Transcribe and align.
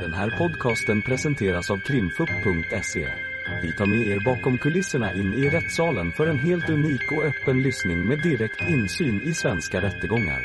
Den 0.00 0.12
här 0.12 0.30
podcasten 0.38 1.02
presenteras 1.02 1.70
av 1.70 1.78
krimfupp.se. 1.78 3.08
Vi 3.62 3.72
tar 3.72 3.86
med 3.86 4.06
er 4.06 4.20
bakom 4.24 4.58
kulisserna 4.58 5.12
in 5.12 5.34
i 5.34 5.50
rättssalen 5.50 6.12
för 6.12 6.26
en 6.26 6.38
helt 6.38 6.70
unik 6.70 7.12
och 7.12 7.24
öppen 7.24 7.62
lyssning 7.62 8.08
med 8.08 8.22
direkt 8.22 8.60
insyn 8.68 9.20
i 9.22 9.34
svenska 9.34 9.82
rättegångar. 9.82 10.40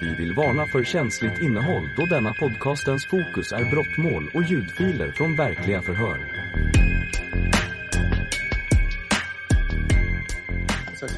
Vi 0.00 0.14
vill 0.14 0.34
varna 0.34 0.66
för 0.66 0.84
känsligt 0.84 1.42
innehåll 1.42 1.88
då 1.96 2.06
denna 2.06 2.32
podcastens 2.34 3.06
fokus 3.06 3.52
är 3.52 3.70
brottmål 3.70 4.30
och 4.34 4.42
ljudfiler 4.42 5.12
från 5.12 5.36
verkliga 5.36 5.82
förhör. 5.82 6.18
Tack. 11.00 11.10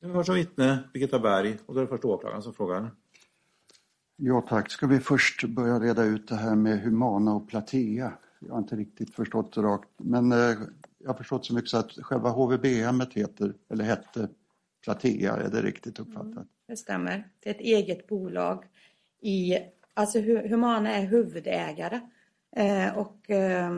Nu 0.00 0.12
har 0.12 0.22
som 0.22 0.34
vittne 0.34 0.78
Birgitta 0.92 1.18
Berg 1.18 1.58
och 1.66 1.74
då 1.74 1.80
är 1.80 1.84
det 1.84 1.88
först 1.88 2.04
åklagaren 2.04 2.42
som 2.42 2.54
frågar. 2.54 2.90
Ja 4.20 4.40
tack. 4.40 4.70
Ska 4.70 4.86
vi 4.86 5.00
först 5.00 5.44
börja 5.44 5.80
reda 5.80 6.04
ut 6.04 6.28
det 6.28 6.34
här 6.34 6.56
med 6.56 6.80
Humana 6.80 7.34
och 7.34 7.48
Platea? 7.48 8.12
Jag 8.38 8.52
har 8.52 8.58
inte 8.58 8.76
riktigt 8.76 9.14
förstått 9.14 9.54
det 9.54 9.62
rakt. 9.62 9.88
Men 9.96 10.32
eh, 10.32 10.38
jag 10.98 11.08
har 11.08 11.14
förstått 11.14 11.46
så 11.46 11.54
mycket 11.54 11.70
så 11.70 11.76
att 11.76 11.92
själva 11.92 12.30
HVB 12.30 12.64
heter, 12.64 13.54
eller 13.70 13.84
hette 13.84 14.28
Platea, 14.84 15.36
är 15.36 15.50
det 15.50 15.62
riktigt 15.62 15.98
uppfattat? 15.98 16.26
Mm, 16.26 16.48
det 16.68 16.76
stämmer. 16.76 17.28
Det 17.40 17.50
är 17.50 17.54
ett 17.54 17.60
eget 17.60 18.06
bolag. 18.06 18.64
I, 19.20 19.58
alltså 19.94 20.20
Humana 20.20 20.94
är 20.94 21.06
huvudägare 21.06 22.00
eh, 22.56 22.98
och 22.98 23.30
eh, 23.30 23.70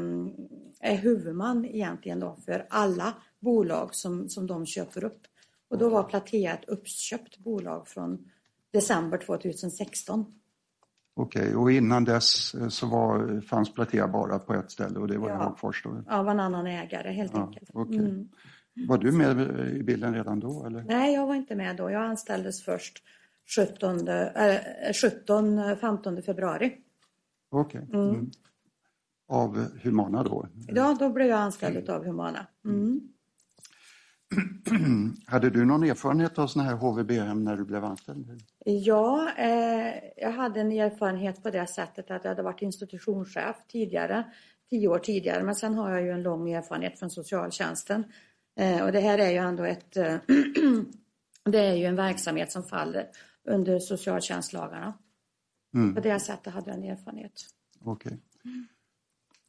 är 0.80 0.96
huvudman 0.96 1.64
egentligen 1.64 2.20
då 2.20 2.36
för 2.46 2.66
alla 2.70 3.14
bolag 3.40 3.94
som, 3.94 4.28
som 4.28 4.46
de 4.46 4.66
köper 4.66 5.04
upp. 5.04 5.22
Och 5.68 5.78
då 5.78 5.88
var 5.88 6.02
Platea 6.02 6.54
ett 6.54 6.68
uppköpt 6.68 7.38
bolag 7.38 7.88
från 7.88 8.30
december 8.72 9.18
2016. 9.18 10.24
Okej, 11.14 11.42
okay, 11.42 11.54
och 11.54 11.72
innan 11.72 12.04
dess 12.04 12.54
eh, 12.54 12.68
så 12.68 12.86
var, 12.86 13.40
fanns 13.40 13.74
Platea 13.74 14.08
bara 14.08 14.38
på 14.38 14.54
ett 14.54 14.70
ställe 14.70 14.98
och 14.98 15.08
det 15.08 15.18
var 15.18 15.28
ja. 15.28 15.34
i 15.34 15.38
Hagfors? 15.38 15.82
Då. 15.84 16.02
Ja, 16.08 16.22
var 16.22 16.30
en 16.30 16.40
annan 16.40 16.66
ägare 16.66 17.12
helt 17.12 17.32
ja, 17.34 17.46
enkelt. 17.46 17.70
Okay. 17.74 17.98
Mm. 17.98 18.28
Var 18.88 18.98
du 18.98 19.12
med 19.12 19.40
i 19.76 19.82
bilden 19.82 20.14
redan 20.14 20.40
då? 20.40 20.66
Eller? 20.66 20.84
Nej, 20.84 21.14
jag 21.14 21.26
var 21.26 21.34
inte 21.34 21.54
med 21.54 21.76
då. 21.76 21.90
Jag 21.90 22.02
anställdes 22.02 22.64
först 22.64 23.02
17, 23.56 24.08
äh, 24.08 24.60
17 25.02 25.76
15 25.76 26.22
februari. 26.22 26.76
Okej. 27.50 27.80
Okay. 27.80 28.00
Mm. 28.00 28.14
Mm. 28.14 28.30
Av 29.28 29.66
Humana 29.82 30.22
då? 30.22 30.48
Ja, 30.68 30.96
då 30.98 31.10
blev 31.10 31.28
jag 31.28 31.38
anställd 31.38 31.90
av 31.90 32.04
Humana. 32.04 32.46
Hade 35.26 35.50
du 35.50 35.64
någon 35.64 35.82
erfarenhet 35.82 36.38
av 36.38 36.46
sådana 36.46 36.70
här 36.70 36.76
HVB-hem 36.76 37.44
när 37.44 37.56
du 37.56 37.64
blev 37.64 37.84
anställd? 37.84 38.42
Ja, 38.64 39.30
eh, 39.36 39.94
jag 40.16 40.32
hade 40.32 40.60
en 40.60 40.72
erfarenhet 40.72 41.42
på 41.42 41.50
det 41.50 41.66
sättet 41.66 42.10
att 42.10 42.24
jag 42.24 42.30
hade 42.30 42.42
varit 42.42 42.62
institutionschef 42.62 43.56
tidigare, 43.68 44.24
tio 44.70 44.88
år 44.88 44.98
tidigare, 44.98 45.42
men 45.42 45.54
sen 45.54 45.74
har 45.74 45.90
jag 45.90 46.02
ju 46.02 46.10
en 46.10 46.22
lång 46.22 46.52
erfarenhet 46.52 46.98
från 46.98 47.10
socialtjänsten. 47.10 48.04
Eh, 48.56 48.84
och 48.84 48.92
det 48.92 49.00
här 49.00 49.18
är 49.18 49.30
ju 49.30 49.36
ändå 49.36 49.64
ett, 49.64 49.92
det 51.44 51.58
är 51.58 51.74
ju 51.74 51.84
en 51.84 51.96
verksamhet 51.96 52.52
som 52.52 52.62
faller 52.62 53.06
under 53.44 53.78
socialtjänstlagarna. 53.78 54.94
Mm. 55.74 55.94
På 55.94 56.00
det 56.00 56.20
sättet 56.20 56.52
hade 56.52 56.70
jag 56.70 56.78
en 56.78 56.84
erfarenhet. 56.84 57.32
Okej. 57.84 58.12
Okay. 58.12 58.52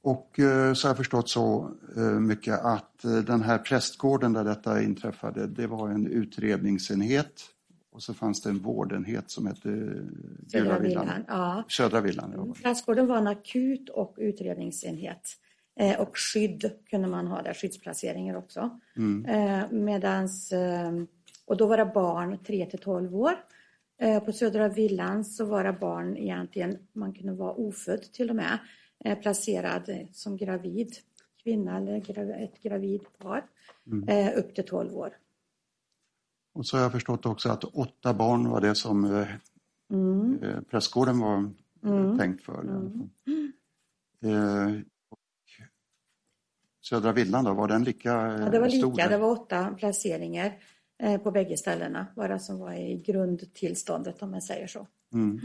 Och 0.04 0.40
eh, 0.40 0.74
så 0.74 0.88
har 0.88 0.90
jag 0.90 0.98
förstått 0.98 1.30
så 1.30 1.72
mycket 2.20 2.60
att 2.60 3.02
den 3.02 3.42
här 3.42 3.58
prästgården 3.58 4.34
där 4.34 4.44
detta 4.44 4.82
inträffade, 4.82 5.48
det 5.48 5.68
var 5.68 5.90
en 5.90 6.08
utredningsenhet 6.08 7.42
och 7.92 8.04
så 8.04 8.14
fanns 8.14 8.42
det 8.42 8.50
en 8.50 8.60
vårdenhet 8.60 9.32
som 9.32 9.48
hette 9.48 9.94
Södra 10.48 10.80
Villan. 10.80 11.10
Ja. 11.28 11.64
Södra 11.68 12.02
Villan 12.02 12.34
ja. 12.36 12.54
Prästgården 12.64 13.08
var 13.08 13.18
en 13.18 13.28
akut 13.28 13.90
och 13.90 14.16
utredningsenhet. 14.18 15.30
Och 15.98 16.18
skydd 16.18 16.72
kunde 16.90 17.08
man 17.08 17.28
ha 17.28 17.42
där, 17.42 17.54
skyddsplaceringar 17.54 18.36
också. 18.36 18.80
Mm. 18.98 19.86
Medans, 19.86 20.54
och 21.46 21.58
då 21.58 21.68
var 21.68 21.78
det 21.78 21.86
barn 21.86 22.38
3 22.48 22.66
till 22.66 22.80
12 22.80 23.16
år. 23.16 23.34
På 24.26 24.32
Södra 24.32 24.70
Villan 24.70 25.26
så 25.26 25.46
var 25.46 25.64
det 25.64 25.74
barn 25.74 26.18
egentligen, 26.18 26.78
man 26.94 27.14
kunde 27.14 27.34
vara 27.34 27.54
ofödd 27.54 28.02
till 28.14 28.30
och 28.30 28.36
med, 28.36 28.58
placerad 29.22 30.08
som 30.12 30.38
gravid 30.38 30.96
kvinna 31.44 31.78
eller 31.78 32.44
ett 32.44 32.62
gravid 32.62 33.02
par 33.18 33.46
mm. 33.88 34.40
upp 34.40 34.56
till 34.56 34.66
12 34.66 34.98
år. 34.98 35.18
Och 36.54 36.66
så 36.66 36.78
har 36.78 36.84
jag 36.84 36.92
förstått 36.92 37.26
också 37.26 37.50
att 37.50 37.64
åtta 37.64 38.14
barn 38.14 38.50
var 38.50 38.62
det 38.62 38.76
som 38.76 39.26
mm. 39.92 40.40
prästgården 40.70 41.20
var 41.20 41.54
mm. 41.84 42.18
tänkt 42.18 42.44
för. 42.44 42.62
Mm. 42.62 43.10
Eh, 44.24 44.82
Södra 46.82 47.12
villan 47.12 47.46
då, 47.46 47.54
var 47.54 47.68
den 47.68 47.84
lika 47.84 48.10
Ja, 48.10 48.50
det 48.50 48.60
var 48.60 48.70
lika. 48.70 49.10
Det 49.10 49.18
var 49.18 49.32
åtta 49.32 49.76
placeringar 49.78 50.60
på 51.24 51.32
bägge 51.32 51.58
ställena. 51.58 52.08
Bara 52.16 52.40
som 52.40 52.60
var 52.60 52.74
i 52.74 52.98
grundtillståndet 52.98 54.22
om 54.22 54.32
man 54.32 54.42
säger 54.42 54.68
så. 54.68 54.88
Mm. 55.14 55.40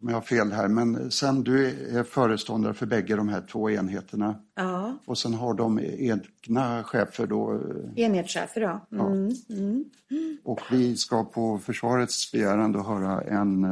Om 0.00 0.08
jag 0.08 0.14
har 0.16 0.20
fel 0.22 0.52
här, 0.52 0.68
men 0.68 1.10
sen 1.10 1.44
du 1.44 1.66
är 1.98 2.04
föreståndare 2.04 2.74
för 2.74 2.86
bägge 2.86 3.16
de 3.16 3.28
här 3.28 3.40
två 3.40 3.70
enheterna. 3.70 4.42
Ja. 4.54 4.98
Och 5.04 5.18
sen 5.18 5.34
har 5.34 5.54
de 5.54 5.80
egna 5.80 6.84
chefer 6.84 7.26
då? 7.26 7.60
Enhetschefer, 7.96 8.60
ja. 8.60 8.86
Mm. 8.92 9.28
ja. 9.48 9.56
Mm. 9.56 9.84
Och 10.44 10.60
vi 10.70 10.96
ska 10.96 11.24
på 11.24 11.58
försvarets 11.58 12.32
begäran 12.32 12.72
då 12.72 12.82
höra 12.82 13.20
en, 13.20 13.62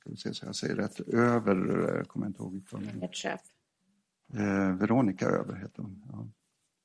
ska 0.00 0.10
vi 0.10 0.16
se 0.16 0.34
så 0.34 0.46
jag 0.46 0.56
säger 0.56 0.74
rätt, 0.74 1.00
över, 1.00 2.04
kommer 2.04 2.26
jag 2.26 2.30
inte 2.30 2.42
ihåg. 2.42 2.62
Enhetschef. 2.94 3.40
Eh, 4.34 4.76
Veronica 4.76 5.26
Över 5.26 5.54
heter 5.54 5.82
hon. 5.82 6.02
Ja. 6.12 6.28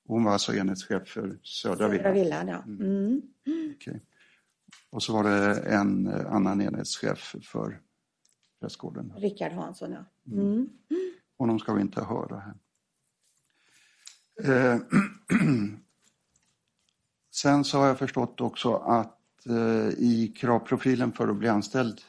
Hon 0.08 0.24
var 0.24 0.34
alltså 0.34 0.54
enhetschef 0.56 1.08
för 1.08 1.38
Södra 1.44 1.88
Villan. 1.88 2.04
Södra 2.04 2.14
Villan, 2.14 2.48
ja. 2.48 2.64
Mm. 2.68 3.22
Okay. 3.76 4.00
Och 4.90 5.04
så 5.04 5.14
var 5.14 5.24
det 5.24 5.56
en 5.60 6.08
annan 6.08 6.62
enhetschef 6.62 7.36
för 7.44 7.80
prästgården. 8.62 9.14
Rickard 9.18 9.52
Hansson, 9.52 9.92
ja. 9.92 10.06
Mm. 10.32 10.70
Honom 11.38 11.60
ska 11.60 11.74
vi 11.74 11.82
inte 11.82 12.04
höra 12.04 12.40
här. 12.40 12.54
Eh, 14.44 14.78
sen 17.32 17.64
så 17.64 17.78
har 17.78 17.88
jag 17.88 18.00
förstått 18.00 18.42
också 18.42 18.74
att 18.74 19.46
eh, 19.46 19.90
i 19.98 20.34
kravprofilen 20.38 21.12
för 21.12 21.28
att 21.28 21.36
bli 21.36 21.48
anställd 21.48 22.02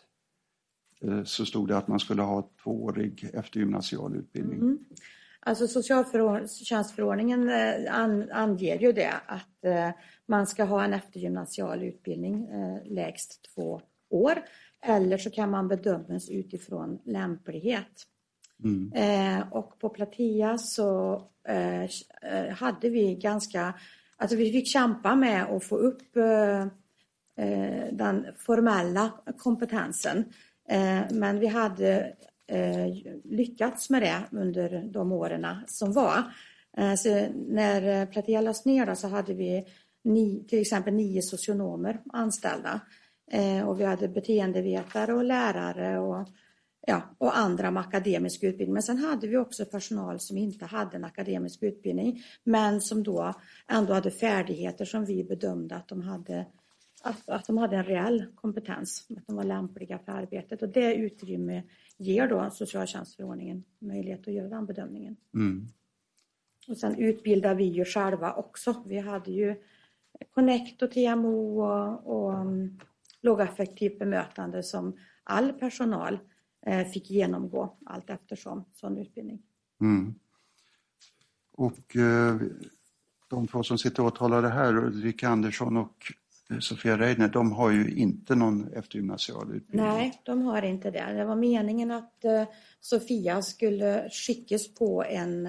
eh, 1.00 1.24
så 1.24 1.46
stod 1.46 1.68
det 1.68 1.76
att 1.76 1.88
man 1.88 2.00
skulle 2.00 2.22
ha 2.22 2.48
tvåårig 2.62 3.30
eftergymnasial 3.32 4.16
utbildning. 4.16 4.58
Mm. 4.58 4.78
Alltså 5.40 5.68
socialtjänstförordningen 5.68 7.50
anger 8.32 8.78
ju 8.78 8.92
det 8.92 9.14
att 9.26 9.64
man 10.26 10.46
ska 10.46 10.64
ha 10.64 10.84
en 10.84 10.92
eftergymnasial 10.92 11.82
utbildning 11.82 12.48
lägst 12.84 13.54
två 13.54 13.80
år 14.08 14.42
eller 14.82 15.18
så 15.18 15.30
kan 15.30 15.50
man 15.50 15.68
bedömas 15.68 16.30
utifrån 16.30 16.98
lämplighet. 17.04 18.06
Mm. 18.64 18.92
Eh, 18.92 19.52
och 19.52 19.78
på 19.78 19.88
Platea 19.88 20.58
så 20.58 21.14
eh, 21.48 22.54
hade 22.54 22.88
vi 22.88 23.14
ganska, 23.14 23.74
alltså 24.16 24.36
vi 24.36 24.52
fick 24.52 24.66
kämpa 24.66 25.14
med 25.14 25.44
att 25.44 25.64
få 25.64 25.76
upp 25.76 26.16
eh, 26.16 26.66
den 27.92 28.26
formella 28.38 29.10
kompetensen. 29.38 30.24
men 31.10 31.40
vi 31.40 31.46
hade 31.46 32.16
lyckats 33.24 33.90
med 33.90 34.02
det 34.02 34.22
under 34.30 34.88
de 34.92 35.12
åren 35.12 35.46
som 35.66 35.92
var. 35.92 36.22
så 36.96 37.26
när 37.48 38.06
Platea 38.06 38.40
lades 38.40 38.64
ner 38.64 38.94
så 38.94 39.08
hade 39.08 39.34
vi 39.34 39.66
ni, 40.04 40.44
till 40.48 40.60
exempel 40.60 40.94
nio 40.94 41.22
socionomer 41.22 42.00
anställda. 42.12 42.80
Eh, 43.32 43.68
och 43.68 43.80
vi 43.80 43.84
hade 43.84 44.08
beteendevetare 44.08 45.14
och 45.14 45.24
lärare 45.24 45.98
och, 45.98 46.28
ja, 46.86 47.02
och 47.18 47.38
andra 47.38 47.70
med 47.70 47.80
akademisk 47.80 48.42
utbildning. 48.42 48.72
Men 48.74 48.82
sen 48.82 48.98
hade 48.98 49.26
vi 49.26 49.36
också 49.36 49.64
personal 49.64 50.20
som 50.20 50.38
inte 50.38 50.64
hade 50.64 50.96
en 50.96 51.04
akademisk 51.04 51.62
utbildning 51.62 52.22
men 52.44 52.80
som 52.80 53.02
då 53.02 53.34
ändå 53.68 53.92
hade 53.92 54.10
färdigheter 54.10 54.84
som 54.84 55.04
vi 55.04 55.24
bedömde 55.24 55.76
att 55.76 55.88
de 55.88 56.00
hade 56.00 56.46
att, 57.02 57.28
att 57.28 57.46
de 57.46 57.58
hade 57.58 57.76
en 57.76 57.84
reell 57.84 58.26
kompetens, 58.34 59.06
att 59.16 59.26
de 59.26 59.36
var 59.36 59.44
lämpliga 59.44 59.98
för 59.98 60.12
arbetet. 60.12 60.62
Och 60.62 60.68
det 60.68 60.94
utrymme 60.94 61.62
ger 61.96 62.28
då 62.28 62.50
socialtjänstförordningen 62.50 63.64
möjlighet 63.78 64.28
att 64.28 64.34
göra 64.34 64.48
den 64.48 64.66
bedömningen. 64.66 65.16
Mm. 65.34 65.66
Och 66.68 66.76
sen 66.76 66.98
utbildar 66.98 67.54
vi 67.54 67.64
ju 67.64 67.84
själva 67.84 68.32
också. 68.32 68.82
Vi 68.86 68.98
hade 68.98 69.30
ju 69.30 69.54
Connect 70.34 70.82
och 70.82 70.90
TMO 70.90 71.62
och, 71.62 72.06
och 72.06 72.34
lågaffektivt 73.22 73.98
bemötande 73.98 74.62
som 74.62 74.96
all 75.24 75.52
personal 75.52 76.18
eh, 76.66 76.86
fick 76.86 77.10
genomgå 77.10 77.76
allt 77.86 78.10
eftersom 78.10 78.64
sån 78.72 78.98
utbildning. 78.98 79.42
Mm. 79.80 80.14
Och 81.52 81.96
eh, 81.96 82.36
de 83.30 83.46
två 83.46 83.62
som 83.62 83.78
sitter 83.78 84.02
åtalade 84.02 84.48
här, 84.48 84.76
Ulrika 84.76 85.28
Andersson 85.28 85.76
och 85.76 86.12
Sofia 86.60 86.98
Reiner, 86.98 87.28
de 87.28 87.52
har 87.52 87.70
ju 87.70 87.94
inte 87.94 88.34
någon 88.34 88.72
eftergymnasial 88.72 89.56
utbildning. 89.56 89.86
Nej, 89.86 90.20
de 90.24 90.42
har 90.42 90.62
inte 90.62 90.90
det. 90.90 91.12
Det 91.12 91.24
var 91.24 91.36
meningen 91.36 91.90
att 91.90 92.24
eh, 92.24 92.44
Sofia 92.80 93.42
skulle 93.42 94.08
skickas 94.10 94.74
på 94.74 95.04
en 95.04 95.46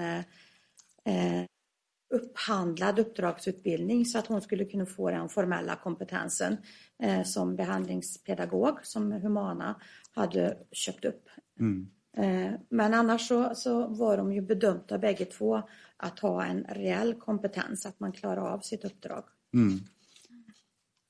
upphandlad 2.14 2.98
uppdragsutbildning 2.98 4.06
så 4.06 4.18
att 4.18 4.26
hon 4.26 4.42
skulle 4.42 4.64
kunna 4.64 4.86
få 4.86 5.10
den 5.10 5.28
formella 5.28 5.76
kompetensen 5.76 6.56
eh, 7.02 7.22
som 7.22 7.56
behandlingspedagog 7.56 8.78
som 8.82 9.12
Humana 9.12 9.80
hade 10.14 10.58
köpt 10.72 11.04
upp. 11.04 11.28
Mm. 11.60 11.88
Eh, 12.16 12.60
men 12.68 12.94
annars 12.94 13.28
så, 13.28 13.54
så 13.54 13.86
var 13.86 14.16
de 14.16 14.32
ju 14.32 14.40
bedömda 14.40 14.98
bägge 14.98 15.24
två 15.24 15.62
att 15.96 16.18
ha 16.18 16.44
en 16.44 16.64
reell 16.64 17.14
kompetens, 17.14 17.86
att 17.86 18.00
man 18.00 18.12
klarar 18.12 18.48
av 18.48 18.60
sitt 18.60 18.84
uppdrag. 18.84 19.24
Mm. 19.54 19.80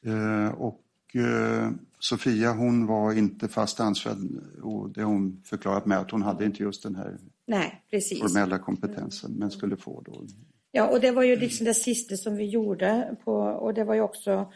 Eh, 0.06 0.52
och 0.54 0.82
eh, 1.14 1.70
Sofia 1.98 2.52
hon 2.52 2.86
var 2.86 3.12
inte 3.12 3.48
fast 3.48 3.80
anställd 3.80 4.40
och 4.62 4.90
det 4.90 5.02
hon 5.02 5.42
förklarat 5.44 5.86
med 5.86 5.98
att 5.98 6.10
hon 6.10 6.22
hade 6.22 6.44
inte 6.44 6.62
just 6.62 6.82
den 6.82 6.96
här 6.96 7.18
Nej, 7.46 7.84
formella 8.20 8.58
kompetensen 8.58 9.32
men 9.32 9.50
skulle 9.50 9.76
få 9.76 10.02
då. 10.06 10.26
Ja, 10.76 10.88
och 10.88 11.00
det 11.00 11.10
var 11.10 11.22
ju 11.22 11.36
liksom 11.36 11.66
det 11.66 11.74
sista 11.74 12.16
som 12.16 12.36
vi 12.36 12.46
gjorde 12.46 13.16
på, 13.24 13.34
och 13.34 13.74
det 13.74 13.84
var 13.84 13.94
ju 13.94 14.00
också 14.00 14.52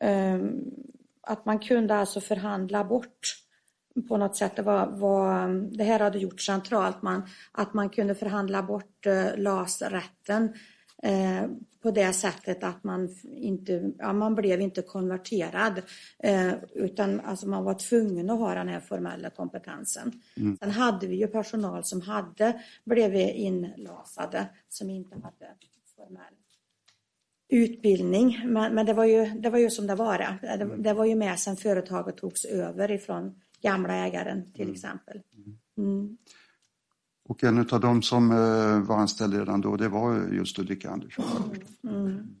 um, 0.00 0.64
att 1.20 1.44
man 1.44 1.58
kunde 1.58 1.94
alltså 1.94 2.20
förhandla 2.20 2.84
bort 2.84 3.36
på 4.08 4.16
något 4.16 4.36
sätt. 4.36 4.56
Det, 4.56 4.62
var, 4.62 4.86
var, 4.86 5.48
det 5.76 5.84
här 5.84 6.00
hade 6.00 6.18
gjorts 6.18 6.46
centralt, 6.46 7.02
man, 7.02 7.22
att 7.52 7.74
man 7.74 7.90
kunde 7.90 8.14
förhandla 8.14 8.62
bort 8.62 9.06
uh, 9.06 9.36
LAS-rätten 9.36 10.54
eh, 11.02 11.42
på 11.82 11.90
det 11.90 12.12
sättet 12.12 12.64
att 12.64 12.84
man 12.84 13.08
inte, 13.24 13.92
ja, 13.98 14.12
man 14.12 14.34
blev 14.34 14.60
inte 14.60 14.82
konverterad 14.82 15.82
eh, 16.18 16.52
utan 16.74 17.20
alltså 17.20 17.48
man 17.48 17.64
var 17.64 17.74
tvungen 17.74 18.30
att 18.30 18.38
ha 18.38 18.54
den 18.54 18.68
här 18.68 18.80
formella 18.80 19.30
kompetensen. 19.30 20.12
Mm. 20.36 20.56
Sen 20.56 20.70
hade 20.70 21.06
vi 21.06 21.16
ju 21.16 21.26
personal 21.26 21.84
som 21.84 22.00
hade 22.00 22.62
blivit 22.84 23.34
inlasade 23.34 24.46
som 24.68 24.90
inte 24.90 25.14
hade 25.14 25.54
formell 25.96 26.34
utbildning. 27.48 28.40
Men, 28.44 28.74
men 28.74 28.86
det, 28.86 28.92
var 28.92 29.04
ju, 29.04 29.24
det 29.24 29.50
var 29.50 29.58
ju 29.58 29.70
som 29.70 29.86
det 29.86 29.94
var. 29.94 30.38
Det, 30.42 30.76
det 30.78 30.92
var 30.92 31.04
ju 31.04 31.14
med 31.14 31.38
sen 31.38 31.56
företaget 31.56 32.16
togs 32.16 32.44
över 32.44 32.90
ifrån 32.90 33.40
gamla 33.62 33.94
ägaren 33.94 34.52
till 34.52 34.72
exempel. 34.72 35.20
Mm. 35.78 36.16
Och 37.32 37.44
en 37.44 37.58
av 37.58 37.80
dem 37.80 38.02
som 38.02 38.30
eh, 38.30 38.88
var 38.88 38.96
anställd 38.96 39.34
redan 39.34 39.60
då 39.60 39.76
det 39.76 39.88
var 39.88 40.28
just 40.32 40.58
Ulrika 40.58 40.90
Andersson. 40.90 41.24
Mm. 41.84 42.36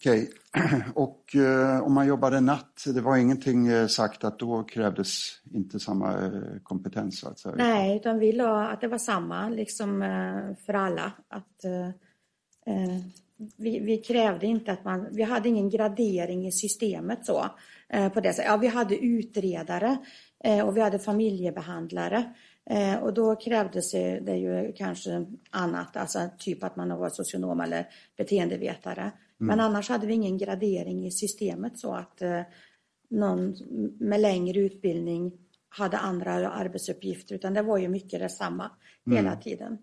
Okej, 0.00 0.30
och 0.94 1.36
eh, 1.36 1.80
om 1.80 1.94
man 1.94 2.06
jobbade 2.06 2.40
natt, 2.40 2.84
det 2.94 3.00
var 3.00 3.16
ingenting 3.16 3.66
eh, 3.66 3.86
sagt 3.86 4.24
att 4.24 4.38
då 4.38 4.62
krävdes 4.62 5.10
inte 5.54 5.80
samma 5.80 6.12
eh, 6.12 6.58
kompetens 6.62 7.20
så 7.20 7.28
att 7.28 7.38
säga? 7.38 7.54
Nej, 7.58 7.96
utan 7.96 8.18
vi 8.18 8.32
la 8.32 8.68
att 8.68 8.80
det 8.80 8.88
var 8.88 8.98
samma 8.98 9.48
liksom 9.48 10.02
eh, 10.02 10.56
för 10.66 10.74
alla. 10.74 11.12
Att, 11.28 11.64
eh, 11.64 11.90
vi, 13.56 13.80
vi 13.80 13.98
krävde 13.98 14.46
inte 14.46 14.72
att 14.72 14.84
man, 14.84 15.06
vi 15.10 15.22
hade 15.22 15.48
ingen 15.48 15.70
gradering 15.70 16.46
i 16.46 16.52
systemet 16.52 17.26
så. 17.26 17.46
På 18.14 18.20
det 18.20 18.32
sättet. 18.32 18.50
Ja, 18.50 18.56
vi 18.56 18.66
hade 18.66 18.96
utredare 18.96 19.98
och 20.64 20.76
vi 20.76 20.80
hade 20.80 20.98
familjebehandlare. 20.98 22.34
Eh, 22.70 22.96
Och 22.96 23.14
då 23.14 23.36
krävdes 23.36 23.92
det 23.92 24.36
ju 24.36 24.72
kanske 24.76 25.26
annat, 25.50 25.96
alltså 25.96 26.28
typ 26.38 26.64
att 26.64 26.76
man 26.76 26.88
var 26.88 27.08
socionom 27.10 27.60
eller 27.60 27.86
beteendevetare. 28.16 29.12
Men 29.36 29.60
annars 29.60 29.88
hade 29.88 30.06
vi 30.06 30.14
ingen 30.14 30.38
gradering 30.38 31.06
i 31.06 31.10
systemet 31.10 31.78
så 31.78 31.94
att 31.94 32.22
eh, 32.22 32.40
någon 33.10 33.54
med 34.00 34.20
längre 34.20 34.60
utbildning 34.60 35.32
hade 35.68 35.98
andra 35.98 36.50
arbetsuppgifter 36.50 37.34
utan 37.34 37.54
det 37.54 37.62
var 37.62 37.78
ju 37.78 37.88
mycket 37.88 38.20
detsamma 38.20 38.70
hela 39.16 39.36
tiden. 39.36 39.78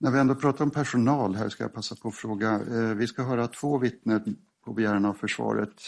När 0.00 0.10
vi 0.10 0.18
ändå 0.18 0.34
pratar 0.34 0.64
om 0.64 0.70
personal 0.70 1.34
här 1.34 1.48
ska 1.48 1.64
jag 1.64 1.74
passa 1.74 1.96
på 1.96 2.08
att 2.08 2.14
fråga. 2.14 2.50
Eh, 2.54 2.94
Vi 2.94 3.06
ska 3.06 3.22
höra 3.22 3.48
två 3.48 3.78
vittnen 3.78 4.36
på 4.64 4.72
begäran 4.72 5.04
av 5.04 5.14
försvaret 5.14 5.82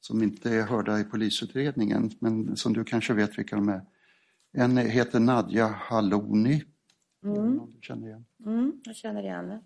som 0.00 0.22
inte 0.22 0.50
är 0.50 0.62
hörda 0.62 1.00
i 1.00 1.04
polisutredningen 1.04 2.10
men 2.18 2.56
som 2.56 2.72
du 2.72 2.84
kanske 2.84 3.14
vet 3.14 3.38
vilka 3.38 3.56
de 3.56 3.68
är. 3.68 3.80
En 4.58 4.76
heter 4.76 5.20
Nadja 5.20 5.66
Haloni. 5.66 6.62
Du 7.22 7.78
känner 7.82 8.06
igen. 8.06 8.24
Mm, 8.46 8.80
jag 8.84 8.96
känner 8.96 9.22
igen 9.22 9.48
det. 9.48 9.60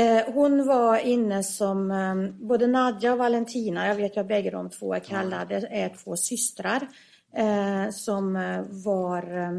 Eh, 0.00 0.34
hon 0.34 0.66
var 0.66 0.98
inne 0.98 1.42
som, 1.42 1.90
eh, 1.90 2.14
både 2.46 2.66
Nadja 2.66 3.12
och 3.12 3.18
Valentina, 3.18 3.86
jag 3.86 3.94
vet 3.94 4.16
att 4.16 4.28
bägge 4.28 4.50
de 4.50 4.70
två 4.70 4.94
är 4.94 5.00
kallade, 5.00 5.54
är 5.70 5.88
två 5.88 6.16
systrar 6.16 6.88
eh, 7.32 7.90
som 7.90 8.36
eh, 8.36 8.64
var 8.84 9.36
eh, 9.36 9.58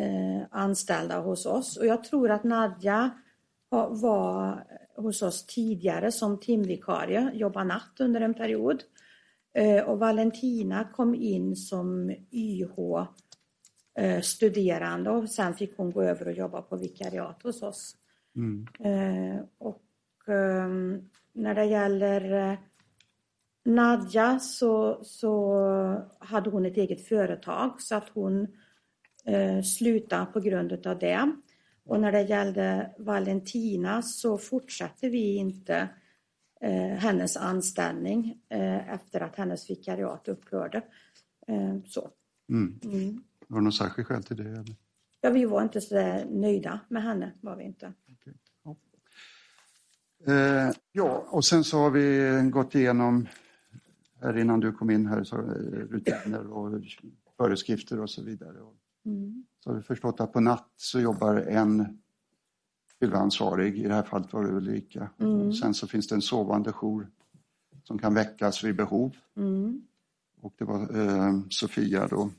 eh, 0.00 0.42
anställda 0.50 1.20
hos 1.20 1.46
oss. 1.46 1.76
Och 1.76 1.86
jag 1.86 2.04
tror 2.04 2.30
att 2.30 2.44
Nadja 2.44 3.10
var 3.88 4.64
hos 4.96 5.22
oss 5.22 5.46
tidigare 5.46 6.12
som 6.12 6.40
timvikarie, 6.40 7.30
jobbade 7.34 7.66
natt 7.66 8.00
under 8.00 8.20
en 8.20 8.34
period. 8.34 8.82
Eh, 9.56 9.84
och 9.84 9.98
Valentina 9.98 10.84
kom 10.84 11.14
in 11.14 11.56
som 11.56 12.10
YH 12.32 12.78
eh, 13.98 14.20
och 15.08 15.30
sen 15.30 15.54
fick 15.54 15.76
hon 15.76 15.90
gå 15.92 16.02
över 16.02 16.28
och 16.28 16.32
jobba 16.32 16.62
på 16.62 16.76
vikariat 16.76 17.42
hos 17.42 17.62
oss. 17.62 17.96
Eh, 18.80 19.44
och 19.58 19.82
ehm, 20.28 21.10
när 21.32 21.54
det 21.54 21.64
gäller 21.64 22.58
Nadja 23.64 24.38
så, 24.38 25.00
så 25.04 25.64
hade 26.18 26.50
hon 26.50 26.66
ett 26.66 26.76
eget 26.76 27.08
företag 27.08 27.82
så 27.82 27.94
att 27.94 28.08
hon 28.08 28.46
eh, 29.24 29.62
slutade 29.62 30.26
på 30.26 30.40
grund 30.40 30.86
av 30.86 30.98
det. 30.98 31.32
Och 31.84 32.00
när 32.00 32.12
det 32.12 32.22
gällde 32.22 32.94
Valentina 32.98 34.02
så 34.02 34.38
fortsatte 34.38 35.08
vi 35.08 35.36
inte 35.36 35.88
hennes 36.98 37.36
anställning 37.36 38.40
eh, 38.48 38.94
efter 38.94 39.20
att 39.20 39.36
hennes 39.36 39.70
vikariat 39.70 40.28
upphörde. 40.28 40.82
Eh, 41.46 41.76
så. 41.86 42.10
Mm. 42.48 42.80
Mm. 42.84 43.22
Var 43.46 43.58
det 43.58 43.64
något 43.64 43.74
särskilt 43.74 44.08
skäl 44.08 44.22
till 44.22 44.36
det? 44.36 44.50
Eller? 44.50 44.76
Ja, 45.20 45.30
vi 45.30 45.44
var 45.44 45.62
inte 45.62 45.80
så 45.80 45.94
där 45.94 46.24
nöjda 46.30 46.80
med 46.88 47.02
henne, 47.02 47.32
var 47.40 47.56
vi 47.56 47.64
inte. 47.64 47.92
Eh, 50.26 50.70
ja, 50.92 51.26
och 51.28 51.44
sen 51.44 51.64
så 51.64 51.78
har 51.78 51.90
vi 51.90 52.50
gått 52.50 52.74
igenom, 52.74 53.26
här 54.20 54.38
innan 54.38 54.60
du 54.60 54.72
kom 54.72 54.90
in 54.90 55.06
här, 55.06 55.24
så, 55.24 55.36
eh, 55.36 55.42
rutiner 55.90 56.46
och 56.46 56.80
föreskrifter 57.36 58.00
och 58.00 58.10
så 58.10 58.22
vidare. 58.22 58.56
Mm. 59.04 59.44
Så 59.64 59.70
har 59.70 59.76
vi 59.76 59.82
förstått 59.82 60.20
att 60.20 60.32
på 60.32 60.40
natt 60.40 60.72
så 60.76 61.00
jobbar 61.00 61.36
en 61.36 61.98
huvudansvarig, 63.00 63.78
i 63.78 63.82
det 63.82 63.94
här 63.94 64.02
fallet 64.02 64.32
var 64.32 64.42
det 64.44 64.52
Ulrika. 64.52 65.10
Mm. 65.20 65.52
Sen 65.52 65.74
så 65.74 65.86
finns 65.86 66.08
det 66.08 66.14
en 66.14 66.22
sovande 66.22 66.72
jour 66.72 67.06
som 67.84 67.98
kan 67.98 68.14
väckas 68.14 68.64
vid 68.64 68.76
behov. 68.76 69.16
Mm. 69.36 69.82
Och 70.40 70.54
det 70.58 70.64
var 70.64 70.80
eh, 70.80 71.40
Sofia 71.50 72.06
då. 72.06 72.30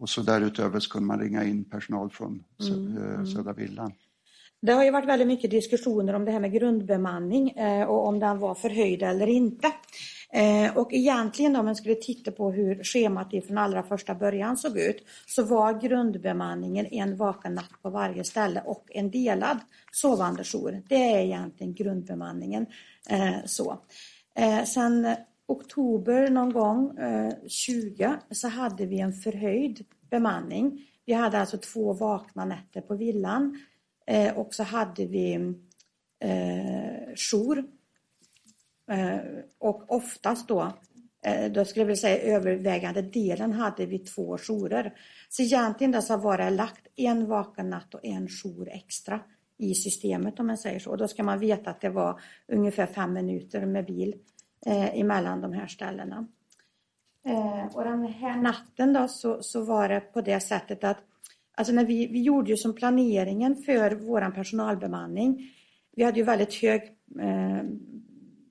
Och 0.00 0.08
så 0.08 0.22
därutöver 0.22 0.80
så 0.80 0.90
kunde 0.90 1.06
man 1.06 1.20
ringa 1.20 1.44
in 1.44 1.64
personal 1.64 2.10
från 2.10 2.44
Sö- 2.58 3.18
eh, 3.18 3.24
Södra 3.24 3.52
Villan. 3.52 3.92
Det 4.62 4.72
har 4.72 4.84
ju 4.84 4.90
varit 4.90 5.08
väldigt 5.08 5.28
mycket 5.28 5.50
diskussioner 5.50 6.14
om 6.14 6.24
det 6.24 6.30
här 6.30 6.40
med 6.40 6.52
grundbemanning 6.52 7.50
eh, 7.50 7.88
och 7.88 8.08
om 8.08 8.18
den 8.18 8.38
var 8.38 8.54
förhöjd 8.54 9.02
eller 9.02 9.26
inte. 9.26 9.72
Eh, 10.36 10.76
och 10.76 10.92
egentligen 10.92 11.56
om 11.56 11.64
man 11.64 11.76
skulle 11.76 11.94
titta 11.94 12.30
på 12.30 12.52
hur 12.52 12.84
schemat 12.84 13.30
från 13.46 13.58
allra 13.58 13.82
första 13.82 14.14
början 14.14 14.56
såg 14.56 14.78
ut 14.78 15.06
så 15.26 15.42
var 15.42 15.80
grundbemanningen 15.80 16.86
en 16.86 17.16
vaken 17.16 17.54
natt 17.54 17.82
på 17.82 17.90
varje 17.90 18.24
ställe 18.24 18.62
och 18.66 18.86
en 18.90 19.10
delad 19.10 19.58
sovande 19.92 20.44
jour. 20.44 20.82
Det 20.88 21.12
är 21.12 21.18
egentligen 21.18 21.74
grundbemanningen. 21.74 22.66
Eh, 23.10 23.36
så. 23.44 23.78
Eh, 24.34 24.64
sen 24.64 25.14
oktober 25.46 26.30
någon 26.30 26.52
gång, 26.52 26.98
eh, 26.98 27.32
20, 27.48 28.16
så 28.30 28.48
hade 28.48 28.86
vi 28.86 29.00
en 29.00 29.12
förhöjd 29.12 29.84
bemanning. 30.10 30.86
Vi 31.06 31.12
hade 31.12 31.38
alltså 31.38 31.58
två 31.58 31.92
vakna 31.92 32.44
nätter 32.44 32.80
på 32.80 32.94
villan 32.94 33.60
eh, 34.06 34.38
och 34.38 34.54
så 34.54 34.62
hade 34.62 35.06
vi 35.06 35.34
eh, 36.20 37.14
jour. 37.16 37.64
Eh, 38.90 39.18
och 39.58 39.84
oftast 39.88 40.48
då, 40.48 40.72
eh, 41.24 41.52
då 41.52 41.64
skulle 41.64 41.80
jag 41.80 41.86
vilja 41.86 42.00
säga 42.00 42.36
övervägande 42.36 43.02
delen 43.02 43.52
hade 43.52 43.86
vi 43.86 43.98
två 43.98 44.38
jourer. 44.38 44.94
Så 45.28 45.42
egentligen 45.42 45.92
då 45.92 46.02
så 46.02 46.16
var 46.16 46.38
det 46.38 46.50
lagt 46.50 46.86
en 46.96 47.26
vaken 47.26 47.70
natt 47.70 47.94
och 47.94 48.04
en 48.04 48.28
jour 48.28 48.68
extra 48.68 49.20
i 49.58 49.74
systemet 49.74 50.40
om 50.40 50.46
man 50.46 50.58
säger 50.58 50.78
så. 50.78 50.90
Och 50.90 50.98
då 50.98 51.08
ska 51.08 51.22
man 51.22 51.38
veta 51.38 51.70
att 51.70 51.80
det 51.80 51.88
var 51.88 52.20
ungefär 52.48 52.86
fem 52.86 53.12
minuter 53.12 53.66
med 53.66 53.86
bil 53.86 54.14
eh, 54.66 55.00
emellan 55.00 55.40
de 55.40 55.52
här 55.52 55.66
ställena. 55.66 56.26
Eh, 57.26 57.76
och 57.76 57.84
den 57.84 58.06
här 58.06 58.36
natten 58.36 58.92
då 58.92 59.08
så, 59.08 59.42
så 59.42 59.64
var 59.64 59.88
det 59.88 60.00
på 60.00 60.20
det 60.20 60.40
sättet 60.40 60.84
att 60.84 60.98
alltså 61.54 61.72
när 61.72 61.84
vi, 61.84 62.06
vi 62.06 62.22
gjorde 62.22 62.50
ju 62.50 62.56
som 62.56 62.74
planeringen 62.74 63.56
för 63.56 63.90
våran 63.94 64.32
personalbemanning 64.32 65.52
vi 65.96 66.04
hade 66.04 66.18
ju 66.18 66.24
väldigt 66.24 66.54
hög 66.54 66.82
eh, 67.20 67.62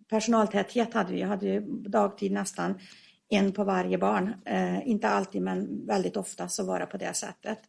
personaltäthet. 0.09 0.93
Hade 0.93 1.13
vi. 1.13 1.21
hade 1.21 1.45
ju 1.45 1.61
dagtid 1.81 2.31
nästan 2.31 2.79
en 3.29 3.51
på 3.51 3.63
varje 3.63 3.97
barn. 3.97 4.33
Eh, 4.45 4.87
inte 4.87 5.07
alltid 5.07 5.41
men 5.41 5.85
väldigt 5.85 6.17
ofta 6.17 6.47
så 6.47 6.65
var 6.65 6.79
det 6.79 6.85
på 6.85 6.97
det 6.97 7.13
sättet. 7.13 7.59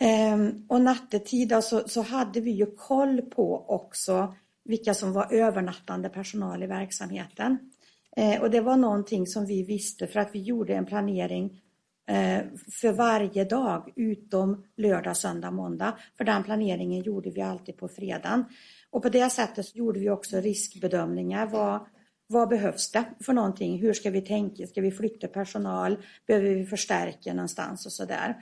Eh, 0.00 0.38
och 0.68 0.80
nattetid 0.80 1.48
då, 1.48 1.62
så, 1.62 1.88
så 1.88 2.02
hade 2.02 2.40
vi 2.40 2.50
ju 2.50 2.66
koll 2.66 3.22
på 3.22 3.64
också 3.68 4.34
vilka 4.64 4.94
som 4.94 5.12
var 5.12 5.32
övernattande 5.32 6.08
personal 6.08 6.62
i 6.62 6.66
verksamheten. 6.66 7.58
Eh, 8.16 8.42
och 8.42 8.50
det 8.50 8.60
var 8.60 8.76
någonting 8.76 9.26
som 9.26 9.46
vi 9.46 9.62
visste 9.62 10.06
för 10.06 10.20
att 10.20 10.34
vi 10.34 10.42
gjorde 10.42 10.74
en 10.74 10.86
planering 10.86 11.60
eh, 12.08 12.44
för 12.80 12.92
varje 12.92 13.44
dag 13.44 13.92
utom 13.96 14.64
lördag, 14.76 15.16
söndag, 15.16 15.50
måndag. 15.50 15.98
För 16.16 16.24
den 16.24 16.42
planeringen 16.42 17.02
gjorde 17.02 17.30
vi 17.30 17.40
alltid 17.40 17.76
på 17.76 17.88
fredagen. 17.88 18.44
Och 18.94 19.02
på 19.02 19.08
det 19.08 19.30
sättet 19.30 19.76
gjorde 19.76 20.00
vi 20.00 20.10
också 20.10 20.36
riskbedömningar. 20.36 21.46
Vad, 21.46 21.86
vad 22.26 22.48
behövs 22.48 22.90
det 22.90 23.04
för 23.20 23.32
någonting? 23.32 23.78
Hur 23.78 23.92
ska 23.92 24.10
vi 24.10 24.20
tänka? 24.20 24.66
Ska 24.66 24.80
vi 24.80 24.90
flytta 24.90 25.28
personal? 25.28 25.96
Behöver 26.26 26.54
vi 26.54 26.66
förstärka 26.66 27.34
någonstans 27.34 27.86
och 27.86 27.92
sådär? 27.92 28.36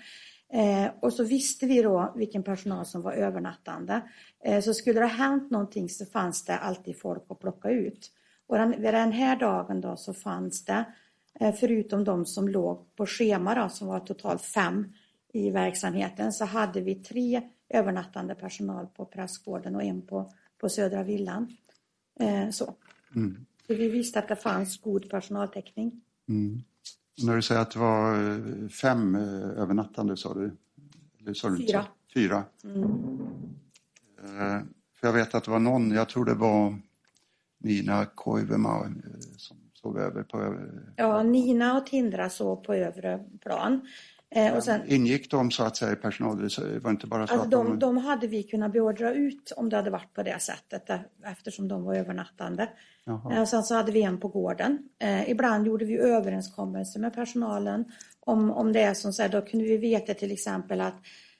Eh, 0.52 0.90
och 1.00 1.12
så 1.12 1.24
visste 1.24 1.66
vi 1.66 1.82
då 1.82 2.12
vilken 2.16 2.42
personal 2.42 2.86
som 2.86 3.02
var 3.02 3.12
övernattande. 3.12 4.02
Eh, 4.44 4.60
så 4.60 4.74
skulle 4.74 5.00
det 5.00 5.06
ha 5.06 5.14
hänt 5.14 5.50
någonting 5.50 5.88
så 5.88 6.06
fanns 6.06 6.44
det 6.44 6.56
alltid 6.56 7.00
folk 7.00 7.22
att 7.28 7.40
plocka 7.40 7.70
ut. 7.70 8.10
Och 8.46 8.58
den, 8.58 8.70
vid 8.70 8.94
den 8.94 9.12
här 9.12 9.36
dagen 9.36 9.80
då 9.80 9.96
så 9.96 10.14
fanns 10.14 10.64
det, 10.64 10.84
eh, 11.40 11.54
förutom 11.54 12.04
de 12.04 12.26
som 12.26 12.48
låg 12.48 12.96
på 12.96 13.06
schema 13.06 13.54
då, 13.54 13.68
som 13.68 13.88
var 13.88 14.00
totalt 14.00 14.42
fem 14.42 14.92
i 15.32 15.50
verksamheten, 15.50 16.32
så 16.32 16.44
hade 16.44 16.80
vi 16.80 16.94
tre 16.94 17.42
övernattande 17.72 18.34
personal 18.34 18.86
på 18.86 19.04
Prästgården 19.04 19.76
och 19.76 19.82
en 19.82 20.02
på, 20.06 20.30
på 20.62 20.68
Södra 20.68 21.02
Villan. 21.02 21.56
Eh, 22.20 22.50
så. 22.50 22.74
Mm. 23.14 23.46
så. 23.66 23.74
vi 23.74 23.88
visste 23.88 24.18
att 24.18 24.28
det 24.28 24.36
fanns 24.36 24.80
god 24.80 25.10
personaltäckning. 25.10 26.00
Mm. 26.28 26.62
När 27.22 27.36
du 27.36 27.42
säger 27.42 27.60
att 27.60 27.70
det 27.70 27.78
var 27.78 28.30
eh, 28.30 28.68
fem 28.68 29.14
övernattande, 29.56 30.16
sa 30.16 30.34
du? 30.34 30.56
Eller 31.20 31.34
sa 31.34 31.48
du 31.48 31.56
Fyra. 31.56 31.86
Fyra. 32.14 32.44
Mm. 32.64 32.82
För 35.00 35.06
jag 35.06 35.12
vet 35.12 35.34
att 35.34 35.44
det 35.44 35.50
var 35.50 35.58
någon, 35.58 35.90
jag 35.90 36.08
tror 36.08 36.24
det 36.24 36.34
var 36.34 36.78
Nina 37.58 38.06
Koivumaa 38.06 38.84
eh, 38.84 38.92
som 39.36 39.56
sov 39.74 39.98
över 39.98 40.22
på 40.22 40.40
övre... 40.40 40.70
Ja, 40.96 41.22
Nina 41.22 41.78
och 41.78 41.86
Tindra 41.86 42.30
sov 42.30 42.56
på 42.56 42.74
övre 42.74 43.24
plan. 43.40 43.88
Eh, 44.34 44.56
och 44.56 44.64
sen, 44.64 44.80
Ingick 44.86 45.30
de 45.30 45.50
så 45.50 45.62
att 45.62 45.76
säga 45.76 45.92
i 45.92 45.96
personal? 45.96 46.48
Det 46.48 46.78
var 46.78 46.90
inte 46.90 47.06
bara 47.06 47.26
så 47.26 47.32
alltså 47.32 47.44
att 47.44 47.50
de, 47.50 47.78
de 47.78 47.96
hade 47.96 48.26
vi 48.26 48.42
kunnat 48.42 48.72
beordra 48.72 49.12
ut 49.12 49.52
om 49.56 49.68
det 49.68 49.76
hade 49.76 49.90
varit 49.90 50.14
på 50.14 50.22
det 50.22 50.42
sättet 50.42 50.90
eh, 50.90 50.98
eftersom 51.24 51.68
de 51.68 51.84
var 51.84 51.94
övernattande. 51.94 52.68
Jaha. 53.04 53.40
Och 53.40 53.48
sen 53.48 53.62
så 53.62 53.74
hade 53.74 53.92
vi 53.92 54.02
en 54.02 54.20
på 54.20 54.28
gården. 54.28 54.78
Eh, 54.98 55.30
ibland 55.30 55.66
gjorde 55.66 55.84
vi 55.84 55.98
överenskommelser 55.98 57.00
med 57.00 57.14
personalen 57.14 57.84
om, 58.20 58.50
om 58.50 58.72
det 58.72 58.80
är 58.80 58.94
som 58.94 59.12
så 59.12 59.22
här, 59.22 59.28
då 59.28 59.42
kunde 59.42 59.64
vi 59.66 59.76
veta 59.76 60.14
till 60.14 60.32
exempel 60.32 60.80
att 60.80 60.94
Eh, 60.94 61.31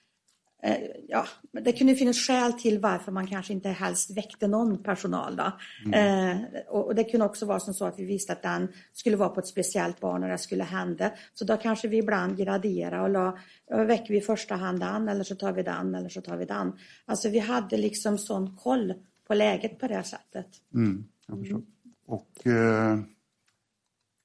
ja, 1.09 1.27
det 1.53 1.73
kunde 1.73 1.95
finnas 1.95 2.17
skäl 2.17 2.53
till 2.53 2.79
varför 2.79 3.13
man 3.13 3.27
kanske 3.27 3.53
inte 3.53 3.69
helst 3.69 4.17
väckte 4.17 4.49
någon 4.49 4.83
personal. 4.83 5.37
Då. 5.37 5.53
Mm. 5.85 6.31
Eh, 6.31 6.61
och, 6.69 6.95
det 6.95 7.05
kunde 7.05 7.27
också 7.27 7.47
vara 7.47 7.61
som 7.61 7.75
så 7.75 7.85
att 7.85 7.99
vi 7.99 8.05
visste 8.05 8.33
att 8.33 8.43
den 8.43 8.69
skulle 8.93 9.17
vara 9.17 9.29
på 9.29 9.41
ett 9.41 9.47
speciellt 9.47 10.01
barn 10.01 10.23
och 10.23 10.29
det 10.29 10.39
skulle 10.39 10.65
hända. 10.65 11.11
Så 11.35 11.45
då 11.45 11.57
kanske 11.57 11.89
vi 11.89 11.99
ibland 11.99 12.37
graderade 12.37 13.03
och 13.03 13.11
la, 13.11 13.39
väcker 13.87 14.09
vi 14.09 14.19
i 14.19 14.21
första 14.21 14.55
hand 14.55 14.81
den 14.81 15.09
eller 15.09 15.25
så 15.25 15.35
tar 15.35 15.53
vi 15.53 15.63
den 15.63 15.95
eller 15.95 16.09
så 16.09 16.21
tar 16.21 16.37
vi 16.37 16.45
den. 16.45 16.73
Alltså 17.05 17.29
vi 17.29 17.39
hade 17.39 17.77
liksom 17.77 18.19
sån 18.19 18.57
koll 18.57 18.95
på 19.27 19.35
läget 19.35 19.79
på 19.79 19.87
det 19.87 20.03
sättet. 20.03 20.47
Mm, 20.75 21.05
jag 21.27 21.39
förstår. 21.39 21.57
Mm. 21.57 21.67
Och 22.07 22.47
eh, 22.47 22.99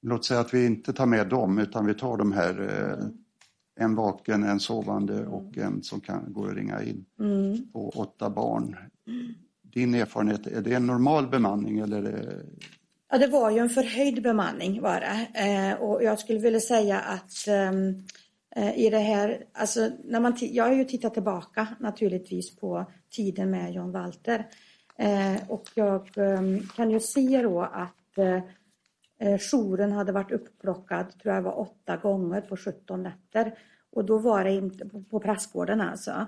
låt 0.02 0.24
säga 0.24 0.40
att 0.40 0.54
vi 0.54 0.66
inte 0.66 0.92
tar 0.92 1.06
med 1.06 1.28
dem 1.28 1.58
utan 1.58 1.86
vi 1.86 1.94
tar 1.94 2.16
de 2.16 2.32
här 2.32 2.60
eh, 2.60 3.06
en 3.78 3.94
vaken, 3.94 4.44
en 4.44 4.60
sovande 4.60 5.26
och 5.26 5.58
en 5.58 5.82
som 5.82 6.00
kan 6.00 6.32
gå 6.32 6.40
och 6.40 6.54
ringa 6.54 6.82
in 6.82 7.04
mm. 7.20 7.72
på 7.72 7.88
åtta 7.88 8.30
barn. 8.30 8.76
Din 9.62 9.94
erfarenhet, 9.94 10.46
är 10.46 10.60
det 10.60 10.74
en 10.74 10.86
normal 10.86 11.28
bemanning 11.28 11.78
eller? 11.78 12.02
Det... 12.02 12.42
Ja, 13.10 13.18
det 13.18 13.26
var 13.26 13.50
ju 13.50 13.58
en 13.58 13.68
förhöjd 13.68 14.22
bemanning 14.22 14.80
var 14.80 15.00
det. 15.00 15.40
Eh, 15.40 15.82
och 15.82 16.02
jag 16.02 16.18
skulle 16.18 16.38
vilja 16.38 16.60
säga 16.60 17.00
att 17.00 17.48
ehm, 17.48 18.04
eh, 18.56 18.78
i 18.78 18.90
det 18.90 18.98
här, 18.98 19.44
alltså 19.52 19.90
när 20.04 20.20
man 20.20 20.36
jag 20.40 20.64
har 20.64 20.74
ju 20.74 20.84
tittat 20.84 21.14
tillbaka 21.14 21.68
naturligtvis 21.80 22.56
på 22.56 22.86
tiden 23.10 23.50
med 23.50 23.72
John 23.72 23.92
Walter. 23.92 24.46
Eh, 24.96 25.36
och 25.48 25.64
jag 25.74 26.18
ehm, 26.18 26.60
kan 26.76 26.90
ju 26.90 27.00
se 27.00 27.42
då 27.42 27.62
att 27.62 27.94
Eh, 28.18 28.42
jouren 29.38 29.92
hade 29.92 30.12
varit 30.12 30.32
upplockad, 30.32 31.18
tror 31.18 31.34
jag 31.34 31.42
var 31.42 31.58
åtta 31.58 31.96
gånger 31.96 32.40
på 32.40 32.56
17 32.56 33.02
nätter. 33.02 33.58
Och 33.90 34.04
då 34.04 34.18
var 34.18 34.44
det 34.44 34.50
inte 34.52 34.88
på, 35.10 35.20
Prästgården 35.20 35.80
alltså. 35.80 36.26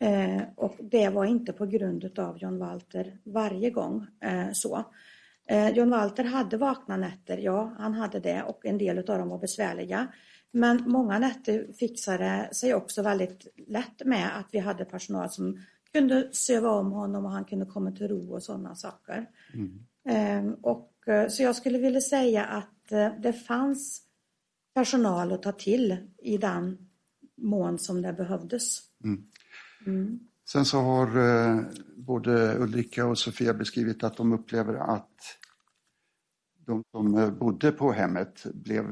Mm. 0.00 0.38
Eh, 0.40 0.42
och 0.56 0.76
det 0.78 1.08
var 1.08 1.24
inte 1.24 1.52
på 1.52 1.66
grund 1.66 2.18
av 2.18 2.38
John 2.38 2.58
Walter 2.58 3.18
varje 3.24 3.70
gång 3.70 4.06
eh, 4.20 4.52
så. 4.52 4.84
Eh, 5.48 5.68
John 5.68 5.90
Walter 5.90 6.24
hade 6.24 6.56
vakna 6.56 6.96
nätter, 6.96 7.38
ja 7.38 7.74
han 7.78 7.94
hade 7.94 8.20
det 8.20 8.42
och 8.42 8.66
en 8.66 8.78
del 8.78 8.98
av 8.98 9.18
dem 9.18 9.28
var 9.28 9.38
besvärliga. 9.38 10.06
Men 10.50 10.82
många 10.86 11.18
nätter 11.18 11.72
fixade 11.72 12.48
sig 12.52 12.74
också 12.74 13.02
väldigt 13.02 13.46
lätt 13.66 14.04
med 14.04 14.38
att 14.38 14.48
vi 14.52 14.58
hade 14.58 14.84
personal 14.84 15.30
som 15.30 15.60
kunde 15.92 16.28
söva 16.32 16.70
om 16.70 16.92
honom 16.92 17.24
och 17.24 17.30
han 17.30 17.44
kunde 17.44 17.66
komma 17.66 17.92
till 17.92 18.08
ro 18.08 18.34
och 18.34 18.42
sådana 18.42 18.74
saker. 18.74 19.26
Mm. 19.54 19.78
Eh, 20.08 20.54
och 20.62 20.93
Eh, 20.93 20.93
så 21.28 21.42
jag 21.42 21.56
skulle 21.56 21.78
vilja 21.78 22.00
säga 22.00 22.44
att 22.44 22.92
eh, 22.92 23.12
det 23.22 23.32
fanns 23.32 24.02
personal 24.74 25.32
att 25.32 25.42
ta 25.42 25.52
till 25.52 25.96
i 26.18 26.36
den 26.36 26.78
mån 27.36 27.78
som 27.78 28.02
det 28.02 28.12
behövdes. 28.12 28.78
Mm. 29.04 29.24
Mm. 29.86 30.20
Sen 30.48 30.64
så 30.64 30.78
har 30.78 31.06
eh, 31.06 31.60
både 31.96 32.58
Ulrika 32.58 33.06
och 33.06 33.18
Sofia 33.18 33.54
beskrivit 33.54 34.04
att 34.04 34.16
de 34.16 34.32
upplever 34.32 34.74
att 34.74 35.38
de 36.66 36.82
som 36.90 37.36
bodde 37.38 37.72
på 37.72 37.92
hemmet 37.92 38.46
blev 38.54 38.84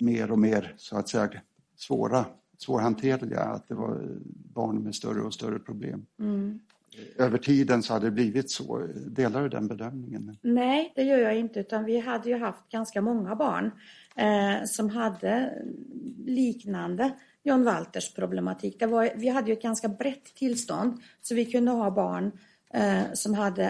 mer 0.00 0.30
och 0.30 0.38
mer 0.38 0.74
så 0.76 0.96
att 0.96 1.08
säga 1.08 1.30
svåra, 1.76 2.26
svårhanterliga, 2.58 3.40
att 3.40 3.68
det 3.68 3.74
var 3.74 4.18
barn 4.54 4.82
med 4.82 4.94
större 4.94 5.20
och 5.20 5.34
större 5.34 5.58
problem. 5.58 6.06
Mm 6.18 6.60
över 7.18 7.38
tiden 7.38 7.82
så 7.82 7.92
hade 7.92 8.06
det 8.06 8.10
blivit 8.10 8.50
så. 8.50 8.86
Delar 8.94 9.42
du 9.42 9.48
den 9.48 9.68
bedömningen? 9.68 10.36
Nej, 10.42 10.92
det 10.96 11.02
gör 11.02 11.18
jag 11.18 11.36
inte 11.36 11.60
utan 11.60 11.84
vi 11.84 12.00
hade 12.00 12.28
ju 12.30 12.38
haft 12.38 12.68
ganska 12.68 13.00
många 13.00 13.36
barn 13.36 13.70
eh, 14.16 14.64
som 14.64 14.90
hade 14.90 15.52
liknande 16.26 17.12
John 17.42 17.64
Walters 17.64 18.14
problematik. 18.14 18.76
Det 18.78 18.86
var, 18.86 19.10
vi 19.14 19.28
hade 19.28 19.46
ju 19.46 19.52
ett 19.52 19.62
ganska 19.62 19.88
brett 19.88 20.34
tillstånd 20.34 21.02
så 21.22 21.34
vi 21.34 21.44
kunde 21.44 21.70
ha 21.70 21.90
barn 21.90 22.32
eh, 22.74 23.02
som 23.14 23.34
hade 23.34 23.64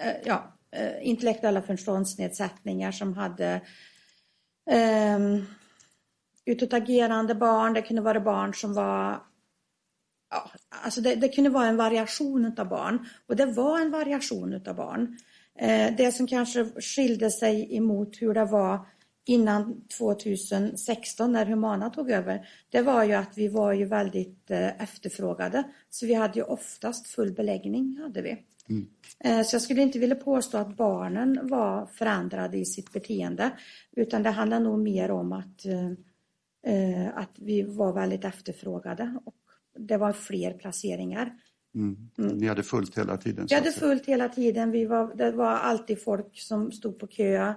eh, 0.00 0.12
ja, 0.24 0.58
eh, 0.70 1.08
intellektuella 1.08 1.62
funktionsnedsättningar 1.62 2.92
som 2.92 3.14
hade 3.14 3.60
eh, 4.70 5.18
utåtagerande 6.44 7.34
barn, 7.34 7.74
det 7.74 7.82
kunde 7.82 8.02
vara 8.02 8.20
barn 8.20 8.54
som 8.54 8.74
var 8.74 9.22
ja, 10.32 10.50
alltså 10.84 11.00
det, 11.00 11.14
det, 11.14 11.28
kunde 11.28 11.50
vara 11.50 11.66
en 11.66 11.76
variation 11.76 12.54
av 12.58 12.68
barn 12.68 13.06
och 13.26 13.36
det 13.36 13.46
var 13.46 13.80
en 13.80 13.90
variation 13.90 14.60
av 14.66 14.76
barn. 14.76 15.18
Eh, 15.58 15.96
det 15.96 16.12
som 16.12 16.26
kanske 16.26 16.64
skilde 16.64 17.30
sig 17.30 17.76
emot 17.76 18.22
hur 18.22 18.34
det 18.34 18.44
var 18.44 18.86
innan 19.24 19.82
2016 19.98 21.32
när 21.32 21.46
Humana 21.46 21.90
tog 21.90 22.10
över, 22.10 22.48
det 22.70 22.82
var 22.82 23.04
ju 23.04 23.12
att 23.12 23.38
vi 23.38 23.48
var 23.48 23.72
ju 23.72 23.84
väldigt 23.84 24.50
eh, 24.50 24.82
efterfrågade. 24.82 25.64
Så 25.90 26.06
vi 26.06 26.14
hade 26.14 26.38
ju 26.38 26.42
oftast 26.42 27.06
full 27.06 27.32
beläggning. 27.32 27.98
hade 28.02 28.22
vi. 28.22 28.38
Mm. 28.68 28.88
Eh, 29.24 29.46
så 29.46 29.54
jag 29.54 29.62
skulle 29.62 29.82
inte 29.82 29.98
vilja 29.98 30.16
påstå 30.16 30.58
att 30.58 30.76
barnen 30.76 31.38
var 31.42 31.86
förändrade 31.86 32.58
i 32.58 32.64
sitt 32.64 32.92
beteende 32.92 33.50
utan 33.92 34.22
det 34.22 34.30
handlar 34.30 34.60
nog 34.60 34.78
mer 34.78 35.10
om 35.10 35.32
att, 35.32 35.64
eh, 36.66 37.08
att 37.14 37.32
vi 37.38 37.62
var 37.62 37.92
väldigt 37.92 38.24
efterfrågade 38.24 39.18
och 39.24 39.34
det 39.78 39.96
var 39.96 40.12
fler 40.12 40.52
placeringar. 40.52 41.34
Mm. 41.74 41.96
Mm. 42.18 42.36
Ni 42.36 42.46
hade 42.46 42.62
fullt 42.62 42.98
hela 42.98 43.16
tiden? 43.16 43.46
Vi 43.48 43.54
hade 43.54 43.72
fullt 43.72 44.06
hela 44.06 44.28
tiden. 44.28 44.70
Vi 44.70 44.84
var, 44.84 45.14
det 45.14 45.30
var 45.30 45.50
alltid 45.50 46.02
folk 46.02 46.38
som 46.38 46.72
stod 46.72 46.98
på 46.98 47.06
kö, 47.06 47.54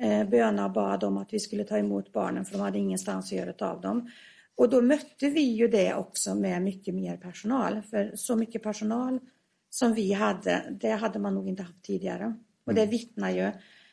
eh, 0.00 0.28
böna 0.28 0.68
bad 0.68 1.04
om 1.04 1.16
att 1.16 1.32
vi 1.32 1.40
skulle 1.40 1.64
ta 1.64 1.78
emot 1.78 2.12
barnen 2.12 2.44
för 2.44 2.52
de 2.52 2.60
hade 2.60 2.78
ingenstans 2.78 3.32
att 3.32 3.38
göra 3.38 3.70
av 3.70 3.80
dem. 3.80 4.10
Och 4.56 4.70
då 4.70 4.82
mötte 4.82 5.28
vi 5.28 5.40
ju 5.40 5.68
det 5.68 5.94
också 5.94 6.34
med 6.34 6.62
mycket 6.62 6.94
mer 6.94 7.16
personal. 7.16 7.82
För 7.82 8.12
så 8.14 8.36
mycket 8.36 8.62
personal 8.62 9.20
som 9.70 9.94
vi 9.94 10.12
hade, 10.12 10.76
det 10.80 10.90
hade 10.90 11.18
man 11.18 11.34
nog 11.34 11.48
inte 11.48 11.62
haft 11.62 11.82
tidigare. 11.82 12.34
Och 12.64 12.74
det 12.74 12.82
mm. 12.82 12.90
vittnar 12.90 13.30
ju. 13.30 13.52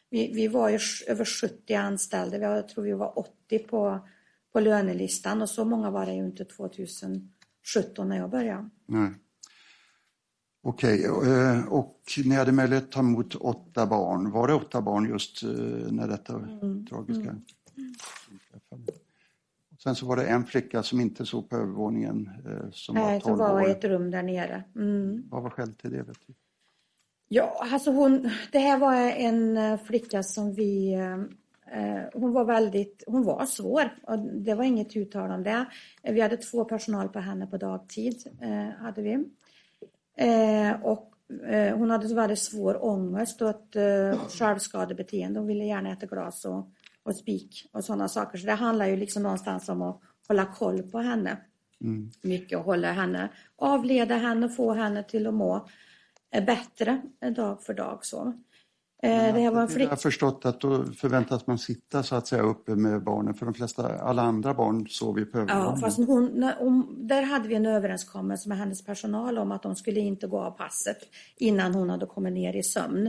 Vi, 0.09 0.31
vi 0.33 0.47
var 0.47 0.69
ju 0.69 0.79
över 1.07 1.25
70 1.25 1.73
anställda, 1.73 2.37
jag 2.37 2.67
tror 2.67 2.83
vi 2.83 2.93
var 2.93 3.19
80 3.19 3.59
på, 3.59 4.07
på 4.53 4.59
lönelistan 4.59 5.41
och 5.41 5.49
så 5.49 5.65
många 5.65 5.91
var 5.91 6.05
det 6.05 6.13
ju 6.13 6.25
inte 6.25 6.45
2000 6.45 7.31
17 7.75 8.09
när 8.09 8.17
jag 8.17 8.29
började. 8.29 8.69
Nej. 8.85 9.11
Okej, 10.63 11.05
eh, 11.05 11.67
och 11.67 12.01
ni 12.25 12.35
hade 12.35 12.51
möjlighet 12.51 12.83
att 12.83 12.91
ta 12.91 12.99
emot 12.99 13.35
åtta 13.35 13.85
barn. 13.87 14.31
Var 14.31 14.47
det 14.47 14.53
åtta 14.53 14.81
barn 14.81 15.09
just 15.09 15.43
eh, 15.43 15.49
när 15.91 16.07
detta 16.07 16.35
Mm. 16.35 16.85
tragiska 16.85 17.35
inträffade? 18.27 18.91
Sen 19.83 19.95
så 19.95 20.05
var 20.05 20.15
det 20.15 20.25
en 20.25 20.45
flicka 20.45 20.83
som 20.83 20.99
inte 21.01 21.25
såg 21.25 21.49
på 21.49 21.55
övervåningen 21.55 22.29
som 22.71 22.95
var 22.95 23.05
Nej, 23.05 23.21
12 23.21 23.37
som 23.37 23.37
var 23.39 23.67
i 23.67 23.71
ett 23.71 23.83
rum 23.83 24.11
där 24.11 24.23
nere. 24.23 24.63
Mm. 24.75 25.23
Vad 25.29 25.43
var 25.43 25.49
skälet 25.49 25.77
till 25.77 25.91
det? 25.91 26.03
Vet 26.03 26.17
du? 26.27 26.33
Ja, 27.27 27.67
alltså 27.71 27.91
hon, 27.91 28.29
det 28.51 28.59
här 28.59 28.77
var 28.77 28.93
en 28.95 29.57
eh, 29.57 29.77
flicka 29.83 30.23
som 30.23 30.53
vi, 30.53 30.95
hon 32.13 32.33
var 32.33 32.45
väldigt, 32.45 33.03
hon 33.07 33.23
var 33.23 33.45
svår 33.45 33.95
och 34.03 34.19
det 34.19 34.53
var 34.53 34.63
inget 34.63 34.95
uttal 34.95 35.31
om 35.31 35.43
det. 35.43 35.65
Vi 36.03 36.21
hade 36.21 36.37
två 36.37 36.65
personal 36.65 37.09
på 37.09 37.19
henne 37.19 37.47
på 37.47 37.57
dagtid, 37.57 38.27
eh, 38.41 38.83
hade 38.83 39.01
vi. 39.01 39.13
Eh, 40.17 40.81
och 40.83 41.13
eh, 41.47 41.77
hon 41.77 41.89
hade 41.89 42.07
så 42.07 42.15
väldigt 42.15 42.39
svår 42.39 42.85
ångest 42.85 43.41
och 43.41 43.49
ett 43.49 43.75
eh, 43.75 44.19
självskadebeteende. 44.29 45.39
Hon 45.39 45.47
ville 45.47 45.65
gärna 45.65 45.91
äta 45.91 46.05
glas 46.05 46.45
och, 46.45 46.71
och 47.03 47.15
spik 47.15 47.69
och 47.71 47.83
sådana 47.83 48.07
saker. 48.07 48.37
Så 48.37 48.45
det 48.45 48.53
handlar 48.53 48.85
ju 48.85 48.95
liksom 48.95 49.23
någonstans 49.23 49.69
om 49.69 49.81
att 49.81 50.01
hålla 50.27 50.45
koll 50.45 50.83
på 50.83 50.99
henne. 50.99 51.37
Mm. 51.81 52.11
Mycket 52.21 52.57
och 52.57 52.63
hålla 52.63 52.91
henne, 52.91 53.29
avleda 53.55 54.15
henne 54.15 54.45
och 54.45 54.55
få 54.55 54.73
henne 54.73 55.03
till 55.03 55.27
att 55.27 55.33
må 55.33 55.67
eh, 56.31 56.45
bättre 56.45 57.01
eh, 57.21 57.31
dag 57.31 57.63
för 57.63 57.73
dag. 57.73 58.05
Så. 58.05 58.33
Eh, 59.03 59.33
det 59.33 59.39
här 59.39 59.51
var 59.51 59.61
en 59.61 59.67
Jag 59.67 59.71
flicka. 59.71 59.89
har 59.89 59.95
förstått 59.97 60.45
att 60.45 60.61
då 60.61 60.83
förväntas 60.85 61.47
man 61.47 61.57
sitta 61.57 62.03
så 62.03 62.15
att 62.15 62.27
säga 62.27 62.41
uppe 62.41 62.75
med 62.75 63.03
barnen 63.03 63.33
för 63.33 63.45
de 63.45 63.53
flesta, 63.53 63.99
alla 63.99 64.21
andra 64.21 64.53
barn 64.53 64.87
sover 64.89 65.19
ju 65.19 65.25
på 65.25 65.37
Ja, 65.37 65.41
övervåningen. 65.43 65.77
fast 65.81 65.97
hon, 65.97 66.51
hon, 66.59 67.07
där 67.07 67.21
hade 67.21 67.47
vi 67.47 67.55
en 67.55 67.65
överenskommelse 67.65 68.49
med 68.49 68.57
hennes 68.57 68.85
personal 68.85 69.37
om 69.37 69.51
att 69.51 69.63
de 69.63 69.75
skulle 69.75 69.99
inte 69.99 70.27
gå 70.27 70.39
av 70.39 70.51
passet 70.51 70.97
innan 71.37 71.75
hon 71.75 71.89
hade 71.89 72.05
kommit 72.05 72.33
ner 72.33 72.55
i 72.55 72.63
sömn. 72.63 73.07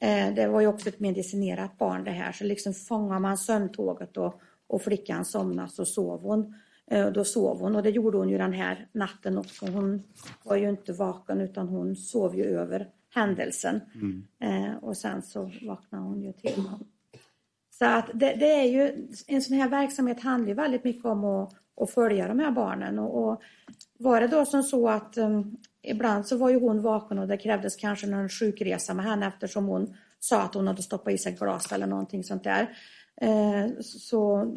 Eh, 0.00 0.34
det 0.34 0.46
var 0.48 0.60
ju 0.60 0.66
också 0.66 0.88
ett 0.88 1.00
medicinerat 1.00 1.78
barn 1.78 2.04
det 2.04 2.10
här, 2.10 2.32
så 2.32 2.44
liksom 2.44 2.74
fångar 2.74 3.18
man 3.18 3.38
sömntåget 3.38 4.16
och, 4.16 4.40
och 4.68 4.82
flickan 4.82 5.24
somnade 5.24 5.68
så 5.68 5.84
sov 5.84 6.20
hon. 6.22 6.54
Eh, 6.90 7.12
då 7.12 7.24
sov 7.24 7.60
hon 7.60 7.76
och 7.76 7.82
det 7.82 7.90
gjorde 7.90 8.18
hon 8.18 8.28
ju 8.28 8.38
den 8.38 8.52
här 8.52 8.88
natten 8.92 9.38
också. 9.38 9.66
Hon 9.66 10.02
var 10.44 10.56
ju 10.56 10.68
inte 10.68 10.92
vaken 10.92 11.40
utan 11.40 11.68
hon 11.68 11.96
sov 11.96 12.36
ju 12.36 12.44
över 12.44 12.88
händelsen. 13.14 13.80
Eh, 14.40 14.74
och 14.84 14.96
sen 14.96 15.22
så 15.22 15.50
vaknade 15.62 16.04
hon 16.04 16.22
ju 16.22 16.32
till. 16.32 16.64
Så 17.78 17.84
att 17.84 18.10
det, 18.14 18.34
det 18.34 18.52
är 18.52 18.64
ju, 18.64 19.08
en 19.26 19.42
sån 19.42 19.56
här 19.56 19.68
verksamhet 19.68 20.22
handlar 20.22 20.48
ju 20.48 20.54
väldigt 20.54 20.84
mycket 20.84 21.04
om 21.04 21.24
att, 21.24 21.54
att 21.80 21.90
följa 21.90 22.28
de 22.28 22.38
här 22.38 22.50
barnen. 22.50 22.98
Och, 22.98 23.28
och 23.28 23.42
var 23.98 24.20
det 24.20 24.28
då 24.28 24.44
som 24.46 24.62
så 24.62 24.88
att 24.88 25.18
um, 25.18 25.56
ibland 25.82 26.26
så 26.26 26.36
var 26.36 26.50
ju 26.50 26.60
hon 26.60 26.82
vaken 26.82 27.18
och 27.18 27.28
det 27.28 27.36
krävdes 27.36 27.76
kanske 27.76 28.06
någon 28.06 28.28
sjukresa 28.28 28.94
med 28.94 29.04
henne 29.04 29.26
eftersom 29.26 29.66
hon 29.66 29.96
sa 30.18 30.42
att 30.42 30.54
hon 30.54 30.66
hade 30.66 30.82
stoppat 30.82 31.12
i 31.12 31.18
sig 31.18 31.32
glas 31.32 31.72
eller 31.72 31.86
någonting 31.86 32.24
sånt 32.24 32.44
där. 32.44 32.68
Eh, 33.20 33.80
så 33.80 34.54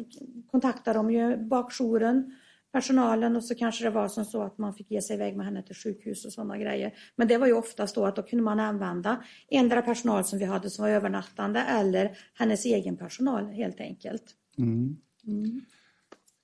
kontaktade 0.50 0.98
de 0.98 1.10
ju 1.10 1.36
bakjouren, 1.36 2.34
personalen 2.72 3.36
och 3.36 3.44
så 3.44 3.54
kanske 3.54 3.84
det 3.84 3.90
var 3.90 4.08
som 4.08 4.24
så 4.24 4.42
att 4.42 4.58
man 4.58 4.74
fick 4.74 4.90
ge 4.90 5.02
sig 5.02 5.16
iväg 5.16 5.36
med 5.36 5.46
henne 5.46 5.62
till 5.62 5.76
sjukhus 5.76 6.24
och 6.24 6.32
sådana 6.32 6.58
grejer. 6.58 6.94
Men 7.16 7.28
det 7.28 7.38
var 7.38 7.46
ju 7.46 7.52
oftast 7.52 7.94
då 7.94 8.06
att 8.06 8.16
då 8.16 8.22
kunde 8.22 8.44
man 8.44 8.60
använda 8.60 9.24
endera 9.48 9.82
personal 9.82 10.24
som 10.24 10.38
vi 10.38 10.44
hade 10.44 10.70
som 10.70 10.82
var 10.82 10.90
övernattande 10.90 11.60
eller 11.60 12.18
hennes 12.34 12.64
egen 12.64 12.96
personal 12.96 13.46
helt 13.46 13.80
enkelt. 13.80 14.34
Mm. 14.58 14.96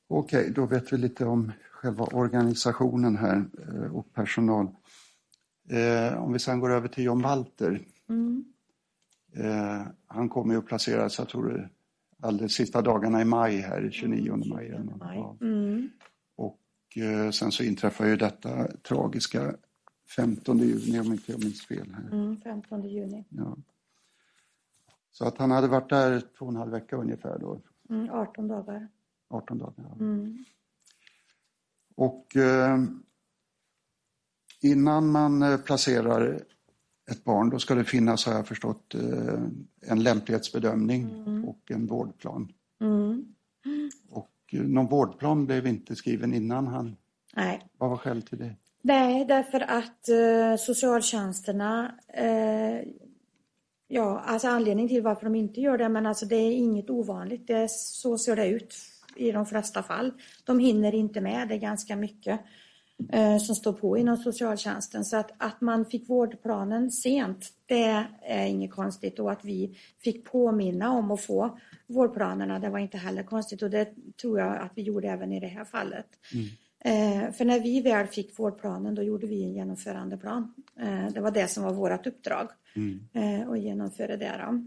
Okej, 0.08 0.52
då 0.54 0.66
vet 0.66 0.92
vi 0.92 0.96
lite 0.96 1.24
om 1.24 1.52
själva 1.70 2.04
organisationen 2.04 3.16
här 3.16 3.44
eh, 3.68 3.96
och 3.96 4.14
personal. 4.14 4.66
Eh, 5.70 6.22
om 6.22 6.32
vi 6.32 6.38
sen 6.38 6.60
går 6.60 6.72
över 6.72 6.88
till 6.88 7.04
John 7.04 7.22
Walter. 7.22 7.80
Mm. 8.08 8.44
Han 10.06 10.28
kommer 10.28 10.54
ju 10.54 10.58
att 10.58 10.66
placeras, 10.66 11.18
jag 11.18 11.28
tror 11.28 11.70
alldeles 12.20 12.52
sista 12.52 12.82
dagarna 12.82 13.20
i 13.20 13.24
maj 13.24 13.56
här, 13.56 13.90
29 13.92 14.36
maj. 14.46 14.66
eller 14.68 14.78
något. 14.84 14.96
Maj. 15.00 15.16
Ja. 15.18 15.36
Mm. 15.40 15.90
Och 16.36 16.58
eh, 16.96 17.30
sen 17.30 17.52
så 17.52 17.62
inträffar 17.62 18.06
ju 18.06 18.16
detta 18.16 18.68
tragiska 18.68 19.54
15 20.16 20.58
juni 20.58 21.00
om 21.00 21.12
inte 21.12 21.32
jag 21.32 21.40
minns 21.44 21.66
fel. 21.66 21.94
Här. 21.94 22.02
Mm, 22.12 22.40
15 22.40 22.82
juni. 22.88 23.24
Ja. 23.28 23.56
Så 25.12 25.24
att 25.26 25.38
han 25.38 25.50
hade 25.50 25.68
varit 25.68 25.88
där 25.90 26.20
två 26.38 26.44
och 26.46 26.50
en 26.52 26.56
halv 26.56 26.72
vecka 26.72 26.96
ungefär 26.96 27.38
då, 27.38 27.60
Mm, 27.90 28.10
18 28.10 28.48
dagar. 28.48 28.88
18 29.28 29.58
dagar. 29.58 29.74
ja. 29.76 29.94
Mm. 30.04 30.44
Och 31.94 32.36
eh, 32.36 32.78
innan 34.60 35.10
man 35.10 35.42
eh, 35.42 35.56
placerar 35.60 36.42
ett 37.10 37.24
barn 37.24 37.50
då 37.50 37.58
ska 37.58 37.74
det 37.74 37.84
finnas, 37.84 38.26
har 38.26 38.32
jag 38.32 38.46
förstått, 38.46 38.94
eh, 38.94 39.42
en 39.80 40.02
lämplighetsbedömning 40.02 41.06
och 41.46 41.70
en 41.70 41.86
vårdplan. 41.86 42.52
Mm. 42.80 43.34
Och 44.10 44.30
eh, 44.52 44.60
någon 44.60 44.86
vårdplan 44.86 45.46
blev 45.46 45.66
inte 45.66 45.96
skriven 45.96 46.34
innan 46.34 46.66
han, 46.66 46.96
Nej. 47.36 47.66
vad 47.78 47.90
var 47.90 47.96
skälet 47.96 48.26
till 48.26 48.38
det? 48.38 48.56
Nej, 48.82 49.24
därför 49.24 49.60
att 49.60 50.08
eh, 50.08 50.56
socialtjänsterna, 50.58 51.94
eh, 52.14 52.88
ja, 53.88 54.20
alltså 54.20 54.48
anledningen 54.48 54.88
till 54.88 55.02
varför 55.02 55.24
de 55.24 55.34
inte 55.34 55.60
gör 55.60 55.78
det, 55.78 55.88
men 55.88 56.06
alltså 56.06 56.26
det 56.26 56.36
är 56.36 56.52
inget 56.52 56.90
ovanligt. 56.90 57.46
Det 57.46 57.54
är, 57.54 57.68
så 57.70 58.18
ser 58.18 58.36
det 58.36 58.48
ut 58.48 58.74
i 59.16 59.32
de 59.32 59.46
flesta 59.46 59.82
fall. 59.82 60.12
De 60.44 60.58
hinner 60.58 60.94
inte 60.94 61.20
med, 61.20 61.48
det 61.48 61.54
är 61.54 61.58
ganska 61.58 61.96
mycket 61.96 62.40
eh, 63.12 63.38
som 63.38 63.54
står 63.54 63.72
på 63.72 63.98
inom 63.98 64.16
socialtjänsten. 64.16 65.04
Så 65.04 65.16
att, 65.16 65.30
att 65.38 65.60
man 65.60 65.84
fick 65.84 66.08
vårdplanen 66.08 66.90
sent, 66.90 67.48
det 67.66 68.04
är 68.22 68.46
inget 68.46 68.70
konstigt. 68.70 69.18
Och 69.18 69.32
att 69.32 69.44
vi 69.44 69.76
fick 70.04 70.24
påminna 70.24 70.90
om 70.90 71.10
att 71.10 71.20
få 71.20 71.58
vårdplanerna, 71.86 72.58
det 72.58 72.68
var 72.68 72.78
inte 72.78 72.98
heller 72.98 73.22
konstigt. 73.22 73.62
Och 73.62 73.70
det 73.70 73.88
tror 74.20 74.40
jag 74.40 74.56
att 74.56 74.72
vi 74.74 74.82
gjorde 74.82 75.08
även 75.08 75.32
i 75.32 75.40
det 75.40 75.46
här 75.46 75.64
fallet. 75.64 76.06
Eh, 76.84 77.32
för 77.32 77.44
när 77.44 77.60
vi 77.60 77.80
väl 77.80 78.06
fick 78.06 78.38
vårdplanen 78.38 78.94
då 78.94 79.02
gjorde 79.02 79.26
vi 79.26 79.42
en 79.42 79.52
genomförandeplan. 79.52 80.54
Eh, 80.80 81.06
det 81.14 81.20
var 81.20 81.30
det 81.30 81.48
som 81.48 81.64
var 81.64 81.72
vårt 81.72 82.06
uppdrag 82.06 82.48
eh, 83.12 83.48
att 83.48 83.60
genomföra 83.60 84.16
det. 84.16 84.32
Då. 84.38 84.64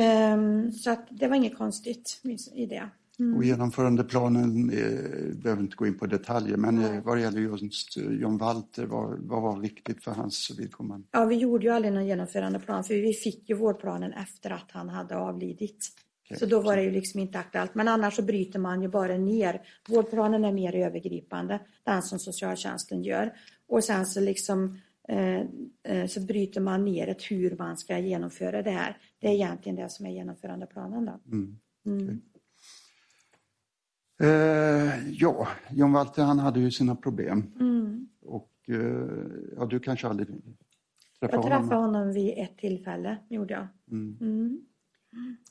Eh, 0.00 0.70
så 0.70 0.90
att 0.90 1.06
det 1.10 1.28
var 1.28 1.36
inget 1.36 1.58
konstigt 1.58 2.20
i 2.54 2.66
det. 2.66 2.88
Och 3.36 3.44
genomförandeplanen, 3.44 4.70
eh, 4.70 5.36
behöver 5.42 5.62
inte 5.62 5.76
gå 5.76 5.86
in 5.86 5.98
på 5.98 6.06
detaljer, 6.06 6.56
men 6.56 6.84
eh, 6.84 7.02
vad 7.04 7.16
det 7.16 7.20
gäller 7.20 7.40
just 7.40 7.96
eh, 7.96 8.12
John 8.12 8.38
Walter, 8.38 8.86
vad, 8.86 9.18
vad 9.18 9.42
var 9.42 9.60
viktigt 9.60 10.04
för 10.04 10.10
hans 10.10 10.50
vidkommande? 10.58 11.06
Ja, 11.10 11.24
vi 11.24 11.36
gjorde 11.36 11.66
ju 11.66 11.72
aldrig 11.72 11.94
någon 11.94 12.06
genomförandeplan 12.06 12.84
för 12.84 12.94
vi 12.94 13.12
fick 13.12 13.48
ju 13.48 13.54
vårdplanen 13.54 14.12
efter 14.12 14.50
att 14.50 14.70
han 14.70 14.88
hade 14.88 15.16
avlidit. 15.16 15.88
Okej. 16.24 16.38
Så 16.38 16.46
då 16.46 16.60
var 16.60 16.76
det 16.76 16.82
ju 16.82 16.90
liksom 16.90 17.20
inte 17.20 17.38
aktuellt. 17.38 17.74
Men 17.74 17.88
annars 17.88 18.16
så 18.16 18.22
bryter 18.22 18.58
man 18.58 18.82
ju 18.82 18.88
bara 18.88 19.16
ner. 19.16 19.62
Vårdplanen 19.88 20.44
är 20.44 20.52
mer 20.52 20.74
övergripande, 20.74 21.60
den 21.84 22.02
som 22.02 22.18
socialtjänsten 22.18 23.02
gör. 23.02 23.32
Och 23.68 23.84
sen 23.84 24.06
så 24.06 24.20
liksom 24.20 24.78
eh, 25.08 25.40
eh, 25.82 26.06
så 26.08 26.20
bryter 26.20 26.60
man 26.60 26.84
ner 26.84 27.08
ett 27.08 27.22
hur 27.30 27.56
man 27.56 27.76
ska 27.76 27.98
genomföra 27.98 28.62
det 28.62 28.70
här. 28.70 28.96
Det 29.18 29.28
är 29.28 29.32
egentligen 29.32 29.76
det 29.76 29.90
som 29.90 30.06
är 30.06 30.10
genomförandeplanen 30.10 31.04
då. 31.04 31.20
Mm. 31.32 31.58
Mm. 31.86 32.20
Eh, 34.20 35.10
ja, 35.12 35.48
John 35.70 35.92
Walter 35.92 36.22
han 36.22 36.38
hade 36.38 36.60
ju 36.60 36.70
sina 36.70 36.96
problem 36.96 37.52
Mm. 37.60 38.08
och 38.22 38.50
eh, 38.68 38.76
ja, 39.56 39.66
du 39.66 39.80
kanske 39.80 40.08
aldrig 40.08 40.28
träffade 40.28 40.42
Jag 41.20 41.42
honom? 41.42 41.68
träffade 41.68 41.80
honom 41.80 42.12
vid 42.12 42.34
ett 42.38 42.58
tillfälle, 42.58 43.16
gjorde 43.28 43.54
jag. 43.54 43.66
Mm. 43.90 44.16
Mm. 44.20 44.62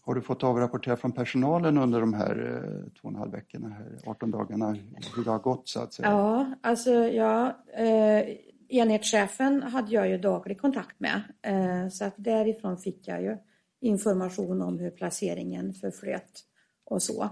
Har 0.02 0.16
du 0.16 0.22
fått 0.22 0.44
avrapportera 0.44 0.98
från 0.98 1.12
personalen 1.12 1.78
under 1.78 2.00
de 2.00 2.14
här 2.14 2.62
eh, 2.64 2.92
två 3.02 3.08
och 3.08 3.14
en 3.14 3.20
halv 3.20 3.32
veckorna, 3.32 3.70
här, 3.70 3.98
18 4.06 4.32
dagarna, 4.32 4.72
hur 5.16 5.24
det 5.24 5.30
har 5.32 5.40
gått 5.40 5.70
så 5.70 5.80
att 5.80 5.94
säga? 5.94 6.10
Ja, 6.10 6.46
alltså 6.62 6.92
ja, 6.92 7.58
eh, 7.74 8.36
enhetschefen 8.70 9.62
hade 9.64 9.92
jag 9.92 10.10
ju 10.10 10.18
daglig 10.18 10.62
kontakt 10.62 11.00
med. 11.00 11.22
Eh, 11.42 11.90
så 11.90 12.06
att 12.06 12.14
därifrån 12.18 12.78
fick 12.78 13.08
jag 13.08 13.22
ju 13.24 13.38
information 13.82 14.62
om 14.62 14.80
hur 14.80 14.90
placeringen 14.92 15.74
förflöt 15.74 16.44
och 16.86 17.02
så. 17.04 17.30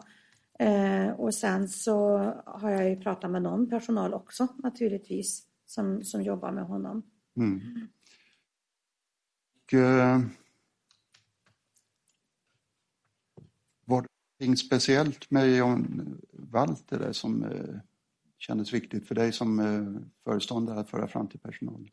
Eh, 0.59 1.11
och 1.11 1.33
sen 1.33 1.67
så 1.67 2.17
har 2.45 2.69
jag 2.69 2.89
ju 2.89 2.95
pratat 2.95 3.31
med 3.31 3.41
någon 3.41 3.69
personal 3.69 4.13
också 4.13 4.47
naturligtvis 4.63 5.47
som, 5.65 6.03
som 6.03 6.21
jobbar 6.21 6.51
med 6.51 6.65
honom. 6.65 7.03
Mm. 7.37 7.87
Och, 9.55 9.73
eh, 9.73 10.21
var 13.85 14.01
det 14.01 14.07
någonting 14.39 14.57
speciellt 14.57 15.31
med 15.31 15.57
John 15.57 16.17
Walter 16.31 16.99
där 16.99 17.11
som 17.11 17.43
eh, 17.43 17.75
kändes 18.37 18.73
viktigt 18.73 19.07
för 19.07 19.15
dig 19.15 19.31
som 19.31 19.59
eh, 19.59 20.01
föreståndare 20.23 20.79
att 20.79 20.89
föra 20.89 21.07
fram 21.07 21.27
till 21.27 21.39
personalen? 21.39 21.89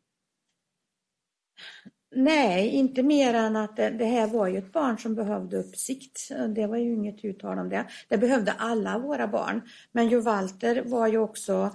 Nej, 2.12 2.68
inte 2.68 3.02
mer 3.02 3.34
än 3.34 3.56
att 3.56 3.76
det, 3.76 3.90
det 3.90 4.04
här 4.04 4.26
var 4.26 4.48
ju 4.48 4.58
ett 4.58 4.72
barn 4.72 4.98
som 4.98 5.14
behövde 5.14 5.56
uppsikt. 5.56 6.28
Det 6.54 6.66
var 6.66 6.76
ju 6.76 6.92
inget 6.94 7.24
uttal 7.24 7.58
om 7.58 7.68
det. 7.68 7.86
Det 8.08 8.18
behövde 8.18 8.52
alla 8.52 8.98
våra 8.98 9.28
barn. 9.28 9.60
Men 9.92 10.08
ju 10.08 10.20
Walter 10.20 10.82
var 10.86 11.06
ju 11.06 11.18
också, 11.18 11.70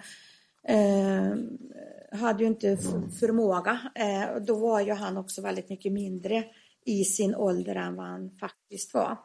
eh, 0.68 1.34
hade 2.20 2.44
ju 2.44 2.48
inte 2.48 2.78
förmåga. 3.20 3.80
Eh, 3.96 4.42
då 4.42 4.56
var 4.56 4.82
ju 4.82 4.94
han 4.94 5.18
också 5.18 5.42
väldigt 5.42 5.70
mycket 5.70 5.92
mindre 5.92 6.44
i 6.86 7.04
sin 7.04 7.36
ålder 7.36 7.76
än 7.76 7.96
vad 7.96 8.06
han 8.06 8.30
faktiskt 8.30 8.94
var. 8.94 9.18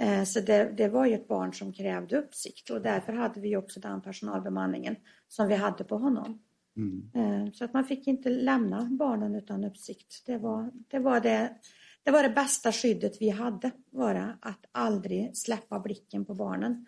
Eh, 0.00 0.24
så 0.24 0.40
det, 0.40 0.72
det, 0.76 0.88
var 0.88 1.06
ju 1.06 1.14
ett 1.14 1.28
barn 1.28 1.54
som 1.54 1.72
krävde 1.72 2.18
uppsikt 2.18 2.70
och 2.70 2.82
därför 2.82 3.12
hade 3.12 3.40
vi 3.40 3.56
också 3.56 3.80
den 3.80 4.02
personalbemanningen 4.02 4.96
som 5.28 5.48
vi 5.48 5.54
hade 5.54 5.84
på 5.84 5.96
honom. 5.96 6.42
Mm. 6.78 7.10
Eh, 7.14 7.52
så 7.52 7.64
att 7.64 7.72
man 7.72 7.84
fick 7.84 8.06
inte 8.06 8.30
lämna 8.30 8.88
barnen 8.90 9.34
utan 9.34 9.64
uppsikt. 9.64 10.22
Det 10.26 10.38
var 10.38 10.70
det, 10.88 10.98
var 10.98 11.20
det, 11.20 11.56
det, 12.02 12.10
var 12.10 12.22
det 12.22 12.28
bästa 12.28 12.72
skyddet 12.72 13.12
vi 13.20 13.28
hade, 13.28 13.70
var 13.90 14.36
att 14.40 14.64
aldrig 14.72 15.36
släppa 15.36 15.80
blicken 15.80 16.24
på 16.24 16.34
barnen. 16.34 16.86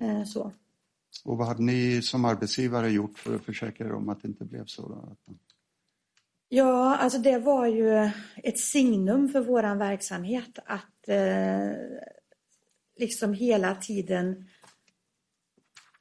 Eh, 0.00 0.24
så. 0.24 0.52
Och 1.24 1.38
vad 1.38 1.46
hade 1.46 1.62
ni 1.62 2.02
som 2.02 2.24
arbetsgivare 2.24 2.90
gjort 2.90 3.18
för 3.18 3.36
att 3.36 3.44
försäkra 3.44 3.86
er 3.86 3.92
om 3.92 4.08
att 4.08 4.22
det 4.22 4.28
inte 4.28 4.44
blev 4.44 4.64
så? 4.66 4.88
Då? 4.88 5.16
Ja, 6.48 6.96
alltså 6.96 7.18
det 7.18 7.38
var 7.38 7.66
ju 7.66 8.10
ett 8.36 8.58
signum 8.58 9.28
för 9.28 9.40
våran 9.40 9.78
verksamhet 9.78 10.58
att 10.66 11.08
eh, 11.08 11.72
liksom 12.98 13.34
hela 13.34 13.74
tiden 13.74 14.48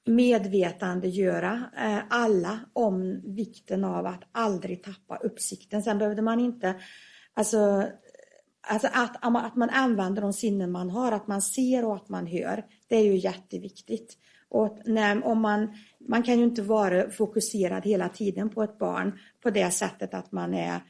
medvetandegöra 0.08 1.63
eh, 1.78 2.00
alla 2.10 2.60
om 2.74 3.22
vikten 3.26 3.84
av 3.84 4.06
att 4.06 4.24
aldrig 4.32 4.84
tappa 4.84 5.17
uppsikten. 5.17 5.84
Sen 5.84 5.98
behövde 5.98 6.22
man 6.22 6.39
inte, 6.39 6.76
alltså, 7.34 7.84
alltså 8.67 8.88
att, 8.93 9.17
att 9.22 9.56
man 9.56 9.70
använder 9.70 10.22
de 10.22 10.34
sinnen 10.34 10.72
man 10.72 10.89
har, 10.89 11.12
att 11.12 11.28
man 11.28 11.41
ser 11.41 11.86
och 11.86 11.96
att 11.96 12.10
man 12.10 12.28
hör. 12.28 12.65
Det 12.88 12.96
är 12.96 13.04
ju 13.04 13.15
jätteviktigt. 13.17 14.17
Och 14.50 14.80
när, 14.86 15.26
om 15.26 15.41
man, 15.41 15.74
man 16.08 16.24
kan 16.24 16.38
ju 16.38 16.43
inte 16.43 16.62
vara 16.62 17.10
fokuserad 17.10 17.86
hela 17.86 18.10
tiden 18.10 18.50
på 18.50 18.63
ett 18.63 18.78
barn 18.78 19.20
på 19.43 19.50
det 19.50 19.72
sättet 19.72 20.13
att 20.13 20.32
man 20.32 20.54
är 20.54 20.82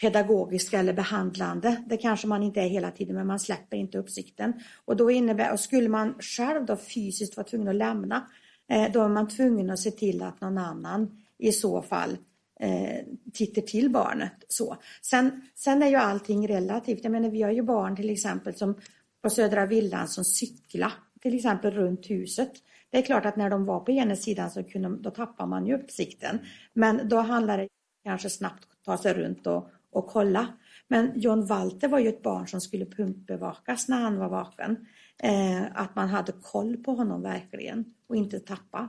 pedagogiska 0.00 0.78
eller 0.78 0.92
behandlande. 0.92 1.84
Det 1.86 1.96
kanske 1.96 2.26
man 2.26 2.42
inte 2.42 2.60
är 2.60 2.68
hela 2.68 2.90
tiden 2.90 3.16
men 3.16 3.26
man 3.26 3.40
släpper 3.40 3.76
inte 3.76 3.98
uppsikten. 3.98 4.52
Och 4.84 4.96
då 4.96 5.10
innebär, 5.10 5.52
och 5.52 5.60
skulle 5.60 5.88
man 5.88 6.14
själv 6.20 6.66
då 6.66 6.76
fysiskt 6.76 7.36
vara 7.36 7.46
tvungen 7.46 7.68
att 7.68 7.74
lämna 7.74 8.28
eh, 8.70 8.92
då 8.92 9.02
är 9.02 9.08
man 9.08 9.28
tvungen 9.28 9.70
att 9.70 9.78
se 9.78 9.90
till 9.90 10.22
att 10.22 10.40
någon 10.40 10.58
annan 10.58 11.22
i 11.38 11.52
så 11.52 11.82
fall 11.82 12.18
eh, 12.60 13.04
tittar 13.32 13.62
till 13.62 13.90
barnet. 13.90 14.44
Så. 14.48 14.76
Sen, 15.02 15.48
sen 15.54 15.82
är 15.82 15.88
ju 15.88 15.96
allting 15.96 16.48
relativt. 16.48 17.04
Jag 17.04 17.12
menar 17.12 17.30
vi 17.30 17.42
har 17.42 17.50
ju 17.50 17.62
barn 17.62 17.96
till 17.96 18.10
exempel 18.10 18.54
som 18.54 18.74
på 19.22 19.30
Södra 19.30 19.66
Villan 19.66 20.08
som 20.08 20.24
cyklar 20.24 20.92
till 21.22 21.34
exempel 21.34 21.70
runt 21.74 22.10
huset. 22.10 22.52
Det 22.90 22.98
är 22.98 23.02
klart 23.02 23.26
att 23.26 23.36
när 23.36 23.50
de 23.50 23.64
var 23.64 23.80
på 23.80 23.92
ena 23.92 24.16
sidan 24.16 24.50
så 24.50 24.64
kunde, 24.64 24.96
då 24.96 25.10
tappar 25.10 25.46
man 25.46 25.66
ju 25.66 25.74
uppsikten. 25.74 26.38
Men 26.72 27.08
då 27.08 27.16
handlar 27.16 27.58
det 27.58 27.68
kanske 28.04 28.30
snabbt 28.30 28.64
att 28.70 28.84
ta 28.84 28.98
sig 28.98 29.14
runt 29.14 29.46
och, 29.46 29.70
och 29.94 30.06
kolla. 30.06 30.46
Men 30.88 31.12
John 31.20 31.46
Walter 31.46 31.88
var 31.88 31.98
ju 31.98 32.08
ett 32.08 32.22
barn 32.22 32.48
som 32.48 32.60
skulle 32.60 32.86
pumpbevakas 32.86 33.88
när 33.88 34.00
han 34.00 34.18
var 34.18 34.28
vaken. 34.28 34.86
Eh, 35.22 35.62
att 35.74 35.96
man 35.96 36.08
hade 36.08 36.32
koll 36.32 36.76
på 36.76 36.94
honom 36.94 37.22
verkligen 37.22 37.94
och 38.06 38.16
inte 38.16 38.40
tappa 38.40 38.88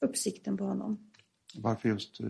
uppsikten 0.00 0.56
på 0.56 0.64
honom. 0.64 1.10
Varför 1.54 1.88
just? 1.88 2.20
Eh, 2.20 2.26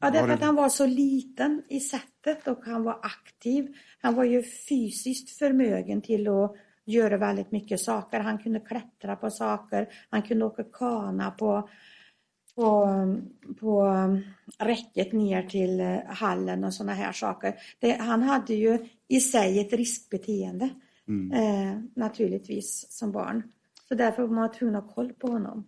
ja, 0.00 0.10
därför 0.10 0.28
det... 0.28 0.34
att 0.34 0.42
han 0.42 0.54
var 0.54 0.68
så 0.68 0.86
liten 0.86 1.62
i 1.68 1.80
sättet 1.80 2.48
och 2.48 2.64
han 2.64 2.82
var 2.82 2.98
aktiv. 3.02 3.74
Han 4.00 4.14
var 4.14 4.24
ju 4.24 4.42
fysiskt 4.68 5.38
förmögen 5.38 6.02
till 6.02 6.28
att 6.28 6.54
göra 6.84 7.16
väldigt 7.16 7.52
mycket 7.52 7.80
saker. 7.80 8.20
Han 8.20 8.38
kunde 8.38 8.60
klättra 8.60 9.16
på 9.16 9.30
saker, 9.30 9.88
han 10.10 10.22
kunde 10.22 10.44
åka 10.44 10.64
kana 10.64 11.30
på 11.30 11.68
på, 12.58 12.88
på 13.60 13.92
räcket 14.58 15.12
ner 15.12 15.42
till 15.42 15.80
eh, 15.80 15.98
hallen 16.06 16.64
och 16.64 16.74
sådana 16.74 16.92
här 16.92 17.12
saker. 17.12 17.54
Det, 17.78 17.92
han 17.92 18.22
hade 18.22 18.54
ju 18.54 18.78
i 19.08 19.20
sig 19.20 19.60
ett 19.60 19.72
riskbeteende 19.72 20.68
mm. 21.08 21.32
eh, 21.32 21.80
naturligtvis 21.96 22.86
som 22.90 23.12
barn. 23.12 23.42
Så 23.88 23.94
därför 23.94 24.22
var 24.22 24.34
man 24.34 24.52
tvungen 24.52 24.76
att 24.76 24.84
ha 24.84 24.94
koll 24.94 25.12
på 25.12 25.26
honom. 25.26 25.66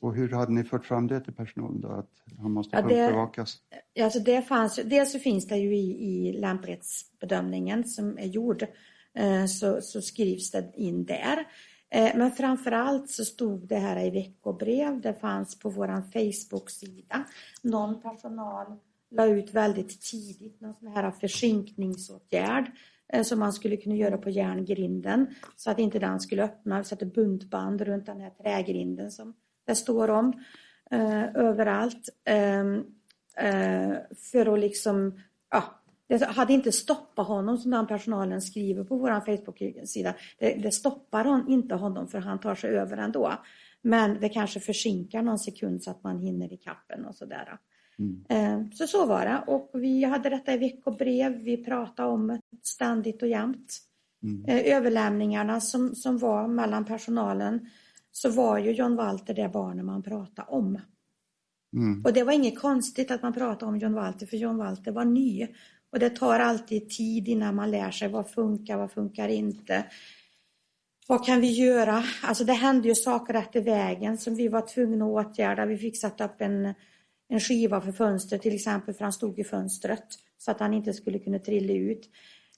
Och 0.00 0.14
hur 0.14 0.28
hade 0.28 0.52
ni 0.52 0.64
fört 0.64 0.84
fram 0.84 1.06
det 1.06 1.20
till 1.20 1.34
personalen 1.34 1.80
då, 1.80 1.88
att 1.88 2.10
han 2.38 2.52
måste 2.52 2.76
ja, 2.76 2.82
bevakas? 2.82 3.56
Alltså 4.00 4.18
det 4.18 4.42
fanns, 4.42 4.80
dels 4.84 5.12
så 5.12 5.18
finns 5.18 5.46
det 5.46 5.56
ju 5.56 5.76
i, 5.76 5.90
i 5.90 6.32
lämplighetsbedömningen 6.32 7.84
som 7.84 8.18
är 8.18 8.26
gjord, 8.26 8.62
eh, 9.14 9.46
så, 9.46 9.80
så 9.80 10.02
skrivs 10.02 10.50
det 10.50 10.72
in 10.76 11.04
där. 11.04 11.46
Eh, 11.90 12.16
men 12.16 12.32
framförallt 12.32 13.10
så 13.10 13.24
stod 13.24 13.68
det 13.68 13.76
här 13.76 14.06
i 14.06 14.10
veckobrev, 14.10 15.00
det 15.00 15.14
fanns 15.14 15.58
på 15.58 15.70
vår 15.70 16.02
Facebook-sida. 16.12 17.24
Någon 17.62 18.00
personal 18.00 18.66
la 19.10 19.26
ut 19.26 19.54
väldigt 19.54 20.00
tidigt 20.00 20.60
någon 20.60 20.74
sån 20.74 20.88
här 20.88 21.10
försinkningsåtgärd 21.10 22.70
eh, 23.12 23.22
som 23.22 23.38
man 23.38 23.52
skulle 23.52 23.76
kunna 23.76 23.94
göra 23.94 24.18
på 24.18 24.30
järngrinden 24.30 25.26
så 25.56 25.70
att 25.70 25.78
inte 25.78 25.98
den 25.98 26.20
skulle 26.20 26.44
öppna. 26.44 26.78
Vi 26.78 26.84
satte 26.84 27.06
buntband 27.06 27.80
runt 27.80 28.06
den 28.06 28.20
här 28.20 28.30
trägrinden 28.30 29.10
som 29.10 29.34
det 29.66 29.74
står 29.74 30.10
om 30.10 30.44
eh, 30.90 31.34
överallt. 31.34 32.08
Eh, 32.24 32.60
eh, 33.46 33.96
för 34.32 34.54
att 34.54 34.60
liksom 34.60 35.20
ja, 35.50 35.64
det 36.08 36.24
hade 36.24 36.52
inte 36.52 36.72
stoppat 36.72 37.26
honom 37.26 37.58
som 37.58 37.70
den 37.70 37.86
personalen 37.86 38.42
skriver 38.42 38.84
på 38.84 38.96
vår 38.96 39.20
Facebook-sida. 39.20 40.14
Det, 40.38 40.54
det 40.54 40.72
stoppar 40.72 41.24
hon, 41.24 41.48
inte 41.48 41.74
honom 41.74 42.08
för 42.08 42.18
han 42.18 42.40
tar 42.40 42.54
sig 42.54 42.70
över 42.70 42.96
ändå. 42.96 43.32
Men 43.82 44.20
det 44.20 44.28
kanske 44.28 44.60
försinkar 44.60 45.22
någon 45.22 45.38
sekund 45.38 45.82
så 45.82 45.90
att 45.90 46.02
man 46.02 46.18
hinner 46.18 46.52
i 46.52 46.56
kappen 46.56 47.04
och 47.04 47.14
sådär. 47.14 47.58
Mm. 47.98 48.24
Eh, 48.28 48.70
så 48.72 48.86
så 48.86 49.06
var 49.06 49.24
det 49.24 49.44
och 49.46 49.70
vi 49.74 50.04
hade 50.04 50.28
detta 50.28 50.54
i 50.54 50.58
veckobrev. 50.58 51.32
Vi 51.32 51.64
pratade 51.64 52.08
om 52.08 52.26
det 52.26 52.40
ständigt 52.62 53.22
och 53.22 53.28
jämt. 53.28 53.78
Mm. 54.22 54.44
Eh, 54.44 54.76
överlämningarna 54.76 55.60
som, 55.60 55.94
som 55.94 56.18
var 56.18 56.48
mellan 56.48 56.84
personalen 56.84 57.68
så 58.12 58.30
var 58.30 58.58
ju 58.58 58.70
John 58.70 58.96
Walter 58.96 59.34
det 59.34 59.48
barnet 59.48 59.84
man 59.84 60.02
pratade 60.02 60.48
om. 60.48 60.80
Mm. 61.76 62.04
Och 62.04 62.12
det 62.12 62.22
var 62.22 62.32
inget 62.32 62.58
konstigt 62.58 63.10
att 63.10 63.22
man 63.22 63.32
pratade 63.32 63.66
om 63.66 63.78
John 63.78 63.94
Walter 63.94 64.26
för 64.26 64.36
John 64.36 64.56
Walter 64.56 64.92
var 64.92 65.04
ny 65.04 65.48
och 65.92 65.98
det 65.98 66.10
tar 66.10 66.38
alltid 66.38 66.90
tid 66.90 67.28
innan 67.28 67.54
man 67.54 67.70
lär 67.70 67.90
sig 67.90 68.08
vad 68.08 68.30
funkar, 68.30 68.76
vad 68.76 68.92
funkar 68.92 69.28
inte. 69.28 69.84
Vad 71.08 71.26
kan 71.26 71.40
vi 71.40 71.50
göra? 71.50 72.04
Alltså 72.22 72.44
det 72.44 72.52
hände 72.52 72.88
ju 72.88 72.94
saker 72.94 73.34
efter 73.34 73.60
vägen 73.60 74.18
som 74.18 74.34
vi 74.34 74.48
var 74.48 74.60
tvungna 74.60 75.04
att 75.04 75.26
åtgärda. 75.26 75.66
Vi 75.66 75.76
fick 75.76 76.00
sätta 76.00 76.24
upp 76.24 76.40
en, 76.40 76.74
en 77.28 77.40
skiva 77.40 77.80
för 77.80 77.92
fönstret 77.92 78.42
till 78.42 78.54
exempel 78.54 78.94
för 78.94 79.04
han 79.04 79.12
stod 79.12 79.38
i 79.38 79.44
fönstret 79.44 80.04
så 80.38 80.50
att 80.50 80.60
han 80.60 80.74
inte 80.74 80.92
skulle 80.92 81.18
kunna 81.18 81.38
trilla 81.38 81.72
ut. 81.72 82.10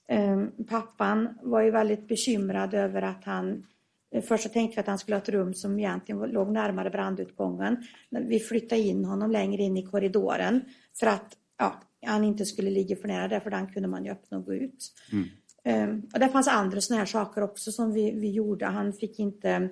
Ehm, 0.07 0.51
pappan 0.69 1.39
var 1.41 1.61
ju 1.61 1.71
väldigt 1.71 2.07
bekymrad 2.07 2.73
över 2.73 3.01
att 3.01 3.23
han 3.23 3.65
eh, 4.11 4.23
Först 4.23 4.43
så 4.43 4.49
tänkte 4.49 4.75
vi 4.75 4.79
att 4.79 4.87
han 4.87 4.99
skulle 4.99 5.15
ha 5.15 5.21
ett 5.21 5.29
rum 5.29 5.53
som 5.53 5.79
egentligen 5.79 6.21
låg 6.21 6.51
närmare 6.51 6.89
brandutgången. 6.89 7.83
Vi 8.09 8.39
flyttade 8.39 8.81
in 8.81 9.05
honom 9.05 9.31
längre 9.31 9.61
in 9.61 9.77
i 9.77 9.85
korridoren 9.85 10.61
för 10.99 11.07
att 11.07 11.37
ja, 11.57 11.81
han 12.05 12.23
inte 12.23 12.45
skulle 12.45 12.69
ligga 12.69 12.95
för 12.95 13.07
nära 13.07 13.27
där 13.27 13.39
för 13.39 13.49
den 13.49 13.67
kunde 13.67 13.89
man 13.89 14.05
ju 14.05 14.11
öppna 14.11 14.37
och 14.37 14.45
gå 14.45 14.53
ut. 14.53 14.91
Mm. 15.11 15.29
Um, 15.65 16.09
och 16.13 16.19
det 16.19 16.29
fanns 16.29 16.47
andra 16.47 16.81
sådana 16.81 16.99
här 16.99 17.05
saker 17.05 17.41
också 17.41 17.71
som 17.71 17.93
vi, 17.93 18.11
vi 18.11 18.31
gjorde. 18.31 18.65
Han 18.65 18.93
fick 18.93 19.19
inte, 19.19 19.69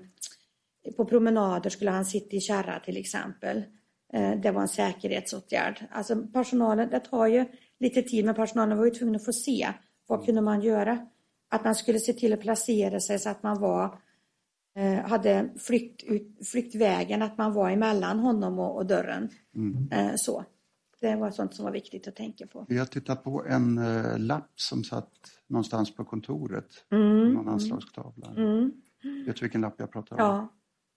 på 0.98 1.06
promenader 1.06 1.70
skulle 1.70 1.92
han 1.92 2.06
sitta 2.06 2.36
i 2.36 2.42
kärra 2.42 2.80
till 2.80 2.98
exempel. 2.98 3.63
Uh, 4.18 4.42
det 4.42 4.52
var 4.52 4.62
en 4.62 4.68
säkerhetsåtgärd. 4.68 5.86
Alltså 5.92 6.28
personalen, 6.34 6.89
det 6.89 7.00
tar 7.00 7.28
ju 7.28 7.46
lite 7.80 8.02
tid 8.02 8.26
men 8.26 8.36
personalen 8.36 8.78
var 8.78 8.86
ju 8.86 8.92
tvungen 8.92 9.15
att 9.15 9.26
få 9.26 9.34
se 9.34 9.68
vad 10.08 10.26
kunde 10.26 10.42
man 10.42 10.62
göra. 10.62 11.08
Att 11.50 11.63
man 11.63 11.76
skulle 11.76 12.00
se 12.00 12.13
till 12.13 12.34
att 12.34 12.42
placera 12.42 13.00
sig 13.00 13.20
så 13.20 13.30
att 13.30 13.44
man 13.44 13.62
var 13.62 14.00
uh, 14.80 15.00
hade 15.00 15.50
flykt, 15.58 16.04
ut, 16.04 16.48
flyktvägen, 16.48 17.22
att 17.22 17.38
man 17.38 17.54
var 17.54 17.70
emellan 17.70 18.20
honom 18.20 18.60
och, 18.60 18.76
och 18.76 18.86
dörren. 18.86 19.30
Mm. 19.56 19.89
Uh, 19.94 20.15
så. 20.15 20.46
Det 20.99 21.15
var 21.15 21.31
sånt 21.31 21.53
som 21.53 21.65
var 21.65 21.71
viktigt 21.71 22.07
att 22.07 22.15
tänka 22.15 22.47
på. 22.47 22.65
Jag 22.69 22.91
tittade 22.91 23.21
på 23.21 23.45
en 23.45 23.77
uh, 23.77 24.19
lapp 24.19 24.51
som 24.55 24.83
satt 24.83 25.12
någonstans 25.47 25.95
på 25.95 26.05
kontoret. 26.05 26.85
Mm. 26.91 27.33
Någon 27.33 27.49
anslagstavla. 27.49 28.27
Mm. 28.38 28.71
Vet 29.25 29.35
du 29.35 29.41
vilken 29.41 29.62
lapp 29.62 29.75
jag 29.77 29.91
pratar 29.91 30.15
om? 30.15 30.21
Ja. 30.21 30.53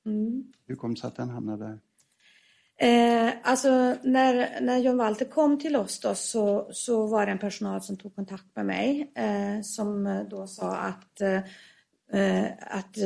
Mm. 0.07 0.53
Hur 0.67 0.77
kom 0.77 0.95
det 0.95 1.01
sig 1.01 1.09
att 1.09 1.17
den 1.17 1.31
hamnade 1.31 1.65
där? 1.65 1.79
Eh, 2.77 3.33
alltså 3.43 3.97
när, 4.03 4.61
när 4.61 4.79
John 4.79 4.97
Walter 4.97 5.25
kom 5.25 5.59
till 5.59 5.77
oss 5.77 6.01
då, 6.01 6.15
så, 6.15 6.69
så 6.73 7.07
var 7.07 7.27
det 7.27 7.33
en 7.33 7.39
personal 7.39 7.83
som 7.83 7.97
tog 7.97 8.15
kontakt 8.15 8.57
med 8.57 8.67
mig 8.67 9.13
eh, 9.15 9.63
som 9.63 10.25
då 10.31 10.47
sa 10.47 10.77
att, 10.77 11.21
eh, 11.21 12.45
att 12.61 12.97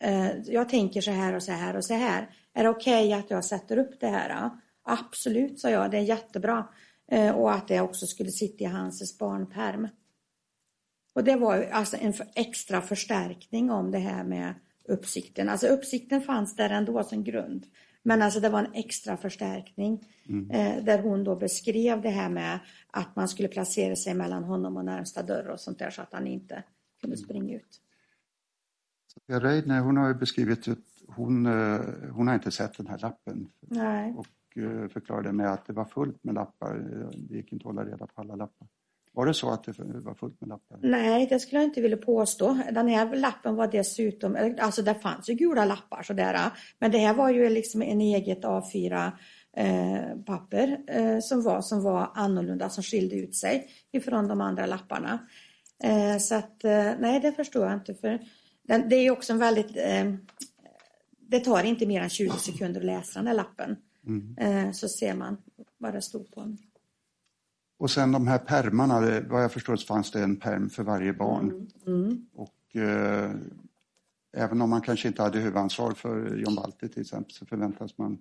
eh, 0.00 0.36
jag 0.44 0.68
tänker 0.68 1.00
så 1.00 1.10
här 1.10 1.34
och 1.34 1.42
så 1.42 1.52
här 1.52 1.76
och 1.76 1.84
så 1.84 1.94
här. 1.94 2.30
Är 2.54 2.62
det 2.62 2.70
okej 2.70 3.06
okay 3.06 3.20
att 3.20 3.30
jag 3.30 3.44
sätter 3.44 3.78
upp 3.78 4.00
det 4.00 4.08
här? 4.08 4.50
Absolut, 4.90 5.60
sa 5.60 5.70
jag, 5.70 5.90
det 5.90 5.96
är 5.96 6.02
jättebra. 6.02 6.68
Eh, 7.10 7.34
och 7.34 7.52
att 7.52 7.68
det 7.68 7.80
också 7.80 8.06
skulle 8.06 8.30
sitta 8.30 8.64
i 8.64 8.66
hans 8.66 9.18
barnperm. 9.18 9.88
Och 11.14 11.24
det 11.24 11.36
var 11.36 11.62
alltså 11.62 11.96
en 12.00 12.14
extra 12.34 12.82
förstärkning 12.82 13.70
om 13.70 13.90
det 13.90 13.98
här 13.98 14.24
med 14.24 14.54
uppsikten. 14.84 15.48
Alltså 15.48 15.66
uppsikten 15.66 16.20
fanns 16.20 16.56
där 16.56 16.70
ändå 16.70 17.04
som 17.04 17.24
grund. 17.24 17.66
Men 18.02 18.22
alltså 18.22 18.40
det 18.40 18.48
var 18.48 18.58
en 18.58 18.74
extra 18.74 19.16
förstärkning 19.16 20.08
eh, 20.50 20.84
där 20.84 20.98
hon 21.02 21.24
då 21.24 21.36
beskrev 21.36 22.02
det 22.02 22.10
här 22.10 22.28
med 22.28 22.58
att 22.90 23.16
man 23.16 23.28
skulle 23.28 23.48
placera 23.48 23.96
sig 23.96 24.14
mellan 24.14 24.44
honom 24.44 24.76
och 24.76 24.84
närmsta 24.84 25.22
dörr 25.22 25.48
och 25.48 25.60
sånt 25.60 25.78
där 25.78 25.90
så 25.90 26.02
att 26.02 26.12
han 26.12 26.26
inte 26.26 26.62
kunde 27.00 27.16
springa 27.16 27.56
ut. 27.56 27.80
Sofia 29.06 29.40
Reidner, 29.40 29.80
hon 29.80 29.96
har 29.96 30.14
beskrivit 30.14 30.68
att 30.68 30.78
hon, 31.08 31.46
eh, 31.46 31.80
hon 32.12 32.28
har 32.28 32.34
inte 32.34 32.50
sett 32.50 32.76
den 32.76 32.86
här 32.86 32.98
lappen 32.98 33.48
Nej. 33.60 34.14
och 34.16 34.26
Eh, 34.56 34.88
förklarade 34.88 35.32
med 35.32 35.52
att 35.52 35.66
det 35.66 35.72
var 35.72 35.84
fullt 35.84 36.24
med 36.24 36.34
lappar. 36.34 36.74
Det 37.16 37.36
gick 37.36 37.52
inte 37.52 37.62
att 37.62 37.76
hålla 37.76 37.84
reda 37.84 38.06
på 38.06 38.20
alla 38.20 38.36
lappar. 38.36 38.68
Var 39.12 39.26
det 39.26 39.34
så 39.34 39.50
att 39.50 39.64
det 39.64 39.72
var 39.78 40.14
fullt 40.14 40.40
med 40.40 40.48
lappar? 40.48 40.78
Nej, 40.82 41.26
det 41.26 41.40
skulle 41.40 41.60
jag 41.60 41.68
inte 41.68 41.80
vilja 41.80 41.96
påstå. 41.96 42.58
Den 42.72 42.88
här 42.88 43.16
lappen 43.16 43.56
var 43.56 43.66
dessutom, 43.66 44.54
alltså 44.60 44.82
det 44.82 44.94
fanns 44.94 45.28
ju 45.30 45.34
gula 45.34 45.64
lappar 45.64 46.02
sådär, 46.02 46.50
men 46.78 46.90
det 46.90 46.98
här 46.98 47.14
var 47.14 47.30
ju 47.30 47.48
liksom 47.48 47.82
en 47.82 48.00
eget 48.00 48.44
A4 48.44 49.12
eh, 49.56 50.22
papper 50.26 50.78
eh, 50.86 51.18
som, 51.20 51.42
var, 51.42 51.60
som 51.60 51.82
var 51.82 52.10
annorlunda, 52.14 52.68
som 52.68 52.82
skilde 52.82 53.16
ut 53.16 53.36
sig 53.36 53.68
ifrån 53.92 54.28
de 54.28 54.40
andra 54.40 54.66
lapparna. 54.66 55.18
Eh, 55.84 56.18
så 56.18 56.34
att, 56.34 56.64
eh, 56.64 56.90
nej 56.98 57.20
det 57.20 57.32
förstår 57.32 57.64
jag 57.66 57.74
inte. 57.74 57.94
För 57.94 58.20
den, 58.62 58.88
det 58.88 58.96
är 58.96 59.02
ju 59.02 59.10
också 59.10 59.32
en 59.32 59.38
väldigt, 59.38 59.76
eh, 59.76 60.14
det 61.28 61.40
tar 61.40 61.64
inte 61.64 61.86
mer 61.86 62.02
än 62.02 62.10
20 62.10 62.32
sekunder 62.32 62.80
att 62.80 62.86
läsa 62.86 63.18
den 63.18 63.26
här 63.26 63.34
lappen. 63.34 63.76
Eh, 64.36 64.70
så 64.72 64.88
ser 64.88 65.14
man 65.14 65.36
vad 65.78 65.94
det 65.94 66.02
stod 66.02 66.30
på 66.34 66.40
den. 66.40 66.58
Och 67.78 67.90
sen 67.90 68.12
de 68.12 68.26
här 68.26 68.38
permarna, 68.38 69.20
vad 69.28 69.42
jag 69.42 69.52
förstår 69.52 69.76
så 69.76 69.86
fanns 69.86 70.10
det 70.10 70.22
en 70.22 70.36
perm 70.36 70.70
för 70.70 70.82
varje 70.82 71.12
barn. 71.12 71.70
Mm. 71.86 72.26
Och 72.34 72.76
eh, 72.76 73.30
även 74.36 74.62
om 74.62 74.70
man 74.70 74.80
kanske 74.80 75.08
inte 75.08 75.22
hade 75.22 75.38
huvudansvar 75.38 75.92
för 75.92 76.36
John 76.36 76.54
Balti 76.54 76.88
till 76.88 77.00
exempel 77.02 77.32
så 77.32 77.46
förväntas 77.46 77.98
man 77.98 78.18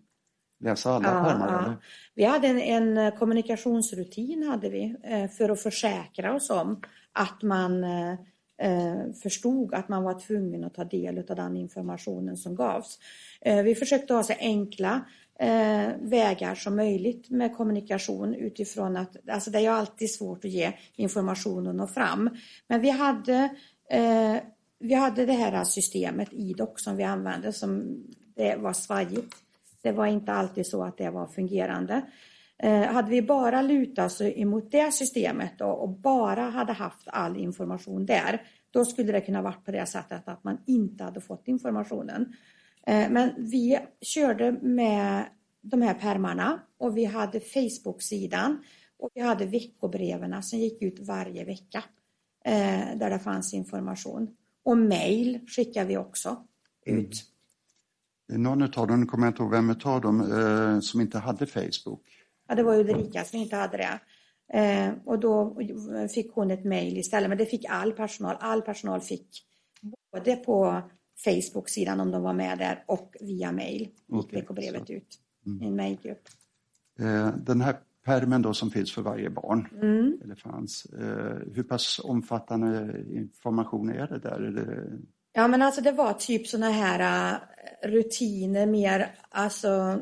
läsa 0.59 0.91
alla 0.91 1.07
Ja, 1.13 1.23
pärmar? 1.23 1.51
ja. 1.53 1.59
Eller? 1.65 1.77
Vi 2.15 2.23
hade 2.23 2.47
en, 2.47 2.59
en 2.97 3.11
kommunikationsrutin 3.17 4.43
hade 4.43 4.69
vi, 4.69 4.95
eh, 5.03 5.27
för 5.29 5.49
att 5.49 5.61
försäkra 5.61 6.35
oss 6.35 6.49
om 6.49 6.81
att 7.11 7.41
man 7.43 7.83
eh, 7.83 8.11
eh, 8.57 9.11
förstod 9.23 9.73
att 9.73 9.89
man 9.89 10.03
var 10.03 10.19
tvungen 10.19 10.63
att 10.63 10.73
ta 10.73 10.83
del 10.83 11.17
av 11.29 11.35
den 11.35 11.57
informationen 11.57 12.37
som 12.37 12.55
gavs. 12.55 12.99
Eh, 13.41 13.63
Vi 13.63 13.75
försökte 13.75 14.13
ha 14.13 14.23
så 14.23 14.33
enkla 14.39 15.05
eh, 15.39 15.89
vägar 15.99 16.55
som 16.55 16.75
möjligt 16.75 17.29
med 17.29 17.55
kommunikation 17.55 18.35
utifrån 18.35 18.97
att 18.97 19.29
alltså 19.29 19.51
det 19.51 19.57
är 19.57 19.61
ju 19.61 19.67
alltid 19.67 20.11
svårt 20.11 20.45
att 20.45 20.51
ge 20.51 20.73
information 20.95 21.67
och 21.67 21.75
nå 21.75 21.87
fram. 21.87 22.29
Men 22.67 22.81
vi 22.81 22.89
hade, 22.89 23.49
eh, 23.89 24.35
vi 24.79 24.93
hade 24.93 25.25
det 25.25 25.33
här 25.33 25.63
systemet 25.63 26.29
IDOC 26.31 26.83
som 26.83 26.97
vi 26.97 27.03
använde 27.03 27.53
som 27.53 27.97
det 28.35 28.55
var 28.55 28.73
svajigt. 28.73 29.35
Det 29.81 29.91
var 29.91 30.05
inte 30.05 30.31
alltid 30.31 30.67
så 30.67 30.83
att 30.83 30.97
det 30.97 31.09
var 31.09 31.27
fungerande. 31.27 32.01
Eh, 32.59 32.81
hade 32.81 33.09
vi 33.09 33.21
bara 33.21 33.61
lutat 33.61 34.05
oss 34.05 34.21
emot 34.21 34.71
det 34.71 34.93
systemet 34.93 35.51
då, 35.57 35.65
och 35.65 35.89
bara 35.89 36.41
hade 36.41 36.73
haft 36.73 37.07
all 37.07 37.37
information 37.37 38.05
där, 38.05 38.41
då 38.71 38.85
skulle 38.85 39.11
det 39.11 39.21
kunna 39.21 39.41
varit 39.41 39.65
på 39.65 39.71
det 39.71 39.85
sättet 39.85 40.27
att 40.27 40.43
man 40.43 40.57
inte 40.65 41.03
hade 41.03 41.21
fått 41.21 41.47
informationen. 41.47 42.33
Eh, 42.87 43.09
men 43.09 43.33
vi 43.37 43.79
körde 44.01 44.51
med 44.51 45.25
de 45.61 45.81
här 45.81 45.93
pärmarna 45.93 46.59
och 46.77 46.97
vi 46.97 47.05
hade 47.05 47.39
Facebook-sidan 47.39 48.63
och 48.99 49.09
vi 49.13 49.21
hade 49.21 49.45
veckobreven 49.45 50.43
som 50.43 50.59
gick 50.59 50.81
ut 50.81 50.99
varje 50.99 51.45
vecka 51.45 51.83
eh, 52.45 52.97
där 52.97 53.09
det 53.09 53.19
fanns 53.19 53.53
information. 53.53 54.35
Och 54.63 54.77
mail 54.77 55.39
skickar 55.47 55.85
vi 55.85 55.97
också 55.97 56.43
ut. 56.85 57.23
Någon 58.29 58.61
av 58.61 58.87
dem, 58.87 58.99
nu 58.99 59.05
kommer 59.05 59.27
jag 59.27 59.31
inte 59.31 59.43
ihåg 59.43 59.51
vem 59.51 59.75
av 59.83 60.01
dem, 60.01 60.21
eh, 60.21 60.79
som 60.79 61.01
inte 61.01 61.19
hade 61.19 61.45
Facebook. 61.45 62.03
Ja, 62.47 62.55
det 62.55 62.63
var 62.63 62.75
Ulrika 62.75 63.23
som 63.23 63.39
inte 63.39 63.55
hade 63.55 63.77
det. 63.77 63.99
Och 65.05 65.19
då 65.19 65.61
fick 66.13 66.31
hon 66.33 66.51
ett 66.51 66.65
mejl 66.65 66.97
istället, 66.97 67.29
men 67.29 67.37
det 67.37 67.45
fick 67.45 67.65
all 67.69 67.91
personal. 67.91 68.35
All 68.39 68.61
personal 68.61 69.01
fick 69.01 69.43
både 70.11 70.35
på 70.35 70.81
Facebook-sidan 71.25 71.99
om 71.99 72.11
de 72.11 72.21
var 72.23 72.33
med 72.33 72.57
där 72.57 72.83
och 72.87 73.15
via 73.19 73.51
mejl 73.51 73.79
gick 73.81 73.93
Okej, 74.09 74.39
veckobrevet 74.41 74.89
ut 74.89 75.19
i 75.61 75.65
en 75.65 75.75
mejlgrupp. 75.75 76.21
Eh, 76.99 77.27
den 77.37 77.61
här 77.61 77.75
pärmen 78.05 78.41
då 78.41 78.53
som 78.53 78.71
finns 78.71 78.93
för 78.93 79.01
varje 79.01 79.29
barn, 79.29 79.67
Mm. 79.81 80.19
eller 80.23 80.35
fanns, 80.35 80.85
eh, 80.85 81.37
hur 81.55 81.63
pass 81.63 81.99
omfattande 82.03 83.03
information 83.11 83.89
är 83.89 84.07
det 84.07 84.19
där? 84.19 84.39
Är 84.41 84.51
det, 84.51 84.83
Ja, 85.33 85.47
men 85.47 85.61
alltså 85.61 85.81
det 85.81 85.91
var 85.91 86.13
typ 86.13 86.47
såna 86.47 86.69
här 86.69 87.33
äh, 87.33 87.89
rutiner 87.89 88.65
mer, 88.65 89.15
alltså 89.29 89.99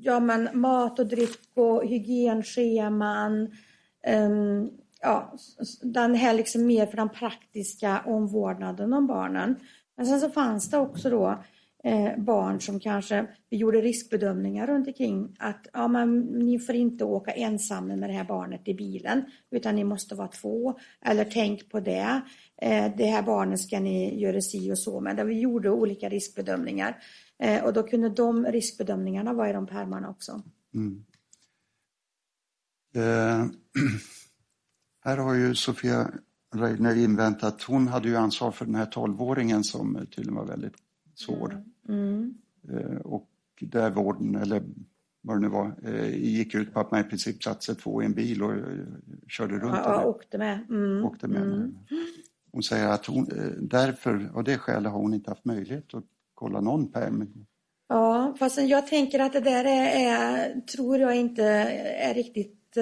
ja 0.00 0.20
men 0.20 0.48
mat 0.60 0.98
och 0.98 1.06
dryck 1.06 1.38
och 1.54 1.84
hygienscheman. 1.86 3.50
ehm, 4.02 4.70
ja, 5.00 5.34
den 5.82 6.14
här 6.14 6.34
liksom 6.34 6.66
mer 6.66 6.86
för 6.86 6.96
den 6.96 7.08
praktiska 7.08 8.02
omvårdnaden 8.06 8.92
om 8.92 9.06
barnen. 9.06 9.56
Men 9.96 10.06
sen 10.06 10.20
så 10.20 10.30
fanns 10.30 10.70
det 10.70 10.78
också 10.78 11.10
då 11.10 11.42
eh, 11.84 12.18
barn 12.18 12.60
som 12.60 12.80
kanske, 12.80 13.26
vi 13.50 13.56
gjorde 13.56 13.80
riskbedömningar 13.80 14.66
runt 14.66 14.86
omkring 14.86 15.36
att 15.38 15.66
ja, 15.72 15.88
men 15.88 16.20
ni 16.20 16.58
får 16.58 16.74
inte 16.74 17.04
åka 17.04 17.32
ensamma 17.32 17.96
med 17.96 18.10
det 18.10 18.14
här 18.14 18.24
barnet 18.24 18.68
i 18.68 18.74
bilen 18.74 19.24
utan 19.50 19.74
ni 19.74 19.84
måste 19.84 20.14
vara 20.14 20.28
två. 20.28 20.78
Eller 21.00 21.24
tänk 21.24 21.70
på 21.70 21.80
det. 21.80 22.20
Eh, 22.62 22.96
det 22.96 23.06
här 23.06 23.22
barnet 23.22 23.60
ska 23.60 23.80
ni 23.80 24.20
göra 24.20 24.40
si 24.40 24.72
och 24.72 24.78
så 24.78 25.00
med. 25.00 25.16
Där 25.16 25.24
vi 25.24 25.40
gjorde 25.40 25.70
olika 25.70 26.08
riskbedömningar. 26.08 27.02
Eh, 27.38 27.64
och 27.64 27.72
då 27.72 27.82
kunde 27.82 28.08
de 28.08 28.46
riskbedömningarna 28.46 29.32
vara 29.32 29.50
i 29.50 29.52
de 29.52 29.66
pärmarna 29.66 30.10
också. 30.10 30.42
mm. 30.74 31.04
eh, 32.94 33.46
här 35.04 35.16
har 35.16 35.34
ju 35.34 35.54
Sofia 35.54 36.10
Reidner 36.58 36.96
inväntat, 36.96 37.62
hon 37.62 37.88
hade 37.88 38.08
ju 38.08 38.16
ansvar 38.16 38.50
för 38.50 38.64
den 38.64 38.74
här 38.74 38.86
12-åringen 38.86 39.62
som 39.62 40.06
tydligen 40.10 40.34
var 40.34 40.44
väldigt 40.44 40.74
svår. 41.14 41.64
Mm. 41.88 42.34
Eh, 42.70 42.96
och 42.96 43.28
där 43.60 43.90
vården, 43.90 44.34
eller 44.34 44.62
vad 45.22 45.36
det 45.36 45.40
nu 45.40 45.48
var, 45.48 45.72
eh, 45.84 46.16
gick 46.16 46.54
ut 46.54 46.74
på 46.74 46.80
att 46.80 46.90
man 46.90 47.00
i 47.00 47.04
princip 47.04 47.42
satte 47.42 47.64
sig 47.64 47.74
två 47.74 48.02
i 48.02 48.06
en 48.06 48.12
bil 48.12 48.42
och 48.42 48.52
eh, 48.52 48.58
körde 49.28 49.54
runt. 49.54 49.76
Ja, 49.84 50.00
jag 50.00 50.08
åkte 50.08 50.38
med. 50.38 50.66
Mm. 50.68 51.04
åkte 51.04 51.28
med. 51.28 51.42
Mm. 51.42 51.74
Hon 52.52 52.62
säger 52.62 52.88
att 52.88 53.06
hon, 53.06 53.28
därför, 53.60 54.30
av 54.34 54.44
det 54.44 54.58
skälet 54.58 54.92
har 54.92 54.98
hon 54.98 55.14
inte 55.14 55.30
haft 55.30 55.44
möjlighet 55.44 55.94
att 55.94 56.04
kolla 56.34 56.60
någon 56.60 56.92
pärm. 56.92 57.28
Ja, 57.88 58.34
fast 58.38 58.58
jag 58.58 58.86
tänker 58.86 59.18
att 59.18 59.32
det 59.32 59.40
där 59.40 59.64
är, 59.64 60.08
är 60.08 60.60
tror 60.60 60.98
jag 60.98 61.16
inte 61.16 61.44
är 62.00 62.14
riktigt 62.14 62.76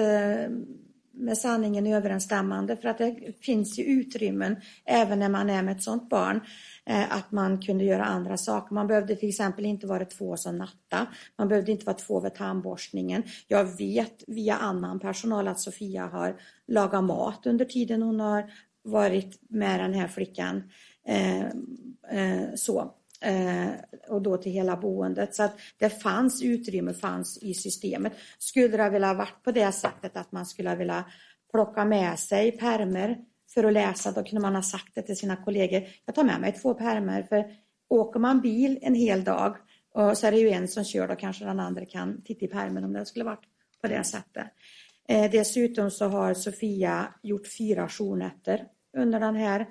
med 1.15 1.37
sanningen 1.37 1.87
överensstämmande 1.87 2.77
för 2.77 2.89
att 2.89 2.97
det 2.97 3.37
finns 3.41 3.79
ju 3.79 3.83
utrymmen 3.83 4.55
även 4.85 5.19
när 5.19 5.29
man 5.29 5.49
är 5.49 5.63
med 5.63 5.75
ett 5.75 5.83
sådant 5.83 6.09
barn 6.09 6.41
eh, 6.85 7.15
att 7.17 7.31
man 7.31 7.61
kunde 7.61 7.83
göra 7.83 8.05
andra 8.05 8.37
saker. 8.37 8.73
Man 8.73 8.87
behövde 8.87 9.15
till 9.15 9.29
exempel 9.29 9.65
inte 9.65 9.87
vara 9.87 10.05
två 10.05 10.37
som 10.37 10.57
natta. 10.57 11.07
Man 11.37 11.47
behövde 11.47 11.71
inte 11.71 11.85
vara 11.85 11.97
två 11.97 12.19
vid 12.19 12.35
tandborstningen. 12.35 13.23
Jag 13.47 13.77
vet 13.77 14.23
via 14.27 14.55
annan 14.55 14.99
personal 14.99 15.47
att 15.47 15.59
Sofia 15.59 16.07
har 16.07 16.35
lagat 16.67 17.03
mat 17.03 17.45
under 17.45 17.65
tiden 17.65 18.01
hon 18.01 18.19
har 18.19 18.51
varit 18.83 19.39
med 19.49 19.79
den 19.79 19.93
här 19.93 20.07
flickan. 20.07 20.63
Eh, 21.07 21.45
eh, 22.11 22.55
så 22.55 22.93
Eh, 23.25 23.67
och 24.09 24.21
då 24.21 24.37
till 24.37 24.51
hela 24.51 24.77
boendet. 24.77 25.35
Så 25.35 25.43
att 25.43 25.59
det 25.77 25.89
fanns 25.89 26.43
utrymme 26.43 26.93
fanns 26.93 27.37
i 27.41 27.53
systemet. 27.53 28.13
Skulle 28.37 28.77
det 28.77 28.89
vilja 28.89 29.13
varit 29.13 29.43
på 29.43 29.51
det 29.51 29.71
sättet 29.71 30.17
att 30.17 30.31
man 30.31 30.45
skulle 30.45 30.75
vilja 30.75 31.05
plocka 31.51 31.85
med 31.85 32.19
sig 32.19 32.51
permer 32.51 33.17
för 33.53 33.63
att 33.63 33.73
läsa, 33.73 34.11
då 34.11 34.23
kunde 34.23 34.41
man 34.41 34.55
ha 34.55 34.61
sagt 34.61 34.95
det 34.95 35.01
till 35.01 35.17
sina 35.17 35.35
kollegor. 35.35 35.83
Jag 36.05 36.15
tar 36.15 36.23
med 36.23 36.41
mig 36.41 36.51
två 36.51 36.73
permer 36.73 37.23
för 37.23 37.45
åker 37.89 38.19
man 38.19 38.41
bil 38.41 38.79
en 38.81 38.95
hel 38.95 39.23
dag 39.23 39.55
och 39.93 40.17
så 40.17 40.27
är 40.27 40.31
det 40.31 40.39
ju 40.39 40.49
en 40.49 40.67
som 40.67 40.83
kör, 40.83 41.07
då 41.07 41.15
kanske 41.15 41.45
den 41.45 41.59
andra 41.59 41.85
kan 41.85 42.21
titta 42.21 42.45
i 42.45 42.47
pärmen 42.47 42.83
om 42.83 42.93
det 42.93 43.05
skulle 43.05 43.25
varit 43.25 43.45
på 43.81 43.87
det 43.87 44.03
sättet. 44.03 44.45
Eh, 45.07 45.31
dessutom 45.31 45.91
så 45.91 46.07
har 46.07 46.33
Sofia 46.33 47.07
gjort 47.23 47.47
fyra 47.57 47.89
journätter 47.89 48.67
under 48.97 49.19
den 49.19 49.35
här 49.35 49.65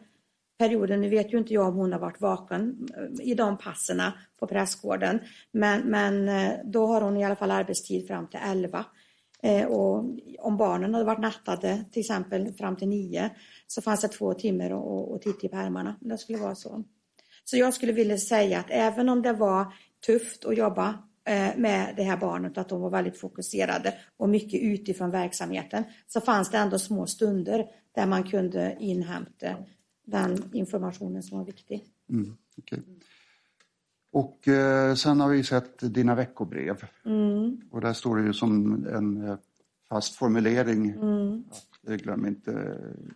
perioden. 0.59 1.01
Nu 1.01 1.09
vet 1.09 1.33
ju 1.33 1.39
inte 1.39 1.55
jag 1.55 1.69
om 1.69 1.75
hon 1.75 1.93
har 1.93 2.01
varit 2.01 2.21
vaken 2.21 2.89
eh, 2.97 3.27
i 3.27 3.35
de 3.35 3.59
passerna 3.59 4.13
på 4.41 4.47
prästgården. 4.47 5.21
Men, 5.53 5.81
men 5.81 6.29
eh, 6.29 6.53
då 6.65 6.87
har 6.87 7.01
hon 7.01 7.17
i 7.17 7.25
alla 7.25 7.37
fall 7.37 7.51
arbetstid 7.51 8.07
fram 8.07 8.27
till 8.27 8.41
11. 8.43 8.85
Eh, 9.43 9.67
och 9.67 10.05
om 10.39 10.57
barnen 10.57 10.95
hade 10.95 11.07
varit 11.07 11.21
nattade 11.21 11.85
till 11.93 12.01
exempel 12.01 12.53
fram 12.53 12.77
till 12.77 12.89
9 12.89 13.31
så 13.67 13.83
fanns 13.83 14.01
det 14.01 14.09
två 14.09 14.35
timmar 14.35 14.71
att- 15.15 15.23
titta 15.23 15.47
i 15.47 15.49
pärmarna. 15.49 15.97
Det 16.01 16.19
skulle 16.19 16.39
vara 16.39 16.55
så. 16.55 16.85
Så 17.45 17.57
jag 17.57 17.75
skulle 17.75 17.93
vilja 17.93 18.19
säga 18.19 18.59
att 18.61 18.67
även 18.71 19.09
om 19.09 19.23
det 19.23 19.33
var 19.33 19.67
tufft 20.07 20.45
att 20.45 20.57
jobba 20.57 20.99
med 21.57 21.95
det 21.97 22.03
här 22.03 22.17
barnet, 22.17 22.59
att 22.59 22.69
de 22.69 22.81
var 22.81 22.91
väldigt 22.91 23.21
fokuserade 23.21 23.95
och 24.17 24.29
mycket 24.29 24.61
utifrån 24.63 25.11
verksamheten, 25.11 25.85
så 26.07 26.21
fanns 26.21 26.51
det 26.51 26.59
ändå 26.59 26.79
små 26.79 27.07
stunder 27.07 27.67
där 27.95 28.07
man 28.07 28.23
kunde 28.23 28.77
inhämta 28.81 29.57
den 30.05 30.51
informationen 30.53 31.23
som 31.23 31.39
var 31.39 31.45
viktig. 31.45 31.85
Mm, 32.09 32.37
okej. 32.59 32.83
Och 34.13 34.49
eh, 34.49 34.95
sen 34.95 35.21
har 35.21 35.29
vi 35.29 35.45
sett 35.45 35.95
dina 35.95 36.15
veckobrev. 36.15 36.85
Mm. 37.05 37.61
Och 37.71 37.81
där 37.81 37.93
står 37.93 38.17
det 38.17 38.23
ju 38.27 38.33
som 38.33 38.87
en 38.87 39.29
eh, 39.29 39.37
fast 39.89 40.15
formulering 40.15 40.91
Mm. 40.91 41.45
att 41.51 41.89
eh, 41.91 41.97
glöm 41.97 42.27
inte 42.27 42.53
eh, 42.53 43.15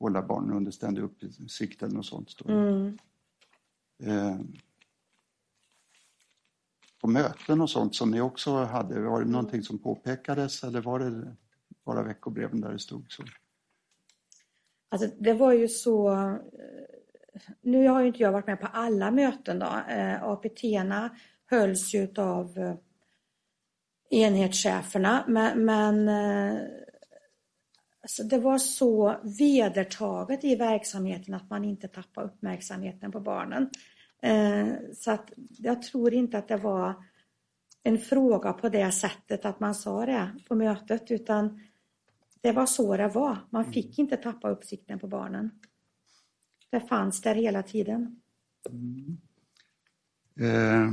hålla 0.00 0.22
barnen 0.22 0.56
under 0.56 0.70
ständig 0.70 1.02
uppsikt 1.02 1.82
eller 1.82 1.94
något 1.94 2.06
sånt. 2.06 2.30
Står. 2.30 2.50
Mm. 2.50 2.98
Eh, 4.02 4.40
på 7.00 7.08
möten 7.08 7.60
och 7.60 7.70
sånt 7.70 7.94
som 7.94 8.10
ni 8.10 8.20
också 8.20 8.64
hade, 8.64 9.00
var 9.00 9.20
det 9.20 9.30
någonting 9.30 9.62
som 9.62 9.78
påpekades 9.78 10.64
eller 10.64 10.80
var 10.80 10.98
det 10.98 11.36
bara 11.84 12.02
veckobreven 12.02 12.60
där 12.60 12.72
det 12.72 12.78
stod 12.78 13.12
så? 13.12 13.22
Alltså 14.88 15.08
det 15.18 15.32
var 15.32 15.52
ju 15.52 15.68
så, 15.68 16.10
eh, 16.12 16.36
nu 17.60 17.88
har 17.88 18.00
ju 18.00 18.06
inte 18.06 18.22
jag 18.22 18.32
varit 18.32 18.46
med 18.46 18.60
på 18.60 18.66
alla 18.66 19.10
möten 19.10 19.58
då. 19.58 19.66
Eh, 19.88 20.24
apt 20.24 20.62
hölls 21.50 21.94
ju 21.94 22.08
av 22.16 22.58
eh, 22.58 22.74
enhetscheferna 24.10 25.24
men, 25.28 25.64
men 25.64 26.08
eh, 26.08 26.60
alltså 28.02 28.22
det 28.22 28.38
var 28.38 28.58
så 28.58 29.16
vedertaget 29.38 30.44
i 30.44 30.56
verksamheten 30.56 31.34
att 31.34 31.50
man 31.50 31.64
inte 31.64 31.88
tappade 31.88 32.26
uppmärksamheten 32.26 33.12
på 33.12 33.20
barnen. 33.20 33.70
Så 34.94 35.10
att 35.10 35.32
jag 35.58 35.82
tror 35.82 36.14
inte 36.14 36.38
att 36.38 36.48
det 36.48 36.56
var 36.56 36.94
en 37.82 37.98
fråga 37.98 38.52
på 38.52 38.68
det 38.68 38.92
sättet 38.92 39.44
att 39.44 39.60
man 39.60 39.74
sa 39.74 40.06
det 40.06 40.30
på 40.48 40.54
mötet 40.54 41.10
utan 41.10 41.60
det 42.40 42.52
var 42.52 42.66
så 42.66 42.96
det 42.96 43.08
var. 43.08 43.38
Man 43.50 43.72
fick 43.72 43.98
inte 43.98 44.16
tappa 44.16 44.50
uppsikten 44.50 44.98
på 44.98 45.06
barnen. 45.06 45.50
Det 46.70 46.80
fanns 46.80 47.20
där 47.20 47.34
hela 47.34 47.62
tiden. 47.62 48.20
Eh, 50.40 50.90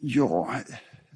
ja, 0.00 0.54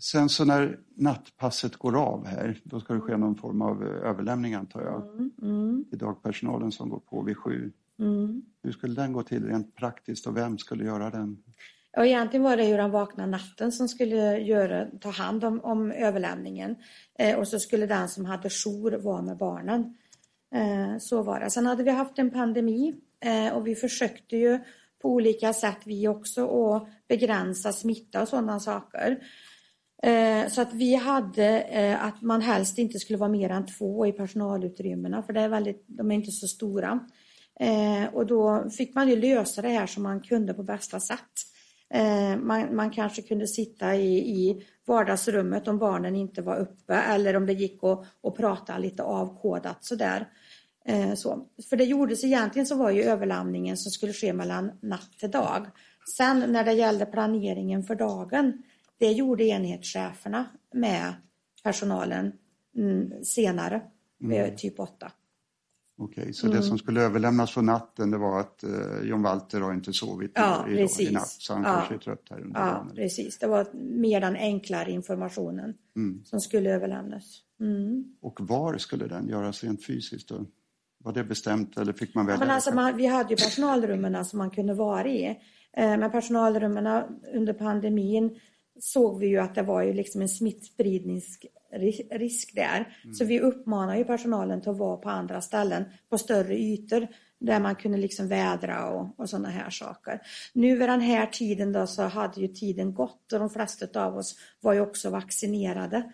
sen 0.00 0.28
så 0.28 0.44
när 0.44 0.78
nattpasset 0.94 1.76
går 1.76 1.96
av 1.96 2.26
här, 2.26 2.60
då 2.64 2.80
ska 2.80 2.94
det 2.94 3.00
ske 3.00 3.16
någon 3.16 3.36
form 3.36 3.62
av 3.62 3.82
eh, 3.82 3.88
överlämning 3.88 4.54
antar 4.54 4.82
jag, 4.82 5.02
Mm, 5.02 5.30
mm, 5.42 5.84
till 5.90 5.98
dagpersonalen 5.98 6.72
som 6.72 6.88
går 6.88 7.00
på 7.00 7.22
vid 7.22 7.36
sju. 7.36 7.72
mm. 7.98 8.42
Hur 8.62 8.72
skulle 8.72 8.94
den 8.94 9.12
gå 9.12 9.22
till 9.22 9.46
rent 9.46 9.74
praktiskt 9.74 10.26
och 10.26 10.36
vem 10.36 10.58
skulle 10.58 10.84
göra 10.84 11.10
den? 11.10 11.42
Och 11.96 12.06
egentligen 12.06 12.44
var 12.44 12.56
det 12.56 12.64
hur 12.64 12.78
den 12.78 12.90
vakna 12.90 13.26
natten 13.26 13.72
som 13.72 13.88
skulle 13.88 14.38
göra, 14.38 14.86
ta 15.00 15.10
hand 15.10 15.44
om, 15.44 15.60
om 15.60 15.92
överlämningen. 15.92 16.76
Eh, 17.18 17.38
och 17.38 17.48
så 17.48 17.60
skulle 17.60 17.86
den 17.86 18.08
som 18.08 18.24
hade 18.24 18.50
jour 18.50 18.92
vara 18.92 19.22
med 19.22 19.36
barnen. 19.36 19.96
Eh, 20.54 20.98
så 20.98 21.22
var 21.22 21.40
det. 21.40 21.50
Sen 21.50 21.66
hade 21.66 21.82
vi 21.82 21.90
haft 21.90 22.18
en 22.18 22.30
pandemi 22.30 22.94
eh, 23.20 23.54
och 23.54 23.66
vi 23.66 23.74
försökte 23.74 24.36
ju 24.36 24.58
på 25.02 25.10
olika 25.10 25.52
sätt 25.52 25.78
vi 25.84 26.08
också 26.08 26.48
att 26.48 26.88
begränsa 27.08 27.72
smitta 27.72 28.22
och 28.22 28.28
sådana 28.28 28.60
saker. 28.60 29.18
Eh, 30.02 30.48
Så 30.48 30.62
att 30.62 30.72
vi 30.72 30.94
hade 30.94 31.60
eh, 31.60 32.04
att 32.04 32.22
man 32.22 32.40
helst 32.42 32.78
inte 32.78 32.98
skulle 32.98 33.18
vara 33.18 33.30
mer 33.30 33.50
än 33.50 33.66
två 33.66 34.06
i 34.06 34.12
personalutrymmena 34.12 35.22
för 35.22 35.32
det 35.32 35.40
är 35.40 35.48
väldigt, 35.48 35.84
de 35.86 36.10
är 36.10 36.14
inte 36.14 36.30
så 36.32 36.48
stora. 36.48 37.00
Eh, 37.60 38.14
Och 38.14 38.26
då 38.26 38.70
fick 38.70 38.94
man 38.94 39.08
ju 39.08 39.16
lösa 39.16 39.62
det 39.62 39.68
här 39.68 39.86
som 39.86 40.02
man 40.02 40.20
kunde 40.20 40.54
på 40.54 40.62
bästa 40.62 41.00
sätt. 41.00 41.55
Eh, 41.94 42.36
Man, 42.36 42.76
man 42.76 42.90
kanske 42.90 43.22
kunde 43.22 43.46
sitta 43.46 43.94
i, 43.94 44.18
i 44.18 44.66
vardagsrummet 44.86 45.68
om 45.68 45.78
barnen 45.78 46.16
inte 46.16 46.42
var 46.42 46.56
uppe 46.56 46.94
eller 46.94 47.36
om 47.36 47.46
det 47.46 47.52
gick 47.52 47.84
att, 47.84 48.06
att 48.22 48.36
prata 48.36 48.78
lite 48.78 49.02
avkodat 49.02 49.84
sådär. 49.84 50.28
Eh, 50.84 51.14
Så. 51.14 51.46
För 51.70 51.76
det 51.76 51.84
gjordes 51.84 52.24
egentligen 52.24 52.66
så 52.66 52.76
var 52.76 52.90
ju 52.90 53.02
överlämningen 53.02 53.76
som 53.76 53.92
skulle 53.92 54.12
ske 54.12 54.32
mellan 54.32 54.72
natt 54.82 55.12
till 55.18 55.30
dag. 55.30 55.66
Sen 56.16 56.52
när 56.52 56.64
det 56.64 56.72
gällde 56.72 57.06
planeringen 57.06 57.82
för 57.82 57.94
dagen, 57.94 58.62
det 58.98 59.12
gjorde 59.12 59.44
enhetscheferna 59.44 60.46
med 60.74 61.14
personalen 61.62 62.32
mm, 62.76 63.24
senare, 63.24 63.82
vid 64.18 64.58
typ 64.58 64.80
8. 64.80 65.12
Okej, 65.98 66.32
så 66.32 66.46
Mm. 66.46 66.56
det 66.58 66.62
som 66.62 66.78
skulle 66.78 67.00
överlämnas 67.02 67.50
för 67.50 67.62
natten 67.62 68.10
det 68.10 68.18
var 68.18 68.40
att 68.40 68.62
eh, 68.64 68.70
John 69.04 69.22
Walter 69.22 69.60
har 69.60 69.74
inte 69.74 69.92
sovit 69.92 70.32
Ja, 70.34 70.68
i, 70.68 70.72
i 70.72 70.76
precis. 70.76 71.10
natt 71.12 71.28
så 71.28 71.52
han 71.54 71.62
Ja. 71.62 71.68
kanske 71.74 71.94
är 71.94 71.98
trött 71.98 72.22
här 72.30 72.40
under 72.40 72.60
Ja, 72.60 72.66
dagen. 72.66 72.92
precis. 72.94 73.38
Det 73.38 73.46
var 73.46 73.66
mer 73.74 74.20
den 74.20 74.36
enklare 74.36 74.90
informationen 74.92 75.74
Mm. 75.96 76.24
som 76.24 76.40
skulle 76.40 76.70
överlämnas. 76.74 77.40
Mm. 77.60 78.04
Och 78.20 78.40
var 78.40 78.78
skulle 78.78 79.06
den 79.06 79.28
göras 79.28 79.64
rent 79.64 79.86
fysiskt? 79.86 80.28
Då? 80.28 80.46
Var 81.04 81.12
det 81.12 81.24
bestämt 81.24 81.76
eller 81.78 81.92
fick 81.92 82.14
man 82.14 82.24
Ja, 82.24 82.26
välja? 82.26 82.38
men 82.38 82.48
det 82.48 82.54
alltså 82.54 82.74
man, 82.74 82.96
vi 82.96 83.06
hade 83.06 83.30
ju 83.30 83.36
personalrummen 83.36 84.24
som 84.24 84.38
man 84.38 84.50
kunde 84.50 84.74
vara 84.74 85.08
i. 85.08 85.26
Eh, 85.72 85.98
Men 85.98 86.10
personalrummen 86.10 87.02
under 87.34 87.52
pandemin 87.52 88.38
såg 88.80 89.18
vi 89.20 89.26
ju 89.26 89.38
att 89.38 89.54
det 89.54 89.62
var 89.62 89.82
ju 89.82 89.92
liksom 89.92 90.20
en 90.22 90.28
smittspridningsrisk 90.28 91.46
där. 92.54 92.96
Så 93.12 93.24
vi 93.24 93.40
uppmanar 93.40 93.96
ju 93.96 94.04
personalen 94.04 94.60
till 94.60 94.70
att 94.70 94.78
vara 94.78 94.96
på 94.96 95.10
andra 95.10 95.40
ställen, 95.40 95.84
på 96.10 96.18
större 96.18 96.58
ytor 96.58 97.06
där 97.38 97.60
man 97.60 97.74
kunde 97.74 97.98
liksom 97.98 98.28
vädra 98.28 98.86
och, 98.90 99.20
och 99.20 99.30
sådana 99.30 99.48
här 99.48 99.70
saker. 99.70 100.20
Nu 100.52 100.76
vid 100.76 100.88
den 100.88 101.00
här 101.00 101.26
tiden 101.26 101.72
då 101.72 101.86
så 101.86 102.02
hade 102.02 102.40
ju 102.40 102.48
tiden 102.48 102.94
gått 102.94 103.32
och 103.32 103.38
de 103.38 103.50
flesta 103.50 104.04
av 104.06 104.16
oss 104.16 104.36
var 104.60 104.72
ju 104.72 104.80
också 104.80 105.10
vaccinerade. 105.10 106.12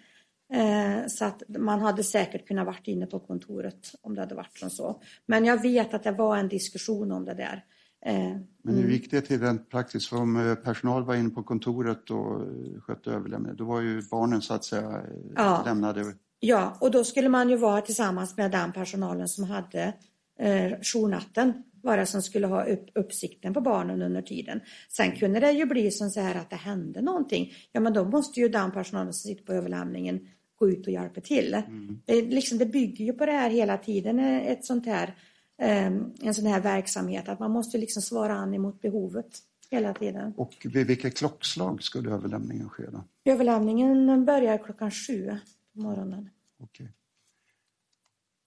Eh, 0.53 1.07
Så 1.07 1.25
att 1.25 1.42
man 1.48 1.81
hade 1.81 2.05
säkert 2.05 2.46
kunnat 2.48 2.66
varit 2.66 2.88
inne 2.88 3.07
på 3.07 3.18
kontoret 3.20 3.94
om 4.01 4.14
det 4.14 4.20
hade 4.20 4.35
varit 4.35 4.59
som 4.59 4.70
så. 4.70 5.03
Men 5.27 5.44
jag 5.44 5.62
vet 5.62 5.94
att 5.94 6.03
det 6.03 6.12
var 6.12 6.37
en 6.37 6.48
diskussion 6.48 7.12
om 7.12 7.25
det 7.25 7.35
där. 7.35 7.64
Eh, 8.07 8.37
Men 8.62 8.75
hur 8.75 8.91
gick 8.91 9.11
det 9.11 9.21
till 9.21 9.41
rent 9.41 9.71
praktiskt? 9.71 10.09
För 10.09 10.17
om 10.17 10.37
eh, 10.49 10.55
personal 10.55 11.05
var 11.05 11.15
inne 11.15 11.31
på 11.31 11.43
kontoret 11.43 12.11
och 12.11 12.41
eh, 12.41 12.81
skötte 12.81 13.11
överlämningen, 13.11 13.57
då 13.57 13.65
var 13.65 13.81
ju 13.81 14.03
barnen 14.11 14.43
så 14.43 14.55
att 14.55 14.65
säga 14.65 15.03
Ja. 15.37 15.62
lämnade. 15.67 16.15
Ja, 16.41 16.77
och 16.81 16.91
då 16.91 17.05
skulle 17.05 17.29
man 17.29 17.51
ju 17.51 17.57
vara 17.57 17.81
tillsammans 17.81 18.37
med 18.37 18.51
den 18.51 18.73
personalen 18.73 19.29
som 19.29 19.45
hade 19.45 19.95
eh, 20.38 20.73
journatten, 20.83 21.53
var 21.83 21.97
det 21.97 22.07
som 22.07 22.23
skulle 22.23 22.47
ha 22.47 22.65
upp, 22.65 22.91
uppsikten 22.95 23.55
på 23.55 23.61
barnen 23.61 24.03
under 24.03 24.23
tiden. 24.23 24.61
Sen 24.88 25.12
kunde 25.12 25.41
det 25.41 25.53
ju 25.53 25.67
bli 25.67 25.91
som 25.91 26.11
så 26.11 26.21
här 26.21 26.35
att 26.35 26.51
det 26.51 26.57
hände 26.57 27.03
någonting. 27.03 27.53
Ja, 27.73 27.81
men 27.81 27.93
då 27.93 28.05
måste 28.05 28.41
ju 28.41 28.49
den 28.49 28.71
personalen 28.71 29.12
som 29.12 29.29
sitter 29.29 29.45
på 29.45 29.53
överlämningen 29.53 30.29
gå 30.57 30.71
ut 30.71 30.87
och 30.87 30.93
hjälpa 30.93 31.21
till. 31.21 31.62
Det, 32.05 32.23
liksom, 32.23 32.59
det 32.59 32.67
bygger 32.67 33.05
ju 33.05 33.12
på 33.12 33.27
det 33.27 33.33
här 33.33 33.51
hela 33.51 33.77
tiden, 33.77 34.19
ett 34.19 34.65
sånt 34.65 34.87
här, 34.87 35.15
en 35.59 36.35
sån 36.35 36.47
här 36.47 36.61
verksamhet, 36.61 37.29
att 37.29 37.38
man 37.38 37.51
måste 37.51 37.79
liksom 37.79 38.03
svara 38.03 38.35
an 38.35 38.55
emot 38.55 38.81
behovet 38.81 39.43
hela 39.71 39.95
tiden. 39.95 40.35
Och 40.37 40.67
vid 40.73 40.87
vilket 40.87 41.17
klockslag 41.17 41.83
skulle 41.83 42.11
överlämningen 42.11 42.69
ske 42.69 42.87
då? 42.93 43.05
Överlämningen 43.25 44.25
börjar 44.25 44.59
klockan 44.59 44.91
sju 44.91 45.38
på 45.75 45.81
morgonen. 45.81 46.31
Okej. 46.59 46.88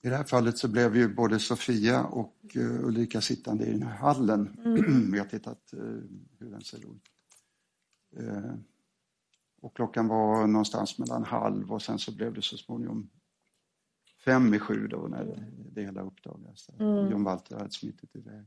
I 0.05 0.09
det 0.09 0.15
här 0.15 0.23
fallet 0.23 0.57
så 0.57 0.67
blev 0.67 0.95
ju 0.95 1.13
både 1.15 1.39
Sofia 1.39 2.03
och 2.03 2.35
eh, 2.55 2.85
Ulrika 2.85 3.21
sittande 3.21 3.65
i 3.65 3.71
den 3.71 3.83
här 3.83 3.97
hallen. 3.97 4.59
Mm. 4.65 5.11
Vi 5.11 5.19
har 5.19 5.25
tittat 5.25 5.73
eh, 5.73 5.79
hur 6.39 6.51
den 6.51 6.61
ser 6.61 6.77
ut. 6.77 7.03
Eh, 8.17 8.53
och 9.61 9.75
klockan 9.75 10.07
var 10.07 10.47
någonstans 10.47 10.99
mellan 10.99 11.23
halv 11.23 11.73
och 11.73 11.81
sen 11.81 11.99
så 11.99 12.15
blev 12.15 12.33
det 12.33 12.41
så 12.41 12.57
småningom 12.57 13.09
fem 14.25 14.53
i 14.53 14.59
sju 14.59 14.87
då 14.87 14.97
när 14.97 15.23
det, 15.23 15.43
det 15.71 15.81
hela 15.81 16.01
uppdagades. 16.01 16.69
Mm. 16.79 17.11
John 17.11 17.23
Walter 17.23 17.55
hade 17.55 17.71
smittit 17.71 18.15
iväg. 18.15 18.45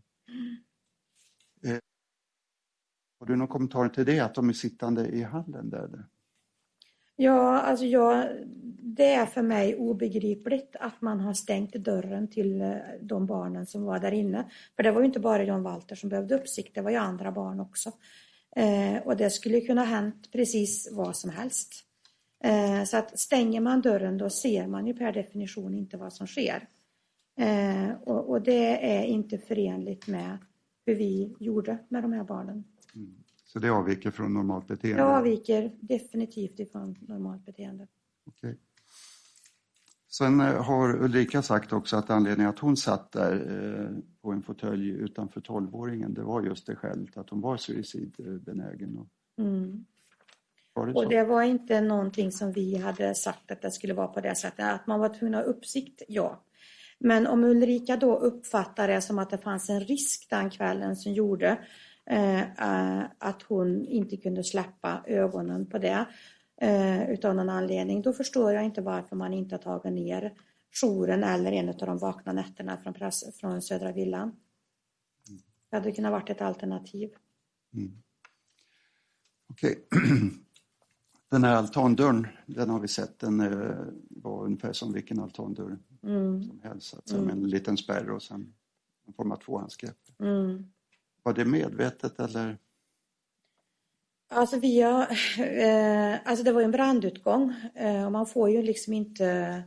Eh, 1.63 1.79
har 3.21 3.27
du 3.27 3.37
någon 3.37 3.49
kommentar 3.49 3.89
till 3.89 4.05
det, 4.05 4.21
att 4.21 4.35
de 4.35 4.49
är 4.49 4.53
sittande 4.53 5.09
i 5.09 5.23
hallen 5.23 5.71
där? 5.71 6.05
Ja, 7.17 7.61
alltså 7.61 7.85
jag, 7.85 8.29
det 8.81 9.15
är 9.15 9.27
för 9.27 9.43
mig 9.43 9.77
obegripligt 9.77 10.77
att 10.81 11.01
man 11.01 11.21
har 11.21 11.35
stängt 11.35 11.73
dörren 11.73 12.29
till 12.29 12.61
eh, 12.61 12.77
de 13.01 13.27
barnen 13.27 13.67
som 13.67 13.85
var 13.85 13.99
där 13.99 14.13
inne. 14.13 14.51
För 14.77 14.83
det 14.83 14.91
var 14.91 15.01
ju 15.01 15.07
inte 15.07 15.21
bara 15.21 15.45
John 15.45 15.63
Walter 15.63 15.97
som 15.97 16.09
behövde 16.09 16.35
uppsikt, 16.35 16.75
det 16.75 16.81
var 16.81 16.91
ju 16.91 16.97
andra 16.97 17.33
barn 17.33 17.61
också. 17.61 17.93
Eh, 18.57 19.03
och 19.05 19.17
det 19.17 19.31
skulle 19.31 19.61
kunna 19.61 19.81
ha 19.81 19.89
hänt 19.89 20.33
precis 20.33 20.89
vad 20.93 21.17
som 21.17 21.31
helst. 21.31 21.88
Eh, 22.45 22.85
så 22.85 22.97
att 22.97 23.19
stänger 23.19 23.61
man 23.61 23.81
dörren 23.81 24.19
då 24.19 24.31
ser 24.31 24.67
man 24.67 24.87
ju 24.87 24.95
per 24.95 25.13
definition 25.13 25.75
inte 25.75 25.97
vad 25.97 26.13
som 26.13 26.27
sker. 26.27 26.69
Eh, 27.37 27.91
och, 28.05 28.43
det 28.43 28.99
är 28.99 29.05
inte 29.05 29.39
förenligt 29.39 30.07
med 30.07 30.39
hur 30.87 30.95
vi 30.95 31.37
gjorde 31.39 31.79
med 31.89 32.03
de 32.03 32.13
här 32.13 32.25
barnen. 32.25 32.65
Så 33.45 33.59
det 33.59 33.71
avviker 33.71 34.11
från 34.11 34.35
normalt 34.35 34.67
beteende? 34.67 35.03
Det 35.03 35.17
avviker 35.17 35.73
definitivt 35.81 36.61
ifrån 36.61 36.97
normalt 37.01 37.45
beteende. 37.45 37.87
Okej. 38.27 38.57
Sen 40.11 40.41
eh, 40.41 40.63
har 40.65 41.03
Ulrika 41.05 41.43
sagt 41.43 41.73
också 41.73 41.97
att 41.97 42.11
anledningen 42.11 42.51
att 42.51 42.59
hon 42.59 42.77
satt 42.77 43.13
där 43.13 44.03
på 44.23 44.33
en 44.33 44.43
fåtölj 44.43 44.89
utanför 44.89 45.41
12-åringen, 45.41 46.15
det 46.15 46.23
var 46.23 46.43
just 46.43 46.67
det 46.67 46.77
skälet 46.77 47.17
att 47.17 47.31
hon 47.31 47.41
var 47.41 47.57
suicidbenägen. 47.57 49.09
Mm. 49.39 49.85
Var 50.79 50.87
det? 50.87 50.93
Och 50.93 51.09
det 51.09 51.25
var 51.25 51.43
inte 51.43 51.81
någonting 51.81 52.33
som 52.33 52.53
vi 52.53 52.77
hade 52.77 53.15
sagt 53.15 53.51
att 53.51 53.63
det 53.63 53.71
skulle 53.71 53.95
vara 53.95 54.09
på 54.09 54.21
det 54.21 54.35
sättet. 54.35 54.65
Att 54.65 54.87
man 54.87 55.01
var 55.01 55.09
tvungen 55.09 55.35
att 55.35 55.45
ha 55.45 55.53
uppsikt, 55.53 56.03
ja. 56.09 56.45
Men 56.99 57.27
om 57.27 57.45
Ulrika 57.45 57.97
då 57.97 58.17
uppfattar 58.19 58.89
det 58.89 59.01
som 59.01 59.19
att 59.19 59.31
det 59.31 59.39
fanns 59.39 59.71
en 59.71 59.81
risk 59.81 60.27
den 60.31 60.51
kvällen 60.51 60.97
som 60.97 61.13
gjorde 61.13 61.59
eh, 62.11 63.03
att 63.19 63.43
hon 63.43 63.85
inte 63.85 64.17
kunde 64.17 64.45
släppa 64.45 65.05
ögonen 65.07 65.67
på 65.67 65.79
det 65.79 66.05
eh, 66.61 67.11
utav 67.11 67.35
någon 67.35 67.51
anledning. 67.51 68.03
Då 68.03 68.13
förstår 68.13 68.53
jag 68.53 68.65
inte 68.65 68.81
varför 68.81 69.17
man 69.17 69.35
inte 69.35 69.55
har 69.55 69.63
tagit 69.63 69.93
ner 69.93 70.33
jouren 70.83 71.25
eller 71.25 71.53
en 71.53 71.69
av 71.69 71.75
de 71.75 71.99
vakna 71.99 72.33
nätterna 72.33 72.77
från, 72.77 72.95
press, 72.95 73.37
från 73.37 73.63
Södra 73.63 73.93
Villan. 73.93 74.37
Det 75.71 75.77
hade 75.77 75.93
kunnat 75.93 76.13
varit 76.13 76.31
ett 76.31 76.41
alternativ. 76.41 77.11
Mm. 77.75 77.93
Okej. 79.51 79.89
Den 81.31 81.45
här 81.45 81.57
altandörren, 81.57 82.27
den 82.47 82.71
har 82.71 82.81
vi 82.81 82.89
sett, 82.89 83.19
den 83.19 83.41
eh, 83.41 83.77
var 84.11 84.45
ungefär 84.45 84.73
som 84.73 84.93
vilken 84.93 85.19
altandörr 85.19 85.79
mm. 86.03 86.43
som 86.43 86.61
helst. 86.63 86.95
Alltså, 86.95 87.15
mm. 87.15 87.27
Med 87.27 87.37
en 87.37 87.51
liten 87.51 87.77
spärr 87.77 88.11
och 88.11 88.23
sen 88.23 88.55
en 89.07 89.13
form 89.13 89.33
av 89.33 89.37
tvåhandsgrepp. 89.37 89.99
Mm. 90.21 90.71
Var 91.23 91.33
det 91.33 91.45
medvetet 91.45 92.21
eller? 92.21 92.59
Alltså, 94.31 94.59
vi 94.59 94.81
har, 94.81 95.03
eh, 95.39 96.19
alltså 96.25 96.45
det 96.45 96.53
var 96.53 96.61
ju 96.61 96.65
en 96.65 96.71
brandutgång 96.71 97.55
eh, 97.75 98.05
och 98.07 98.13
man 98.13 98.27
får 98.27 98.51
ju 98.51 98.63
liksom 98.63 98.93
inte 98.93 99.63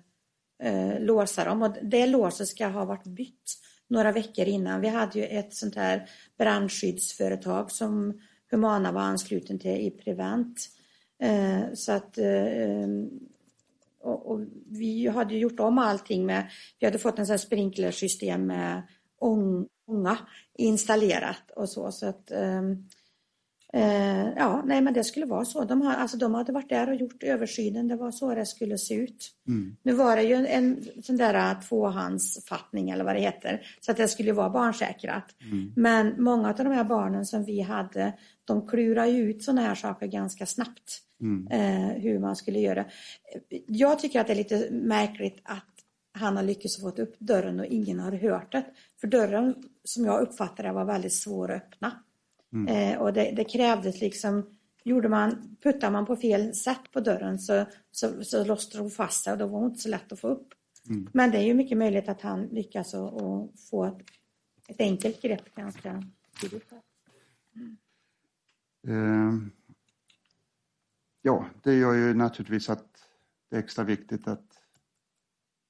eh, 0.63 0.99
låsa 0.99 1.45
dem 1.45 1.61
och 1.61 1.75
det 1.81 2.07
låset 2.07 2.47
ska 2.47 2.67
ha 2.67 2.85
varit 2.85 3.07
bytt 3.07 3.57
några 3.87 4.11
veckor 4.11 4.45
innan. 4.45 4.81
Vi 4.81 4.87
hade 4.87 5.19
ju 5.19 5.25
ett 5.25 5.53
sånt 5.53 5.75
här 5.75 6.09
brandskyddsföretag 6.37 7.71
som 7.71 8.19
Humana 8.51 8.91
var 8.91 9.01
ansluten 9.01 9.59
till 9.59 9.71
i 9.71 9.91
Prevent. 9.91 10.69
Eh, 11.21 11.73
så 11.73 11.91
att 11.91 12.17
eh, 12.17 12.87
och, 14.03 14.31
och, 14.31 14.41
vi 14.65 15.07
hade 15.07 15.35
gjort 15.35 15.59
om 15.59 15.77
allting 15.77 16.25
med, 16.25 16.51
vi 16.79 16.85
hade 16.85 16.99
fått 16.99 17.19
en 17.19 17.27
sån 17.27 17.39
sprinklersystem 17.39 18.47
med 18.47 18.81
ånga 19.19 20.17
installerat 20.57 21.51
och 21.55 21.69
så. 21.69 21.91
så 21.91 22.05
att, 22.05 22.31
um, 22.31 22.87
Eh, 23.73 24.33
ja, 24.35 24.63
nej 24.65 24.81
men 24.81 24.93
det 24.93 25.03
skulle 25.03 25.25
vara 25.25 25.45
så. 25.45 25.63
De, 25.63 25.81
har, 25.81 25.93
alltså, 25.93 26.17
de 26.17 26.33
hade 26.33 26.51
varit 26.51 26.69
där 26.69 26.89
och 26.89 26.95
gjort 26.95 27.23
översynen. 27.23 27.87
Det 27.87 27.95
var 27.95 28.11
så 28.11 28.35
det 28.35 28.45
skulle 28.45 28.77
se 28.77 28.93
ut. 28.93 29.31
Mm. 29.47 29.75
Nu 29.83 29.93
var 29.93 30.15
det 30.15 30.23
ju 30.23 30.33
en, 30.33 30.45
en 30.45 30.83
sån 31.03 31.17
där 31.17 31.33
äh, 31.33 31.59
tvåhandsfattning 31.59 32.89
eller 32.89 33.03
vad 33.03 33.15
det 33.15 33.21
heter. 33.21 33.61
Så 33.81 33.91
att 33.91 33.97
det 33.97 34.07
skulle 34.07 34.33
vara 34.33 34.49
barnsäkrat. 34.49 35.35
Mm. 35.41 35.73
Men 35.75 36.23
många 36.23 36.49
av 36.49 36.55
de 36.55 36.67
här 36.67 36.83
barnen 36.83 37.25
som 37.25 37.45
vi 37.45 37.61
hade, 37.61 38.13
de 38.45 38.67
klurar 38.67 39.05
ju 39.05 39.29
ut 39.29 39.43
sådana 39.43 39.61
här 39.61 39.75
saker 39.75 40.07
ganska 40.07 40.45
snabbt. 40.45 41.01
Mm. 41.21 41.47
Eh, 41.47 42.01
hur 42.01 42.19
man 42.19 42.35
skulle 42.35 42.59
göra. 42.59 42.85
Jag 43.67 43.99
tycker 43.99 44.21
att 44.21 44.27
det 44.27 44.33
är 44.33 44.37
lite 44.37 44.69
märkligt 44.71 45.41
att 45.43 45.65
han 46.13 46.35
har 46.35 46.43
lyckats 46.43 46.81
få 46.81 46.89
upp 46.89 47.19
dörren 47.19 47.59
och 47.59 47.65
ingen 47.65 47.99
har 47.99 48.11
hört 48.11 48.51
det. 48.51 48.65
För 49.01 49.07
dörren, 49.07 49.55
som 49.83 50.05
jag 50.05 50.21
uppfattar 50.21 50.63
det, 50.63 50.71
var 50.71 50.85
väldigt 50.85 51.13
svår 51.13 51.51
att 51.51 51.61
öppna. 51.61 52.03
Mm. 52.53 52.67
Eh, 52.67 53.01
och 53.01 53.13
det, 53.13 53.31
det, 53.35 53.43
krävdes 53.43 54.01
liksom, 54.01 54.49
gjorde 54.83 55.09
man, 55.09 55.57
puttade 55.63 55.91
man 55.91 56.05
på 56.05 56.15
fel 56.15 56.55
sätt 56.55 56.91
på 56.93 56.99
dörren 56.99 57.39
så, 57.39 57.65
så, 57.91 58.23
så 58.23 58.45
låste 58.45 58.77
de 58.77 58.91
fast 58.91 59.23
sig 59.23 59.33
och 59.33 59.39
då 59.39 59.47
var 59.47 59.61
det 59.61 59.65
inte 59.65 59.79
så 59.79 59.89
lätt 59.89 60.11
att 60.11 60.19
få 60.19 60.27
upp. 60.27 60.53
Mm. 60.89 61.09
Men 61.13 61.31
det 61.31 61.37
är 61.37 61.43
ju 61.43 61.53
mycket 61.53 61.77
möjligt 61.77 62.09
att 62.09 62.21
han 62.21 62.45
lyckas 62.45 62.93
och, 62.93 63.21
och 63.21 63.51
få 63.69 63.85
ett, 63.85 63.97
ett, 64.67 64.81
enkelt 64.81 65.21
grepp 65.21 65.55
ganska 65.55 66.03
tidigt. 66.41 66.71
Mm. 67.55 67.77
Uh, 68.87 69.33
ja, 71.21 71.45
det 71.63 71.73
gör 71.73 71.93
ju 71.93 72.13
naturligtvis 72.13 72.69
att 72.69 72.87
det 73.49 73.55
är 73.55 73.59
extra 73.59 73.83
viktigt 73.83 74.27
att 74.27 74.45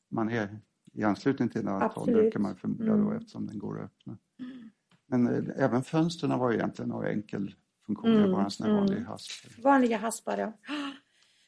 man 0.10 0.30
är 0.30 0.60
i 0.94 1.04
anslutning 1.04 1.50
till 1.50 1.62
en 1.62 1.68
altan, 1.68 2.32
kan 2.32 2.42
man 2.42 2.56
förmoda 2.56 2.86
då, 2.86 2.94
mm. 2.94 3.18
eftersom 3.18 3.48
den 3.48 3.60
går 3.60 3.80
att 3.80 3.86
öppna. 3.86 4.18
Mm. 4.40 4.70
Men 5.06 5.28
eh, 5.28 5.64
även 5.64 5.84
fönstren 5.84 6.40
var 6.40 6.54
egentligen 6.54 6.92
av 6.92 7.06
enkel 7.06 7.56
funktion, 7.86 8.16
mm, 8.16 8.32
bara 8.32 8.44
en 8.44 8.52
sån 8.52 8.68
här 8.68 8.74
vanlig 8.74 8.98
mm. 8.98 9.08
hasp. 9.08 9.32
Vanliga 9.64 9.98
haspar, 9.98 10.38
ja. 10.38 10.54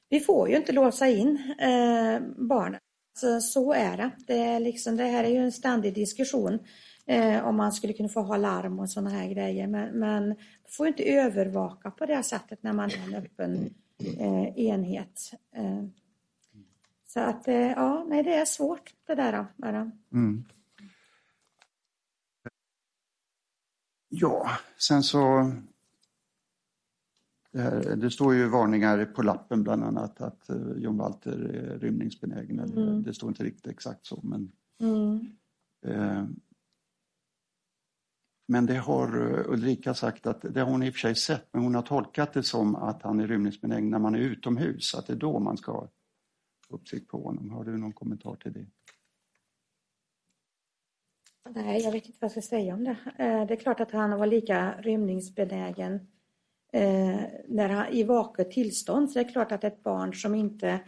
Vi 0.09 0.19
får 0.19 0.49
ju 0.49 0.57
inte 0.57 0.71
låsa 0.71 1.07
in 1.07 1.55
eh, 1.59 2.21
barnen. 2.37 2.79
Så, 3.13 3.41
så 3.41 3.73
är 3.73 3.97
det. 3.97 4.11
Det, 4.27 4.37
är 4.37 4.59
liksom, 4.59 4.97
det 4.97 5.03
här 5.03 5.23
är 5.23 5.29
ju 5.29 5.37
en 5.37 5.51
ständig 5.51 5.95
diskussion 5.95 6.59
eh, 7.05 7.45
om 7.45 7.55
man 7.55 7.71
skulle 7.71 7.93
kunna 7.93 8.09
få 8.09 8.21
ha 8.21 8.37
larm 8.37 8.79
och 8.79 8.89
sådana 8.89 9.09
här 9.09 9.27
grejer. 9.27 9.67
Men, 9.67 9.99
men 9.99 10.35
får 10.67 10.87
inte 10.87 11.03
övervaka 11.03 11.91
på 11.91 12.05
det 12.05 12.23
sättet 12.23 12.63
när 12.63 12.73
man 12.73 12.89
är 12.89 13.07
en 13.07 13.15
öppen 13.15 13.73
eh, 14.19 14.57
enhet. 14.57 15.31
Eh, 15.51 15.83
så 17.07 17.19
att, 17.19 17.47
eh, 17.47 17.55
ja, 17.55 18.05
nej 18.07 18.23
det 18.23 18.33
är 18.33 18.45
svårt 18.45 18.93
det 19.07 19.15
där. 19.15 19.45
Bara. 19.57 19.91
Mm. 20.13 20.43
Ja, 24.09 24.49
sen 24.77 25.03
så... 25.03 25.51
Det, 27.51 27.61
här, 27.61 27.95
det, 27.95 28.11
står 28.11 28.33
ju 28.33 28.47
varningar 28.47 29.05
på 29.05 29.21
lappen 29.21 29.63
bland 29.63 29.83
annat 29.83 30.21
att 30.21 30.49
uh, 30.49 30.77
John 30.77 30.97
Walter 30.97 31.31
är 31.31 31.79
rymningsbenägen. 31.79 32.59
Mm. 32.59 33.03
Det 33.03 33.13
står 33.13 33.29
inte 33.29 33.43
riktigt 33.43 33.67
exakt 33.67 34.05
så 34.05 34.19
men... 34.23 34.51
Mm. 34.79 35.35
Men 38.45 38.65
det 38.65 38.75
har 38.75 39.07
eh, 39.07 39.51
Ulrika 39.51 39.93
sagt 39.93 40.27
att 40.27 40.41
det 40.41 40.59
har 40.59 40.71
hon 40.71 40.83
i 40.83 40.89
och 40.89 40.93
för 40.93 40.99
sig 40.99 41.15
sett 41.15 41.47
men 41.51 41.63
hon 41.63 41.75
har 41.75 41.81
tolkat 41.81 42.33
det 42.33 42.43
som 42.43 42.75
att 42.75 43.01
han 43.01 43.19
är 43.19 43.27
rymningsbenägen 43.27 43.89
när 43.89 43.99
man 43.99 44.15
är 44.15 44.19
utomhus, 44.19 44.95
att 44.95 45.07
det 45.07 45.13
är 45.13 45.17
då 45.17 45.39
man 45.39 45.57
ska 45.57 45.71
ha 45.71 45.89
uppsikt 46.69 47.07
på 47.07 47.23
honom. 47.23 47.49
Har 47.49 47.63
du 47.63 47.77
någon 47.77 47.93
kommentar 47.93 48.35
till 48.35 48.53
det? 48.53 48.65
Nej, 51.49 51.81
jag 51.81 51.91
vet 51.91 52.05
inte 52.05 52.17
vad 52.21 52.25
jag 52.25 52.31
ska 52.31 52.41
säga 52.41 52.73
om 52.73 52.83
det. 52.83 52.97
Eh, 53.17 53.45
det 53.45 53.53
är 53.53 53.59
klart 53.59 53.79
att 53.79 53.91
han 53.91 54.19
var 54.19 54.25
lika 54.25 54.81
rymningsbenägen 54.81 55.93
eh, 56.73 57.21
när 57.47 57.69
han, 57.69 57.87
i 57.87 58.03
vaket 58.03 58.51
tillstånd. 58.51 59.11
Så 59.11 59.19
det 59.19 59.25
är 59.25 59.31
klart 59.31 59.51
att 59.51 59.63
ett 59.63 59.83
barn 59.83 60.13
som 60.13 60.35
inte 60.35 60.79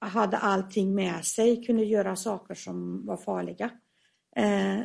hade 0.00 0.36
allting 0.36 0.94
med 0.94 1.24
sig 1.24 1.64
kunde 1.64 1.84
göra 1.84 2.16
saker 2.16 2.54
som 2.54 3.06
var 3.06 3.16
farliga. 3.16 3.70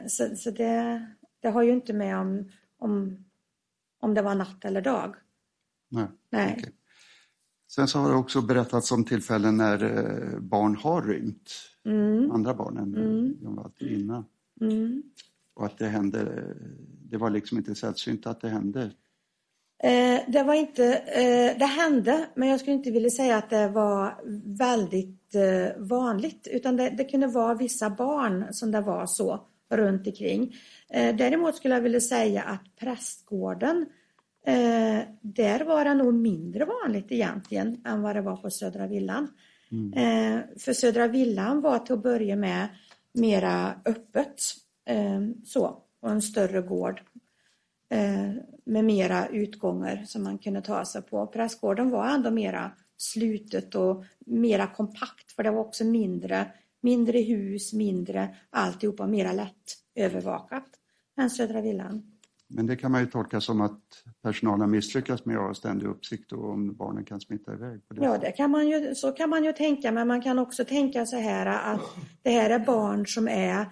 Så, 0.08 0.36
så 0.36 0.52
det, 0.52 1.06
det 1.42 1.50
har 1.50 1.64
ju 1.64 1.72
inte 1.72 1.94
med 1.94 2.18
om, 2.18 2.50
om, 2.78 3.26
om 4.00 4.14
det 4.14 4.22
var 4.22 4.36
natt 4.36 4.66
eller 4.66 4.82
dag. 4.82 5.16
Nej. 5.89 6.08
Nej. 6.30 6.56
Okay. 6.60 6.72
Sen 7.68 7.88
så 7.88 8.00
har 8.00 8.10
det 8.10 8.16
också 8.16 8.42
berättats 8.42 8.92
om 8.92 9.06
tillfällen 9.06 9.58
när 9.58 10.39
barn 10.39 10.76
har 10.76 11.02
rymt. 11.02 11.52
Mm. 11.86 12.32
Andra 12.32 12.54
barn 12.54 12.78
än 12.78 12.96
mm. 12.96 13.36
de 13.42 13.56
var 13.56 13.72
innan. 13.78 14.26
Mm. 14.62 15.04
Och 15.54 15.66
att 15.66 15.78
det 15.78 15.88
hände, 15.88 16.44
det 17.10 17.18
var 17.18 17.30
liksom 17.30 17.58
inte 17.58 17.76
sällsynt 17.76 18.28
att 18.28 18.42
det 18.42 18.50
hände. 18.50 18.92
Eh, 19.84 20.22
det 20.28 20.44
var 20.44 20.54
inte, 20.54 20.96
eh, 20.96 21.58
det 21.60 21.66
hände, 21.66 22.26
men 22.36 22.50
jag 22.50 22.60
skulle 22.60 22.76
inte 22.76 22.92
vilja 22.92 23.10
säga 23.10 23.38
att 23.38 23.50
det 23.50 23.68
var 23.68 24.22
väldigt 24.58 25.36
eh, 25.36 25.82
vanligt. 25.82 26.48
Utan 26.52 26.78
det, 26.78 26.89
det, 26.89 27.04
kunde 27.04 27.28
vara 27.28 27.54
vissa 27.54 27.89
barn 27.89 28.54
som 28.54 28.72
det 28.72 28.82
var 28.82 29.06
så 29.06 29.48
runt 29.78 30.07
omkring. 30.07 30.55
Eh, 30.89 31.15
däremot 31.15 31.55
skulle 31.55 31.74
jag 31.74 31.82
vilja 31.82 32.01
säga 32.01 32.43
att 32.43 32.76
prästgården, 32.80 33.86
eh, 34.45 34.99
där 35.22 35.63
var 35.65 35.86
det 35.86 35.93
nog 35.93 36.13
mindre 36.13 36.65
vanligt 36.65 37.11
egentligen 37.11 37.82
än 37.86 38.01
vad 38.01 38.15
det 38.15 38.22
var 38.22 38.38
på 38.38 38.49
Södra 38.49 38.88
Villan. 38.88 39.28
Mm. 39.72 39.93
Eh, 39.93 40.43
för 40.59 40.74
Södra 40.74 41.07
Villan 41.07 41.61
var 41.61 41.80
till 41.80 41.93
att 41.93 42.03
börja 42.03 42.36
med 42.36 42.67
mera 43.13 43.82
öppet. 43.86 44.41
Så, 45.45 45.84
och 46.01 46.11
en 46.11 46.22
större 46.22 46.61
gård 46.61 47.01
med 48.65 48.86
mera 48.86 49.28
utgångar 49.28 50.03
som 50.05 50.24
man 50.24 50.38
kunde 50.38 50.61
ta 50.61 50.86
sig 50.86 51.01
på. 51.01 51.28
Prästgården 51.28 51.89
var 51.89 52.07
ändå 52.07 52.32
mera 52.32 52.72
slutet 53.01 53.76
och 53.76 54.03
mera 54.19 54.67
kompakt 54.67 55.32
för 55.32 55.43
det 55.43 55.51
var 55.51 55.59
också 55.59 55.84
mindre, 55.84 56.51
mindre 56.82 57.20
hus, 57.20 57.74
mindre 57.74 58.36
alltihopa, 58.50 59.08
mera 59.08 59.34
lätt 59.34 59.78
övervakat 59.96 60.68
än 61.18 61.30
Södra 61.30 61.62
Villan. 61.62 62.12
Men 62.54 62.68
det 62.68 62.76
kan 62.76 62.92
man 62.92 63.02
ju 63.02 63.08
tolka 63.08 63.42
som 63.42 63.62
att 63.62 64.04
personalen 64.24 64.72
misslyckas 64.72 65.26
med 65.26 65.38
att 65.38 65.48
ha 65.48 65.54
ständig 65.54 65.88
uppsikt 65.88 66.32
och 66.32 66.50
om 66.50 66.76
barnen 66.76 67.06
kan 67.06 67.22
smitta 67.22 67.54
iväg. 67.54 67.88
På 67.88 67.94
det 67.94 68.06
ja, 68.06 68.18
det 68.18 68.32
kan 68.32 68.52
man 68.52 68.68
ju, 68.68 68.96
så 68.96 69.12
kan 69.12 69.30
man 69.30 69.44
ju 69.44 69.54
tänka, 69.54 69.92
men 69.92 70.08
man 70.08 70.22
kan 70.22 70.40
också 70.40 70.66
tänka 70.66 71.06
så 71.06 71.18
här 71.18 71.46
att 71.46 71.82
det 72.22 72.30
här 72.30 72.50
är 72.50 72.60
barn 72.60 73.08
som 73.08 73.28
är 73.28 73.66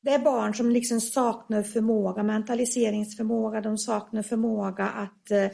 det 0.00 0.10
är 0.10 0.18
barn 0.18 0.54
som 0.54 0.70
liksom 0.70 1.00
saknar 1.00 1.62
förmåga, 1.62 2.22
mentaliseringsförmåga, 2.22 3.60
de 3.60 3.78
saknar 3.78 4.22
förmåga 4.22 4.84
att 4.88 5.30
eh, 5.30 5.48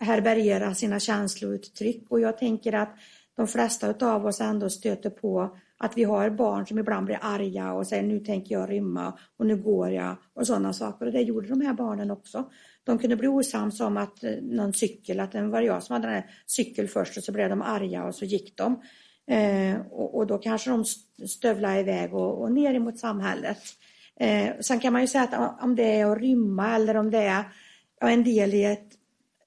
härbärgera 0.00 0.74
sina 0.74 1.00
känslouttryck 1.00 2.10
och 2.10 2.20
jag 2.20 2.38
tänker 2.38 2.72
att 2.72 2.94
de 3.36 3.46
flesta 3.46 3.94
av 4.00 4.26
oss 4.26 4.40
ändå 4.40 4.70
stöter 4.70 5.10
på 5.10 5.56
att 5.78 5.96
vi 5.96 6.04
har 6.04 6.30
barn 6.30 6.66
som 6.66 6.78
ibland 6.78 7.06
blir 7.06 7.18
arga 7.22 7.72
och 7.72 7.86
säger 7.86 8.02
nu 8.02 8.20
tänker 8.20 8.54
jag 8.54 8.70
rymma 8.70 9.18
och 9.36 9.46
nu 9.46 9.56
går 9.56 9.90
jag 9.90 10.16
och 10.34 10.46
sådana 10.46 10.72
saker. 10.72 11.06
Och 11.06 11.12
det 11.12 11.20
gjorde 11.20 11.48
de 11.48 11.60
här 11.60 11.72
barnen 11.72 12.10
också. 12.10 12.50
De 12.84 12.98
kunde 12.98 13.16
bli 13.16 13.28
osams 13.28 13.80
om 13.80 13.96
att 13.96 14.24
eh, 14.24 14.30
någon 14.42 14.72
cykel, 14.72 15.20
att 15.20 15.32
det 15.32 15.42
var 15.42 15.60
jag 15.60 15.82
som 15.82 15.92
hade 15.92 16.06
den 16.06 16.14
här 16.14 16.30
cykel 16.46 16.88
först 16.88 17.16
och 17.16 17.24
så 17.24 17.32
blev 17.32 17.50
de 17.50 17.62
arga 17.62 18.04
och 18.04 18.14
så 18.14 18.24
gick 18.24 18.56
de. 18.56 18.82
Eh, 19.26 19.80
och, 19.90 20.16
och, 20.16 20.26
då 20.26 20.38
kanske 20.38 20.70
de 20.70 20.84
stövlade 21.28 21.80
iväg 21.80 22.14
och, 22.14 22.42
och 22.42 22.52
ner 22.52 22.74
emot 22.74 22.98
samhället. 22.98 23.58
Eh, 24.16 24.50
sen 24.60 24.80
kan 24.80 24.92
man 24.92 25.02
ju 25.02 25.08
säga 25.08 25.24
att 25.24 25.62
om 25.62 25.76
det 25.76 26.00
är 26.00 26.12
att 26.12 26.18
rymma 26.18 26.74
eller 26.74 26.96
om 26.96 27.10
det 27.10 27.22
är 27.22 27.44
ja, 28.00 28.10
en 28.10 28.24
del 28.24 28.54
i 28.54 28.64
ett 28.64 28.88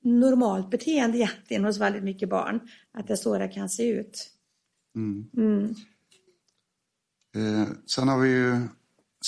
normalt 0.02 0.70
beteende 0.70 1.18
egentligen 1.18 1.66
hos 1.66 1.80
väldigt 1.80 2.04
mycket 2.04 2.30
barn. 2.30 2.60
Att 2.98 3.08
det 3.08 3.14
är 3.14 3.18
så 3.18 3.38
det 3.38 3.48
kan 3.48 3.70
se 3.70 3.90
ut. 3.90 4.32
Mm. 4.96 5.30
Mm. 5.38 5.64
Eh, 7.36 7.68
sen 7.86 8.08
har 8.08 8.20
vi 8.20 8.30
ju 8.30 8.68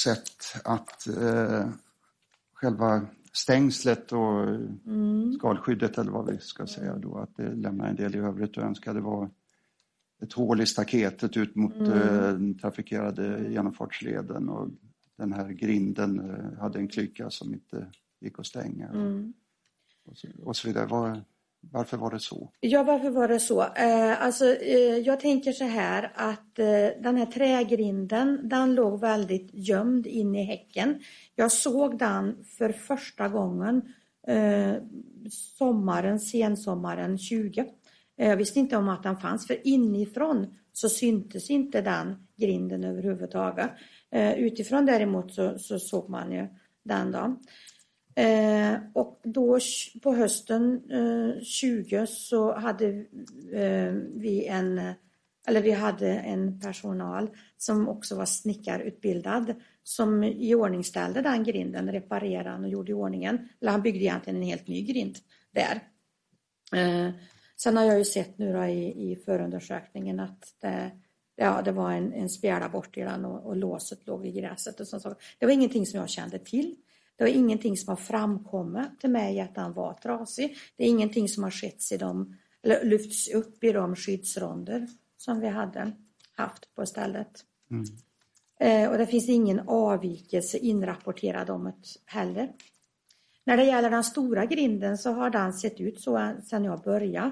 sett 0.03 0.63
att 0.63 1.07
eh, 1.07 1.69
själva 2.53 3.07
stängslet 3.33 4.11
och 4.11 4.43
Mm. 4.85 5.33
skalskyddet 5.33 5.97
eller 5.97 6.11
vad 6.11 6.31
vi 6.31 6.37
ska 6.39 6.67
säga 6.67 6.97
då, 6.97 7.17
att 7.17 7.35
det 7.35 7.55
lämnar 7.55 7.87
en 7.87 7.95
del 7.95 8.15
i 8.15 8.19
övrigt 8.19 8.57
att 8.57 8.63
önska. 8.63 8.93
Det 8.93 9.01
var 9.01 9.29
ett 10.21 10.33
hål 10.33 10.61
i 10.61 10.65
staketet 10.65 11.37
ut 11.37 11.55
mot 11.55 11.73
Mm. 11.75 11.91
eh, 11.91 12.21
den 12.21 12.57
trafikerade 12.59 13.47
genomfartsleden 13.51 14.49
och 14.49 14.69
den 15.17 15.33
här 15.33 15.49
grinden 15.49 16.19
eh, 16.29 16.59
hade 16.59 16.79
en 16.79 16.87
klyka 16.87 17.29
som 17.29 17.53
inte 17.53 17.91
gick 18.21 18.39
att 18.39 18.45
stänga 18.45 18.87
Mm. 18.87 19.33
och, 20.05 20.17
så, 20.17 20.27
och 20.43 20.55
så 20.55 20.67
vidare. 20.67 20.85
Var, 20.85 21.23
varför 21.71 21.97
var 21.97 22.11
det 22.11 22.19
så? 22.19 22.51
Ja, 22.59 22.83
varför 22.83 23.09
var 23.09 23.27
det 23.27 23.39
så? 23.39 23.61
Eh, 23.61 24.25
alltså, 24.25 24.45
eh, 24.45 24.97
jag 24.97 25.19
tänker 25.19 25.51
så 25.51 25.63
här 25.63 26.11
att 26.15 26.59
eh, 26.59 27.01
den 27.03 27.17
här 27.17 27.25
trägrinden, 27.25 28.49
den 28.49 28.75
låg 28.75 28.99
väldigt 28.99 29.49
gömd 29.53 30.07
in 30.07 30.35
i 30.35 30.43
häcken. 30.43 30.99
Jag 31.35 31.51
såg 31.51 31.99
den 31.99 32.45
för 32.57 32.71
första 32.71 33.27
gången 33.27 33.81
eh, 34.27 34.73
sommaren, 35.29 36.19
sensommaren 36.19 37.17
20. 37.17 37.65
Eh, 38.17 38.29
jag 38.29 38.37
visste 38.37 38.59
inte 38.59 38.77
om 38.77 38.89
att 38.89 39.03
den 39.03 39.17
fanns, 39.17 39.47
för 39.47 39.67
inifrån 39.67 40.55
så 40.73 40.89
syntes 40.89 41.49
inte 41.49 41.81
den 41.81 42.27
grinden 42.37 42.83
överhuvudtaget. 42.83 43.69
Eh, 44.11 44.33
utifrån 44.33 44.85
däremot 44.85 45.33
så, 45.33 45.59
så 45.59 45.79
såg 45.79 46.09
man 46.09 46.31
ju 46.31 46.47
den 46.83 47.11
då. 47.11 47.35
Eh, 48.17 48.79
och 48.93 49.19
då 49.23 49.59
på 50.03 50.13
hösten 50.13 50.91
eh, 50.91 51.43
20 51.43 52.07
så 52.07 52.53
hade 52.53 52.85
eh, 53.53 53.93
vi 54.15 54.45
en, 54.47 54.81
eller 55.47 55.61
vi 55.61 55.71
hade 55.71 56.09
en 56.13 56.59
personal 56.59 57.29
som 57.57 57.87
också 57.87 58.15
var 58.15 58.25
snickarutbildad 58.25 59.55
som 59.83 60.23
iordningställde 60.23 61.21
den 61.21 61.43
grinden, 61.43 61.91
reparerade 61.91 62.49
den 62.49 62.63
och 62.63 62.69
gjorde 62.69 62.91
i 62.91 62.93
ordningen. 62.93 63.49
Eller 63.61 63.71
han 63.71 63.81
byggde 63.81 64.03
egentligen 64.03 64.37
en 64.37 64.47
helt 64.47 64.67
ny 64.67 64.81
grind 64.81 65.15
där. 65.51 65.79
Eh, 66.75 67.13
sen 67.57 67.77
har 67.77 67.83
jag 67.83 67.97
ju 67.97 68.05
sett 68.05 68.37
nu 68.37 68.53
då 68.53 68.63
i, 68.63 69.11
i 69.11 69.15
förundersökningen 69.15 70.19
att 70.19 70.53
det, 70.61 70.91
ja, 71.35 71.61
det 71.61 71.71
var 71.71 71.91
en, 71.91 72.13
en 72.13 72.29
spjäla 72.29 72.69
bort 72.69 72.97
i 72.97 73.01
den 73.01 73.25
och, 73.25 73.45
och 73.45 73.55
låset 73.55 74.07
låg 74.07 74.25
i 74.25 74.31
gräset. 74.31 74.79
Och 74.79 74.87
sånt. 74.87 75.05
Det 75.39 75.45
var 75.45 75.53
ingenting 75.53 75.85
som 75.85 75.99
jag 75.99 76.09
kände 76.09 76.39
till. 76.39 76.75
Det 77.17 77.23
var 77.23 77.31
ingenting 77.31 77.77
som 77.77 77.89
har 77.89 77.95
framkommit 77.95 78.99
till 78.99 79.09
mig 79.09 79.39
att 79.39 79.55
den 79.55 79.73
var 79.73 79.93
trasig. 79.93 80.57
Det 80.75 80.83
är 80.83 80.87
ingenting 80.87 81.29
som 81.29 81.43
har 81.43 81.51
skett 81.51 81.91
i 81.91 81.97
de, 81.97 82.35
eller 82.63 82.85
lyfts 82.85 83.29
upp 83.29 83.63
i 83.63 83.71
de 83.71 83.95
skyddsronder 83.95 84.87
som 85.17 85.39
vi 85.39 85.47
hade 85.47 85.91
haft 86.35 86.75
på 86.75 86.85
stället. 86.85 87.45
Eh, 88.59 88.89
och 88.89 88.97
det 88.97 89.05
finns 89.05 89.29
ingen 89.29 89.61
avvikelse 89.67 90.57
inrapporterad 90.57 91.49
om 91.49 91.63
det 91.63 91.73
heller. 92.05 92.51
När 93.43 93.57
det 93.57 93.63
gäller 93.63 93.89
den 93.89 94.03
stora 94.03 94.45
grinden 94.45 94.97
så 94.97 95.11
har 95.11 95.29
den 95.29 95.53
sett 95.53 95.79
ut 95.79 96.01
så 96.01 96.33
sedan 96.43 96.63
jag 96.63 96.81
började. 96.81 97.31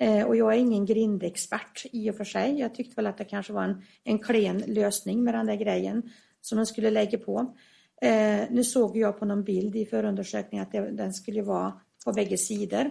Eh, 0.00 0.26
och 0.26 0.36
jag 0.36 0.54
är 0.54 0.58
ingen 0.58 0.86
grindexpert 0.86 1.86
i 1.92 2.10
och 2.10 2.16
för 2.16 2.24
sig. 2.24 2.58
Jag 2.58 2.74
tyckte 2.74 2.96
väl 2.96 3.06
att 3.06 3.18
det 3.18 3.24
kanske 3.24 3.52
var 3.52 3.64
en, 3.64 3.82
en 4.04 4.18
klen 4.18 4.58
lösning 4.66 5.24
med 5.24 5.34
den 5.34 5.46
där 5.46 5.56
grejen 5.56 6.10
som 6.40 6.56
man 6.56 6.66
skulle 6.66 6.90
lägga 6.90 7.18
på. 7.18 7.54
Eh, 8.02 8.46
nu 8.50 8.64
såg 8.64 8.96
jag 8.96 9.18
på 9.18 9.24
någon 9.24 9.44
bild 9.44 9.76
i 9.76 9.86
förundersökningen 9.86 10.66
att 10.66 10.72
det, 10.72 10.90
den 10.90 11.12
skulle 11.12 11.42
vara 11.42 11.80
på 12.04 12.12
bägge 12.12 12.38
sidor. 12.38 12.90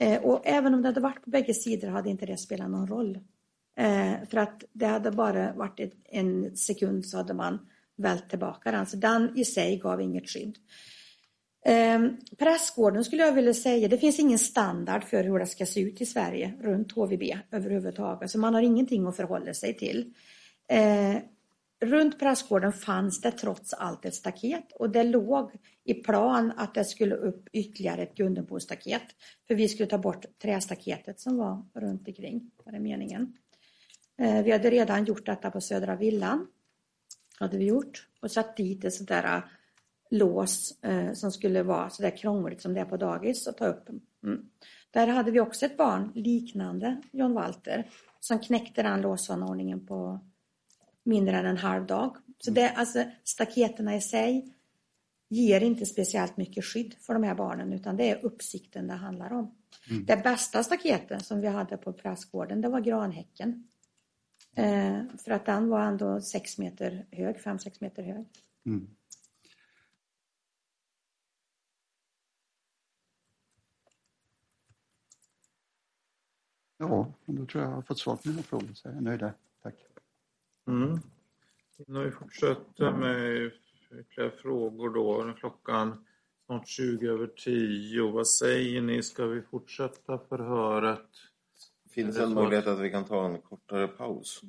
Eh, 0.00 0.22
och 0.22 0.42
även 0.44 0.74
om 0.74 0.82
det 0.82 0.88
hade 0.88 1.00
varit 1.00 1.24
på 1.24 1.30
bägge 1.30 1.54
sidor 1.54 1.88
hade 1.88 2.10
inte 2.10 2.26
det 2.26 2.36
spelat 2.36 2.70
någon 2.70 2.86
roll. 2.86 3.18
Eh, 3.78 4.12
för 4.30 4.38
att 4.38 4.64
det 4.72 4.86
hade 4.86 5.10
bara 5.10 5.52
varit 5.52 5.80
ett, 5.80 5.92
en 6.04 6.56
sekund 6.56 7.06
så 7.06 7.16
hade 7.16 7.34
man 7.34 7.58
vält 7.96 8.30
tillbaka 8.30 8.70
den. 8.70 8.86
Så 8.86 8.96
den 8.96 9.38
i 9.38 9.44
sig 9.44 9.78
gav 9.78 10.00
inget 10.00 10.30
skydd. 10.30 10.58
Eh, 11.66 12.00
pressgården 12.38 13.04
skulle 13.04 13.22
jag 13.22 13.32
vilja 13.32 13.54
säga, 13.54 13.88
det 13.88 13.98
finns 13.98 14.18
ingen 14.18 14.38
standard 14.38 15.04
för 15.04 15.24
hur 15.24 15.38
det 15.38 15.46
ska 15.46 15.66
se 15.66 15.80
ut 15.80 16.00
i 16.00 16.06
Sverige 16.06 16.54
runt 16.60 16.92
HVB 16.92 17.22
överhuvudtaget. 17.50 18.30
Så 18.30 18.38
man 18.38 18.54
har 18.54 18.62
ingenting 18.62 19.06
att 19.06 19.16
förhålla 19.16 19.54
sig 19.54 19.74
till. 19.74 20.14
Eh, 20.68 21.16
Runt 21.80 22.18
prästgården 22.18 22.72
fanns 22.72 23.20
det 23.20 23.30
trots 23.30 23.72
allt 23.72 24.04
ett 24.04 24.14
staket 24.14 24.72
och 24.72 24.90
det 24.90 25.04
låg 25.04 25.50
i 25.84 25.94
plan 25.94 26.52
att 26.56 26.74
det 26.74 26.84
skulle 26.84 27.14
upp 27.14 27.48
ytterligare 27.52 28.02
ett 28.02 28.14
Gundenbo-staket. 28.14 29.02
För 29.48 29.54
vi 29.54 29.68
skulle 29.68 29.86
ta 29.88 29.98
bort 29.98 30.24
trästaketet 30.42 31.20
som 31.20 31.36
var 31.36 31.64
runt 31.74 32.08
omkring, 32.08 32.50
var 32.64 32.72
det 32.72 32.80
meningen. 32.80 33.36
Eh, 34.18 34.42
vi 34.42 34.52
hade 34.52 34.70
redan 34.70 35.04
gjort 35.04 35.26
detta 35.26 35.50
på 35.50 35.60
Södra 35.60 35.96
Villan. 35.96 36.46
Hade 37.38 37.58
vi 37.58 37.64
gjort. 37.64 38.08
Och 38.20 38.30
satt 38.30 38.56
dit 38.56 38.84
ett 38.84 38.94
sånt 38.94 39.08
där 39.08 39.36
eh, 39.36 39.42
lås 40.10 40.82
eh, 40.82 41.12
som 41.12 41.32
skulle 41.32 41.62
vara 41.62 41.90
så 41.90 42.02
där 42.02 42.16
krångligt 42.16 42.62
som 42.62 42.74
det 42.74 42.80
är 42.80 42.84
på 42.84 42.96
dagis 42.96 43.46
att 43.46 43.56
ta 43.56 43.66
upp. 43.66 43.88
Mm. 44.22 44.48
Där 44.90 45.06
hade 45.06 45.30
vi 45.30 45.40
också 45.40 45.66
ett 45.66 45.76
barn 45.76 46.12
liknande 46.14 47.02
John 47.12 47.34
Walter 47.34 47.90
som 48.20 48.38
knäckte 48.38 48.82
den 48.82 49.00
låsanordningen 49.00 49.86
på 49.86 50.20
mindre 51.08 51.38
än 51.38 51.46
en 51.46 51.56
halv 51.56 51.86
dag. 51.86 52.16
Så 52.38 52.50
det, 52.50 52.70
alltså, 52.70 53.04
staketerna 53.24 53.96
i 53.96 54.00
sig 54.00 54.54
ger 55.28 55.60
inte 55.60 55.86
speciellt 55.86 56.36
mycket 56.36 56.64
skydd 56.64 56.94
för 57.00 57.14
de 57.14 57.22
här 57.22 57.34
barnen 57.34 57.72
utan 57.72 57.96
det 57.96 58.10
är 58.10 58.24
uppsikten 58.24 58.86
det 58.86 58.94
handlar 58.94 59.32
om. 59.32 59.54
Det 60.06 60.16
bästa 60.16 60.62
staketet 60.64 61.26
som 61.26 61.40
vi 61.40 61.46
hade 61.46 61.76
på 61.76 61.92
prästgården 61.92 62.60
det 62.60 62.68
var 62.68 62.80
granhäcken. 62.80 63.68
Eh, 64.56 65.02
för 65.24 65.30
att 65.30 65.46
den 65.46 65.68
var 65.68 65.80
ändå 65.80 66.20
sex 66.20 66.58
meter 66.58 67.06
hög, 67.10 67.40
fem 67.40 67.58
sex 67.58 67.80
meter 67.80 68.02
hög. 68.02 68.26
Mm. 68.66 68.88
Ja, 76.76 77.12
då 77.26 77.46
tror 77.46 77.62
jag 77.62 77.70
jag 77.70 77.74
har 77.74 77.82
fått 77.82 77.98
svar 77.98 78.16
på 78.16 78.28
mina 78.28 78.42
frågor 78.42 78.74
så 78.74 78.88
jag 78.88 78.96
är 78.96 79.00
nöjd 79.00 79.20
där. 79.20 79.34
Mm. 80.68 80.98
Innan 81.86 82.04
vi 82.04 82.10
fortsätter 82.10 82.92
med 82.92 83.50
ytterligare 84.00 84.30
frågor 84.30 84.90
då, 84.90 85.22
är 85.22 85.32
klockan 85.32 86.04
snart 86.46 86.68
20 86.68 87.08
över 87.08 87.26
10. 87.26 88.10
Vad 88.10 88.28
säger 88.28 88.80
ni, 88.80 89.02
ska 89.02 89.26
vi 89.26 89.42
fortsätta 89.42 90.18
förhöret? 90.18 91.08
Finns 91.90 92.16
det 92.16 92.22
en 92.22 92.34
möjlighet 92.34 92.66
att 92.66 92.80
vi 92.80 92.90
kan 92.90 93.04
ta 93.04 93.26
en 93.26 93.40
kortare 93.40 93.88
paus 93.88 94.42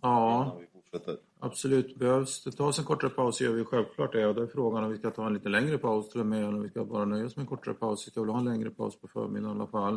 Ja, 0.00 0.58
vi 0.60 1.16
absolut. 1.38 1.96
Behövs 1.96 2.44
det 2.44 2.52
tas 2.52 2.78
en 2.78 2.84
kortare 2.84 3.10
paus 3.10 3.36
så 3.36 3.44
gör 3.44 3.52
vi 3.52 3.64
självklart 3.64 4.12
det. 4.12 4.26
Och 4.26 4.34
då 4.34 4.42
är 4.42 4.46
frågan 4.46 4.84
om 4.84 4.90
vi 4.90 4.98
ska 4.98 5.10
ta 5.10 5.26
en 5.26 5.34
lite 5.34 5.48
längre 5.48 5.78
paus 5.78 6.10
till 6.10 6.20
och 6.20 6.26
med, 6.26 6.38
eller 6.38 6.48
om 6.48 6.62
vi 6.62 6.68
ska 6.68 6.84
bara 6.84 7.04
nöja 7.04 7.24
oss 7.24 7.36
med 7.36 7.42
en 7.42 7.46
kortare 7.46 7.74
paus. 7.74 8.08
Jag 8.14 8.22
vill 8.22 8.30
ha 8.30 8.38
en 8.38 8.44
längre 8.44 8.70
paus 8.70 9.00
på 9.00 9.08
förmiddagen 9.08 9.56
i 9.56 9.60
alla 9.60 9.70
fall. 9.70 9.94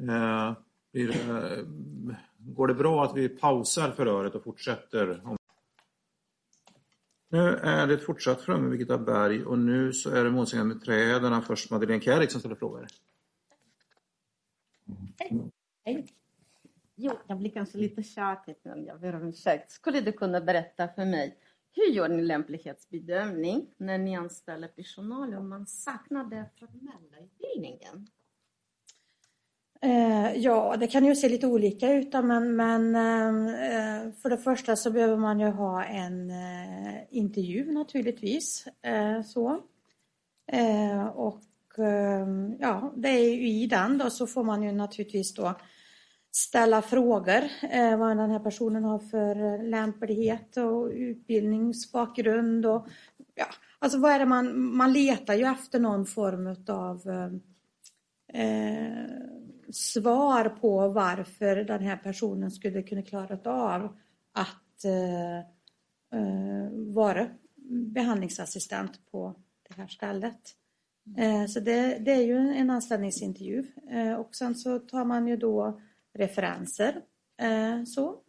Eh, 0.00 0.52
blir 0.92 1.08
det, 1.08 1.56
eh, 1.56 1.64
går 2.40 2.66
det 2.66 2.74
bra 2.74 3.04
att 3.04 3.16
vi 3.16 3.28
pausar 3.28 3.90
förhöret 3.90 4.34
och 4.34 4.44
fortsätter? 4.44 5.22
Nu 7.28 7.56
är 7.56 7.86
det 7.86 7.98
fortsatt 7.98 8.40
framme 8.40 8.60
med 8.60 8.70
Birgitta 8.70 8.98
Berg 8.98 9.44
och 9.44 9.58
nu 9.58 9.92
så 9.92 10.10
är 10.10 10.24
det 10.24 10.30
målsägande 10.30 10.74
med 10.74 10.84
träden. 10.84 11.42
Först 11.42 11.70
Madeleine 11.70 12.02
Kärrik 12.02 12.30
som 12.30 12.40
ställer 12.40 12.56
frågor. 12.56 12.86
Hej. 15.84 16.06
Jo, 16.94 17.12
jag 17.26 17.38
blir 17.38 17.50
kanske 17.50 17.78
lite 17.78 18.02
tjatig, 18.02 18.56
men 18.62 18.84
jag 18.84 19.00
ber 19.00 19.14
om 19.14 19.28
ursäkt. 19.28 19.70
Skulle 19.70 20.00
du 20.00 20.12
kunna 20.12 20.40
berätta 20.40 20.88
för 20.88 21.04
mig, 21.04 21.38
hur 21.72 21.86
gör 21.86 22.08
ni 22.08 22.22
lämplighetsbedömning 22.22 23.66
när 23.76 23.98
ni 23.98 24.16
anställer 24.16 24.68
personal 24.68 25.34
om 25.34 25.48
man 25.48 25.66
saknar 25.66 26.24
den 26.24 26.46
formella 26.58 27.24
utbildningen? 27.24 28.06
Eh, 29.82 30.36
ja, 30.36 30.76
det 30.80 30.86
kan 30.86 31.04
ju 31.04 31.16
se 31.16 31.28
lite 31.28 31.46
olika 31.46 31.92
ut 31.92 32.12
men, 32.12 32.56
men 32.56 32.94
eh, 32.94 34.12
för 34.22 34.30
det 34.30 34.38
första 34.38 34.76
så 34.76 34.90
behöver 34.90 35.16
man 35.16 35.40
ju 35.40 35.46
ha 35.46 35.84
en 35.84 36.30
eh, 36.30 37.00
intervju 37.10 37.72
naturligtvis. 37.72 38.66
Eh, 38.82 39.22
så. 39.22 39.60
Eh, 40.52 41.06
och 41.06 41.78
eh, 41.78 42.26
ja, 42.58 42.92
det 42.96 43.08
är 43.08 43.34
ju 43.34 43.48
i 43.48 43.66
den 43.66 43.98
då 43.98 44.10
så 44.10 44.26
får 44.26 44.44
man 44.44 44.62
ju 44.62 44.72
naturligtvis 44.72 45.34
då 45.34 45.54
ställa 46.32 46.82
frågor 46.82 47.42
eh, 47.70 47.98
vad 47.98 48.16
den 48.16 48.30
här 48.30 48.38
personen 48.38 48.84
har 48.84 48.98
för 48.98 49.62
lämplighet 49.70 50.56
och 50.56 50.90
utbildningsbakgrund 50.92 52.66
och 52.66 52.86
ja, 53.34 53.46
alltså 53.78 53.98
vad 53.98 54.12
är 54.12 54.18
det 54.18 54.26
man, 54.26 54.60
man 54.76 54.92
letar 54.92 55.34
ju 55.34 55.44
efter 55.44 55.78
någon 55.80 56.06
form 56.06 56.56
av 56.68 57.08
eh, 57.08 58.42
eh 58.42 59.39
svar 59.72 60.48
på 60.48 60.88
varför 60.88 61.56
den 61.56 61.82
här 61.82 61.96
personen 61.96 62.50
skulle 62.50 62.82
kunna 62.82 63.02
klara 63.02 63.52
av 63.52 63.96
att 64.32 64.84
eh, 64.84 65.38
eh, 66.20 66.70
vara 66.72 67.26
behandlingsassistent 67.70 69.10
på 69.10 69.34
det 69.68 69.74
här 69.74 69.88
stället. 69.88 70.40
Eh, 71.16 71.46
så 71.46 71.60
det, 71.60 71.98
det 71.98 72.12
är 72.12 72.22
ju 72.22 72.36
en 72.36 72.70
anställningsintervju 72.70 73.66
eh, 73.90 74.14
och 74.14 74.34
sen 74.34 74.54
så 74.54 74.78
tar 74.78 75.04
man 75.04 75.26
ju 75.26 75.36
då 75.36 75.80
referenser. 76.12 77.02
Eh, 77.40 77.84
så. 77.84 78.20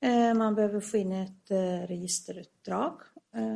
Eh, 0.00 0.34
man 0.34 0.54
behöver 0.54 0.80
få 0.80 0.96
in 0.96 1.12
ett 1.12 1.50
eh, 1.50 1.86
registerutdrag 1.86 3.00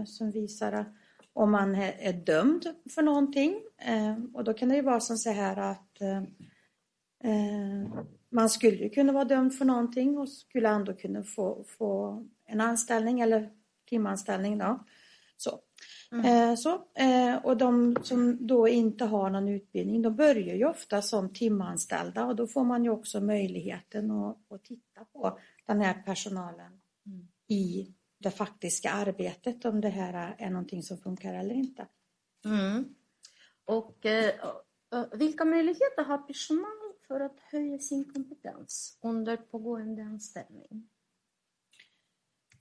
som 0.07 0.31
visar 0.31 0.85
om 1.33 1.51
man 1.51 1.74
är 1.74 2.12
dömd 2.12 2.66
för 2.95 3.03
någonting. 3.03 3.61
Och 4.35 4.45
då 4.45 4.55
kan 4.55 4.68
det 4.68 4.76
ju 4.76 4.83
vara 4.83 5.01
som 5.01 5.16
så 5.16 5.31
här 5.31 5.57
att 5.57 5.99
man 8.31 8.51
skulle 8.51 8.77
ju 8.77 8.91
kunna 8.91 9.12
vara 9.12 9.25
dömd 9.25 9.55
för 9.55 9.64
någonting 9.64 10.19
och 10.19 10.29
skulle 10.29 10.69
ändå 10.69 10.93
kunna 10.93 11.23
få, 11.23 11.64
få 11.79 12.25
en 12.47 12.61
anställning 12.61 13.21
eller 13.21 13.51
timanställning. 13.89 14.59
Då. 14.59 14.85
Så. 15.37 15.61
Mm. 16.12 16.25
Eh, 16.25 16.57
så, 16.57 16.75
eh, 16.95 17.45
och 17.45 17.57
de 17.57 17.97
som 18.03 18.47
då 18.47 18.69
inte 18.69 19.05
har 19.05 19.31
någon 19.31 19.49
utbildning, 19.49 20.03
de 20.03 20.16
börjar 20.16 20.55
ju 20.55 20.64
ofta 20.69 21.03
som 21.03 21.33
timanställda 21.33 22.25
och 22.25 22.37
då 22.37 22.47
får 22.47 22.64
man 22.64 22.85
ju 22.85 22.91
också 22.91 23.21
möjligheten 23.21 24.11
att, 24.11 24.53
att 24.53 24.64
titta 24.64 25.05
på 25.05 25.39
den 25.66 25.81
här 25.81 26.03
personalen 26.03 26.81
mm. 27.07 27.29
i 27.49 27.95
det 28.19 28.31
faktiska 28.31 28.91
arbetet, 28.91 29.64
om 29.64 29.81
det 29.81 29.89
här 29.89 30.35
är 30.39 30.51
någonting 30.51 30.83
som 30.83 30.99
funkar 30.99 31.35
eller 31.35 31.55
inte. 31.55 31.87
Mm. 32.45 32.95
Och 33.64 34.07
eh, 34.07 34.35
vilka 35.12 35.45
möjligheter 35.45 36.05
har 36.05 36.19
personal 36.19 36.78
för 37.09 37.20
att 37.20 37.40
höja 37.52 37.78
sin 37.78 38.12
kompetens 38.12 38.98
under 39.02 39.36
pågående 39.36 40.02
anställning? 40.02 40.88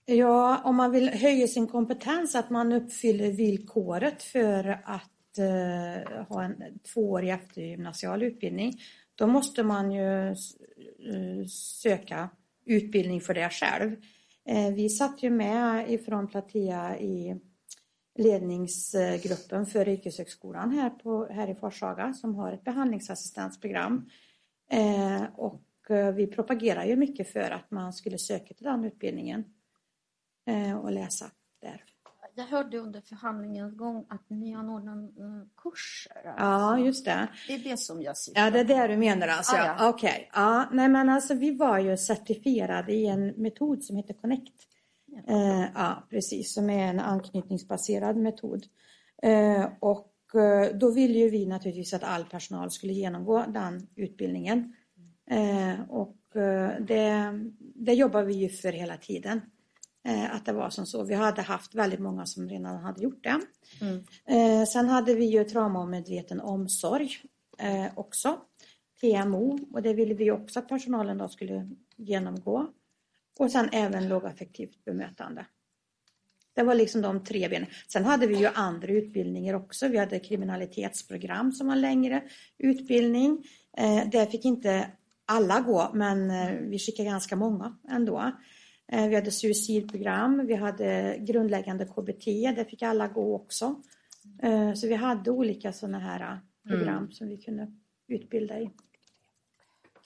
Ja, 0.05 0.61
om 0.63 0.75
man 0.75 0.91
vill 0.91 1.09
höja 1.09 1.47
sin 1.47 1.67
kompetens, 1.67 2.35
att 2.35 2.49
man 2.49 2.73
uppfyller 2.73 3.31
villkoret 3.31 4.23
för 4.23 4.81
att 4.85 5.37
eh, 5.37 6.25
ha 6.27 6.43
en 6.43 6.79
tvåårig 6.93 7.29
eftergymnasial 7.29 8.23
utbildning, 8.23 8.73
då 9.15 9.27
måste 9.27 9.63
man 9.63 9.91
ju 9.91 10.27
eh, 10.27 11.45
söka 11.81 12.29
utbildning 12.65 13.21
för 13.21 13.33
det 13.33 13.49
själv. 13.49 13.95
Eh, 14.45 14.73
vi 14.73 14.89
satt 14.89 15.23
ju 15.23 15.29
med 15.29 15.91
ifrån 15.91 16.27
Platea 16.27 16.99
i 16.99 17.39
ledningsgruppen 18.17 19.65
för 19.65 19.87
yrkeshögskolan 19.87 20.71
här, 20.71 20.89
på, 20.89 21.25
här 21.25 21.47
i 21.47 21.55
Forshaga 21.55 22.13
som 22.13 22.35
har 22.35 22.51
ett 22.51 22.63
behandlingsassistansprogram. 22.63 24.09
Eh, 24.69 25.23
och 25.35 25.91
eh, 25.91 26.11
vi 26.11 26.27
propagerar 26.27 26.85
ju 26.85 26.95
mycket 26.95 27.33
för 27.33 27.51
att 27.51 27.71
man 27.71 27.93
skulle 27.93 28.17
söka 28.17 28.53
till 28.53 28.65
den 28.65 28.83
utbildningen. 28.83 29.43
Eh, 30.45 30.77
och 30.77 30.91
läsa 30.91 31.25
där. 31.61 31.83
Jag 32.35 32.45
hörde 32.45 32.77
under 32.77 33.01
förhandlingens 33.01 33.77
gång 33.77 34.05
att 34.09 34.29
ni 34.29 34.55
anordnar 34.55 35.47
kurser. 35.57 36.27
Alltså. 36.27 36.43
Ja, 36.43 36.79
just 36.79 37.05
det. 37.05 37.27
Det 37.47 37.53
är 37.53 37.59
det 37.59 37.79
som 37.79 38.01
jag 38.01 38.17
syftar 38.17 38.41
Ja, 38.41 38.51
det 38.51 38.59
är 38.59 38.63
det 38.63 38.87
du 38.87 38.97
menar 38.97 39.27
alltså. 39.27 39.55
Ah, 39.55 39.65
ja. 39.65 39.89
Okej. 39.89 40.09
Okay. 40.09 40.25
Ja, 40.33 40.69
nej 40.71 40.89
men 40.89 41.09
alltså 41.09 41.33
vi 41.33 41.55
var 41.55 41.79
ju 41.79 41.97
certifierade 41.97 42.93
i 42.93 43.05
en 43.05 43.27
metod 43.27 43.83
som 43.83 43.95
heter 43.95 44.13
Connect. 44.13 44.53
Ja, 45.05 45.33
eh, 45.33 45.65
ja 45.75 46.07
precis, 46.09 46.53
som 46.53 46.69
är 46.69 46.87
en 46.87 46.99
anknytningsbaserad 46.99 48.17
metod. 48.17 48.65
Eh, 49.23 49.65
och 49.79 50.13
då 50.79 50.91
ville 50.91 51.19
ju 51.19 51.29
vi 51.29 51.45
naturligtvis 51.45 51.93
att 51.93 52.03
all 52.03 52.25
personal 52.25 52.71
skulle 52.71 52.93
genomgå 52.93 53.45
den 53.47 53.87
utbildningen. 53.95 54.75
Eh, 55.29 55.81
och 55.89 56.35
eh, 56.35 56.71
det, 56.79 57.33
det 57.59 57.93
jobbar 57.93 58.23
vi 58.23 58.33
ju 58.33 58.49
för 58.49 58.71
hela 58.71 58.97
tiden. 58.97 59.41
Eh, 60.07 60.35
att 60.35 60.45
det 60.45 60.53
var 60.53 60.69
som 60.69 60.85
så. 60.85 61.03
Vi 61.03 61.13
hade 61.13 61.41
haft 61.41 61.75
väldigt 61.75 61.99
många 61.99 62.25
som 62.25 62.49
redan 62.49 62.83
hade 62.83 63.03
gjort 63.03 63.23
det. 63.23 63.39
Mm. 63.81 64.03
Eh, 64.25 64.65
sen 64.65 64.89
hade 64.89 65.13
vi 65.13 65.25
ju 65.25 65.43
traumamedveten 65.43 66.41
omsorg 66.41 67.09
eh, 67.59 67.87
också. 67.95 68.37
TMO 69.01 69.59
och 69.73 69.81
det 69.81 69.93
ville 69.93 70.13
vi 70.13 70.31
också 70.31 70.59
att 70.59 70.69
personalen 70.69 71.17
då 71.17 71.27
skulle 71.27 71.69
genomgå. 71.95 72.67
Och 73.39 73.51
sen 73.51 73.69
även 73.71 74.07
lågaffektivt 74.07 74.85
bemötande. 74.85 75.45
Det 76.57 76.63
var 76.63 76.75
liksom 76.75 77.01
de 77.01 77.23
tre 77.23 77.49
benen. 77.49 77.69
Sen 77.87 78.05
hade 78.05 78.27
vi 78.27 78.35
ju 78.35 78.47
andra 78.53 78.87
utbildningar 78.87 79.53
också. 79.53 79.87
Vi 79.87 79.97
hade 79.97 80.19
kriminalitetsprogram 80.19 81.51
som 81.51 81.67
var 81.67 81.75
längre 81.75 82.23
utbildning. 82.57 83.43
Eh, 83.77 84.09
där 84.09 84.25
fick 84.25 84.45
inte 84.45 84.87
alla 85.25 85.59
gå, 85.59 85.91
men 85.93 86.29
vi 86.69 86.79
skickade 86.79 87.09
ganska 87.09 87.35
många 87.35 87.77
ändå. 87.89 88.31
Eh, 88.91 89.07
vi 89.07 89.15
hade 89.15 89.31
suicidprogram, 89.31 90.45
vi 90.47 90.55
hade 90.55 91.17
grundläggande 91.19 91.85
KBT, 91.85 92.25
det 92.55 92.65
fick 92.69 92.81
alla 92.81 93.07
gå 93.07 93.35
också. 93.35 93.81
Eh, 94.43 94.73
så 94.73 94.87
vi 94.87 94.95
hade 94.95 95.31
olika 95.31 95.73
sådana 95.73 95.99
här 95.99 96.21
eh, 96.21 96.37
program 96.69 96.97
mm. 96.97 97.11
som 97.11 97.27
vi 97.27 97.37
kunde 97.37 97.71
utbilda 98.07 98.59
i. 98.59 98.69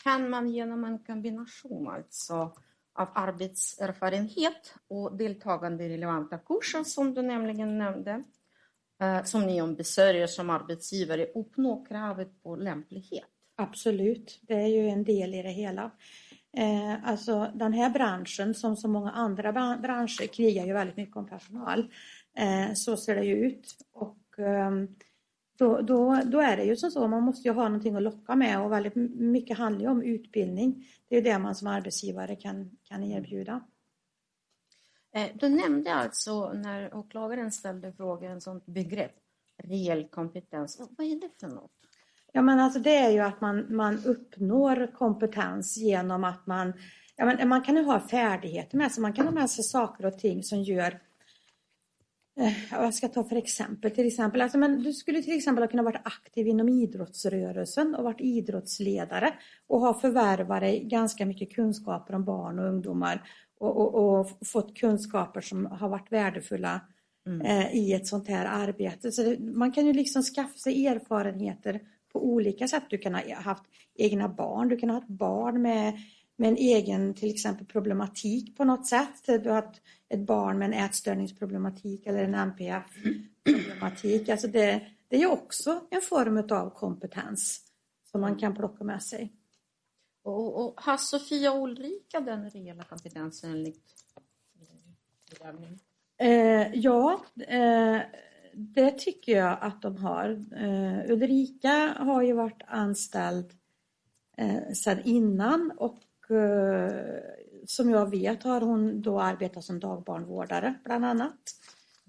Kan 0.03 0.29
man 0.29 0.49
genom 0.49 0.83
en 0.83 0.99
kombination 0.99 1.87
alltså 1.87 2.53
av 2.93 3.09
arbetserfarenhet 3.13 4.73
och 4.87 5.17
deltagande 5.17 5.83
i 5.83 5.89
relevanta 5.89 6.37
kurser 6.37 6.83
som 6.83 7.13
du 7.13 7.21
nämligen 7.21 7.77
nämnde, 7.77 8.23
eh, 9.01 9.23
som 9.23 9.41
ni 9.41 9.61
ombesörjer 9.61 10.27
som 10.27 10.49
arbetsgivare, 10.49 11.25
uppnå 11.25 11.85
kravet 11.85 12.43
på 12.43 12.55
lämplighet? 12.55 13.27
Absolut, 13.55 14.39
det 14.41 14.53
är 14.53 14.67
ju 14.67 14.89
en 14.89 15.03
del 15.03 15.35
i 15.35 15.41
det 15.41 15.49
hela. 15.49 15.91
Eh, 16.57 17.09
alltså 17.09 17.51
den 17.55 17.73
här 17.73 17.89
branschen 17.89 18.53
som 18.53 18.77
så 18.77 18.87
många 18.87 19.11
andra 19.11 19.77
branscher 19.77 20.27
krigar 20.27 20.65
ju 20.65 20.73
väldigt 20.73 20.97
mycket 20.97 21.15
om 21.15 21.27
personal. 21.27 21.91
Eh, 22.37 22.73
så 22.73 22.97
ser 22.97 23.15
det 23.15 23.25
ju 23.25 23.35
ut. 23.35 23.77
Och 23.93 24.39
ehm, 24.39 24.87
då, 25.61 25.81
då, 25.81 26.21
då 26.25 26.39
är 26.39 26.57
det 26.57 26.63
ju 26.63 26.75
som 26.75 26.91
så, 26.91 27.07
man 27.07 27.23
måste 27.23 27.47
ju 27.47 27.53
ha 27.53 27.63
någonting 27.63 27.95
att 27.95 28.03
locka 28.03 28.35
med 28.35 28.61
och 28.61 28.71
väldigt 28.71 28.95
mycket 29.19 29.57
handlar 29.57 29.81
ju 29.81 29.87
om 29.87 30.01
utbildning. 30.01 30.85
Det 31.07 31.17
är 31.17 31.21
det 31.21 31.39
man 31.39 31.55
som 31.55 31.67
arbetsgivare 31.67 32.35
kan, 32.35 32.77
kan 32.83 33.03
erbjuda. 33.03 33.61
Eh, 35.15 35.27
du 35.35 35.49
nämnde 35.49 35.93
alltså 35.93 36.53
när 36.53 36.95
åklagaren 36.95 37.51
ställde 37.51 37.93
frågan, 37.93 38.41
sånt 38.41 38.65
begrepp, 38.65 39.15
reell 39.63 40.07
kompetens. 40.07 40.81
Vad 40.97 41.07
är 41.07 41.21
det 41.21 41.29
för 41.39 41.47
något? 41.47 41.71
Ja, 42.31 42.41
men 42.41 42.59
alltså 42.59 42.79
det 42.79 42.95
är 42.95 43.09
ju 43.09 43.19
att 43.19 43.41
man, 43.41 43.75
man 43.75 44.05
uppnår 44.05 44.91
kompetens 44.97 45.77
genom 45.77 46.23
att 46.23 46.47
man, 46.47 46.73
ja, 47.15 47.25
men 47.25 47.49
man 47.49 47.61
kan 47.61 47.75
ju 47.75 47.83
ha 47.83 47.99
färdigheter 47.99 48.77
med 48.77 48.91
sig, 48.91 49.01
man 49.01 49.13
kan 49.13 49.25
ha 49.25 49.33
med 49.33 49.49
sig 49.49 49.63
saker 49.63 50.05
och 50.05 50.19
ting 50.19 50.43
som 50.43 50.63
gör 50.63 50.99
eh, 52.39 52.53
jag 52.71 52.93
ska 52.93 53.07
ta 53.07 53.23
för 53.23 53.35
exempel, 53.35 53.91
till 53.91 54.07
exempel, 54.07 54.41
alltså, 54.41 54.57
men 54.57 54.83
du 54.83 54.93
skulle 54.93 55.21
till 55.21 55.37
exempel 55.37 55.63
ha 55.63 55.67
kunnat 55.67 55.85
vara 55.85 56.01
aktiv 56.03 56.47
inom 56.47 56.69
idrottsrörelsen 56.69 57.95
och 57.95 58.03
varit 58.03 58.21
idrottsledare 58.21 59.33
och 59.67 59.79
ha 59.79 59.99
förvärvat 59.99 60.61
dig 60.61 60.83
ganska 60.83 61.25
mycket 61.25 61.55
kunskaper 61.55 62.15
om 62.15 62.25
barn 62.25 62.59
och 62.59 62.65
ungdomar 62.65 63.23
och, 63.59 63.77
och, 63.77 64.19
och 64.19 64.47
fått 64.47 64.77
kunskaper 64.77 65.41
som 65.41 65.65
har 65.65 65.89
varit 65.89 66.11
värdefulla 66.11 66.81
mm. 67.27 67.41
eh, 67.41 67.75
i 67.75 67.93
ett 67.93 68.07
sånt 68.07 68.27
här 68.27 68.45
arbete. 68.45 69.11
Så 69.11 69.23
det, 69.23 69.39
man 69.39 69.71
kan 69.71 69.85
ju 69.85 69.93
liksom 69.93 70.23
skaffa 70.23 70.57
sig 70.57 70.87
erfarenheter 70.87 71.79
på 72.13 72.25
olika 72.25 72.67
sätt. 72.67 72.83
Du 72.89 72.97
kan 72.97 73.13
ha 73.13 73.35
haft 73.35 73.63
egna 73.95 74.29
barn, 74.29 74.69
du 74.69 74.77
kan 74.77 74.89
ha 74.89 74.97
ett 74.97 75.07
barn 75.07 75.61
med, 75.61 75.93
med 76.41 76.49
en 76.49 76.57
egen 76.57 77.13
till 77.13 77.31
exempel 77.31 77.65
problematik 77.65 78.57
på 78.57 78.63
något 78.63 78.87
sätt. 78.87 79.25
Du 79.25 79.49
har 79.49 79.71
ett, 80.09 80.19
barn 80.19 80.57
med 80.57 80.65
en 80.65 80.73
ätstörningsproblematik 80.73 82.05
eller 82.05 82.23
en 82.23 82.35
NPF-problematik. 82.35 84.29
Alltså 84.29 84.47
det, 84.47 84.81
det 85.07 85.21
är 85.21 85.31
också 85.31 85.79
en 85.89 86.01
form 86.01 86.37
av 86.37 86.69
kompetens 86.69 87.61
som 88.11 88.21
man 88.21 88.35
kan 88.35 88.55
plocka 88.55 88.83
med 88.83 89.03
sig. 89.03 89.33
Och, 90.23 90.65
och 90.65 90.81
har 90.81 90.97
Sofia 90.97 91.51
och 91.51 91.63
Ulrika 91.63 92.19
den 92.19 92.49
reella 92.49 92.83
kompetensen 92.83 93.51
enligt 93.51 93.83
bedömning? 95.29 95.79
Eh, 96.17 96.73
ja, 96.73 97.25
eh, 97.47 98.01
det 98.53 98.91
tycker 98.91 99.37
jag 99.37 99.57
att 99.61 99.81
de 99.81 99.97
har. 99.97 100.29
Uh, 100.61 101.11
Ulrika 101.11 101.95
har 101.97 102.21
ju 102.21 102.33
varit 102.33 102.61
anställd 102.67 103.53
uh, 104.41 104.71
sedan 104.73 104.99
innan 105.03 105.71
och 105.77 105.99
Eh, 106.31 106.91
som 107.65 107.89
jag 107.89 108.09
vet 108.09 108.43
har 108.43 108.61
hon 108.61 109.01
då 109.01 109.21
arbetat 109.21 109.63
som 109.63 109.79
dagbarnvårdare 109.79 110.73
bland 110.83 111.05
annat. 111.05 111.39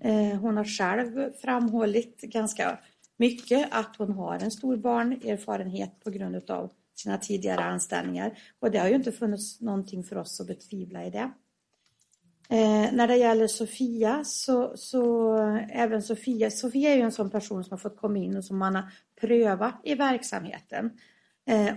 Eh, 0.01 0.41
hon 0.41 0.57
har 0.57 0.65
själv 0.65 1.33
framhållit 1.33 2.21
ganska 2.21 2.79
mycket 3.17 3.69
att 3.71 3.97
hon 3.97 4.13
har 4.13 4.35
en 4.35 4.51
stor 4.51 4.77
barnerfarenhet 4.77 6.01
på 6.05 6.11
grund 6.11 6.51
av 6.51 6.71
sina 6.95 7.19
tidigare 7.19 7.65
anställningar 7.65 8.39
och 8.61 8.71
det 8.71 8.79
har 8.79 8.89
ju 8.89 8.95
inte 8.95 9.13
funnits 9.13 9.61
någonting 9.61 10.05
för 10.05 10.19
oss 10.19 10.41
att 10.41 10.47
betvivla 10.47 11.05
i 11.05 11.11
det. 11.11 11.31
Eh, 12.49 12.93
när 12.93 13.09
det 13.09 13.17
gäller 13.17 13.47
Sofia 13.47 14.25
så, 14.25 14.73
så 14.77 15.37
även 15.71 16.03
Sofia, 16.03 16.51
Sofia 16.51 16.91
är 16.91 16.97
ju 16.97 17.03
en 17.03 17.13
sån 17.13 17.31
person 17.31 17.65
som 17.65 17.71
har 17.71 17.79
fått 17.79 17.97
komma 17.97 18.19
in 18.19 18.37
och 18.37 18.45
som 18.45 18.59
man 18.59 18.75
har 18.75 18.85
prövat 19.21 19.81
i 19.85 19.95
verksamheten 19.95 20.87
eh, 20.87 21.12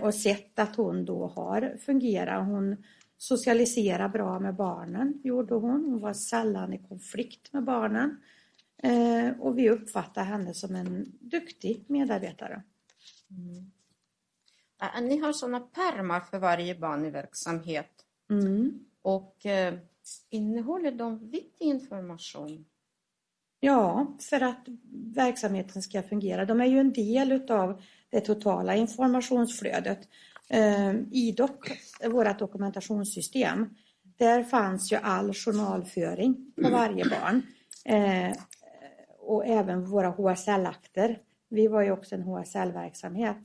och 0.00 0.14
sett 0.14 0.58
att 0.58 0.76
hon 0.76 1.04
då 1.04 1.26
har 1.26 1.76
fungerat. 1.78 2.46
Hon 2.46 2.76
socialiserar 3.18 4.08
bra 4.08 4.38
med 4.38 4.54
barnen, 4.54 5.20
gjorde 5.24 5.54
hon. 5.54 5.84
Hon 5.84 6.00
var 6.00 6.12
sällan 6.12 6.72
i 6.72 6.78
konflikt 6.78 7.52
med 7.52 7.64
barnen. 7.64 8.20
Eh, 8.82 9.40
och 9.40 9.58
vi 9.58 9.70
uppfattar 9.70 10.24
henne 10.24 10.54
som 10.54 10.74
en 10.74 11.06
duktig 11.20 11.84
medarbetare. 11.86 12.62
Mm. 13.30 13.70
Ni 15.08 15.18
har 15.18 15.32
sådana 15.32 15.60
pärmar 15.60 16.20
för 16.20 16.38
varje 16.38 16.74
barn 16.74 17.04
i 17.04 17.10
verksamhet. 17.10 17.90
Mm. 18.30 18.84
Och 19.02 19.46
eh, 19.46 19.74
innehåller 20.30 20.92
de 20.92 21.30
viktig 21.30 21.66
information? 21.66 22.64
Ja, 23.60 24.16
för 24.20 24.40
att 24.40 24.66
verksamheten 25.14 25.82
ska 25.82 26.02
fungera. 26.02 26.44
De 26.44 26.60
är 26.60 26.66
ju 26.66 26.78
en 26.78 26.92
del 26.92 27.32
utav 27.32 27.82
det 28.10 28.20
totala 28.20 28.76
informationsflödet. 28.76 29.98
Eh, 30.48 30.90
I 30.90 31.06
IDOC, 31.10 31.50
vårt 32.04 32.38
dokumentationssystem, 32.38 33.74
där 34.16 34.42
fanns 34.42 34.92
ju 34.92 34.96
all 34.96 35.34
journalföring 35.34 36.52
på 36.62 36.68
varje 36.68 37.04
barn. 37.04 37.42
Eh, 37.84 38.36
och 39.18 39.46
även 39.46 39.84
våra 39.84 40.08
HSL-akter. 40.08 41.18
Vi 41.48 41.66
var 41.68 41.82
ju 41.82 41.90
också 41.90 42.14
en 42.14 42.22
HSL-verksamhet. 42.22 43.38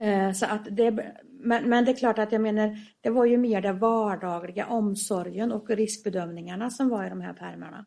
Eh, 0.00 0.32
så 0.32 0.46
att 0.46 0.66
det, 0.70 0.90
men, 1.26 1.68
men 1.68 1.84
det 1.84 1.90
är 1.90 1.96
klart 1.96 2.18
att 2.18 2.32
jag 2.32 2.40
menar, 2.40 2.78
det 3.00 3.10
var 3.10 3.24
ju 3.24 3.36
mer 3.36 3.60
det 3.60 3.72
vardagliga, 3.72 4.66
omsorgen 4.66 5.52
och 5.52 5.70
riskbedömningarna 5.70 6.70
som 6.70 6.88
var 6.88 7.06
i 7.06 7.08
de 7.08 7.20
här 7.20 7.32
pärmarna. 7.32 7.84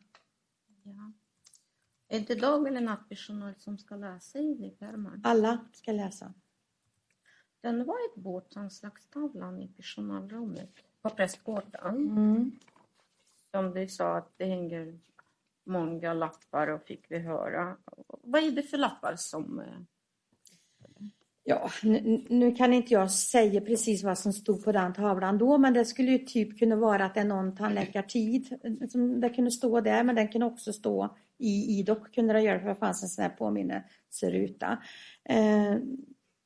Är 2.08 2.20
det 2.20 2.34
dag 2.34 2.68
eller 2.68 2.80
nattpersonal 2.80 3.54
som 3.58 3.78
ska 3.78 3.96
läsa 3.96 4.38
i 4.38 4.54
de 4.54 4.70
pärmarna? 4.70 5.20
Alla 5.24 5.58
ska 5.72 5.92
läsa. 5.92 6.34
Den 7.60 7.78
whiteboard, 7.78 8.44
anslagstavlan 8.54 9.62
i 9.62 9.68
personalrummet 9.68 10.70
på 11.02 11.10
prästgården. 11.10 11.96
Mm. 11.96 12.52
Som 13.50 13.74
du 13.74 13.88
sa 13.88 14.16
att 14.16 14.32
det 14.36 14.44
hänger 14.44 14.98
många 15.64 16.14
lappar 16.14 16.68
och 16.68 16.82
fick 16.82 17.10
vi 17.10 17.18
höra. 17.18 17.76
Vad 18.22 18.42
är 18.44 18.50
det 18.50 18.62
för 18.62 18.78
lappar 18.78 19.16
som... 19.16 19.60
eh, 19.60 19.80
Ja, 21.44 21.70
nu, 21.82 22.24
nu 22.28 22.54
kan 22.54 22.72
inte 22.72 22.94
jag 22.94 23.10
säga 23.10 23.60
precis 23.60 24.02
vad 24.02 24.18
som 24.18 24.32
stod 24.32 24.64
på 24.64 24.72
den 24.72 24.92
tavlan 24.94 25.38
då, 25.38 25.58
men 25.58 25.74
det 25.74 25.84
skulle 25.84 26.10
ju 26.12 26.18
typ 26.18 26.58
kunna 26.58 26.76
vara 26.76 27.04
att 27.04 27.14
det 27.14 27.20
är 27.20 27.24
någon 27.24 27.56
tandläkartid 27.56 28.58
som 28.90 29.20
det 29.20 29.30
kunde 29.30 29.50
stå 29.50 29.80
där, 29.80 30.04
men 30.04 30.14
den 30.14 30.28
kunde 30.28 30.46
också 30.46 30.72
stå 30.72 31.16
i 31.38 31.78
IDOC, 31.78 31.98
kunde 32.14 32.32
det 32.32 32.40
göra, 32.40 32.60
för 32.60 32.68
det 32.68 32.74
fanns 32.74 33.02
en 33.02 33.08
sån 33.08 33.22
här 33.22 33.30
påminnelseruta. 33.30 34.78
Eh, 35.28 35.76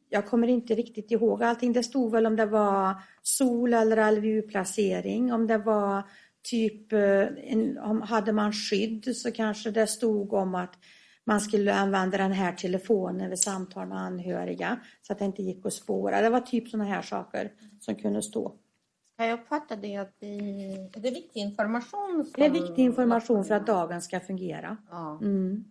jag 0.08 0.26
kommer 0.26 0.48
inte 0.48 0.74
riktigt 0.74 1.10
ihåg 1.10 1.42
allting. 1.42 1.72
Det 1.72 1.82
stod 1.82 2.12
väl 2.12 2.26
om 2.26 2.36
det 2.36 2.46
var 2.46 2.94
sol 3.22 3.74
eller 3.74 4.12
LVU-placering, 4.12 5.32
om 5.32 5.46
det 5.46 5.58
var 5.58 6.02
typ, 6.42 6.92
eh, 6.92 7.26
en, 7.44 7.78
om 7.78 8.02
hade 8.02 8.32
man 8.32 8.52
skydd 8.52 9.16
så 9.16 9.32
kanske 9.32 9.70
det 9.70 9.86
stod 9.86 10.32
om 10.32 10.54
att 10.54 10.74
man 11.24 11.40
skulle 11.40 11.74
använda 11.74 12.18
den 12.18 12.32
här 12.32 12.52
telefonen 12.52 13.30
vid 13.30 13.38
samtal 13.38 13.88
med 13.88 13.98
anhöriga 13.98 14.80
så 15.02 15.12
att 15.12 15.18
det 15.18 15.24
inte 15.24 15.42
gick 15.42 15.66
att 15.66 15.72
spåra. 15.72 16.20
Det 16.20 16.30
var 16.30 16.40
typ 16.40 16.68
sådana 16.68 16.90
här 16.90 17.02
saker 17.02 17.52
som 17.80 17.94
kunde 17.94 18.22
stå. 18.22 18.56
Ska 19.14 19.26
jag 19.26 19.40
uppfatta 19.40 19.76
det 19.76 19.96
att 19.96 20.14
det, 20.18 20.38
är 20.94 21.00
det 21.00 21.10
viktig 21.10 21.40
information? 21.40 22.24
Som 22.24 22.32
Det 22.34 22.46
är 22.46 22.50
viktig 22.50 22.82
information 22.82 23.44
för 23.44 23.54
att 23.54 23.66
dagen 23.66 24.02
ska 24.02 24.20
fungera. 24.20 24.76
Ja. 24.90 25.18
Mm. 25.22 25.64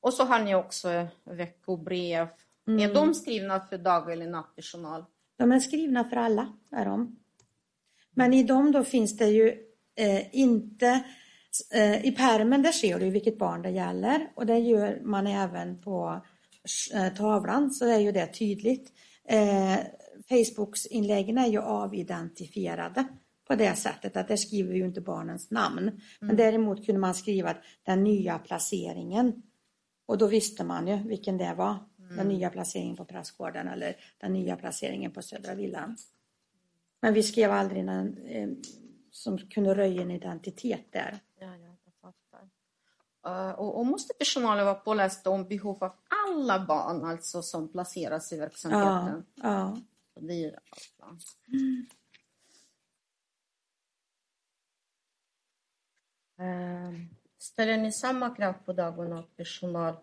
Och 0.00 0.14
så 0.14 0.24
har 0.24 0.40
ni 0.40 0.54
också 0.54 1.06
veckobrev. 1.24 2.28
Mm. 2.68 2.90
Är 2.90 2.94
de 2.94 3.14
skrivna 3.14 3.60
för 3.60 3.78
dag 3.78 4.12
eller 4.12 4.26
nattpersonal? 4.26 5.04
De 5.36 5.52
är 5.52 5.60
skrivna 5.60 6.04
för 6.04 6.16
alla, 6.16 6.52
är 6.70 6.84
de. 6.84 7.16
Men 8.10 8.34
i 8.34 8.42
dem 8.42 8.72
då 8.72 8.84
finns 8.84 9.16
det 9.16 9.26
ju 9.26 9.48
eh, 9.96 10.36
inte 10.36 11.04
eh, 11.74 12.06
i 12.06 12.12
pärmen 12.12 12.62
där 12.62 12.72
ser 12.72 12.98
du 12.98 13.10
vilket 13.10 13.38
barn 13.38 13.62
det 13.62 13.70
gäller 13.70 14.28
och 14.34 14.46
det 14.46 14.58
gör 14.58 15.00
man 15.02 15.26
även 15.26 15.80
på 15.80 16.22
eh, 16.94 17.08
tavlan 17.14 17.70
så 17.70 17.86
är 17.86 17.98
ju 17.98 18.12
det 18.12 18.26
tydligt. 18.26 18.92
Eh, 20.30 20.36
Facebooks 20.44 20.86
inläggen 20.86 21.38
är 21.38 21.46
ju 21.46 21.58
avidentifierade 21.62 23.04
på 23.48 23.54
det 23.54 23.76
sättet 23.76 24.16
att 24.16 24.28
där 24.28 24.36
skriver 24.36 24.72
vi 24.72 24.78
ju 24.78 24.84
inte 24.84 25.00
barnens 25.00 25.50
namn. 25.50 26.00
Men 26.20 26.36
däremot 26.36 26.86
kunde 26.86 27.00
man 27.00 27.14
skriva 27.14 27.56
den 27.82 28.04
nya 28.04 28.38
placeringen 28.38 29.42
och 30.06 30.18
då 30.18 30.26
visste 30.26 30.64
man 30.64 30.86
ju 30.86 30.96
vilken 31.08 31.38
det 31.38 31.54
var. 31.54 31.76
Den 32.16 32.28
nya 32.28 32.50
placeringen 32.50 32.96
på 32.96 33.04
Prästgården 33.04 33.68
eller 33.68 33.96
den 34.18 34.32
nya 34.32 34.56
placeringen 34.56 35.10
på 35.12 35.22
Södra 35.22 35.54
Villan. 35.54 35.96
Men 37.00 37.14
vi 37.14 37.22
skrev 37.22 37.52
aldrig 37.52 37.84
någon 37.84 38.18
eh, 38.18 38.48
som 39.10 39.38
kunde 39.38 39.74
röja 39.74 40.02
en 40.02 40.10
identitet 40.10 40.92
där. 40.92 41.18
Ja, 41.40 41.46
ja, 41.46 41.76
jag 41.84 41.94
fattar. 42.00 42.48
Eh, 43.26 43.52
och, 43.52 43.78
och 43.78 43.86
måste 43.86 44.14
personalen 44.14 44.64
vara 44.64 44.74
påläst 44.74 45.26
om 45.26 45.48
behov 45.48 45.84
av 45.84 45.92
alla 46.26 46.66
barn 46.66 47.04
alltså 47.04 47.42
som 47.42 47.72
placeras 47.72 48.32
i 48.32 48.36
Ja, 48.36 48.40
verksamheten? 48.40 49.24
ja. 49.34 49.76
Det 50.20 50.44
är 50.44 50.58
alla. 50.98 51.18
Eh, 56.38 56.92
Ställer 57.38 57.76
ni 57.78 57.92
samma 57.92 58.34
krav 58.34 58.52
på 58.52 58.72
dag 58.72 58.98
och 58.98 59.10
nattpersonal 59.10 59.96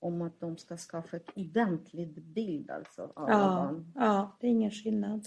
om 0.00 0.22
att 0.22 0.40
de 0.40 0.56
ska 0.58 0.76
skaffa 0.76 1.16
ett 1.16 1.36
ordentligt 1.36 2.14
bild 2.14 2.70
alltså 2.70 3.02
av 3.02 3.28
Ja, 3.30 3.38
barn? 3.38 3.92
ja, 3.94 4.36
det 4.40 4.46
är 4.46 4.50
ingen 4.50 4.70
skillnad. 4.70 5.24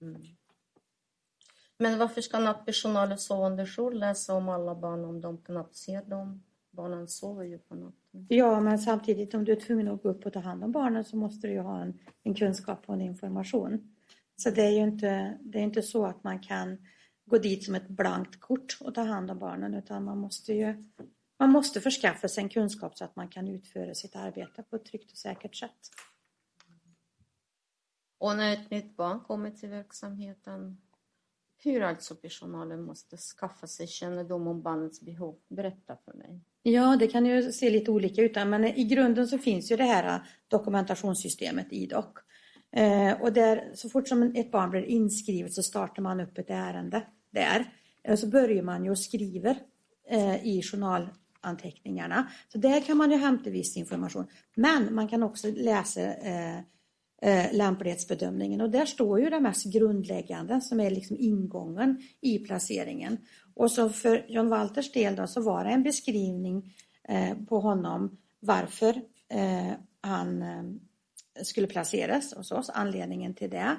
Mm. 0.00 0.22
Men 1.76 1.98
varför 1.98 2.20
ska 2.20 2.38
nattpersonalen 2.38 3.18
sovande 3.18 3.66
jour 3.66 3.92
läsa 3.92 4.34
om 4.34 4.48
alla 4.48 4.74
barn 4.74 5.04
om 5.04 5.20
de 5.20 5.42
knappt 5.44 5.76
ser 5.76 6.02
dem? 6.04 6.42
Barnen 6.78 7.08
sover 7.08 7.44
ju 7.44 7.58
på 7.58 7.74
natten. 7.74 8.26
Ja, 8.28 8.60
men 8.60 8.78
samtidigt 8.78 9.34
om 9.34 9.44
du 9.44 9.52
är 9.52 9.60
tvungen 9.60 9.88
att 9.88 10.02
gå 10.02 10.08
upp 10.08 10.26
och 10.26 10.32
ta 10.32 10.40
hand 10.40 10.64
om 10.64 10.72
barnen 10.72 11.04
så 11.04 11.16
måste 11.16 11.46
du 11.46 11.52
ju 11.52 11.60
ha 11.60 11.80
en, 11.82 11.98
en 12.22 12.34
kunskap 12.34 12.82
och 12.86 12.94
en 12.94 13.00
information. 13.00 13.96
Så 14.36 14.50
det 14.50 14.62
är 14.62 14.70
ju 14.70 14.82
inte, 14.82 15.38
det 15.40 15.58
är 15.58 15.62
inte 15.62 15.82
så 15.82 16.06
att 16.06 16.24
man 16.24 16.40
kan 16.40 16.86
gå 17.26 17.38
dit 17.38 17.64
som 17.64 17.74
ett 17.74 17.88
blankt 17.88 18.40
kort 18.40 18.78
och 18.80 18.94
ta 18.94 19.02
hand 19.02 19.30
om 19.30 19.38
barnen 19.38 19.74
utan 19.74 20.04
man 20.04 20.18
måste 20.18 20.52
ju 20.52 20.84
man 21.38 21.50
måste 21.50 21.80
förskaffa 21.80 22.28
sig 22.28 22.42
en 22.42 22.48
kunskap 22.48 22.96
så 22.96 23.04
att 23.04 23.16
man 23.16 23.28
kan 23.28 23.48
utföra 23.48 23.94
sitt 23.94 24.16
arbete 24.16 24.62
på 24.62 24.76
ett 24.76 24.84
tryggt 24.84 25.12
och 25.12 25.18
säkert 25.18 25.56
sätt. 25.56 25.90
Och 28.18 28.36
när 28.36 28.52
ett 28.52 28.70
nytt 28.70 28.96
barn 28.96 29.20
kommer 29.20 29.50
till 29.50 29.68
verksamheten, 29.68 30.80
hur 31.62 31.82
alltså 31.82 32.14
personalen 32.14 32.82
måste 32.82 33.16
skaffa 33.16 33.66
sig 33.66 33.86
kännedom 33.86 34.46
om 34.46 34.62
barnets 34.62 35.00
behov? 35.00 35.38
Berätta 35.48 35.96
för 36.04 36.12
mig. 36.12 36.40
Ja, 36.72 36.96
det 36.96 37.06
kan 37.06 37.26
ju 37.26 37.52
se 37.52 37.70
lite 37.70 37.90
olika 37.90 38.22
ut, 38.22 38.34
men 38.34 38.64
i 38.64 38.84
grunden 38.84 39.28
så 39.28 39.38
finns 39.38 39.72
ju 39.72 39.76
det 39.76 39.84
här 39.84 40.14
äh, 40.14 40.20
dokumentationssystemet 40.48 41.66
IDOC. 41.70 42.04
Äh, 42.72 43.12
och 43.20 43.32
där, 43.32 43.70
så 43.74 43.88
fort 43.88 44.08
som 44.08 44.22
ett 44.22 44.50
barn 44.50 44.70
blir 44.70 44.82
inskrivet 44.82 45.52
så 45.52 45.62
startar 45.62 46.02
man 46.02 46.20
upp 46.20 46.38
ett 46.38 46.50
ärende 46.50 47.02
där. 47.32 47.72
Äh, 48.04 48.16
så 48.16 48.26
börjar 48.26 48.62
man 48.62 48.84
ju 48.84 48.90
och 48.90 48.98
skriver 48.98 49.58
i 50.42 50.62
journalanteckningarna. 50.62 52.30
Så 52.52 52.58
där 52.58 52.80
kan 52.80 52.96
man 52.96 53.10
ju 53.10 53.16
hämta 53.16 53.50
viss 53.50 53.76
information. 53.76 54.26
Men 54.54 54.94
man 54.94 55.08
kan 55.08 55.22
också 55.22 55.48
läsa 55.50 56.00
eh, 57.22 57.52
lämplighetsbedömningen 57.52 58.60
och 58.60 58.70
där 58.70 58.86
står 58.86 59.20
ju 59.20 59.30
det 59.30 59.40
mest 59.40 59.72
grundläggande 59.72 60.60
som 60.60 60.80
är 60.80 60.90
liksom 60.90 61.16
ingången 61.20 62.02
i 62.20 62.38
placeringen. 62.38 63.18
Och 63.54 63.70
så 63.70 63.88
för 63.88 64.24
John 64.28 64.48
Walters 64.48 64.92
del 64.92 65.16
då 65.16 65.26
så 65.26 65.42
var 65.42 65.64
det 65.64 65.70
en 65.70 65.82
beskrivning 65.82 66.74
eh, 67.08 67.34
på 67.48 67.60
honom 67.60 68.18
varför 68.40 68.88
eh, 69.28 69.72
han 70.00 70.42
eh, 70.42 70.64
skulle 71.42 71.66
placeras 71.66 72.34
hos 72.34 72.52
oss, 72.52 72.70
anledningen 72.74 73.34
till 73.34 73.50
det. 73.50 73.76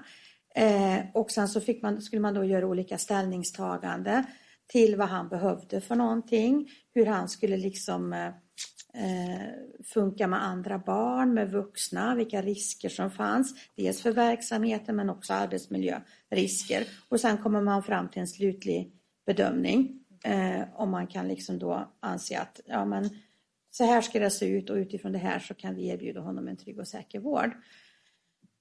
Eh, 0.55 0.99
och 1.13 1.31
sen 1.31 1.47
så 1.47 1.61
fick 1.61 1.81
man, 1.81 2.01
skulle 2.01 2.21
man 2.21 2.33
då 2.33 2.43
göra 2.43 2.67
olika 2.67 2.97
ställningstagande 2.97 4.23
till 4.67 4.95
vad 4.95 5.07
han 5.07 5.29
behövde 5.29 5.81
för 5.81 5.95
någonting, 5.95 6.69
hur 6.93 7.05
han 7.05 7.29
skulle 7.29 7.57
liksom 7.57 8.13
eh, 8.13 8.31
eh, 8.93 9.83
funka 9.83 10.27
med 10.27 10.43
andra 10.43 10.77
barn, 10.77 11.33
med 11.33 11.51
vuxna, 11.51 12.15
vilka 12.15 12.41
risker 12.41 12.89
som 12.89 13.11
fanns, 13.11 13.55
dels 13.75 14.01
för 14.01 14.11
verksamheten 14.11 14.95
men 14.95 15.09
också 15.09 15.33
arbetsmiljörisker. 15.33 16.83
Och 17.09 17.19
sen 17.19 17.37
kommer 17.37 17.61
man 17.61 17.83
fram 17.83 18.09
till 18.09 18.21
en 18.21 18.27
slutlig 18.27 18.91
bedömning 19.25 19.99
eh, 20.23 20.61
om 20.75 20.89
man 20.89 21.07
kan 21.07 21.27
liksom 21.27 21.59
då 21.59 21.91
anse 21.99 22.39
att 22.39 22.59
ja, 22.65 22.85
men 22.85 23.09
så 23.71 23.83
här 23.83 24.01
ska 24.01 24.19
det 24.19 24.29
se 24.31 24.45
ut 24.45 24.69
och 24.69 24.75
utifrån 24.75 25.11
det 25.11 25.17
här 25.17 25.39
så 25.39 25.53
kan 25.53 25.75
vi 25.75 25.87
erbjuda 25.87 26.21
honom 26.21 26.47
en 26.47 26.57
trygg 26.57 26.79
och 26.79 26.87
säker 26.87 27.19
vård. 27.19 27.51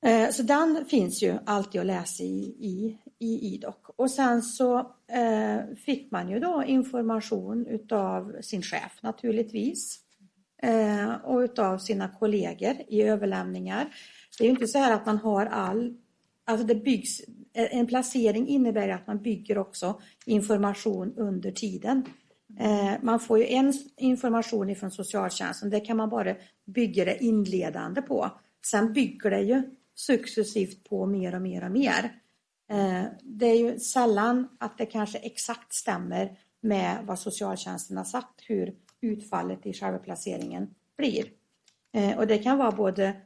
Eh, 0.07 0.31
Så 0.31 0.43
den 0.43 0.85
finns 0.89 1.23
ju 1.23 1.39
alltid 1.47 1.81
att 1.81 1.87
läsa 1.87 2.23
i, 2.23 2.57
i, 2.59 2.99
i 3.19 3.55
IDOC. 3.55 3.75
Och 3.97 4.11
sen 4.11 4.43
så 4.43 4.79
eh, 5.13 5.75
fick 5.77 6.11
man 6.11 6.31
ju 6.31 6.41
då 6.41 6.65
information 6.67 7.67
utav 7.67 8.37
sin 8.41 8.63
chef 8.63 8.99
naturligtvis. 9.03 10.05
Eh, 10.63 11.15
och 11.15 11.39
utav 11.39 11.79
sina 11.79 12.09
kollegor 12.09 12.75
i 12.89 13.03
överlämningar. 13.03 13.89
Det 14.39 14.45
är 14.45 14.49
ju 14.49 14.51
inte 14.51 14.67
så 14.67 14.79
här 14.79 14.95
att 14.95 15.07
man 15.07 15.19
har 15.19 15.47
all, 15.47 15.95
alltså 16.45 16.67
det 16.67 16.75
byggs, 16.75 17.21
en 17.53 17.87
placering 17.87 18.49
innebär 18.49 18.89
att 18.89 19.07
man 19.07 19.23
bygger 19.23 19.59
också 19.59 20.01
information 20.27 21.15
under 21.17 21.51
tiden. 21.51 22.05
Eh, 22.59 22.93
man 23.03 23.21
får 23.21 23.39
ju 23.39 23.47
en 23.47 23.73
information 23.97 24.71
ifrån 24.71 24.91
socialtjänsten, 24.91 25.71
det 25.71 25.81
kan 25.81 25.97
man 25.97 26.11
bara 26.11 26.35
bygga 26.67 27.05
det 27.05 27.25
inledande 27.25 28.03
på. 28.03 28.31
Sen 28.67 28.93
bygger 28.93 29.31
det 29.31 29.41
ju 29.41 29.63
successivt 29.95 30.89
på 30.89 31.07
mer 31.07 31.35
och 31.35 31.43
mer 31.43 31.65
och 31.65 31.71
mer. 31.71 32.13
Eh, 32.71 33.05
det 33.23 33.47
är 33.47 33.57
ju 33.57 33.79
sällan 33.79 34.49
att 34.61 34.79
det 34.79 34.87
kanske 34.87 35.19
exakt 35.19 35.73
stämmer 35.73 36.39
med 36.61 36.99
vad 37.05 37.19
socialtjänsten 37.19 37.97
har 37.97 38.05
sagt 38.05 38.41
hur 38.47 38.75
utfallet 39.01 39.67
i 39.67 39.73
själva 39.73 39.99
placeringen 39.99 40.75
blir. 40.97 41.25
Eh, 41.95 42.19
och 42.19 42.27
det 42.27 42.39
kan 42.39 42.59
vara 42.59 42.73
både, 42.73 43.17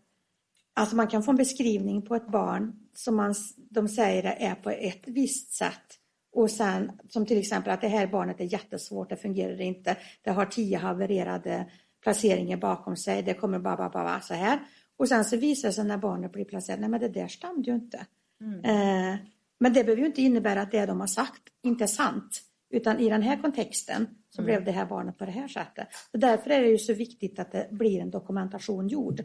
alltså 0.74 0.96
man 0.96 1.06
kan 1.06 1.22
få 1.22 1.30
en 1.30 1.36
beskrivning 1.36 2.02
på 2.02 2.14
ett 2.14 2.28
barn 2.28 2.72
som 2.94 3.16
man, 3.16 3.34
de 3.56 3.88
säger 3.88 4.24
är 4.24 4.54
på 4.54 4.70
ett 4.70 5.02
visst 5.06 5.52
sätt 5.52 5.98
och 6.32 6.50
sen 6.50 6.92
som 7.08 7.26
till 7.26 7.38
exempel 7.38 7.72
att 7.72 7.80
det 7.80 7.88
här 7.88 8.06
barnet 8.06 8.40
är 8.40 8.52
jättesvårt, 8.52 9.08
det 9.08 9.16
fungerar 9.16 9.60
inte, 9.60 9.96
det 10.22 10.30
har 10.30 10.46
tio 10.46 10.78
havererade 10.78 11.70
placeringar 12.02 12.56
bakom 12.56 12.96
sig, 12.96 13.22
det 13.22 13.34
kommer 13.34 13.58
bara, 13.58 13.76
bara, 13.76 13.88
bara 13.88 14.20
så 14.20 14.34
här. 14.34 14.58
Och 14.96 15.08
sen 15.08 15.24
så 15.24 15.36
visar 15.36 15.68
det 15.68 15.72
sig 15.72 15.84
när 15.84 15.98
barnet 15.98 16.32
blir 16.32 16.44
placerat, 16.44 16.80
nej 16.80 16.88
men 16.88 17.00
det 17.00 17.08
där 17.08 17.28
stämde 17.28 17.70
ju 17.70 17.76
inte. 17.76 18.06
Mm. 18.40 18.64
Eh, 18.64 19.18
men 19.58 19.72
det 19.72 19.84
behöver 19.84 20.00
ju 20.00 20.06
inte 20.06 20.22
innebära 20.22 20.62
att 20.62 20.70
det 20.70 20.86
de 20.86 21.00
har 21.00 21.06
sagt 21.06 21.42
inte 21.62 21.84
är 21.84 21.88
sant. 21.88 22.42
Utan 22.72 23.00
i 23.00 23.08
den 23.08 23.22
här 23.22 23.42
kontexten 23.42 24.06
så 24.30 24.42
mm. 24.42 24.46
blev 24.46 24.64
det 24.64 24.72
här 24.72 24.86
barnet 24.86 25.18
på 25.18 25.24
det 25.24 25.30
här 25.30 25.48
sättet. 25.48 25.88
Så 26.10 26.16
därför 26.16 26.50
är 26.50 26.62
det 26.62 26.68
ju 26.68 26.78
så 26.78 26.94
viktigt 26.94 27.38
att 27.38 27.52
det 27.52 27.68
blir 27.70 28.00
en 28.00 28.10
dokumentation 28.10 28.88
gjord. 28.88 29.24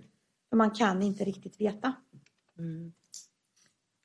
För 0.49 0.57
man 0.57 0.71
kan 0.71 1.01
inte 1.01 1.23
riktigt 1.23 1.61
veta. 1.61 1.93
Mm. 2.59 2.93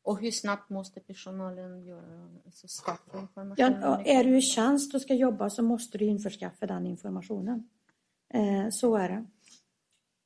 Och 0.05 0.21
hur 0.21 0.31
snabbt 0.31 0.71
måste 0.71 1.01
personalen 1.01 1.85
göra, 1.85 2.29
alltså 2.47 2.67
skaffa 2.85 3.19
information? 3.19 3.57
Ja, 3.59 4.03
är 4.05 4.25
du 4.25 4.37
i 4.37 4.43
tjänst 4.43 4.95
och 4.95 5.03
ska 5.03 5.15
jobba 5.15 5.51
så 5.51 5.63
måste 5.63 5.99
du 5.99 6.05
införskaffa 6.05 6.67
den 6.67 6.87
informationen. 6.87 7.69
Eh, 8.35 8.69
så 8.71 8.97
är 8.97 9.09
det. 9.09 9.25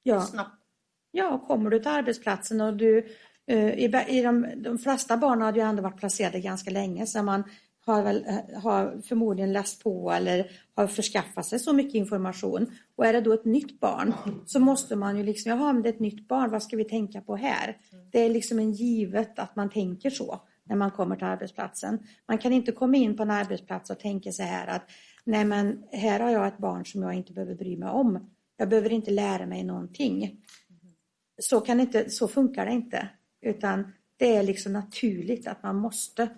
Ja. 0.02 0.20
Snabbt? 0.20 0.62
Ja, 1.10 1.44
kommer 1.46 1.70
du 1.70 1.78
till 1.78 1.88
arbetsplatsen 1.88 2.60
och 2.60 2.76
du 2.76 3.06
eh, 3.46 3.68
i, 3.68 4.04
i 4.08 4.22
de, 4.22 4.46
de 4.56 4.78
flesta 4.78 5.16
barn 5.16 5.42
hade 5.42 5.58
ju 5.58 5.66
ändå 5.66 5.82
varit 5.82 5.98
placerade 5.98 6.40
ganska 6.40 6.70
länge 6.70 7.06
så 7.06 7.22
man 7.22 7.44
har, 7.86 8.02
väl, 8.02 8.24
eh, 8.26 8.60
har 8.62 9.00
förmodligen 9.08 9.52
läst 9.52 9.82
på 9.82 10.10
eller 10.10 10.50
har 10.74 10.86
förskaffat 10.86 11.46
sig 11.46 11.58
så 11.58 11.72
mycket 11.72 11.94
information. 11.94 12.66
Och 12.96 13.06
är 13.06 13.12
det 13.12 13.20
då 13.20 13.32
ett 13.32 13.44
nytt 13.44 13.80
barn 13.80 14.14
så 14.46 14.60
måste 14.60 14.96
man 14.96 15.16
ju 15.16 15.22
liksom, 15.22 15.50
jaha 15.50 15.72
men 15.72 15.82
det 15.82 15.88
är 15.88 15.92
ett 15.92 16.00
nytt 16.00 16.28
barn, 16.28 16.50
vad 16.50 16.62
ska 16.62 16.76
vi 16.76 16.84
tänka 16.84 17.20
på 17.20 17.36
här? 17.36 17.76
Det 18.12 18.20
är 18.20 18.28
liksom 18.28 18.58
en 18.58 18.72
givet 18.72 19.38
att 19.38 19.56
man 19.56 19.70
tänker 19.70 20.10
så 20.10 20.40
när 20.64 20.76
man 20.76 20.90
kommer 20.90 21.16
till 21.16 21.26
arbetsplatsen. 21.26 21.98
Man 22.28 22.38
kan 22.38 22.52
inte 22.52 22.72
komma 22.72 22.96
in 22.96 23.16
på 23.16 23.22
en 23.22 23.30
arbetsplats 23.30 23.90
och 23.90 23.98
tänka 23.98 24.32
så 24.32 24.42
här 24.42 24.66
att 24.66 24.82
nej 25.24 25.44
men 25.44 25.82
här 25.92 26.20
har 26.20 26.30
jag 26.30 26.46
ett 26.46 26.58
barn 26.58 26.86
som 26.86 27.02
jag 27.02 27.14
inte 27.14 27.32
behöver 27.32 27.54
bry 27.54 27.76
mig 27.76 27.88
om. 27.88 28.30
Jag 28.56 28.68
behöver 28.68 28.92
inte 28.92 29.10
lära 29.10 29.46
mig 29.46 29.64
någonting. 29.64 30.40
Så, 31.42 31.60
kan 31.60 31.80
inte, 31.80 32.10
så 32.10 32.28
funkar 32.28 32.66
det 32.66 32.72
inte. 32.72 33.08
Utan 33.42 33.92
det 34.16 34.36
är 34.36 34.42
liksom 34.42 34.72
naturligt 34.72 35.46
att 35.46 35.62
man 35.62 35.76
måste 35.76 36.28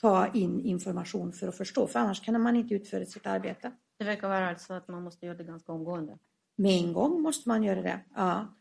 ta 0.00 0.32
in 0.34 0.60
information 0.60 1.32
för 1.32 1.48
att 1.48 1.56
förstå, 1.56 1.86
för 1.86 1.98
annars 1.98 2.24
kan 2.24 2.42
man 2.42 2.56
inte 2.56 2.74
utföra 2.74 3.04
sitt 3.04 3.26
arbete. 3.26 3.72
Det 3.98 4.04
verkar 4.04 4.28
vara 4.28 4.48
alltså 4.48 4.72
att 4.72 4.88
man 4.88 5.02
måste 5.02 5.26
göra 5.26 5.36
det 5.36 5.44
ganska 5.44 5.72
omgående. 5.72 6.18
Med 6.56 6.84
en 6.84 6.92
gång 6.92 7.22
måste 7.22 7.48
man 7.48 7.62
göra 7.62 7.82
det, 7.82 8.00
ja. 8.14 8.54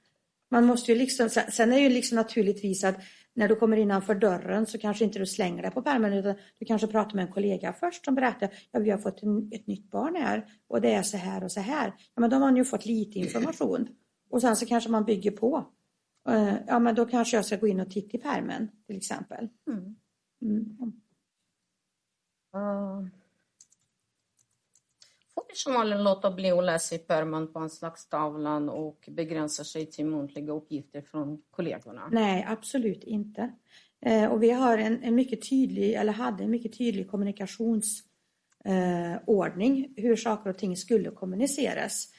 Man 0.49 0.65
måste 0.65 0.91
ju 0.91 0.97
liksom, 0.97 1.29
sen 1.29 1.71
är 1.71 1.75
det 1.75 1.81
ju 1.81 1.89
liksom 1.89 2.15
naturligtvis 2.15 2.83
att 2.83 2.95
när 3.33 3.47
du 3.47 3.55
kommer 3.55 3.77
innanför 3.77 4.15
dörren 4.15 4.65
så 4.65 4.77
kanske 4.77 5.03
inte 5.03 5.19
du 5.19 5.25
slänger 5.25 5.61
dig 5.61 5.71
på 5.71 5.81
pärmen 5.81 6.13
utan 6.13 6.35
du 6.59 6.65
kanske 6.65 6.87
pratar 6.87 7.15
med 7.15 7.25
en 7.25 7.31
kollega 7.31 7.73
först 7.73 8.05
som 8.05 8.15
berättar 8.15 8.49
ja, 8.71 8.79
vi 8.79 8.89
har 8.89 8.97
fått 8.97 9.23
en, 9.23 9.51
ett 9.53 9.67
nytt 9.67 9.91
barn 9.91 10.15
här 10.15 10.45
och 10.67 10.81
det 10.81 10.93
är 10.93 11.03
så 11.03 11.17
här 11.17 11.43
och 11.43 11.51
så 11.51 11.59
här. 11.59 11.93
Ja, 12.15 12.21
men 12.21 12.29
då 12.29 12.35
har 12.35 12.41
man 12.41 12.55
ju 12.55 12.65
fått 12.65 12.85
lite 12.85 13.19
information 13.19 13.87
och 14.29 14.41
sen 14.41 14.55
så 14.55 14.65
kanske 14.65 14.89
man 14.89 15.05
bygger 15.05 15.31
på. 15.31 15.65
Eh, 16.29 16.53
ja, 16.67 16.79
men 16.79 16.95
då 16.95 17.05
kanske 17.05 17.37
jag 17.37 17.45
ska 17.45 17.55
gå 17.55 17.67
in 17.67 17.79
och 17.79 17.91
titta 17.91 18.17
i 18.17 18.19
pärmen 18.19 18.69
till 18.87 18.97
exempel. 18.97 19.49
Mm. 19.67 19.95
Mm. 20.41 20.77
Får 25.37 25.41
personalen 25.41 26.03
låta 26.03 26.31
bli 26.31 26.51
att 26.51 26.63
läsa 26.63 26.95
i 26.95 26.97
pärmen 26.97 27.53
på 27.53 27.59
anslagstavlan 27.59 28.69
och 28.69 29.09
begränsa 29.11 29.63
sig 29.63 29.85
till 29.85 30.05
muntliga 30.05 30.53
uppgifter 30.53 31.01
från 31.01 31.41
kollegorna? 31.51 32.09
Nej, 32.11 32.45
absolut 32.49 33.03
inte. 33.03 33.51
Uh, 34.07 34.25
och 34.25 34.43
vi 34.43 34.51
har 34.51 34.77
en, 34.77 35.03
en, 35.03 35.15
mycket 35.15 35.49
tydlig, 35.49 35.93
eller 35.93 36.13
hade 36.13 36.43
en 36.43 36.51
mycket 36.51 36.77
tydlig 36.77 37.09
kommunikationsordning 37.09 39.85
uh, 39.85 39.91
hur 39.95 40.15
saker 40.15 40.49
och 40.49 40.57
ting 40.57 40.77
skulle 40.77 41.11
kommuniceras. 41.11 42.13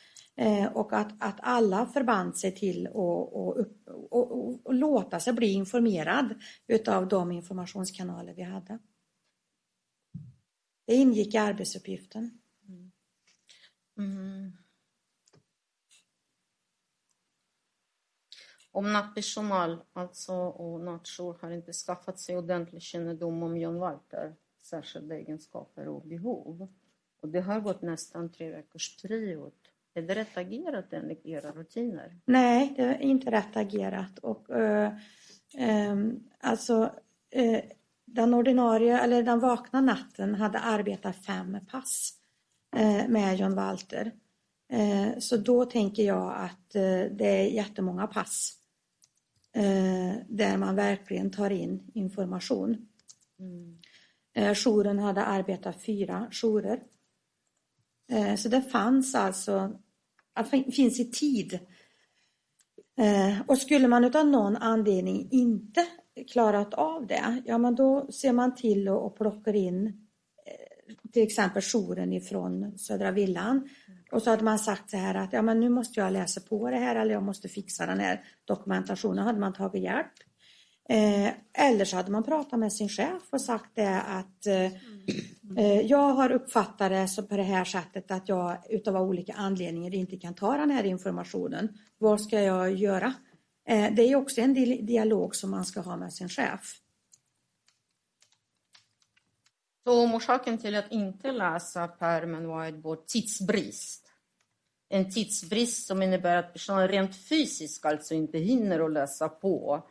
Och 0.72 0.92
att, 0.92 1.12
att 1.20 1.38
alla 1.42 1.86
förband 1.86 2.36
sig 2.36 2.54
till 2.54 2.86
att 2.86 2.94
och, 2.94 3.48
och, 3.48 3.56
och, 4.66 4.74
låta 4.74 5.20
sig 5.20 5.32
bli 5.32 5.52
informerad 5.52 6.34
utav 6.66 7.08
de 7.08 7.32
informationskanaler 7.32 8.34
vi 8.34 8.42
hade. 8.42 8.78
Det 10.88 10.94
ingick 10.94 11.34
i 11.34 11.38
arbetsuppgiften. 11.38 12.38
Mm. 12.68 12.92
Mm. 13.98 14.52
Om 18.70 18.92
nattpersonal 18.92 19.84
alltså, 19.92 20.34
och 20.34 20.80
nattjour 20.80 21.38
har 21.40 21.50
inte 21.50 21.72
skaffat 21.72 22.20
sig 22.20 22.36
ordentlig 22.36 22.82
kännedom 22.82 23.42
om 23.42 23.56
John 23.56 23.78
Walter 23.78 24.36
särskilda 24.62 25.14
egenskaper 25.14 25.88
och 25.88 26.06
behov. 26.06 26.68
Och 27.20 27.28
det 27.28 27.40
har 27.40 27.60
gått 27.60 27.82
nästan 27.82 28.32
tre 28.32 28.50
veckors 28.50 29.02
period. 29.02 29.52
Är 29.94 30.02
det 30.02 30.14
rätt 30.14 30.36
agerat 30.36 30.92
enligt 30.92 31.26
era 31.26 31.50
rutiner? 31.52 32.20
Nej, 32.24 32.74
det 32.76 32.82
är 32.82 32.98
inte 32.98 33.30
rätt 33.30 33.56
agerat. 33.56 34.18
Och, 34.18 34.50
uh, 34.50 34.90
um, 35.90 36.30
alltså, 36.40 36.82
uh, 37.36 37.60
den 38.14 38.34
ordinarie, 38.34 39.00
eller 39.00 39.22
den 39.22 39.40
vakna 39.40 39.80
natten 39.80 40.34
hade 40.34 40.58
arbetat 40.58 41.24
fem 41.24 41.58
pass 41.70 42.12
eh, 42.76 43.08
med 43.08 43.36
John 43.36 43.54
Walter. 43.54 44.12
Eh, 44.72 45.18
så 45.18 45.36
då 45.36 45.64
tänker 45.64 46.02
jag 46.02 46.34
att 46.36 46.74
eh, 46.74 47.16
det 47.16 47.26
är 47.26 47.46
jättemånga 47.46 48.06
pass 48.06 48.54
där 50.28 50.56
man 50.56 50.76
verkligen 50.76 51.30
tar 51.30 51.50
in 51.50 51.90
information. 51.94 52.88
Mm. 53.38 53.78
Jouren 54.54 54.98
hade 54.98 55.24
arbetat 55.24 55.82
fyra 55.82 56.28
jourer. 56.30 56.82
Så 58.36 58.48
det 58.48 58.62
fanns 58.62 59.14
alltså, 59.14 59.80
det 60.34 60.72
finns 60.72 61.00
i 61.00 61.10
tid. 61.10 61.58
Och 63.46 63.58
skulle 63.58 63.88
man 63.88 64.16
av 64.16 64.26
någon 64.26 64.56
anledning 64.56 65.28
inte 65.30 65.86
klarat 66.24 66.74
av 66.74 67.06
det, 67.06 67.42
ja 67.46 67.58
men 67.58 67.74
då 67.74 68.06
ser 68.12 68.32
man 68.32 68.54
till 68.54 68.88
och, 68.88 69.16
plockar 69.16 69.56
in 69.56 69.86
eh, 69.86 70.94
till 71.12 71.22
exempel 71.22 71.62
jouren 71.62 72.12
ifrån 72.12 72.78
Södra 72.78 73.10
Villan. 73.10 73.68
Och 74.12 74.22
så 74.22 74.30
hade 74.30 74.44
man 74.44 74.58
sagt 74.58 74.90
så 74.90 74.96
här 74.96 75.14
att 75.14 75.32
ja, 75.32 75.42
men 75.42 75.60
nu 75.60 75.68
måste 75.68 76.00
jag 76.00 76.12
läsa 76.12 76.40
på 76.40 76.70
det 76.70 76.76
här 76.76 76.96
eller 76.96 77.14
jag 77.14 77.22
måste 77.22 77.48
fixa 77.48 77.86
den 77.86 78.00
här 78.00 78.24
dokumentationen. 78.44 79.24
hade 79.24 79.40
man 79.40 79.52
tagit 79.52 79.82
hjälp. 79.82 80.12
Eh, 80.88 81.32
eller 81.68 81.84
så 81.84 81.96
hade 81.96 82.10
man 82.10 82.22
pratat 82.22 82.58
med 82.58 82.72
sin 82.72 82.88
chef 82.88 83.22
och 83.30 83.40
sagt 83.40 83.70
det 83.74 84.00
att 84.00 84.46
eh, 84.46 84.64
eh, 85.56 85.80
jag 85.80 86.12
har 86.12 86.32
uppfattat 86.32 86.90
det 86.90 87.08
så 87.08 87.22
på 87.22 87.36
det 87.36 87.42
här 87.42 87.64
sättet 87.64 88.10
att 88.10 88.28
jag 88.28 88.58
utav 88.70 88.96
olika 88.96 89.32
anledningar 89.32 89.94
inte 89.94 90.16
kan 90.16 90.34
ta 90.34 90.56
den 90.56 90.70
här 90.70 90.84
informationen. 90.84 91.68
Vad 91.98 92.20
ska 92.20 92.40
jag 92.40 92.74
göra? 92.74 93.14
Eh, 93.68 93.94
det 93.94 94.02
är 94.02 94.16
också 94.16 94.40
en 94.40 94.54
dialog 94.86 95.36
som 95.36 95.50
man 95.50 95.64
ska 95.64 95.80
ha 95.80 95.96
med 95.96 96.12
sin 96.12 96.28
chef. 96.28 96.80
Så 99.84 100.14
orsaken 100.14 100.58
till 100.58 100.74
att 100.74 100.92
inte 100.92 101.32
läsa 101.32 101.88
pärmen 101.88 102.46
vår 102.82 103.06
tidsbrist. 103.06 104.12
En 104.88 105.10
tidsbrist 105.10 105.86
som 105.86 106.02
innebär 106.02 106.36
att 106.36 106.52
personen 106.52 106.88
rent 106.88 107.16
fysiskt 107.16 107.84
alltså 107.84 108.14
inte 108.14 108.38
hinner 108.38 108.80
att 108.80 108.92
läsa 108.92 109.28
på. 109.28 109.86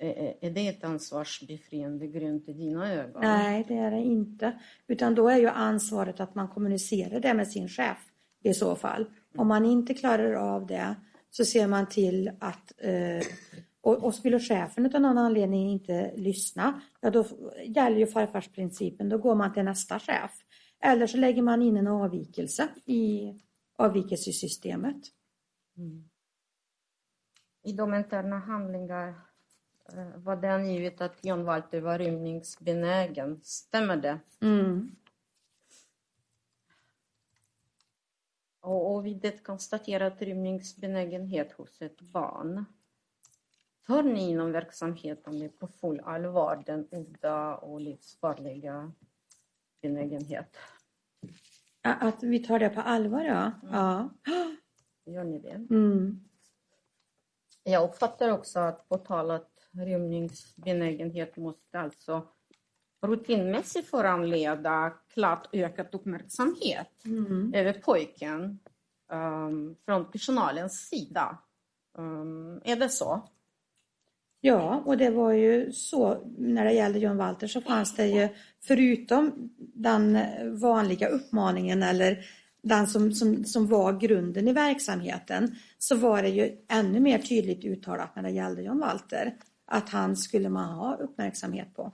Eh, 0.00 0.08
eh, 0.08 0.34
är 0.40 0.50
det 0.50 0.68
ett 0.68 0.84
ansvarsbefriande 0.84 2.06
grund 2.06 2.48
i 2.48 2.52
dina 2.52 2.92
ögon? 2.92 3.22
Nej, 3.22 3.64
det 3.68 3.74
är 3.74 3.90
det 3.90 4.00
inte. 4.00 4.58
Utan 4.86 5.14
då 5.14 5.28
är 5.28 5.38
ju 5.38 5.48
ansvaret 5.48 6.20
att 6.20 6.34
man 6.34 6.48
kommunicerar 6.48 7.20
det 7.20 7.34
med 7.34 7.48
sin 7.48 7.68
chef 7.68 7.98
i 8.42 8.54
så 8.54 8.76
fall. 8.76 9.06
Om 9.36 9.48
man 9.48 9.64
inte 9.64 9.94
klarar 9.94 10.32
av 10.32 10.66
det 10.66 10.96
så 11.32 11.44
ser 11.44 11.66
man 11.66 11.88
till 11.88 12.30
att 12.40 12.72
eh, 12.78 13.26
och, 13.80 14.04
och 14.04 14.14
skulle 14.14 14.40
chefen 14.40 14.94
av 14.94 15.00
någon 15.00 15.18
anledning 15.18 15.70
inte 15.70 16.12
lyssna, 16.16 16.80
ja 17.00 17.10
då 17.10 17.26
gäller 17.64 17.96
ju 17.96 18.06
farfarsprincipen, 18.06 19.08
då 19.08 19.18
går 19.18 19.34
man 19.34 19.52
till 19.52 19.64
nästa 19.64 19.98
chef. 19.98 20.30
Eller 20.80 21.06
så 21.06 21.16
lägger 21.16 21.42
man 21.42 21.62
in 21.62 21.76
en 21.76 21.86
avvikelse 21.86 22.68
i 22.84 23.34
avvikelsesystemet. 23.76 25.02
Mm. 25.76 26.08
I 27.64 27.72
de 27.72 27.94
interna 27.94 28.38
handlingar 28.38 29.08
eh, 29.92 30.16
var 30.16 30.36
det 30.36 30.54
angivet 30.54 31.00
att 31.00 31.24
John 31.24 31.44
Walter 31.44 31.80
var 31.80 31.98
rymningsbenägen. 31.98 33.40
Stämmer 33.42 33.96
det? 33.96 34.18
Mm. 34.40 34.96
Och, 38.62 38.94
och 38.94 39.06
vid 39.06 39.20
det 39.20 39.44
konstaterat 39.44 40.22
rymningsbenägenhet 40.22 41.52
hos 41.52 41.82
ett 41.82 42.00
barn. 42.00 42.64
Tar 43.86 44.02
ni 44.02 44.30
inom 44.30 44.52
verksamheten 44.52 45.50
på 45.58 45.68
full 45.68 46.00
allvar 46.00 46.62
den 46.66 46.88
udda 46.90 47.56
och 47.56 47.80
livsfarliga 47.80 48.92
benägenhet? 49.82 50.56
Att 51.82 52.22
vi 52.22 52.38
tar 52.38 52.58
det 52.58 52.68
på 52.68 52.80
allvar, 52.80 53.24
ja. 53.24 53.52
ja. 53.62 54.10
Gör 55.04 55.24
ni 55.24 55.38
det? 55.38 55.74
Mm. 55.74 56.24
Jag 57.64 57.84
uppfattar 57.84 58.30
också 58.30 58.60
att 58.60 58.88
påtalat 58.88 59.68
rymningsbenägenhet 59.72 61.36
måste 61.36 61.80
alltså 61.80 62.28
rutinmässigt 63.08 63.90
föranleda 63.90 64.92
klart 65.14 65.48
ökad 65.52 65.86
uppmärksamhet 65.92 66.88
Mm. 67.04 67.52
över 67.54 67.72
pojken 67.72 68.58
um, 69.12 69.76
från 69.84 70.10
personalens 70.10 70.88
sida. 70.88 71.38
Um, 71.98 72.60
är 72.64 72.76
det 72.76 72.88
så? 72.88 73.28
Ja, 74.40 74.82
och 74.86 74.96
det 74.96 75.10
var 75.10 75.32
ju 75.32 75.72
så 75.72 76.24
när 76.38 76.64
det 76.64 76.72
gällde 76.72 76.98
John 76.98 77.16
Walter 77.16 77.46
så 77.46 77.60
fanns 77.60 77.96
det 77.96 78.06
ju 78.06 78.28
förutom 78.64 79.50
den 79.58 80.18
vanliga 80.60 81.08
uppmaningen 81.08 81.82
eller 81.82 82.24
den 82.62 82.86
som, 82.86 83.12
som, 83.12 83.44
som 83.44 83.66
var 83.66 83.92
grunden 84.00 84.48
i 84.48 84.52
verksamheten 84.52 85.56
så 85.78 85.96
var 85.96 86.22
det 86.22 86.28
ju 86.28 86.56
ännu 86.68 87.00
mer 87.00 87.18
tydligt 87.18 87.64
uttalat 87.64 88.16
när 88.16 88.22
det 88.22 88.30
gällde 88.30 88.62
John 88.62 88.78
Walter 88.80 89.34
att 89.66 89.88
han 89.88 90.16
skulle 90.16 90.48
man 90.48 90.74
ha 90.74 90.96
uppmärksamhet 90.96 91.74
på. 91.76 91.92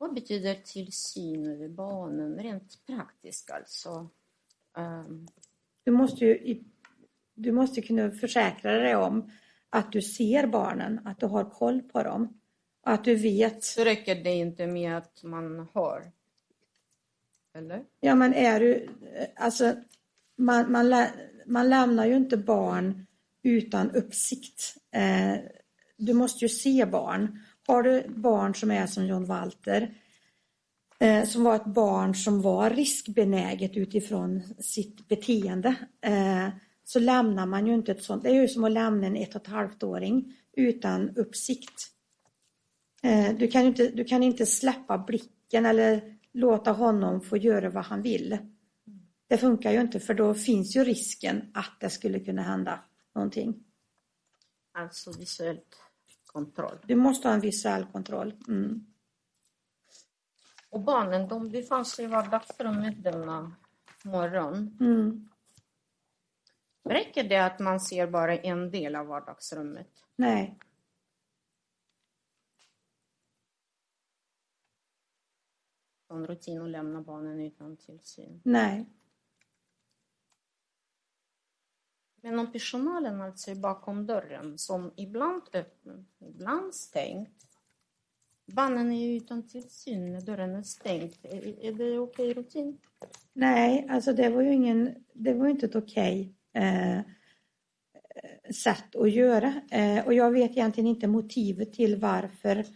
Vad 0.00 0.14
betyder 0.14 0.54
tillsyn 0.54 1.46
över 1.46 1.68
barnen 1.68 2.38
rent 2.38 2.86
praktiskt 2.86 3.50
alltså? 3.50 4.08
Um, 4.76 5.28
Du 5.84 5.90
måste 5.90 6.24
ju 6.24 6.64
du 7.34 7.52
måste 7.52 7.82
kunna 7.82 8.10
försäkra 8.10 8.72
dig 8.72 8.96
om 8.96 9.30
att 9.70 9.92
du 9.92 10.02
ser 10.02 10.46
barnen, 10.46 11.00
att 11.04 11.20
du 11.20 11.26
har 11.26 11.50
koll 11.50 11.82
på 11.82 12.02
dem. 12.02 12.40
Att 12.82 13.04
du 13.04 13.14
vet 13.14 13.64
så 13.64 13.84
räcker 13.84 14.14
det 14.14 14.30
inte 14.34 14.66
med 14.66 14.96
att 14.96 15.22
man 15.22 15.68
hör? 15.74 16.12
Eller? 17.54 17.84
Ja, 18.00 18.14
men 18.14 18.34
är 18.34 18.60
du... 18.60 18.88
Alltså, 19.36 19.76
man, 20.36 20.72
man, 20.72 20.90
lä, 20.90 21.10
man 21.46 21.70
lämnar 21.70 22.06
ju 22.06 22.16
inte 22.16 22.36
barn 22.36 23.06
utan 23.42 23.90
uppsikt. 23.90 24.76
Eh, 24.90 25.38
du 25.96 26.14
måste 26.14 26.44
ju 26.44 26.48
se 26.48 26.86
barn. 26.86 27.40
Har 27.70 27.82
du 27.82 28.08
barn 28.08 28.54
som 28.54 28.70
är 28.70 28.86
som 28.86 29.06
John 29.06 29.24
Walter, 29.24 29.94
eh, 30.98 31.24
som 31.24 31.44
var 31.44 31.56
ett 31.56 31.66
barn 31.66 32.14
som 32.14 32.42
var 32.42 32.70
riskbenäget 32.70 33.76
utifrån 33.76 34.42
sitt 34.58 35.08
beteende, 35.08 35.74
eh, 36.00 36.48
så 36.84 36.98
lämnar 36.98 37.46
man 37.46 37.66
ju 37.66 37.74
inte 37.74 37.92
ett 37.92 38.04
sånt. 38.04 38.22
Det 38.22 38.30
är 38.30 38.34
ju 38.34 38.48
som 38.48 38.64
att 38.64 38.72
lämna 38.72 39.06
en 39.06 39.16
ett 39.16 39.34
och 39.34 39.40
ett 39.40 39.46
halvt 39.46 39.82
åring 39.82 40.36
utan 40.52 41.16
uppsikt. 41.16 41.88
Eh, 43.02 43.34
du, 43.34 43.48
kan 43.48 43.62
ju 43.62 43.68
inte, 43.68 43.88
du 43.88 44.04
kan 44.04 44.22
inte 44.22 44.46
släppa 44.46 44.98
blicken 44.98 45.66
eller 45.66 46.16
låta 46.32 46.72
honom 46.72 47.20
få 47.20 47.36
göra 47.36 47.70
vad 47.70 47.84
han 47.84 48.02
vill. 48.02 48.38
Det 49.28 49.38
funkar 49.38 49.72
ju 49.72 49.80
inte 49.80 50.00
för 50.00 50.14
då 50.14 50.34
finns 50.34 50.76
ju 50.76 50.84
risken 50.84 51.50
att 51.54 51.80
det 51.80 51.90
skulle 51.90 52.20
kunna 52.20 52.42
hända 52.42 52.80
någonting. 53.14 53.64
Alltså 54.74 55.18
visuellt 55.18 55.79
kontroll. 56.32 56.78
Du 56.84 56.96
måste 56.96 57.28
ha 57.28 57.34
en 57.34 57.40
visuell 57.40 57.86
kontroll. 57.86 58.34
Mm. 58.48 58.86
Och 60.68 60.80
barnen 60.80 61.28
de 61.28 61.48
befann 61.50 61.84
sig 61.84 62.04
i 62.04 62.08
vardagsrummet 62.08 63.02
denna 63.02 63.56
morgon. 64.04 64.76
Mm. 64.80 65.28
Räcker 66.84 67.24
det 67.28 67.36
att 67.44 67.58
man 67.58 67.80
ser 67.80 68.06
bara 68.06 68.36
en 68.36 68.70
del 68.70 68.96
av 68.96 69.06
vardagsrummet? 69.06 69.88
Nej, 70.16 70.58
Som 76.06 76.26
rutin 76.26 76.62
att 76.62 76.70
lämna 76.70 77.00
barnen 77.02 77.40
utan 77.40 77.76
tillsyn. 77.76 78.40
nej. 78.44 78.86
Men 82.22 82.38
om 82.38 82.52
personalen 82.52 83.20
alltså 83.20 83.50
är 83.50 83.54
bakom 83.54 84.06
dörren, 84.06 84.58
som 84.58 84.92
ibland 84.96 85.42
öppen, 85.52 86.06
ibland 86.18 86.74
stängt. 86.74 87.46
Barnen 88.46 88.92
är 88.92 89.06
ju 89.06 89.16
utan 89.16 89.48
tillsyn 89.48 90.12
när 90.12 90.20
dörren 90.20 90.54
är 90.54 90.62
stängd. 90.62 91.12
Är, 91.22 91.64
är 91.64 91.72
det 91.72 91.98
okej 91.98 92.34
rutin? 92.34 92.78
Nej, 93.32 93.86
alltså 93.90 94.12
det 94.12 94.28
var 94.28 94.42
ju 94.42 94.52
ingen, 94.52 94.94
det 95.12 95.34
var 95.34 95.48
inte 95.48 95.66
ett 95.66 95.76
okej 95.76 96.34
eh, 96.52 97.00
sätt 98.54 98.96
att 98.96 99.10
göra. 99.10 99.54
Eh, 99.70 100.06
och 100.06 100.14
jag 100.14 100.30
vet 100.30 100.50
egentligen 100.50 100.88
inte 100.88 101.06
motivet 101.06 101.72
till 101.72 101.96
varför 101.96 102.66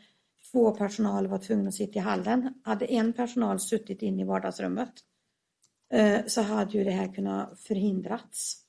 två 0.52 0.70
personal 0.70 1.26
var 1.26 1.38
tvungna 1.38 1.68
att 1.68 1.74
sitta 1.74 1.98
i 1.98 2.02
hallen. 2.02 2.54
Hade 2.64 2.86
en 2.86 3.12
personal 3.12 3.60
suttit 3.60 4.02
inne 4.02 4.22
i 4.22 4.24
vardagsrummet 4.24 4.92
eh, 5.92 6.20
så 6.26 6.42
hade 6.42 6.78
ju 6.78 6.84
det 6.84 6.90
här 6.90 7.14
kunnat 7.14 7.60
förhindrats. 7.60 8.63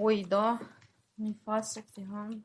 Och 0.00 0.12
idag, 0.12 0.58
med 1.14 1.34
facit 1.44 1.98
i 1.98 2.02
hand, 2.02 2.42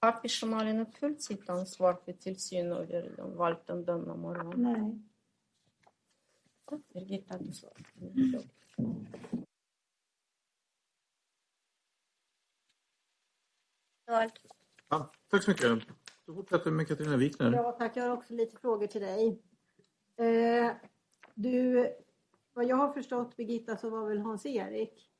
har 0.00 0.12
personalen 0.12 0.80
uppfyllt 0.80 1.22
sitt 1.22 1.48
ansvar 1.48 1.94
för 2.04 2.12
tillsyn 2.12 2.72
över 2.72 3.14
de 3.16 3.36
valten 3.36 3.84
denna 3.84 4.16
morgon? 4.16 4.62
Nej. 4.62 5.02
Tack 6.64 6.80
Birgitta, 6.92 7.38
du 7.38 7.52
svarade. 7.52 7.84
Ja, 14.88 15.12
tack 15.28 15.42
så 15.42 15.50
mycket. 15.50 15.88
Då 16.26 16.34
fortsätter 16.34 16.64
vi 16.64 16.76
med 16.76 16.88
Katarina 16.88 17.16
Wikner. 17.16 17.52
Ja, 17.52 17.72
tack. 17.72 17.96
Jag 17.96 18.04
har 18.04 18.10
också 18.10 18.34
lite 18.34 18.56
frågor 18.56 18.86
till 18.86 19.00
dig. 19.00 19.42
Eh, 20.16 20.72
du, 21.34 21.88
vad 22.52 22.64
jag 22.64 22.76
har 22.76 22.92
förstått 22.92 23.36
Birgitta 23.36 23.76
så 23.76 23.90
var 23.90 24.08
väl 24.08 24.18
Hans-Erik 24.18 25.11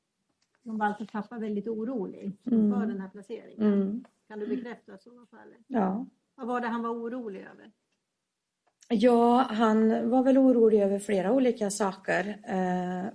som 0.63 0.77
Walters 0.77 1.11
pappa 1.11 1.37
väldigt 1.39 1.67
orolig 1.67 2.37
Mm. 2.51 2.71
för 2.73 2.85
den 2.85 3.01
här 3.01 3.09
placeringen. 3.09 3.73
Mm. 3.73 4.03
Kan 4.27 4.39
du 4.39 4.47
bekräfta 4.47 4.93
att 4.93 5.03
så 5.03 5.13
var 5.15 5.25
fallet? 5.25 5.61
Ja. 5.67 6.05
Vad 6.35 6.47
var 6.47 6.61
det 6.61 6.67
han 6.67 6.81
var 6.83 6.89
orolig 6.89 7.39
över? 7.41 7.71
Ja, 8.89 9.37
han 9.49 10.09
var 10.09 10.23
väl 10.23 10.37
orolig 10.37 10.81
över 10.81 10.99
flera 10.99 11.31
olika 11.31 11.69
saker. 11.71 12.39
Eh, 12.43 13.05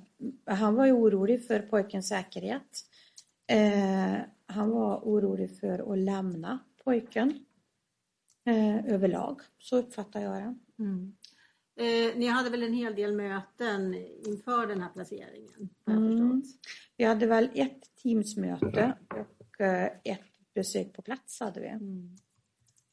han 0.57 0.74
var 0.74 0.86
ju 0.86 0.92
orolig 0.92 1.46
för 1.46 1.61
pojkens 1.61 2.09
säkerhet. 2.09 2.84
Eh, 3.46 4.16
han 4.46 4.70
var 4.70 4.96
orolig 4.99 5.59
för 5.61 5.92
att 5.92 5.99
lämna 5.99 6.59
pojken 6.84 7.44
eh, 8.44 8.94
överlag. 8.94 9.40
Så 9.59 9.76
uppfattar 9.76 10.20
jag 10.20 10.42
det. 10.42 10.55
Eh, 11.79 12.16
ni 12.16 12.26
hade 12.26 12.51
väl 12.51 12.62
en 12.62 12.72
hel 12.72 12.95
del 12.95 13.12
möten 13.16 13.95
inför 14.26 14.66
den 14.66 14.81
här 14.81 14.89
placeringen? 14.89 15.68
Mm. 15.87 16.43
Vi 16.97 17.05
hade 17.05 17.26
väl 17.26 17.51
ett 17.55 17.97
teamsmöte 18.03 18.99
och 19.09 19.61
eh, 19.61 19.91
ett 20.05 20.55
besök 20.55 20.93
på 20.93 21.03
plats 21.03 21.41
hade 21.41 21.61
vi. 21.61 21.72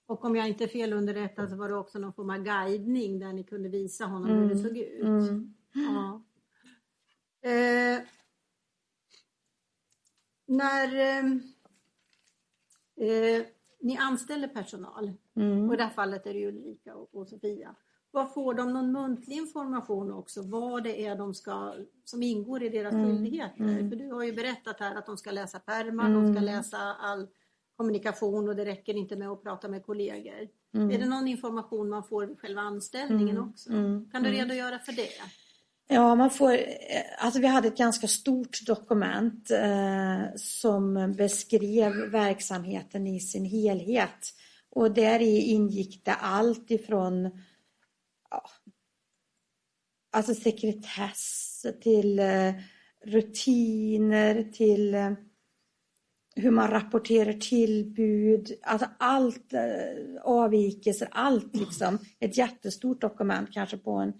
Och 0.05 0.25
om 0.25 0.35
jag 0.35 0.47
inte 0.47 0.63
är 0.63 0.67
fel 0.67 0.93
underrättad 0.93 1.49
så 1.49 1.55
var 1.55 1.69
det 1.69 1.75
också 1.75 1.99
någon 1.99 2.13
form 2.13 2.29
av 2.29 2.37
guidning 2.37 3.19
där 3.19 3.33
ni 3.33 3.43
kunde 3.43 3.69
visa 3.69 4.05
honom 4.05 4.29
hur 4.37 4.49
det 4.49 4.57
såg 4.57 4.77
ut. 4.77 5.03
Mm. 5.03 5.53
Ja. 5.73 6.23
Eh, 7.49 8.01
när 10.47 10.95
eh, 10.95 11.25
eh, 13.09 13.45
ni 13.79 13.97
anställer 13.97 14.47
personal, 14.47 15.13
Mm. 15.37 15.67
och 15.67 15.73
i 15.73 15.77
det 15.77 15.83
här 15.83 15.89
fallet 15.93 16.27
är 16.27 16.33
det 16.33 16.39
ju 16.39 16.47
Ulrika 16.47 16.95
och, 16.95 17.15
och 17.15 17.27
Sofia, 17.27 17.75
vad 18.15 18.33
får 18.33 18.53
de 18.53 18.73
någon 18.73 18.91
muntlig 18.91 19.35
information 19.37 20.13
också? 20.13 20.41
Vad 20.41 20.83
det 20.83 21.05
är 21.05 21.15
de 21.15 21.33
ska, 21.33 21.73
som 22.05 22.23
ingår 22.23 22.63
i 22.63 22.69
deras 22.69 22.93
Mm. 22.93 23.05
skyldigheter? 23.05 23.63
Mm. 23.63 23.89
För 23.89 23.95
du 23.97 24.11
har 24.11 24.23
ju 24.23 24.33
berättat 24.33 24.79
här 24.79 24.95
att 24.95 25.05
de 25.05 25.17
ska 25.17 25.31
läsa 25.31 25.59
pärmar, 25.59 26.03
de 26.09 26.23
ska 26.25 26.41
Mm. 26.41 26.43
läsa 26.43 26.77
all 26.77 27.27
kommunikation 27.77 28.49
och 28.49 28.55
det 28.55 28.65
räcker 28.65 28.93
inte 28.93 29.15
med 29.15 29.29
att 29.29 29.43
prata 29.43 29.67
med 29.67 29.85
kollegor. 29.85 30.47
Mm. 30.73 30.91
Är 30.91 30.99
det 30.99 31.05
någon 31.05 31.27
information 31.27 31.89
man 31.89 32.03
får 32.03 32.25
vid 32.25 32.39
själva 32.39 32.61
anställningen 32.61 33.37
Mm. 33.37 33.49
också? 33.49 33.69
Mm. 33.69 34.09
Kan 34.11 34.23
du 34.23 34.29
Mm. 34.29 34.41
redogöra 34.41 34.79
för 34.79 34.91
det? 34.91 35.09
Ja, 35.87 36.15
man 36.15 36.29
får, 36.29 36.53
eh, 36.53 36.59
alltså 37.19 37.39
vi 37.39 37.47
hade 37.47 37.67
ett 37.67 37.77
ganska 37.77 38.07
stort 38.07 38.65
dokument 38.67 39.51
eh, 39.51 40.35
som 40.35 41.13
beskrev 41.17 41.93
verksamheten 42.11 43.07
i 43.07 43.19
sin 43.19 43.45
helhet. 43.45 44.33
Och 44.69 44.91
där 44.91 45.19
ingick 45.21 46.05
det 46.05 46.13
allt 46.13 46.71
ifrån 46.71 47.41
ja, 48.29 48.49
alltså 50.11 50.33
sekretess 50.33 51.65
till 51.81 52.19
eh, 52.19 52.53
rutiner 53.05 54.43
till 54.43 54.93
eh, 54.95 55.11
hur 56.35 56.51
man 56.51 56.71
rapporterar 56.71 57.33
tillbud, 57.33 58.51
alltså 58.63 58.87
allt, 58.99 59.53
eh, 59.53 60.21
avvikelser, 60.23 61.07
allt 61.11 61.55
liksom. 61.55 61.97
Ett 62.19 62.37
jättestort 62.37 63.01
dokument, 63.01 63.51
kanske 63.51 63.77
på 63.77 63.91
en 63.91 64.13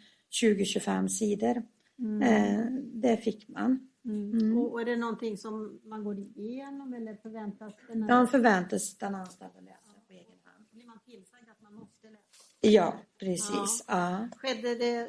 20-25 0.43 1.08
sidor. 1.08 1.64
Mm. 1.99 3.01
Det 3.01 3.18
fick 3.18 3.47
man. 3.47 3.89
Mm. 4.06 4.58
Och, 4.58 4.72
och 4.72 4.82
är 4.82 4.86
det 4.86 4.95
någonting 4.95 5.38
som 5.38 5.82
man 5.84 6.03
går 6.03 6.20
igenom 6.20 6.93
eller 6.93 7.16
förväntas 7.16 7.74
den 7.88 8.03
här... 8.03 8.10
De 8.10 8.28
förväntas 8.28 8.97
den 8.97 9.16
anställda 9.16 9.60
läsa 9.62 9.91
på 10.08 10.14
egen 10.14 10.39
hand. 10.43 10.66
Blir 10.72 10.86
man 10.86 10.99
tillsagd 11.06 11.49
att 11.49 11.62
man 11.62 11.74
måste 11.74 12.10
läsa? 12.10 12.24
Ja, 12.74 12.93
precis. 13.20 13.84
Ja. 13.88 14.28
Skedde 14.38 14.76
det, 14.76 15.07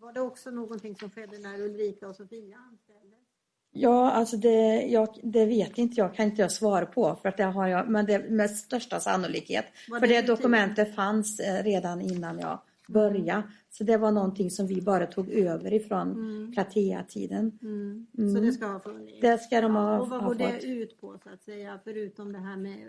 var 0.00 0.12
det 0.12 0.20
också 0.20 0.50
någonting 0.50 0.96
som 0.96 1.10
skedde 1.10 1.38
när 1.38 1.60
Ulrika 1.60 2.08
och 2.08 2.16
Sofia 2.16 2.56
anställdes? 2.56 3.18
Ja, 3.72 4.10
alltså 4.10 4.36
det, 4.36 4.82
jag, 4.82 5.08
det 5.22 5.46
vet 5.46 5.78
inte 5.78 6.00
jag, 6.00 6.14
kan 6.14 6.26
inte 6.26 6.42
jag 6.42 6.52
svara 6.52 6.86
på, 6.86 7.16
för 7.22 7.28
att 7.28 7.36
det 7.36 7.44
har 7.44 7.66
jag, 7.66 7.88
men 7.88 8.06
det 8.06 8.30
med 8.30 8.50
största 8.50 9.00
sannolikhet. 9.00 9.64
Var 9.88 10.00
för 10.00 10.06
det 10.06 10.20
det 10.20 10.26
dokumentet 10.26 10.94
fanns 10.94 11.40
eh, 11.40 11.64
redan 11.64 12.00
innan 12.00 12.38
jag 12.38 12.58
började. 12.88 13.42
Så 13.70 13.84
det 13.84 13.96
var 13.96 14.12
någonting 14.12 14.50
som 14.50 14.66
vi 14.66 14.80
bara 14.82 15.06
tog 15.06 15.30
över 15.30 15.72
ifrån 15.72 16.12
Mm. 16.12 16.52
Platea-tiden. 16.52 17.58
Mm. 17.62 18.06
Mm. 18.18 18.34
Så 18.34 18.40
det 18.40 18.52
ska 18.52 18.66
ha 18.66 18.80
funnits? 18.80 19.20
Det 19.20 19.38
ska 19.38 19.60
de 19.60 19.74
ha, 19.76 20.00
Och 20.00 20.08
vad 20.08 20.20
ha 20.20 20.28
går 20.28 20.34
det 20.34 20.52
fått. 20.52 20.64
ut 20.64 21.00
på 21.00 21.18
så 21.24 21.30
att 21.30 21.42
säga, 21.42 21.80
förutom 21.84 22.32
det 22.32 22.38
här 22.38 22.56
med 22.56 22.88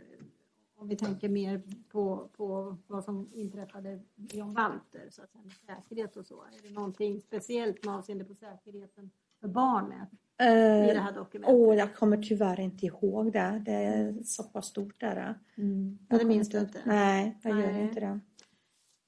om 0.79 0.87
vi 0.87 0.95
tänker 0.95 1.29
mer 1.29 1.61
på, 1.91 2.29
på 2.37 2.77
vad 2.87 3.03
som 3.03 3.29
inträffade 3.33 3.99
John 4.15 4.53
Walter, 4.53 5.07
så 5.09 5.21
att 5.21 5.31
säga, 5.31 5.43
med 5.43 5.53
säkerhet 5.53 6.17
och 6.17 6.25
så. 6.25 6.41
Är 6.41 6.67
det 6.67 6.73
någonting 6.73 7.21
speciellt 7.21 7.85
med 7.85 7.95
avseende 7.95 8.25
på 8.25 8.33
säkerheten 8.33 9.11
för 9.41 9.47
barnet 9.47 10.09
i 10.13 10.17
det 10.37 10.91
Eh, 10.91 11.01
här 11.01 11.11
dokumentet? 11.11 11.55
Åh, 11.55 11.75
jag 11.75 11.95
kommer 11.95 12.17
tyvärr 12.17 12.59
inte 12.59 12.85
ihåg 12.85 13.33
det. 13.33 13.61
Det 13.65 13.71
är 13.71 14.23
så 14.23 14.43
pass 14.43 14.65
stort 14.65 14.99
där. 14.99 15.39
Mm. 15.57 15.99
Ja, 16.09 16.17
det 16.17 16.25
minns 16.25 16.49
du 16.49 16.59
inte? 16.59 16.81
Nej, 16.85 17.39
jag 17.43 17.59
gör 17.59 17.71
Nej. 17.71 17.83
inte 17.83 17.99
det. 17.99 18.19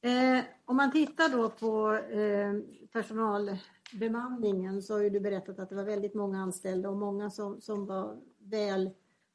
Eh, 0.09 0.43
om 0.65 0.77
man 0.77 0.91
tittar 0.91 1.29
då 1.29 1.49
på 1.49 1.93
eh, 1.93 2.53
personalbemanningen 2.93 4.81
så 4.81 4.93
har 4.93 5.01
ju 5.01 5.09
du 5.09 5.19
berättat 5.19 5.59
att 5.59 5.69
det 5.69 5.75
var 5.75 5.83
väldigt 5.83 6.13
många 6.13 6.41
anställda 6.41 6.89
och 6.89 6.97
många 6.97 7.29
som, 7.29 7.61
som 7.61 7.85
var 7.85 8.17
väl, 8.37 8.89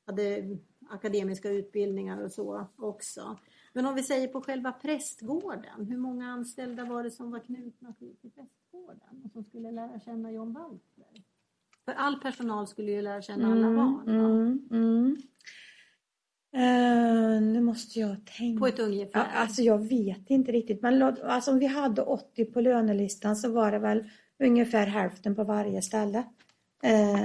hade 0.07 0.59
akademiska 0.91 1.51
utbildningar 1.51 2.22
och 2.22 2.32
så 2.32 2.66
också. 2.76 3.39
Men 3.72 3.87
om 3.87 3.95
vi 3.95 4.03
säger 4.03 4.28
på 4.28 4.41
själva 4.41 4.72
prästgården, 4.72 5.87
hur 5.87 5.99
många 5.99 6.26
anställda 6.26 6.84
var 6.84 7.03
det 7.03 7.11
som 7.11 7.30
var 7.30 7.41
knutna 7.41 7.93
till, 7.93 8.16
till 8.16 8.30
prästgården 8.30 9.22
och 9.24 9.30
som 9.32 9.45
skulle 9.45 9.70
lära 9.70 10.01
känna 10.01 10.32
John 10.32 10.53
Walter? 10.53 11.24
För 11.84 11.93
all 11.93 12.20
personal 12.20 12.66
skulle 12.66 12.93
ju 12.93 13.03
lära 13.03 13.22
känna 13.22 13.53
alla 13.53 13.66
barn. 13.66 14.05
va? 14.07 14.12
mm, 14.12 14.68
mm. 14.70 15.16
Eh, 16.57 17.43
nu 17.43 17.61
måste 17.61 18.01
jag 18.01 18.26
tänka. 18.26 18.59
På 18.59 18.66
ett 18.66 18.78
ungefär. 18.78 19.20
Ja, 19.20 19.24
alltså 19.24 19.62
jag 19.62 19.89
vet 19.89 20.30
inte 20.30 20.53
riktigt. 20.53 20.82
Men 20.82 21.03
alltså 21.03 21.51
om 21.51 21.59
vi 21.59 21.66
hade 21.66 22.03
80 22.03 22.45
på 22.45 22.61
lönelistan 22.61 23.37
så 23.37 23.53
var 23.53 23.72
det 23.72 23.78
väl 23.78 24.11
ungefär 24.45 24.87
hälften 24.87 25.34
på 25.34 25.45
varje 25.45 25.82
ställe 25.82 26.24
eh, 26.82 27.20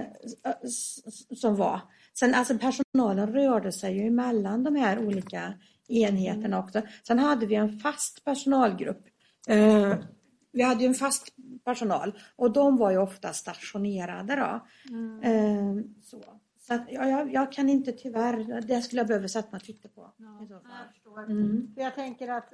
som 1.35 1.55
var. 1.55 1.81
Sen 2.19 2.33
alltså 2.33 2.57
personalen 2.57 3.33
rörde 3.33 3.71
sig 3.71 3.97
ju 3.97 4.07
emellan 4.07 4.63
de 4.63 4.75
här 4.75 4.99
olika 4.99 5.53
enheterna 5.87 6.59
också. 6.59 6.81
Sen 7.07 7.19
hade 7.19 7.45
vi 7.45 7.55
en 7.55 7.79
fast 7.79 8.23
personalgrupp. 8.23 9.05
Eh, 9.47 9.95
vi 10.51 10.63
hade 10.63 10.81
ju 10.81 10.87
en 10.87 10.93
fast 10.93 11.27
personal 11.63 12.19
och 12.35 12.53
de 12.53 12.77
var 12.77 12.91
ju 12.91 12.97
ofta 12.97 13.33
stationerade 13.33 14.35
då. 14.35 14.65
Mm. 14.95 15.21
Eh, 15.21 15.85
så. 16.03 16.23
Så 16.59 16.73
att, 16.73 16.87
ja, 16.89 17.07
jag, 17.07 17.33
jag 17.33 17.51
kan 17.51 17.69
inte 17.69 17.91
tyvärr, 17.91 18.61
det 18.61 18.81
skulle 18.81 18.99
jag 18.99 19.07
behöva 19.07 19.27
sätta 19.27 19.51
mig 19.51 19.57
och 19.57 19.63
titta 19.63 19.89
på. 19.89 20.13
Ja, 20.17 20.47
jag. 20.49 21.29
Mm. 21.29 21.73
Jag 21.75 21.95
tänker 21.95 22.27
att 22.27 22.53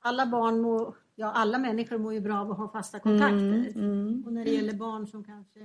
alla 0.00 0.26
barn 0.26 0.60
mår, 0.60 0.96
ja 1.14 1.32
alla 1.32 1.58
människor 1.58 1.98
mår 1.98 2.14
ju 2.14 2.20
bra 2.20 2.40
av 2.40 2.50
att 2.50 2.56
ha 2.56 2.72
fasta 2.72 2.98
kontakter. 2.98 3.36
Mm, 3.36 3.74
mm. 3.74 4.22
Och 4.26 4.32
när 4.32 4.44
det 4.44 4.50
gäller 4.50 4.72
barn 4.72 5.06
som 5.06 5.24
kanske 5.24 5.60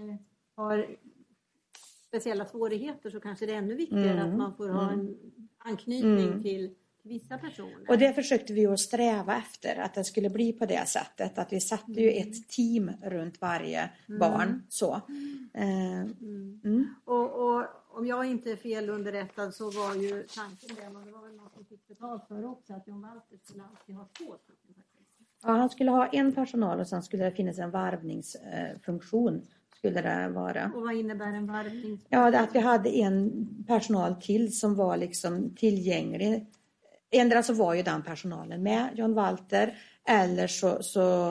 har 0.55 0.97
speciella 2.11 2.45
svårigheter 2.45 3.09
så 3.09 3.19
kanske 3.19 3.45
det 3.45 3.53
är 3.53 3.57
ännu 3.57 3.75
viktigare 3.75 4.11
Mm, 4.19 4.31
att 4.31 4.37
man 4.37 4.55
får 4.55 4.69
ha 4.69 4.91
en 4.91 5.17
anknytning 5.57 6.27
Mm. 6.27 6.43
till 6.43 6.75
vissa 7.03 7.37
personer. 7.37 7.89
Och 7.89 7.97
det 7.97 8.13
försökte 8.13 8.53
vi 8.53 8.65
att 8.67 8.79
sträva 8.79 9.37
efter, 9.37 9.75
att 9.81 9.93
det 9.93 10.03
skulle 10.03 10.29
bli 10.29 10.53
på 10.53 10.65
det 10.65 10.87
sättet. 10.87 11.37
Att 11.37 11.53
vi 11.53 11.59
satte 11.59 11.91
ju 12.01 12.09
ett 12.11 12.49
team 12.49 12.91
runt 13.03 13.41
varje 13.41 13.89
barn. 14.19 14.63
Så. 14.69 14.93
Eh, 15.53 15.99
Mm. 16.01 16.61
mm. 16.63 16.95
Och, 17.05 17.55
och 17.57 17.65
om 17.97 18.05
jag 18.07 18.25
inte 18.25 18.51
är 18.51 18.55
fel 18.55 18.89
underrättad 18.89 19.53
så 19.55 19.71
var 19.71 19.95
ju 19.95 20.23
tanken 20.35 20.75
den, 20.75 20.95
och 20.95 21.05
det 21.05 21.11
var 21.11 21.21
väl 21.21 21.35
något 21.35 21.53
som 21.53 21.65
fick 21.65 21.87
betalt 21.87 22.27
för 22.27 22.45
också, 22.45 22.73
att 22.73 22.87
John 22.87 23.01
Walter 23.01 23.37
skulle 23.43 23.63
alltid 23.63 23.95
ha 23.95 24.05
två 24.17 24.35
stycken. 24.43 24.57
Ja, 25.43 25.49
han 25.49 25.69
skulle 25.69 25.91
ha 25.91 26.07
en 26.07 26.31
personal 26.33 26.79
och 26.79 26.87
sen 26.87 27.03
skulle 27.03 27.23
det 27.25 27.31
finnas 27.31 27.59
en 27.59 27.71
varvningsfunktion. 27.71 29.41
Skulle 29.81 30.01
det 30.01 30.29
vara. 30.29 30.71
Och 30.75 30.81
vad 30.81 30.95
innebär 30.95 31.33
en 31.33 31.47
varvning? 31.47 32.05
Ja, 32.09 32.31
det 32.31 32.39
att 32.39 32.55
vi 32.55 32.59
hade 32.59 32.89
en 32.89 33.47
personal 33.67 34.15
till 34.15 34.59
som 34.59 34.75
var 34.75 34.97
liksom 34.97 35.55
tillgänglig. 35.55 36.47
Ändra 37.11 37.43
så 37.43 37.53
var 37.53 37.73
ju 37.73 37.83
den 37.83 38.03
personalen 38.03 38.63
med 38.63 38.89
John 38.95 39.13
Walter 39.13 39.77
eller 40.07 40.47
så, 40.47 40.83
så 40.83 41.27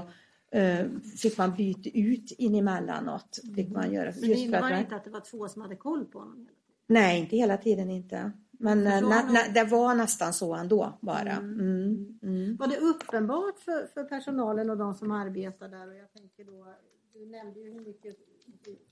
eh, 0.52 0.86
fick 1.22 1.38
man 1.38 1.54
byta 1.54 1.90
ut 1.94 2.30
in 2.38 2.54
emellanåt. 2.54 3.40
Fick 3.54 3.70
man 3.70 3.92
göra. 3.92 4.12
Men 4.20 4.30
det 4.30 4.34
innebar 4.34 4.78
inte 4.80 4.96
att 4.96 5.04
det 5.04 5.10
var 5.10 5.20
två 5.20 5.48
som 5.48 5.62
hade 5.62 5.76
koll 5.76 6.04
på 6.04 6.18
honom? 6.18 6.48
Nej, 6.86 7.20
inte 7.20 7.36
hela 7.36 7.56
tiden 7.56 7.90
inte. 7.90 8.32
Men 8.50 8.86
eh, 8.86 9.08
nä, 9.08 9.32
nä, 9.32 9.48
det 9.54 9.64
var 9.64 9.94
nästan 9.94 10.32
så 10.32 10.54
ändå 10.54 10.98
bara. 11.00 11.32
Mm. 11.32 11.60
Mm. 11.60 12.18
Mm. 12.22 12.56
Var 12.56 12.66
det 12.66 12.76
uppenbart 12.76 13.58
för, 13.58 13.86
för 13.86 14.04
personalen 14.04 14.70
och 14.70 14.76
de 14.76 14.94
som 14.94 15.10
arbetar 15.10 15.68
där? 15.68 15.88
Och 15.88 15.94
jag 15.94 16.12
tänker 16.12 16.44
då, 16.44 16.74
du 17.12 17.26
nämnde 17.26 17.60
ju 17.60 17.72
hur 17.72 17.80
mycket 17.80 18.16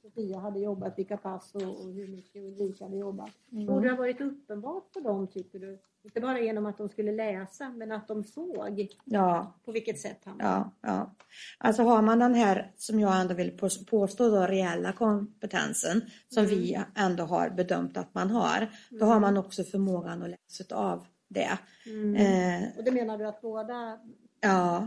Sofia 0.03 0.39
hade 0.39 0.61
jobbat, 0.61 0.99
vilka 0.99 1.17
pass 1.17 1.55
och, 1.55 1.63
och 1.63 1.93
hur 1.93 2.09
mycket 2.09 2.37
Ulrika 2.43 2.85
hade 2.85 2.97
jobbat. 2.97 3.31
Mm. 3.53 3.67
Borde 3.67 3.87
det 3.87 3.91
ha 3.91 3.97
varit 3.99 4.21
uppenbart 4.21 4.93
för 4.93 5.01
dem 5.01 5.27
tycker 5.27 5.59
du? 5.59 5.79
Inte 6.03 6.21
bara 6.21 6.41
genom 6.41 6.67
att 6.67 6.79
de 6.79 6.89
skulle 6.89 7.13
läsa, 7.13 7.69
men 7.71 7.93
att 7.93 8.09
de 8.09 8.25
såg 8.25 8.89
Ja, 9.05 9.55
på 9.65 9.73
vilket 9.73 10.01
sätt 10.01 10.19
han 10.25 10.37
ja, 10.39 10.71
ja. 10.81 11.15
Alltså 11.59 11.83
har 11.83 12.03
man 12.03 12.19
den 12.19 12.35
här, 12.35 12.73
som 12.77 13.01
jag 13.01 13.21
ändå 13.21 13.35
vill 13.35 13.51
pås- 13.59 13.87
påstå, 13.87 14.29
då, 14.29 14.47
reella 14.47 14.93
kompetensen 14.93 16.03
som 16.29 16.47
vi 16.47 16.85
ändå 16.95 17.25
har 17.25 17.51
bedömt 17.51 17.97
att 17.97 18.15
man 18.15 18.31
har, 18.31 18.69
då 18.91 19.07
har 19.07 19.21
man 19.21 19.37
också 19.37 19.65
förmågan 19.65 20.23
att 20.23 20.31
läsa 20.31 20.77
av 20.77 21.07
det. 21.29 21.59
Mm. 21.87 22.15
Eh, 22.17 22.69
Och 22.79 22.85
det 22.85 22.91
menar 22.93 23.19
du 23.19 23.27
att 23.27 23.41
båda 23.41 23.99
ja, 24.41 24.87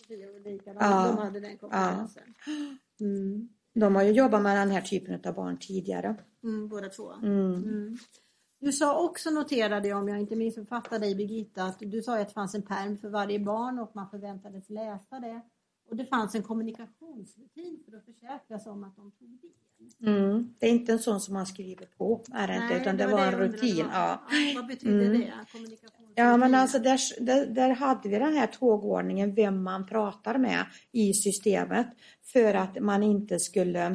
Sofia 0.00 0.28
och 0.28 0.36
Ulrika, 0.36 0.74
Ja. 0.80 1.06
de 1.16 1.18
hade 1.24 1.40
den 1.40 1.58
kompetensen? 1.58 2.34
Mm. 3.00 3.48
De 3.80 3.94
har 3.94 4.02
ju 4.02 4.10
jobbat 4.10 4.42
med 4.42 4.56
den 4.56 4.70
här 4.70 4.80
typen 4.80 5.20
av 5.24 5.34
barn 5.34 5.58
tidigare. 5.58 6.16
Mm, 6.44 6.68
båda 6.68 6.88
två? 6.88 7.12
Mm. 7.12 7.54
Mm. 7.54 7.96
Du 8.60 8.72
sa 8.72 9.04
också, 9.04 9.30
noterade 9.30 9.88
jag 9.88 9.98
om 9.98 10.08
jag 10.08 10.20
inte 10.20 10.36
missuppfattade 10.36 10.98
dig 10.98 11.14
Birgitta, 11.14 11.64
att 11.64 11.78
du 11.80 12.02
sa 12.02 12.18
att 12.20 12.28
det 12.28 12.34
fanns 12.34 12.54
en 12.54 12.62
perm 12.62 12.98
för 12.98 13.08
varje 13.08 13.38
barn 13.38 13.78
och 13.78 13.90
man 13.94 14.10
förväntades 14.10 14.70
läsa 14.70 15.20
det. 15.20 15.40
Och 15.90 15.96
det 15.96 16.06
fanns 16.06 16.34
en 16.34 16.42
kommunikationsrutin 16.42 17.82
för 17.84 17.96
att 17.96 18.04
försäkra 18.04 18.58
sig 18.58 18.72
om 18.72 18.84
att 18.84 18.96
de 18.96 19.10
tog 19.10 19.28
del. 19.28 19.50
Mm. 20.02 20.54
Det 20.58 20.66
är 20.66 20.70
inte 20.70 20.92
en 20.92 20.98
sån 20.98 21.20
som 21.20 21.34
man 21.34 21.46
skriver 21.46 21.86
på, 21.86 22.24
är 22.32 22.48
det 22.48 22.54
inte, 22.56 22.74
utan 22.74 22.96
det, 22.96 23.06
var 23.06 23.18
jag 23.18 23.32
en 23.32 23.38
rutin. 23.38 23.86
Ja. 23.92 24.22
Vad 24.56 24.66
betyder 24.66 25.06
Mm. 25.06 25.20
det? 25.20 25.32
Ja, 26.14 26.36
men 26.36 26.54
alltså 26.54 26.78
där, 26.78 27.24
där, 27.24 27.46
där 27.46 27.70
hade 27.70 28.08
vi 28.08 28.18
den 28.18 28.32
här 28.34 28.46
tågordningen, 28.46 29.34
vem 29.34 29.62
man 29.62 29.86
pratar 29.86 30.38
med 30.38 30.66
i 30.92 31.12
systemet 31.14 31.86
för 32.22 32.54
att 32.54 32.80
man 32.80 33.02
inte 33.02 33.38
skulle 33.38 33.86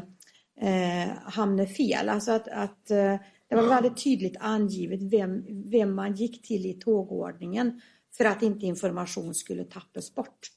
eh, 0.62 1.10
hamna 1.24 1.66
fel. 1.66 2.10
Alltså 2.10 2.32
att, 2.32 2.48
att 2.48 2.92
eh, 2.92 3.16
det 3.48 3.56
var 3.56 3.68
väldigt 3.68 4.04
tydligt 4.04 4.38
angivet 4.40 5.02
vem, 5.02 5.46
vem 5.70 5.96
man 5.96 6.14
gick 6.14 6.48
till 6.48 6.66
i 6.66 6.74
tågordningen 6.74 7.82
för 8.18 8.26
att 8.26 8.42
inte 8.42 8.66
information 8.66 9.36
skulle 9.36 9.64
tappas 9.64 10.16
bort. 10.16 10.52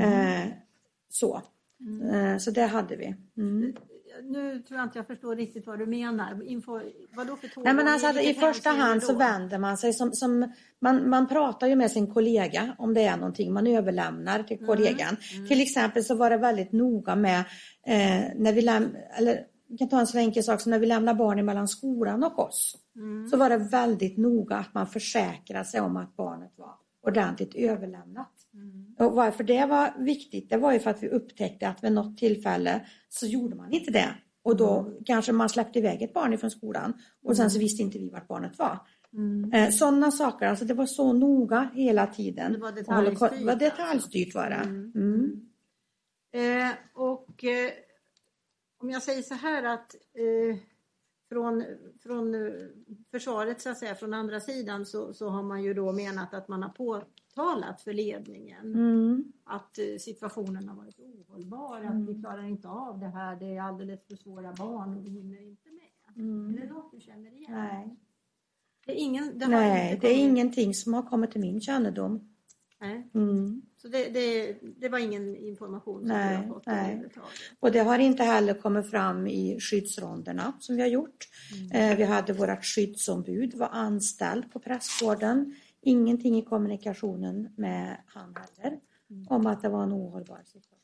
Eh, 0.00 0.52
så. 1.18 1.42
Eh, 2.12 2.38
så 2.38 2.50
det 2.50 2.66
hade 2.66 2.96
vi. 2.96 3.14
Mm. 3.36 3.74
Nu 4.22 4.58
tror 4.58 4.78
jag 4.78 4.86
inte 4.86 4.98
jag 4.98 5.06
förstår 5.06 5.36
riktigt 5.36 5.66
vad 5.66 5.78
du 5.78 5.86
menar. 5.86 6.42
Info, 6.42 6.80
vadå 7.16 7.36
för 7.36 7.48
tåg? 7.48 7.64
Nej, 7.64 7.74
men 7.74 7.88
alltså, 7.88 8.20
I 8.20 8.34
första 8.34 8.70
hand 8.70 9.02
så 9.02 9.14
vänder 9.14 9.58
man 9.58 9.76
sig 9.76 9.92
som, 9.92 10.12
som 10.12 10.52
man, 10.80 11.10
man 11.10 11.28
pratar 11.28 11.66
ju 11.66 11.76
med 11.76 11.90
sin 11.90 12.14
kollega 12.14 12.74
om 12.78 12.94
det 12.94 13.02
är 13.02 13.16
någonting 13.16 13.52
man 13.52 13.66
överlämnar 13.66 14.42
till 14.42 14.66
kollegan. 14.66 15.16
Till 15.48 15.60
exempel 15.60 16.04
så 16.04 16.14
var 16.14 16.30
det 16.30 16.36
väldigt 16.36 16.72
noga 16.72 17.16
med 17.16 17.38
eh, 17.86 18.32
när 18.36 18.52
vi 18.52 18.62
läm 18.62 18.96
eller 19.18 19.40
vi 19.68 19.78
kan 19.78 19.88
ta 19.88 20.00
en 20.00 20.06
så 20.06 20.18
enkel 20.18 20.44
sak 20.44 20.60
som 20.60 20.70
när 20.70 20.78
vi 20.78 20.86
lämnar 20.86 21.14
barnen 21.14 21.46
mellan 21.46 21.68
skolan 21.68 22.24
och 22.24 22.38
oss. 22.38 22.76
Så 23.30 23.36
var 23.36 23.50
det 23.50 23.56
väldigt 23.56 24.16
noga 24.16 24.56
att 24.56 24.74
man 24.74 24.86
försäkrade 24.86 25.64
sig 25.64 25.80
om 25.80 25.96
att 25.96 26.16
barnet 26.16 26.52
var 26.56 26.74
ordentligt 27.06 27.54
överlämnat. 27.54 28.32
Och 28.98 29.12
varför 29.12 29.44
det 29.44 29.66
var 29.66 30.04
viktigt, 30.04 30.50
det 30.50 30.56
var 30.56 30.72
ju 30.72 30.78
för 30.80 30.90
att 30.90 31.02
vi 31.02 31.08
upptäckte 31.08 31.68
att 31.68 31.84
vid 31.84 31.92
något 31.92 32.18
tillfälle 32.18 32.86
så 33.08 33.26
gjorde 33.26 33.56
man 33.56 33.72
inte 33.72 33.90
det 33.90 34.14
Och 34.42 34.56
då 34.56 34.98
kanske 35.06 35.32
man 35.32 35.48
släppte 35.48 35.78
iväg 35.78 36.02
ett 36.02 36.12
barn 36.14 36.32
ifrån 36.32 36.50
skolan 36.50 36.92
och 37.24 37.36
sen 37.36 37.42
Mm. 37.42 37.50
så 37.50 37.58
visste 37.58 37.82
inte 37.82 37.98
vi 37.98 38.10
vart 38.10 38.28
barnet 38.28 38.58
var. 38.58 38.78
Eh, 39.52 39.70
Sådana 39.70 40.10
saker, 40.10 40.46
alltså 40.46 40.64
det 40.64 40.74
var 40.74 40.86
så 40.86 41.12
noga 41.12 41.70
hela 41.74 42.06
tiden. 42.06 42.52
Det 42.52 42.58
var 42.58 42.72
detaljstyrt, 42.72 43.30
Det 43.38 43.44
var 43.44 43.56
detaljstyrt 43.56 44.34
var 44.34 44.50
det. 44.50 44.56
Mm. 44.56 44.92
Mm. 44.94 45.40
Eh, 46.32 46.72
och 46.94 47.44
eh, 47.44 47.70
om 48.82 48.90
jag 48.90 49.02
säger 49.02 49.22
så 49.22 49.34
här 49.34 49.62
att 49.62 49.94
eh, 49.94 50.56
från, 51.28 51.64
från 52.02 52.34
eh, 52.34 52.52
försvaret 53.10 53.60
så 53.60 53.70
att 53.70 53.78
säga, 53.78 53.94
från 53.94 54.14
andra 54.14 54.40
sidan 54.40 54.86
så, 54.86 55.12
så 55.14 55.28
har 55.28 55.42
man 55.42 55.62
ju 55.62 55.74
då 55.74 55.92
menat 55.92 56.34
att 56.34 56.48
man 56.48 56.62
har 56.62 56.70
påtalat 56.70 57.82
för 57.82 57.92
ledningen 57.92 58.74
Mm. 58.74 59.32
att 59.44 59.78
eh, 59.78 59.84
situationen 60.00 60.68
har 60.68 60.76
varit 60.76 60.98
ohållbar, 60.98 61.84
att 61.84 62.08
vi 62.08 62.20
klarar 62.22 62.42
inte 62.44 62.68
av 62.68 62.98
det 62.98 63.06
här, 63.08 63.36
det 63.36 63.56
är 63.56 63.62
alldeles 63.62 64.06
för 64.06 64.16
svåra 64.16 64.52
barn 64.52 64.96
och 64.96 65.06
vi 65.06 65.10
hinner 65.10 65.42
inte 65.42 65.68
med. 65.70 66.24
Mm. 66.24 66.54
Är 66.54 66.60
det 66.60 66.72
något 66.72 66.92
du 66.92 67.00
känner 67.00 67.32
igen? 67.36 67.52
Nej, 67.52 67.96
Det 68.86 68.92
är, 68.92 69.04
ingen, 69.04 69.38
det 69.38 69.48
Nej 69.48 69.98
det 70.00 70.08
är 70.08 70.18
ingenting 70.18 70.74
som 70.74 70.94
har 70.94 71.02
kommit 71.02 71.30
till 71.30 71.40
min 71.40 71.60
kännedom. 71.60 72.34
Nej. 72.80 73.10
Mm. 73.14 73.62
Så 73.82 73.88
det, 73.88 74.08
det, 74.08 74.56
det 74.76 74.88
var 74.88 74.98
ingen 74.98 75.36
information 75.36 75.98
som 75.98 76.08
Nej, 76.08 76.36
du 76.36 76.42
har 76.48 76.54
fått 76.54 76.66
nej. 76.66 77.08
Och 77.60 77.72
det 77.72 77.78
har 77.78 77.98
inte 77.98 78.22
heller 78.22 78.54
kommit 78.54 78.90
fram 78.90 79.26
i 79.26 79.60
skyddsronderna 79.60 80.52
som 80.60 80.76
vi 80.76 80.82
har 80.82 80.88
gjort. 80.88 81.28
Mm. 81.70 81.90
Eh, 81.90 81.96
vi 81.96 82.04
hade 82.04 82.32
vårt 82.32 82.64
skyddsombud 82.64 83.54
var 83.54 83.68
anställd 83.72 84.52
på 84.52 84.58
prästgården. 84.60 85.54
Ingenting 85.80 86.36
i 86.38 86.42
kommunikationen 86.44 87.48
med 87.56 87.96
han 88.06 88.34
heller 88.62 88.80
Mm. 89.10 89.26
om 89.28 89.46
att 89.46 89.62
det 89.62 89.68
var 89.68 89.82
en 89.82 89.92
ohållbar 89.92 90.40
situation. 90.44 90.78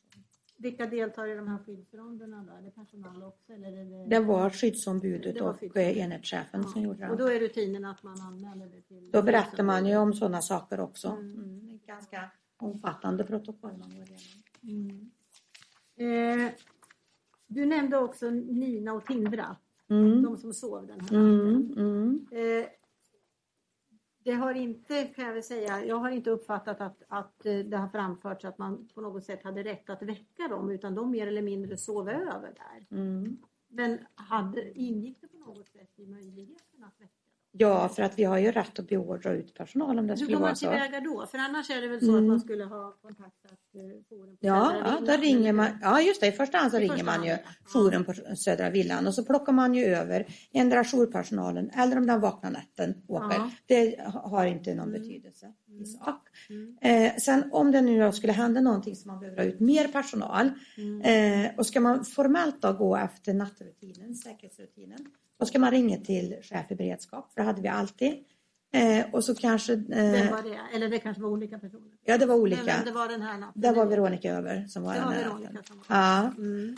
Vilka 0.57 0.87
deltar 0.87 1.27
i 1.29 1.35
de 1.35 1.49
här 1.49 1.59
skyddsronderna 1.67 2.45
då? 2.49 2.53
Är 2.59 2.63
det 2.63 2.71
personal 2.71 3.23
också? 3.23 3.53
Eller 3.53 3.69
är 3.73 3.85
det... 3.85 4.17
Det 4.17 4.21
var 4.21 4.51
skyddsombudet 4.51 5.35
Det 5.35 5.41
var 5.41 5.51
och 5.51 5.61
skyddsombudet. 5.61 5.97
enhetschefen 5.97 6.65
som 6.65 6.83
gjorde 6.83 7.09
Och 7.11 7.17
det. 7.17 7.23
då 7.23 7.31
är 7.31 7.41
rutinen 7.41 7.85
att 7.85 8.03
man 8.03 8.21
anmäler 8.21 8.67
det 8.67 8.83
till... 8.83 9.11
Då 9.11 9.23
berättar 9.23 9.63
man 9.63 9.87
ju 9.87 9.97
om 9.97 10.15
sådana 10.15 10.43
saker 10.43 10.81
också. 10.81 11.09
Mm. 11.09 11.35
Mm. 11.35 11.81
Ganska 11.87 12.31
omfattande 12.65 13.25
protokoll 13.25 13.71
man 13.79 13.91
går 13.91 14.09
igenom. 14.09 15.11
Mm. 15.97 16.47
Eh, 16.47 16.53
du 17.47 17.67
nämnde 17.67 17.99
också 17.99 18.31
Nina 18.31 18.93
och 18.93 19.07
Tindra, 19.07 19.57
Mm. 19.89 20.23
de 20.23 20.37
som 20.37 20.53
sov 20.55 20.87
den 20.87 21.01
här 21.01 21.17
Mm. 21.17 21.53
natten. 21.61 21.79
Mm. 21.79 22.27
Eh, 22.31 22.67
det 24.19 24.33
har 24.33 24.55
inte, 24.55 25.05
kan 25.05 25.25
jag 25.25 25.33
väl 25.35 25.43
säga, 25.43 25.85
jag 25.85 25.97
har 25.97 26.11
inte 26.11 26.31
uppfattat 26.31 26.81
att, 26.81 27.03
att 27.09 27.47
eh, 27.47 27.59
det 27.59 27.77
har 27.77 27.89
framförts 27.89 28.45
att 28.45 28.59
man 28.59 28.89
på 28.95 29.01
något 29.01 29.25
sätt 29.25 29.43
hade 29.43 29.63
rätt 29.63 29.91
att 29.91 30.03
väcka 30.03 30.49
dem, 30.49 30.71
utan 30.71 30.95
de 30.95 31.11
mer 31.11 31.27
eller 31.27 31.43
mindre 31.43 31.77
sov 31.77 32.09
över 32.09 32.55
där. 32.55 32.87
Mm. 32.99 33.37
Men 33.69 33.99
hade, 34.15 34.79
ingick 34.79 35.21
det 35.21 35.27
på 35.29 35.37
något 35.39 35.69
sätt 35.69 35.91
i 35.97 36.07
möjligheten 36.07 36.85
att 36.85 37.01
väcka? 37.01 37.24
Ja, 37.57 37.89
för 37.89 38.03
att 38.03 38.19
vi 38.19 38.25
har 38.25 38.39
ju 38.39 38.53
rätt 38.53 38.79
att 38.79 38.89
beordra 38.89 39.33
ut 39.33 39.55
personal 39.55 39.99
om 39.99 40.07
det 40.07 40.13
Hur 40.13 40.17
skulle 40.17 40.37
går 40.37 40.41
man 40.45 40.57
så. 40.57 40.71
tillväga 40.71 41.01
då? 41.01 41.27
För 41.27 41.39
annars 41.39 41.71
är 41.71 41.81
det 41.81 41.89
väl 41.89 42.01
så 42.01 42.11
Mm. 42.13 42.25
att 42.25 42.29
man 42.29 42.41
skulle 42.41 42.65
ha 42.65 42.93
kontaktat 43.03 43.59
Ja, 44.41 44.75
ja, 44.85 45.01
då 45.07 45.23
ringer 45.23 45.53
man. 45.53 45.67
Ja, 45.83 46.01
just 46.01 46.21
det. 46.21 46.27
I 46.27 46.33
första 46.33 46.59
hand 46.59 46.71
så 46.71 46.77
I 46.79 46.81
ringer 46.81 47.05
man 47.05 47.15
hand, 47.15 47.25
ju 47.27 47.37
jouren 47.65 48.05
på 48.05 48.13
Södra 48.37 48.71
Villan 48.71 49.07
och 49.07 49.15
så 49.15 49.25
plockar 49.25 49.53
man 49.53 49.75
ju 49.75 49.85
över 49.85 50.27
endera 50.53 50.85
jourpersonalen 50.85 51.71
eller 51.71 51.97
om 51.97 52.07
den 52.07 52.21
vaknar 52.21 52.51
natten 52.51 53.03
åker. 53.09 53.37
Ja. 53.37 53.51
Det 53.67 53.97
har 54.15 54.47
inte 54.47 54.75
någon 54.75 54.89
Mm. 54.89 55.01
betydelse 55.03 55.53
i 55.81 55.85
sak. 55.85 56.29
Mm. 56.51 56.77
Eh, 56.81 57.17
sen 57.17 57.45
om 57.53 57.71
det 57.73 57.81
nu 57.81 58.13
skulle 58.13 58.33
hända 58.33 58.61
någonting 58.61 58.97
som 58.97 59.11
man 59.11 59.21
behöver 59.21 59.39
ha 59.39 59.45
ut 59.45 59.61
mer 59.61 59.89
personal 59.89 60.51
Mm. 60.79 61.01
eh, 61.45 61.51
och 61.57 61.67
ska 61.67 61.81
man 61.81 62.05
formellt 62.05 62.63
då 62.63 62.73
gå 62.73 62.97
efter 62.97 63.35
nattrutinen, 63.35 64.15
säkerhetsrutinen, 64.15 64.99
då 65.41 65.47
ska 65.47 65.59
man 65.59 65.71
ringa 65.71 65.97
till 65.99 66.37
chef 66.43 66.71
i 66.71 66.75
beredskap, 66.75 67.33
för 67.33 67.41
det 67.41 67.47
hade 67.47 67.63
vi 67.63 67.69
alltid. 67.69 68.15
Eh, 68.75 69.07
och 69.13 69.25
så 69.25 69.35
kanske, 69.35 69.77
Vem 69.77 70.15
eh, 70.15 70.31
var 70.31 70.43
det? 70.43 70.77
Eller 70.77 70.89
det 70.89 70.99
kanske 70.99 71.23
var 71.23 71.31
olika 71.31 71.59
personer? 71.59 71.91
ja 72.05 72.19
det 72.19 72.27
var 72.27 72.35
Men 72.35 72.43
olika. 72.43 72.83
det 72.85 72.91
var 72.91 73.09
den 73.09 73.23
här 73.23 73.39
natten? 73.39 73.63
Det 73.63 73.73
var 73.73 73.87
Veronica 73.87 74.31
Över 74.33 74.67
som 74.69 74.83
var 74.83 74.93
Det 74.95 74.99
den 74.99 75.07
var 75.09 75.15
här 75.15 75.25
Veronica 75.25 75.51
natten. 75.53 75.65
som 75.67 75.77
var 75.89 75.97
Ja. 75.97 76.33
Mm. 76.39 76.77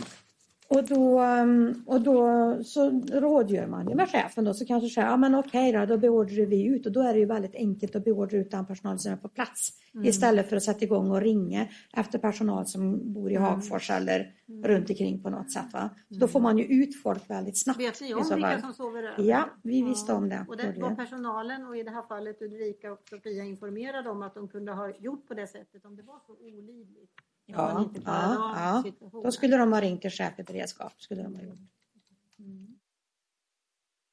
Och 0.69 0.85
då, 0.85 1.23
um, 1.23 1.85
och 1.87 2.01
då 2.01 2.19
så 2.65 2.91
rådgör 3.13 3.67
man 3.67 3.89
ju 3.89 3.95
med 3.95 4.09
chefen 4.09 4.45
då, 4.45 4.55
så 4.55 4.67
kanske 4.67 4.89
säger 4.89 5.09
ja 5.09 5.17
men 5.17 5.35
okej 5.35 5.73
då, 5.73 5.87
då 5.87 5.99
beordrar 5.99 6.47
vi 6.47 6.65
ut 6.65 6.87
och 6.87 6.93
då 6.93 7.01
är 7.01 7.13
det 7.13 7.19
ju 7.19 7.27
väldigt 7.27 7.55
enkelt 7.55 7.97
att 7.97 8.05
beordra 8.05 8.39
ut 8.39 8.51
den 8.51 8.67
personal 8.67 8.99
som 8.99 9.13
är 9.13 9.17
på 9.17 9.29
plats 9.29 9.73
Mm. 9.97 10.09
istället 10.09 10.49
för 10.49 10.57
att 10.57 10.63
sätta 10.63 10.85
igång 10.85 11.11
och 11.11 11.21
ringa 11.21 11.69
efter 11.93 12.19
personal 12.19 12.67
som 12.67 13.13
bor 13.13 13.31
i 13.31 13.35
Mm. 13.35 13.49
Hagfors 13.49 13.91
eller 13.91 14.35
runt 14.65 14.91
omkring 14.91 15.23
på 15.23 15.31
något 15.31 15.53
sätt. 15.53 15.73
Va? 15.73 15.91
Så 16.09 16.15
då 16.15 16.29
får 16.29 16.41
man 16.41 16.59
ju 16.59 16.65
ut 16.65 17.03
folk 17.03 17.31
väldigt 17.31 17.63
snabbt. 17.63 17.81
Vet 17.81 18.01
ni 18.01 18.15
om 18.15 18.23
vilka 18.35 18.61
som 18.61 18.73
sover 18.73 19.03
över? 19.03 19.25
Ja, 19.25 19.49
vi 19.63 19.83
visste 19.83 20.13
om 20.13 20.29
det. 20.29 20.47
Och 20.49 20.57
det 20.57 20.75
var 20.79 20.95
personalen 20.95 21.67
och 21.67 21.77
i 21.77 21.83
det 21.83 21.91
här 21.91 22.03
fallet 22.03 22.43
Ulrika 22.43 22.93
och 22.93 23.03
Sofia 23.11 23.45
informerade 23.45 24.11
om 24.11 24.23
att 24.23 24.35
de 24.35 24.49
kunde 24.49 24.73
ha 24.73 24.97
gjort 24.99 25.29
på 25.29 25.35
det 25.35 25.47
sättet 25.47 25.85
om 25.85 25.97
det 25.97 26.03
var 26.03 26.21
så 26.27 26.33
olidligt. 26.33 27.13
Ja, 27.47 27.91
ja, 28.05 28.55
ja. 28.57 28.83
situationen. 28.85 29.25
Då 29.25 29.33
skulle 29.33 29.57
de 29.57 29.73
ha 29.73 29.81
ringt 29.81 30.01
till 30.03 30.11
chef 30.11 30.39
i 30.39 30.43
beredskap. 30.43 31.01
Skulle 31.03 31.23
de 31.23 31.35
ha 31.35 31.43
gjort. 31.43 31.59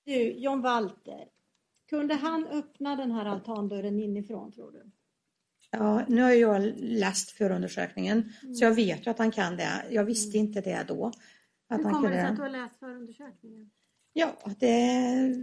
Du, 0.06 0.32
John 0.32 0.62
Walter. 0.62 1.28
Kunde 1.90 2.16
han 2.16 2.48
öppna 2.48 2.96
den 2.96 3.12
här 3.12 3.26
altandörren 3.26 4.00
inifrån 4.00 4.52
tror 4.52 4.72
du? 4.72 4.92
Ja, 5.72 6.06
nu 6.08 6.22
har 6.22 6.32
jag 6.32 6.74
läst 6.78 7.32
förundersökningen 7.32 8.34
Mm. 8.44 8.56
så 8.56 8.64
jag 8.66 8.76
vet 8.76 9.08
ju 9.08 9.12
att 9.12 9.18
han 9.18 9.32
kan 9.32 9.58
det. 9.58 9.86
Jag 9.90 10.04
visste 10.06 10.38
inte 10.38 10.62
det 10.62 10.86
då. 10.88 11.06
Att 11.68 11.80
Hur 11.80 11.84
han 11.84 11.94
kommer 11.94 12.10
det 12.10 12.16
sig 12.16 12.26
att 12.26 12.36
du 12.36 12.42
har 12.42 12.50
läst 12.50 12.80
förundersökningen? 12.80 13.72
Ja, 14.14 14.38
det 14.60 14.68
är 14.68 15.36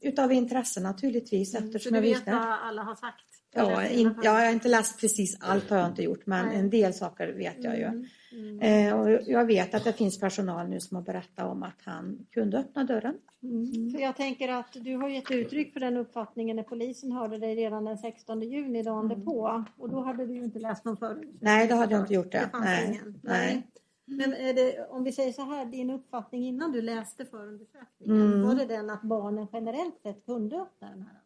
utav 0.00 0.32
intresse 0.32 0.80
naturligtvis 0.80 1.54
Mm, 1.54 1.62
Så 1.62 1.66
eftersom 1.66 1.92
du 1.92 2.08
jag 2.08 2.14
vet 2.18 2.26
vad 2.26 2.36
alla 2.42 2.82
har 2.82 2.94
sagt? 2.94 3.39
Ja, 3.54 3.86
in, 3.86 4.14
ja, 4.16 4.24
jag 4.24 4.46
har 4.46 4.52
inte 4.52 4.68
läst 4.68 5.00
precis 5.00 5.36
allt 5.40 5.70
har 5.70 5.76
jag 5.78 5.86
inte 5.88 6.02
gjort 6.02 6.26
men 6.26 6.48
en 6.50 6.70
del 6.70 6.94
saker 6.94 7.32
vet 7.32 7.64
jag 7.64 7.76
ju. 7.78 7.84
Mm, 7.84 8.06
mm, 8.32 8.60
Eh, 8.88 9.00
och 9.00 9.10
jag 9.26 9.44
vet 9.44 9.74
att 9.74 9.84
det 9.84 9.92
finns 9.92 10.20
personal 10.20 10.68
nu 10.68 10.80
som 10.80 10.94
har 10.96 11.02
berättat 11.02 11.46
om 11.46 11.62
att 11.62 11.78
han 11.84 12.26
kunde 12.30 12.58
öppna 12.58 12.84
dörren. 12.84 13.14
mm. 13.42 13.90
För 13.90 14.00
jag 14.00 14.16
tänker 14.16 14.48
att 14.48 14.72
du 14.72 14.96
har 14.96 15.08
gett 15.08 15.30
uttryck 15.30 15.72
för 15.72 15.80
den 15.80 15.96
uppfattningen 15.96 16.56
när 16.56 16.62
polisen 16.62 17.12
hörde 17.12 17.38
dig 17.38 17.54
redan 17.56 17.84
den 17.84 17.98
16 17.98 18.42
juni 18.42 18.82
dagen 18.82 19.04
Mm. 19.12 19.24
på 19.24 19.64
och 19.78 19.90
då 19.90 20.00
hade 20.00 20.26
du 20.26 20.34
ju 20.34 20.44
inte 20.44 20.58
läst 20.58 20.84
någon 20.84 20.96
förundersökning. 20.96 21.38
Nej, 21.40 21.68
då 21.68 21.74
hade 21.74 21.94
jag 21.94 22.02
inte 22.02 22.14
gjort 22.14 22.32
det. 22.32 22.50
Det 22.52 22.58
Nej, 22.60 22.88
ingen. 22.88 23.20
nej. 23.22 23.66
Men 24.06 24.34
är 24.34 24.54
det, 24.54 24.86
om 24.90 25.04
vi 25.04 25.12
säger 25.12 25.32
så 25.32 25.42
här, 25.42 25.64
din 25.66 25.90
uppfattning 25.90 26.44
innan 26.46 26.72
du 26.72 26.82
läste 26.82 27.24
förundersökningen, 27.24 28.22
Mm. 28.22 28.42
var 28.42 28.54
det 28.54 28.64
den 28.66 28.90
att 28.90 29.02
barnen 29.02 29.46
generellt 29.52 30.00
sett 30.02 30.26
kunde 30.26 30.56
öppna 30.56 30.90
den 30.90 31.02
här? 31.02 31.20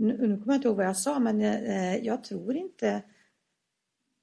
Nu, 0.00 0.28
nu 0.28 0.36
kommer 0.36 0.46
jag 0.46 0.54
inte 0.56 0.68
ihåg 0.68 0.76
vad 0.76 0.86
jag 0.86 0.96
sa 0.96 1.18
men 1.18 1.40
eh, 1.40 1.96
jag 1.96 2.24
tror 2.24 2.56
inte 2.56 3.02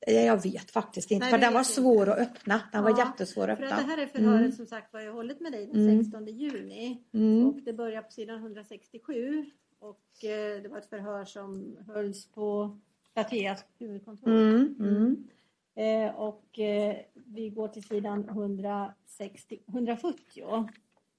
eh, 0.07 0.25
jag 0.25 0.43
vet 0.43 0.71
faktiskt 0.71 1.11
inte, 1.11 1.23
Nej, 1.25 1.31
för 1.31 1.37
den 1.37 1.53
var 1.53 1.63
svår 1.63 1.99
inte. 2.09 2.13
att 2.13 2.19
öppna. 2.19 2.61
Den 2.71 2.83
var 2.83 2.89
Ja, 2.91 2.97
jättesvår 3.05 3.47
att 3.47 3.57
För 3.57 3.63
öppna. 3.65 3.75
att 3.77 3.83
det 3.85 3.91
här 3.91 3.97
är 3.97 4.07
förhöret 4.07 4.39
Mm. 4.39 4.51
som 4.51 4.65
sagt 4.65 4.93
var 4.93 4.99
jag 5.01 5.13
hållit 5.13 5.39
med 5.41 5.51
dig 5.51 5.65
den 5.67 5.81
Mm. 5.89 6.03
16 6.03 6.27
juni 6.27 7.03
Mm. 7.13 7.47
och 7.47 7.61
det 7.61 7.73
börjar 7.73 8.01
på 8.01 8.11
sidan 8.11 8.37
167 8.39 9.45
och 9.79 10.23
eh, 10.23 10.61
det 10.61 10.69
var 10.69 10.77
ett 10.77 10.89
förhör 10.89 11.25
som 11.25 11.77
hölls 11.87 12.25
på 12.31 12.77
Plateas 13.13 13.65
huvudkontor. 13.79 14.31
Mm. 14.31 14.75
Mm. 14.79 15.27
Eh, 15.75 16.15
och 16.15 16.59
eh, 16.59 16.95
vi 17.13 17.49
går 17.49 17.67
till 17.67 17.83
sidan 17.83 18.29
160, 18.29 19.59
170. 19.67 20.43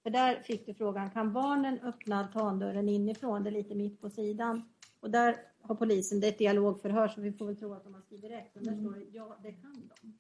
För 0.09 0.13
där 0.13 0.43
fick 0.43 0.67
du 0.67 0.75
frågan, 0.75 1.11
kan 1.11 1.33
barnen 1.33 1.79
öppna 1.83 2.19
altandörren 2.19 2.89
inifrån? 2.89 3.43
Det 3.45 3.51
är 3.51 3.53
lite 3.53 3.75
mitt 3.75 4.01
på 4.01 4.11
sidan. 4.11 4.63
Och 5.01 5.11
där 5.11 5.37
har 5.63 5.75
polisen, 5.75 6.21
det 6.21 6.27
är 6.27 6.29
ett 6.29 6.39
dialogförhör 6.39 7.09
så 7.09 7.21
vi 7.21 7.33
får 7.33 7.47
väl 7.47 7.57
tro 7.57 7.73
att 7.73 7.85
de 7.85 7.95
har 7.95 8.01
skrivit 8.01 8.31
rätt. 8.31 8.57
Och 8.57 8.63
där 8.63 8.77
står 8.81 8.91
det, 8.95 9.05
ja 9.13 9.39
det 9.43 9.53
kan 9.53 9.73
de. 10.01 10.19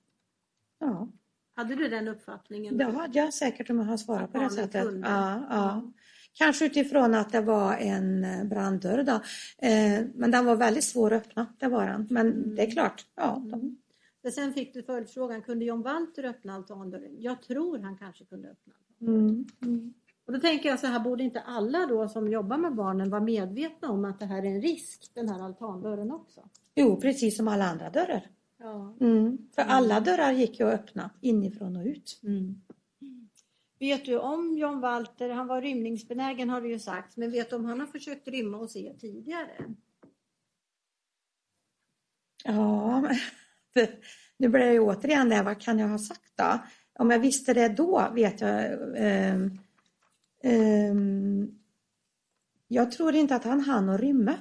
Ja. 0.79 1.09
Hade 1.55 1.75
du 1.75 1.89
den 1.89 2.09
uppfattningen? 2.09 2.77
Det 2.79 2.85
hade 2.85 3.19
jag 3.19 3.35
säkert 3.35 3.71
om 3.71 3.79
jag 3.79 3.85
har 3.85 3.97
svarat 3.97 4.33
på 4.33 4.39
det 4.39 4.51
sättet. 4.51 4.83
kunde. 4.83 5.09
Ja, 5.09 5.47
ja. 5.51 5.93
Kanske 6.33 6.67
utifrån 6.67 7.15
att 7.15 7.33
det 7.33 7.41
var 7.41 7.77
en 7.77 8.25
eh, 8.25 8.45
branddörr 8.45 9.03
då. 9.03 9.21
Eh, 9.67 10.07
men 10.15 10.31
den 10.31 10.47
var 10.47 10.57
väldigt 10.57 10.85
svår 10.85 11.13
att 11.13 11.27
öppna, 11.27 11.47
det 11.59 11.69
var 11.69 11.87
den. 11.87 12.07
Men 12.11 12.27
Mm. 12.33 12.55
det 12.57 12.63
är 12.63 12.71
klart, 12.71 13.07
ja. 13.15 13.43
De, 13.51 13.77
Men 14.23 14.33
sen 14.33 14.53
fick 14.53 14.75
du 14.75 14.83
följdfrågan, 14.83 15.43
kunde 15.43 15.65
John 15.65 15.83
Walter 15.83 16.25
öppna 16.25 16.55
altandörren? 16.55 17.17
Jag 17.19 17.43
tror 17.43 17.79
han 17.79 17.97
kanske 17.99 18.25
kunde 18.25 18.49
öppna 18.49 18.75
den. 18.79 18.88
Mm. 19.01 19.47
Mm. 19.63 19.95
Och 20.27 20.33
då 20.33 20.41
tänker 20.41 20.69
jag 20.69 20.81
så 20.81 20.87
här, 20.87 21.01
borde 21.01 21.25
inte 21.25 21.41
alla 21.41 21.87
då 21.87 22.09
som 22.09 22.33
jobbar 22.33 22.57
med 22.57 22.75
barnen 22.75 23.11
vara 23.11 23.21
medvetna 23.21 23.91
om 23.91 24.05
att 24.05 24.21
det 24.21 24.27
här 24.27 24.43
är 24.43 24.47
en 24.47 24.63
risk, 24.63 25.11
den 25.15 25.29
här 25.29 25.43
altandörren 25.43 26.13
också? 26.13 26.49
Jo, 26.75 27.01
precis 27.01 27.37
som 27.37 27.49
alla 27.49 27.65
andra 27.65 27.91
dörrar. 27.91 28.31
Ja. 28.59 28.97
Mm. 29.01 29.39
För 29.55 29.63
alla 29.63 30.01
dörrar 30.01 30.33
gick 30.33 30.61
ju 30.61 30.67
att 30.67 30.75
öppna 30.75 31.11
inifrån 31.21 31.77
och 31.77 31.85
ut. 31.85 32.21
Mm. 32.23 32.61
Vet 33.79 34.05
du 34.05 34.19
om 34.19 34.59
John 34.59 34.81
Walter, 34.81 35.29
han 35.29 35.47
var 35.47 35.63
rymningsbenägen 35.63 36.51
har 36.51 36.61
du 36.61 36.69
ju 36.69 36.79
sagt, 36.79 37.17
men 37.17 37.31
vet 37.31 37.51
du 37.51 37.57
om 37.57 37.65
han 37.65 37.81
har 37.81 37.87
försökt 37.87 38.29
rymma 38.29 38.57
hos 38.57 38.77
er 38.77 38.95
tidigare? 38.95 39.75
Ja, 42.45 43.11
nu 44.37 44.49
blir 44.49 44.61
det 44.61 44.81
återigen 44.81 45.29
det, 45.29 45.43
vad 45.43 45.61
kan 45.61 45.79
jag 45.79 45.89
ha 45.89 45.99
sagt 45.99 46.33
då? 46.37 46.59
Om 46.99 47.11
jag 47.11 47.19
visste 47.19 47.55
det 47.55 47.69
då 47.69 48.09
vet 48.15 48.41
jag 48.41 48.65
ehm, 48.97 49.59
ehm, 50.43 51.51
jag 52.69 52.93
tror 52.93 53.15
inte 53.15 53.35
att 53.35 53.45
han 53.45 53.61
hann 53.61 53.89
att 53.89 54.01
rymma. 54.01 54.35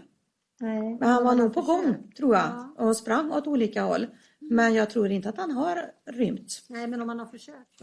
Nej, 0.59 0.97
Men 0.99 1.09
han 1.09 1.23
var 1.23 1.35
nog 1.35 1.53
på 1.53 1.61
gång, 1.61 2.11
tror 2.17 2.35
jag, 2.35 2.43
Ja. 2.45 2.73
och 2.77 2.97
sprang 2.97 3.31
åt 3.31 3.47
olika 3.47 3.81
håll. 3.81 4.07
Men 4.39 4.73
jag 4.73 4.89
tror 4.89 5.11
inte 5.11 5.29
att 5.29 5.37
han 5.37 5.51
har 5.51 5.91
rymt. 6.05 6.63
Nej, 6.69 6.87
men 6.87 7.01
om 7.01 7.07
man 7.07 7.19
har 7.19 7.25
försökt. 7.25 7.81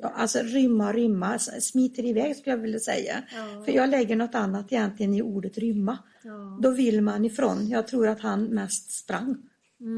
Ja, 0.00 0.08
alltså 0.08 0.38
rymma, 0.42 0.92
rymma, 0.92 1.38
smiter 1.38 2.04
iväg 2.04 2.36
skulle 2.36 2.56
jag 2.56 2.62
vilja 2.62 2.78
säga. 2.80 3.22
Ja. 3.34 3.64
För 3.64 3.72
jag 3.72 3.90
lägger 3.90 4.16
något 4.16 4.34
annat 4.34 4.72
egentligen 4.72 5.14
i 5.14 5.22
ordet 5.22 5.58
rymma. 5.58 5.98
Ja. 6.22 6.58
Då 6.62 6.70
vill 6.70 7.02
man 7.02 7.24
ifrån. 7.24 7.68
Jag 7.68 7.86
tror 7.88 8.08
att 8.08 8.20
han 8.20 8.44
mest 8.44 8.90
sprang. 8.90 9.36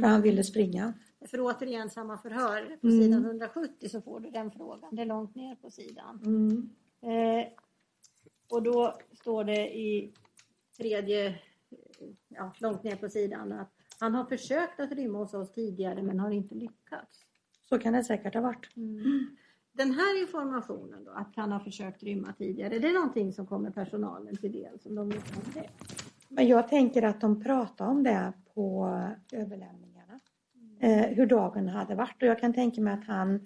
För 0.02 0.08
han 0.08 0.22
ville 0.22 0.44
springa. 0.44 0.92
För 1.26 1.38
återigen 1.40 1.90
samma 1.90 2.18
förhör, 2.18 2.76
på 2.80 2.86
Mm. 2.86 3.02
sidan 3.02 3.24
170 3.24 3.88
så 3.88 4.00
får 4.02 4.20
du 4.20 4.30
den 4.30 4.50
frågan. 4.50 4.96
Det 4.96 5.02
är 5.02 5.06
långt 5.06 5.34
ner 5.34 5.54
på 5.54 5.70
sidan. 5.70 6.20
Mm. 6.24 6.70
Eh, 7.02 7.46
och 8.50 8.62
då 8.62 8.94
står 9.12 9.44
det 9.44 9.76
i 9.78 10.12
tredje, 10.76 11.38
ja, 12.28 12.52
långt 12.58 12.82
ner 12.82 12.96
på 12.96 13.08
sidan 13.08 13.52
att 13.52 13.72
han 13.98 14.14
har 14.14 14.24
försökt 14.24 14.80
att 14.80 14.92
rymma 14.92 15.18
hos 15.18 15.34
oss 15.34 15.52
tidigare 15.52 16.02
men 16.02 16.20
har 16.20 16.30
inte 16.30 16.54
lyckats. 16.54 17.26
Så 17.68 17.78
kan 17.78 17.92
det 17.92 18.04
säkert 18.04 18.34
ha 18.34 18.40
varit. 18.40 18.66
Den 19.72 19.92
här 19.92 20.20
informationen 20.22 21.04
då, 21.04 21.10
att 21.10 21.36
han 21.36 21.52
har 21.52 21.60
försökt 21.60 22.02
rymma 22.02 22.32
tidigare, 22.32 22.78
det 22.78 22.88
är 22.88 22.92
någonting 22.92 23.32
som 23.32 23.46
kommer 23.46 23.70
personalen 23.70 24.36
till 24.36 24.52
del 24.52 24.80
som 24.80 24.94
de 24.94 25.08
vet 25.08 25.36
om 25.36 25.52
det. 25.54 25.70
Men 26.28 26.48
jag 26.48 26.68
tänker 26.68 27.02
att 27.02 27.20
de 27.20 27.42
pratade 27.42 27.90
om 27.90 28.02
det 28.02 28.32
på 28.54 28.86
överlämningarna. 29.32 29.89
Eh, 30.80 31.06
hur 31.16 31.26
dagen 31.26 31.68
hade 31.68 31.94
varit 31.94 32.22
och 32.22 32.28
jag 32.28 32.38
kan 32.40 32.52
tänka 32.54 32.80
mig 32.80 32.92
att 32.92 33.04
han 33.06 33.40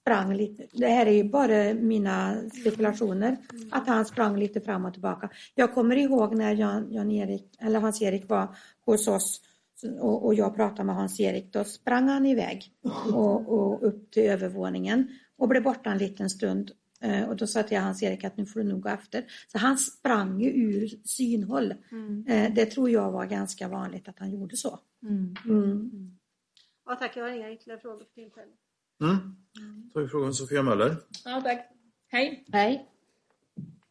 sprang 0.00 0.34
lite, 0.34 0.66
det 0.72 0.86
här 0.88 1.06
är 1.06 1.10
ju 1.12 1.24
bara 1.24 1.74
mina 1.74 2.34
spekulationer, 2.60 3.36
att 3.70 3.86
han 3.86 4.04
sprang 4.04 4.36
lite 4.38 4.60
fram 4.60 4.84
och 4.84 4.92
tillbaka. 4.92 5.30
Jag 5.54 5.74
kommer 5.74 5.96
ihåg 5.96 6.34
när 6.34 6.54
Jan, 6.54 6.92
Jan-Erik, 6.92 7.56
eller 7.60 7.80
Hans-Erik 7.80 8.28
var 8.28 8.56
hos 8.86 9.08
oss 9.08 9.40
och, 10.00 10.24
och 10.26 10.34
jag 10.34 10.54
pratade 10.56 10.84
med 10.84 10.94
Hans-Erik, 10.94 11.52
då 11.52 11.64
sprang 11.64 12.08
han 12.08 12.26
iväg 12.26 12.64
och, 13.14 13.48
och 13.52 13.86
upp 13.86 14.10
till 14.10 14.22
övervåningen 14.22 15.08
och 15.38 15.48
blev 15.48 15.62
borta 15.62 15.90
en 15.90 15.98
liten 15.98 16.30
stund. 16.30 16.70
Eh, 17.00 17.28
Och 17.28 17.36
då 17.36 17.46
sa 17.46 17.58
jag 17.58 17.68
till 17.68 17.78
Hans-Erik 17.78 18.24
att 18.24 18.36
nu 18.36 18.46
får 18.46 18.60
du 18.60 18.66
nog 18.66 18.80
gå 18.80 18.88
efter. 18.88 19.24
Så 19.52 19.58
han 19.58 19.78
sprang 19.78 20.40
ju 20.40 20.50
ur 20.50 20.88
synhåll. 21.04 21.74
Eh, 22.28 22.54
Det 22.54 22.66
tror 22.66 22.90
jag 22.90 23.12
var 23.12 23.26
ganska 23.26 23.68
vanligt 23.68 24.08
att 24.08 24.18
han 24.18 24.30
gjorde 24.30 24.56
så. 24.56 24.78
Mm. 25.50 26.16
Ja 26.84 26.96
tack, 26.96 27.16
jag 27.16 27.24
har 27.24 27.30
inga 27.30 27.52
ytterligare 27.52 27.80
frågor 27.80 28.04
för 28.04 28.14
tillfället. 28.14 28.54
Mm. 29.00 29.36
Då 29.84 29.92
tar 29.92 30.00
vi 30.00 30.08
frågan 30.08 30.34
Sofia 30.34 30.62
Möller. 30.62 30.96
Ja, 31.24 31.40
tack. 31.44 31.70
Hej. 32.08 32.44
Nej. 32.48 32.88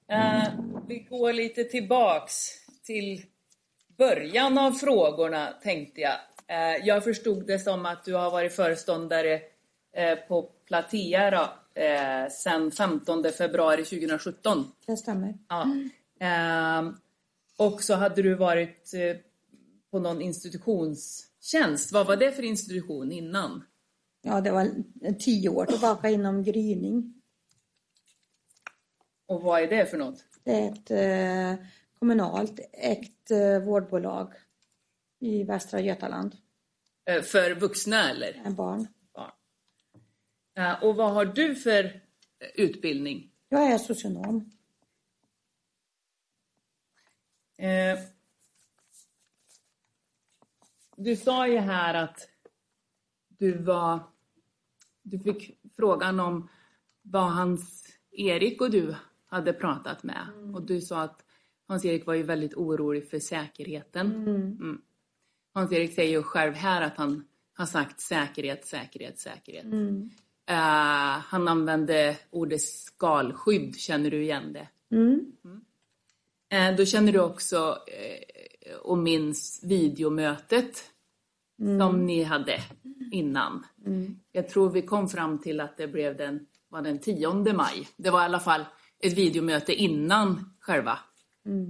Eh, 0.07 0.49
vi 0.88 0.99
går 0.99 1.34
lite 1.34 1.63
tillbaks 1.63 2.35
till 2.84 3.26
början 3.97 4.57
av 4.57 4.72
frågorna 4.72 5.47
tänkte 5.63 6.01
jag. 6.01 6.18
Eh, 6.47 6.85
jag 6.85 7.03
förstod 7.03 7.47
det 7.47 7.59
som 7.59 7.85
att 7.85 8.05
du 8.05 8.13
har 8.13 8.31
varit 8.31 8.53
föreståndare 8.53 9.41
eh, 9.93 10.18
på 10.27 10.51
Platea 10.68 11.31
då, 11.31 11.49
sedan 12.31 12.72
15 12.72 13.23
februari 13.38 13.84
2017. 13.84 14.72
Det 14.88 14.97
stämmer. 14.97 15.38
Ja. 15.47 15.65
Och 17.57 17.84
så 17.84 17.93
hade 17.93 18.22
du 18.22 18.34
varit 18.35 18.91
på 19.91 19.99
någon 19.99 20.22
institutionstjänst. 21.41 21.91
Vad 21.91 22.07
var 22.07 22.15
det 22.15 22.31
för 22.31 22.43
institution 22.43 23.11
innan? 23.11 23.63
Ja, 24.22 24.41
det 24.41 24.51
var 24.51 24.69
tio 25.19 25.49
år 25.49 25.65
tillbaka 25.65 26.09
inom 26.09 26.43
gryning. 26.43 27.22
Och 29.27 29.41
vad 29.41 29.61
är 29.61 29.68
det 29.68 29.85
för 29.85 29.97
något? 29.97 30.26
Det 30.43 30.51
är 30.51 30.72
ett 30.72 30.91
eh, 30.91 31.65
kommunalt 31.99 32.59
ägt 32.73 33.31
eh, 33.31 33.59
vårdbolag 33.59 34.34
i 35.19 35.43
Västra 35.43 35.80
Götaland. 35.80 36.35
Eh, 37.05 37.22
för 37.22 37.55
vuxna 37.55 38.09
eller? 38.09 38.41
En 38.45 38.55
barn. 38.55 38.88
barn? 39.13 39.31
Och 40.81 40.95
vad 40.95 41.13
har 41.13 41.26
du 41.26 41.55
för 41.55 42.01
utbildning? 42.55 43.31
Jag 43.49 43.72
är 43.72 43.77
socionom. 43.77 44.51
Du 51.03 51.15
sa 51.15 51.48
ju 51.48 51.57
här 51.57 51.94
att 51.94 52.30
du 53.28 53.57
var... 53.57 53.99
Du 55.03 55.19
fick 55.19 55.60
frågan 55.76 56.19
om 56.19 56.49
vad 57.02 57.32
Hans 57.32 57.86
Erik 58.11 58.61
och 58.61 58.72
du 58.72 58.95
hade 59.26 59.53
pratat 59.53 60.03
med. 60.03 60.28
Och 60.53 60.61
du 60.61 60.82
sa 60.82 61.02
att 61.02 61.26
Hans 61.68 61.86
Erik 61.86 62.06
var 62.06 62.14
ju 62.14 62.23
väldigt 62.23 62.53
orolig 62.53 63.10
för 63.10 63.19
säkerheten. 63.19 64.15
Mm. 64.15 64.82
Hans 65.53 65.72
Erik 65.72 65.94
säger 65.94 66.11
ju 66.11 66.23
själv 66.23 66.53
här 66.53 66.82
att 66.82 66.98
han 66.98 67.26
har 67.53 67.65
sagt 67.65 67.99
säkerhet, 67.99 68.65
säkerhet, 68.65 69.19
säkerhet. 69.19 69.65
Eh, 70.45 71.19
han 71.19 71.48
använde 71.48 72.18
ordet 72.30 72.61
skalskydd, 72.61 73.80
känner 73.80 74.11
du 74.11 74.23
igen 74.23 74.53
det? 74.53 74.68
Mm. 74.95 75.32
Eh, 76.49 76.76
Då 76.78 76.86
känner 76.86 77.11
du 77.11 77.19
också 77.19 77.78
eh, 77.88 78.76
och 78.76 78.98
minns 78.98 79.60
videomötet 79.64 80.90
som 81.80 82.06
ni 82.06 82.24
hade 82.24 82.62
innan. 83.12 83.66
Jag 84.32 84.50
tror 84.50 84.70
vi 84.70 84.82
kom 84.82 85.10
fram 85.10 85.42
till 85.42 85.60
att 85.60 85.78
det 85.78 85.88
blev 85.88 86.18
den, 86.18 86.48
var 86.70 86.82
den 86.82 87.00
10 87.00 87.54
maj. 87.54 87.88
Det 87.98 88.10
var 88.10 88.22
i 88.22 88.26
alla 88.26 88.40
fall 88.40 88.66
ett 89.00 89.14
videomöte 89.14 89.74
innan 89.74 90.54
själva 90.60 91.00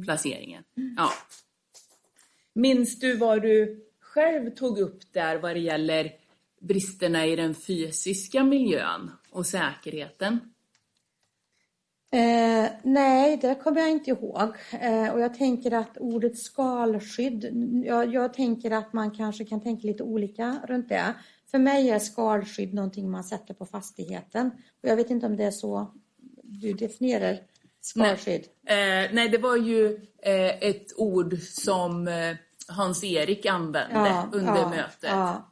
placeringen. 0.03 0.63
Ja. 0.97 1.09
Minns 2.53 2.99
du 2.99 3.17
vad 3.17 3.41
du 3.41 3.85
själv 3.99 4.49
tog 4.49 4.79
upp 4.79 5.13
där 5.13 5.37
vad 5.37 5.55
det 5.55 5.59
gäller 5.59 6.11
bristerna 6.61 7.25
i 7.25 7.35
den 7.35 7.55
fysiska 7.55 8.43
miljön 8.43 9.11
och 9.29 9.45
säkerheten? 9.45 10.39
Eh, 12.13 12.69
nej, 12.83 13.37
det 13.37 13.55
kommer 13.55 13.81
jag 13.81 13.89
inte 13.89 14.09
ihåg. 14.09 14.55
Eh, 14.81 15.09
och 15.13 15.19
jag 15.19 15.33
tänker 15.33 15.71
att 15.71 15.97
ordet 15.97 16.39
skalskydd, 16.39 17.45
jag, 17.85 18.13
jag 18.13 18.33
tänker 18.33 18.71
att 18.71 18.93
man 18.93 19.11
kanske 19.11 19.45
kan 19.45 19.61
tänka 19.61 19.87
lite 19.87 20.03
olika 20.03 20.61
runt 20.67 20.89
det. 20.89 21.13
För 21.51 21.59
mig 21.59 21.89
är 21.89 21.99
skalskydd 21.99 22.73
någonting 22.73 23.11
man 23.11 23.23
sätter 23.23 23.53
på 23.53 23.65
fastigheten. 23.65 24.51
Och 24.83 24.89
jag 24.89 24.95
vet 24.95 25.09
inte 25.09 25.25
om 25.25 25.37
det 25.37 25.43
är 25.43 25.51
så 25.51 25.93
du 26.43 26.73
definierar 26.73 27.37
skalskydd. 27.81 28.45
Eh, 28.67 29.13
nej, 29.13 29.29
det 29.29 29.37
var 29.37 29.57
ju 29.57 29.95
eh, 30.23 30.69
ett 30.69 30.87
ord 30.97 31.37
som 31.39 32.07
eh, 32.07 32.35
Hans-Erik 32.67 33.45
använde 33.45 33.93
Ja, 33.93 34.29
under 34.31 34.55
ja, 34.55 34.69
mötet. 34.69 35.09
ja, 35.09 35.49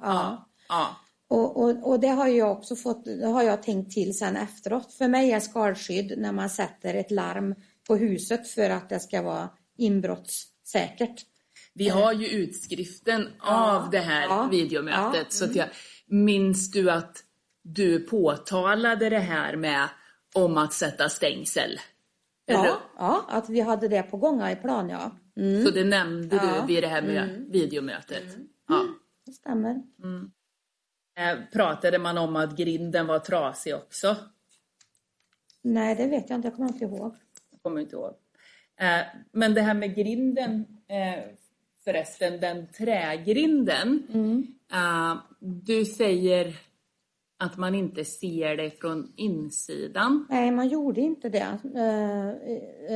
ja. 0.69 0.95
Ja. 1.29 1.35
Och, 1.35 1.63
och, 1.63 1.89
och 1.91 1.99
det 1.99 2.07
har 2.07 2.27
jag 2.27 2.51
också 2.51 2.75
fått, 2.75 3.05
det 3.05 3.25
har 3.27 3.43
jag 3.43 3.63
tänkt 3.63 3.91
till 3.93 4.17
sen 4.17 4.35
efteråt. 4.35 4.93
För 4.93 5.07
mig 5.07 5.31
är 5.31 5.39
skalskydd 5.39 6.13
när 6.17 6.31
man 6.31 6.49
sätter 6.49 6.93
ett 6.93 7.11
larm 7.11 7.55
på 7.87 7.95
huset 7.95 8.47
för 8.47 8.69
att 8.69 8.89
det 8.89 8.99
ska 8.99 9.21
vara 9.21 9.49
inbrottssäkert. 9.77 11.25
Vi 11.73 11.89
har 11.89 12.13
ju 12.13 12.27
utskriften 12.27 13.27
av 13.39 13.89
det 13.89 13.99
här 13.99 14.21
ja, 14.21 14.47
videomötet. 14.51 15.15
ja, 15.15 15.25
Så 15.29 15.45
att 15.45 15.55
jag, 15.55 15.67
minns 16.07 16.71
du 16.71 16.91
att 16.91 17.17
du 17.63 17.99
påtalade 17.99 19.09
det 19.09 19.19
här 19.19 19.55
med 19.55 19.87
om 20.35 20.57
att 20.57 20.73
sätta 20.73 21.09
stängsel? 21.09 21.79
Ja, 22.45 22.77
ja, 22.97 23.25
att 23.29 23.49
vi 23.49 23.59
hade 23.61 23.87
det 23.87 24.03
på 24.03 24.17
gång 24.17 24.47
i 24.47 24.55
plan, 24.55 24.89
ja. 24.89 25.11
Mm, 25.37 25.65
Så 25.65 25.71
det 25.71 25.83
nämnde 25.83 26.35
Ja. 26.35 26.41
Mm. 26.41 26.61
du 26.67 26.73
vid 26.73 26.83
det 26.83 26.87
här 26.87 27.01
mö- 27.01 27.51
videomötet? 27.51 28.23
Ja. 28.67 28.85
det 29.25 29.31
stämmer. 29.31 29.69
Eh, 29.71 30.29
pratade 31.53 31.99
man 31.99 32.17
om 32.17 32.35
att 32.35 32.57
grinden 32.57 33.07
var 33.07 33.19
trasig 33.19 33.75
också? 33.75 34.15
Nej, 35.61 35.95
det 35.95 36.07
vet 36.07 36.29
jag 36.29 36.37
inte. 36.37 36.47
Jag 36.47 36.55
kommer 36.55 36.69
inte 36.69 36.85
ihåg. 36.85 37.15
Jag 37.51 37.61
kommer 37.61 37.81
inte 37.81 37.95
ihåg. 37.95 38.13
Eh, 38.79 39.01
men 39.31 39.53
det 39.53 39.61
här 39.61 39.73
med 39.73 39.95
grinden 39.95 40.65
eh, 40.87 41.23
förresten, 41.83 42.39
den 42.39 42.67
trägrinden. 42.67 44.03
Eh, 44.71 45.15
du 45.39 45.85
säger 45.85 46.55
att 47.37 47.57
man 47.57 47.75
inte 47.75 48.05
ser 48.05 48.57
det 48.57 48.71
från 48.71 49.13
insidan. 49.15 50.25
Nej, 50.29 50.51
man 50.51 50.67
gjorde 50.67 51.01
inte 51.01 51.29
det. 51.29 51.59
Eh, 51.75 52.29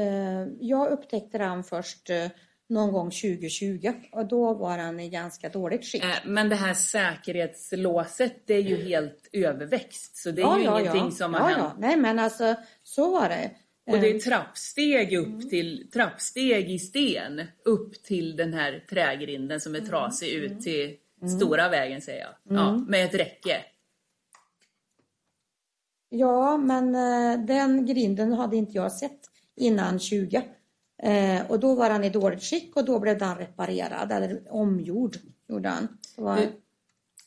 eh, 0.01 0.47
Jag 0.59 0.91
upptäckte 0.91 1.37
den 1.37 1.63
först 1.63 2.09
eh, 2.09 2.27
någon 2.73 2.91
gång 2.91 3.11
2020 3.11 3.93
och 4.11 4.25
då 4.27 4.53
var 4.53 4.77
den 4.77 4.99
i 4.99 5.09
ganska 5.09 5.49
dåligt 5.49 5.85
skick. 5.85 6.03
Eh, 6.03 6.09
men 6.25 6.49
det 6.49 6.55
här 6.55 6.73
säkerhetslåset, 6.73 8.33
det 8.45 8.53
är 8.53 8.61
ju 8.61 8.83
helt 8.83 9.29
överväxt. 9.31 10.17
Så 10.17 10.31
det 10.31 10.41
är 10.41 10.57
ju 10.57 10.63
ingenting 10.63 11.11
som 11.11 11.33
har 11.33 11.41
ja, 11.41 11.45
hänt. 11.45 11.59
Ja. 11.59 11.87
Nej, 11.87 11.97
men 11.97 12.19
alltså 12.19 12.55
så 12.83 13.11
var 13.11 13.29
det. 13.29 13.51
Och 13.85 13.99
det 13.99 14.09
Eh, 14.09 14.15
är 14.15 14.19
trappsteg 14.19 15.13
upp 15.13 15.49
till, 15.49 15.89
trappsteg 15.93 16.71
i 16.71 16.79
sten 16.79 17.41
upp 17.65 18.03
till 18.03 18.35
den 18.35 18.53
här 18.53 18.85
trägrinden 18.89 19.59
som 19.59 19.75
är 19.75 19.79
trasig 19.79 20.29
ut 20.29 20.61
till 20.61 20.95
stora 21.39 21.69
vägen 21.69 22.01
säger 22.01 22.21
jag. 22.21 22.57
Ja, 22.57 22.77
med 22.77 23.05
ett 23.05 23.13
räcke. 23.13 23.61
Ja, 26.09 26.57
men 26.57 26.95
eh, 26.95 27.45
den 27.45 27.85
grinden 27.85 28.33
hade 28.33 28.55
inte 28.55 28.77
jag 28.77 28.91
sett 28.91 29.19
innan 29.55 29.99
20. 29.99 30.43
Eh, 31.03 31.51
och 31.51 31.59
då 31.59 31.75
var 31.75 31.89
han 31.89 32.03
i 32.03 32.09
dåligt 32.09 32.43
skick 32.43 32.75
och 32.75 32.85
då 32.85 32.99
blev 32.99 33.17
den 33.17 33.37
reparerad 33.37 34.11
eller 34.11 34.41
omgjord. 34.49 35.15
Gjorde 35.47 35.69
han. 35.69 35.87
Var... 36.17 36.37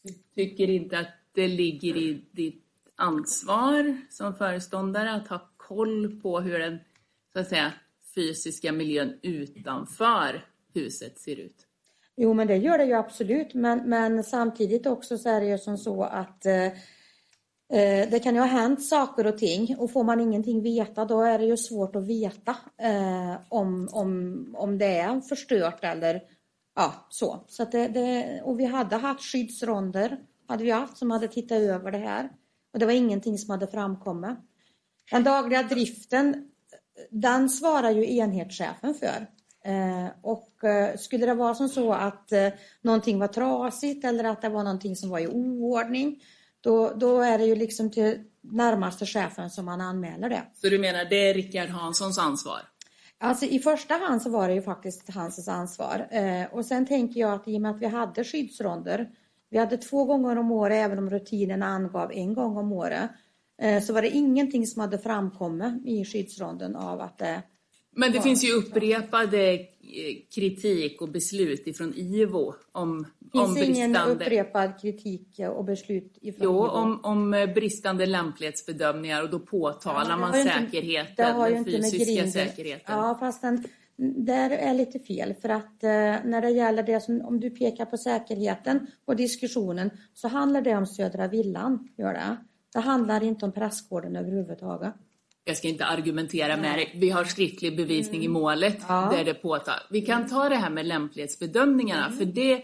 Du 0.03 0.13
tycker 0.35 0.71
inte 0.71 0.99
att 0.99 1.09
det 1.33 1.49
ligger 1.49 1.97
i 1.97 2.25
ditt 2.33 2.65
ansvar 2.95 3.97
som 4.11 4.35
föreståndare 4.35 5.13
att 5.13 5.29
ha 5.29 5.51
koll 5.57 6.21
på 6.21 6.41
hur 6.41 6.59
den 6.59 6.79
så 7.33 7.39
att 7.39 7.49
säga, 7.49 7.73
fysiska 8.15 8.73
miljön 8.73 9.19
utanför 9.23 10.45
huset 10.75 11.19
ser 11.19 11.37
ut? 11.37 11.67
Jo, 12.17 12.35
men 12.35 12.47
det 12.47 12.57
gör 12.57 12.79
det 12.79 12.85
ju 12.85 12.95
absolut. 12.95 13.55
Men, 13.55 13.89
men 13.89 14.25
samtidigt 14.25 14.87
också 14.87 15.19
så 15.19 15.29
är 15.29 15.41
det 15.41 15.47
ju 15.47 15.59
som 15.59 15.79
så 15.79 16.03
att 16.03 16.47
eh, 16.47 16.69
Eh, 17.73 18.11
det 18.11 18.21
kan 18.23 18.35
ju 18.35 18.41
ha 18.41 18.47
hänt 18.47 18.85
saker 18.85 19.27
och 19.27 19.39
ting 19.39 19.77
och 19.79 19.93
får 19.93 20.05
man 20.05 20.21
ingenting 20.21 20.63
veta 20.63 21.05
då 21.05 21.23
är 21.23 21.39
det 21.39 21.45
ju 21.45 21.57
svårt 21.57 21.97
att 21.97 22.07
veta 22.07 22.57
eh, 22.83 23.37
om, 23.49 23.89
om, 23.93 24.55
om 24.59 24.79
det 24.79 24.99
är 24.99 25.21
förstört 25.21 25.85
eller 25.85 26.23
ja, 26.75 26.95
så. 27.09 27.45
så 27.49 27.65
det, 27.65 27.89
det, 27.89 28.41
och 28.45 28.61
vi 28.61 28.65
hade 28.65 28.97
haft 28.97 29.33
skyddsronder 29.33 30.19
hade 30.49 30.65
vi 30.65 30.71
haft 30.71 30.97
som 30.97 31.11
hade 31.11 31.29
tittat 31.29 31.59
över 31.59 31.93
det 31.93 31.99
här 31.99 32.31
och 32.73 32.79
det 32.79 32.87
var 32.87 32.93
ingenting 32.93 33.39
som 33.39 33.51
hade 33.51 33.67
framkommit. 33.67 34.39
Den 35.11 35.25
dagliga 35.25 35.63
driften 35.63 36.51
den 37.11 37.49
svarar 37.49 37.91
ju 37.91 38.17
enhetschefen 38.17 38.95
för. 38.95 39.27
Eh, 39.65 40.09
och 40.23 40.65
eh, 40.65 40.97
skulle 40.97 41.27
det 41.27 41.35
vara 41.35 41.55
som 41.55 41.69
så 41.69 41.93
att 41.93 42.33
någonting 42.83 43.19
var 43.19 43.29
trasigt 43.29 44.05
eller 44.05 44.25
att 44.25 44.43
det 44.43 44.49
var 44.49 44.65
någonting 44.65 44.97
som 44.97 45.11
var 45.11 45.19
i 45.19 45.27
oordning, 45.27 46.21
då, 46.67 46.93
då 46.97 47.21
är 47.21 47.39
det 47.39 47.45
ju 47.45 47.55
liksom 47.55 47.91
till 47.91 48.19
närmaste 48.41 49.07
chefen 49.07 49.51
som 49.51 49.65
man 49.65 49.81
anmäler 49.81 50.29
det. 50.29 50.43
Så 50.55 50.69
du 50.69 50.79
menar 50.79 51.05
det 51.05 51.31
är 51.31 51.35
Rickard 51.35 51.69
Hanssons 51.69 52.19
ansvar? 52.19 52.61
Alltså 53.19 53.45
i 53.45 53.59
första 53.59 53.95
hand 53.95 54.23
så 54.23 54.31
var 54.31 54.49
det 54.49 54.55
ju 54.55 54.63
faktiskt 54.63 55.15
hans 55.15 55.49
ansvar. 55.49 56.09
och 56.53 56.65
sen 56.65 56.87
tänker 56.87 57.21
jag 57.21 57.33
att 57.33 57.49
i 57.49 57.57
och 57.57 57.61
med 57.61 57.71
att 57.71 57.81
vi 57.81 57.87
hade 57.87 58.25
skyddsronder, 58.25 59.09
vi 59.51 59.59
hade 59.59 59.77
två 59.77 60.05
gånger 60.05 60.39
om 60.39 60.51
året, 60.51 60.85
även 60.85 60.99
om 60.99 61.11
rutinen 61.11 61.63
angav 61.63 62.13
en 62.13 62.35
gång 62.35 62.57
om 62.57 62.73
året, 62.73 63.11
så 63.87 63.93
var 63.93 64.03
det 64.03 64.11
ingenting 64.11 64.67
som 64.67 64.81
hade 64.81 64.99
framkommit 64.99 65.87
i 65.87 66.05
skyddsronden 66.05 66.77
av 66.77 67.01
att 67.01 67.19
det 67.19 67.43
men 67.97 68.13
det 68.13 68.23
finns 68.23 68.45
ju 68.45 68.53
upprepade 68.53 69.53
eh, 69.53 69.61
kritik 70.35 71.01
och 71.01 71.09
beslut 71.09 71.67
ifrån 71.67 71.95
IVO 71.97 72.55
om, 72.73 73.07
finns 73.33 73.49
om 73.49 73.55
bristande... 73.55 73.65
ingen 73.65 73.97
upprepad 73.97 74.81
kritik 74.81 75.41
och 75.57 75.65
beslut 75.65 76.19
ifrån 76.21 76.45
jo, 76.45 76.53
IVO? 76.53 76.69
om, 76.69 77.01
om 77.03 77.35
eh, 77.35 77.55
bristande 77.55 78.07
lämplighetsbedömningar 78.07 79.23
och 79.23 79.31
då 79.31 79.39
påtalar 79.39 80.11
ja, 80.11 80.17
man 80.17 80.33
säkerheten, 80.33 81.57
inte, 81.57 81.71
den 81.71 81.83
fysiska 81.91 82.27
säkerheten. 82.27 82.97
Ja, 82.97 83.17
fast 83.21 83.43
den, 83.43 83.65
där 83.97 84.51
är 84.51 84.75
lite 84.75 84.99
fel 84.99 85.35
för 85.35 85.49
att 85.49 85.83
eh, 85.83 85.91
när 86.25 86.43
det 86.43 86.51
gäller 86.51 86.83
det 86.83 87.01
som, 87.01 87.21
om 87.21 87.41
du 87.41 87.51
pekar 87.51 87.85
på 87.85 87.97
säkerheten 87.97 88.87
och 89.05 89.17
diskussionen 89.17 89.91
så 90.15 90.29
handlar 90.29 90.61
det 90.61 90.77
om 90.77 90.87
Södra 90.87 91.29
Villan, 91.29 91.89
gör 91.97 92.13
det. 92.13 92.37
Det 92.73 92.81
handlar 92.81 93.23
inte 93.23 93.45
om 93.45 93.53
prästgården 93.53 94.17
överhuvudtaget 94.17 94.95
jag 95.49 95.57
ska 95.57 95.69
inte 95.69 95.85
argumentera 95.87 96.57
med 96.57 96.79
dig. 96.79 96.93
Vi 96.95 97.11
har 97.11 97.25
skriftlig 97.25 97.77
bevisning 97.77 98.21
mm. 98.21 98.25
i 98.25 98.29
målet 98.29 98.79
ja. 98.89 99.09
där 99.13 99.25
det 99.25 99.35
påtar. 99.35 99.83
Vi 99.91 100.01
kan 100.01 100.29
ta 100.29 100.49
det 100.49 100.57
här 100.57 100.71
med 100.71 100.87
lämplighetsbedömningarna 100.87 102.07
mm. 102.07 102.19
för 102.19 102.25
det 102.25 102.63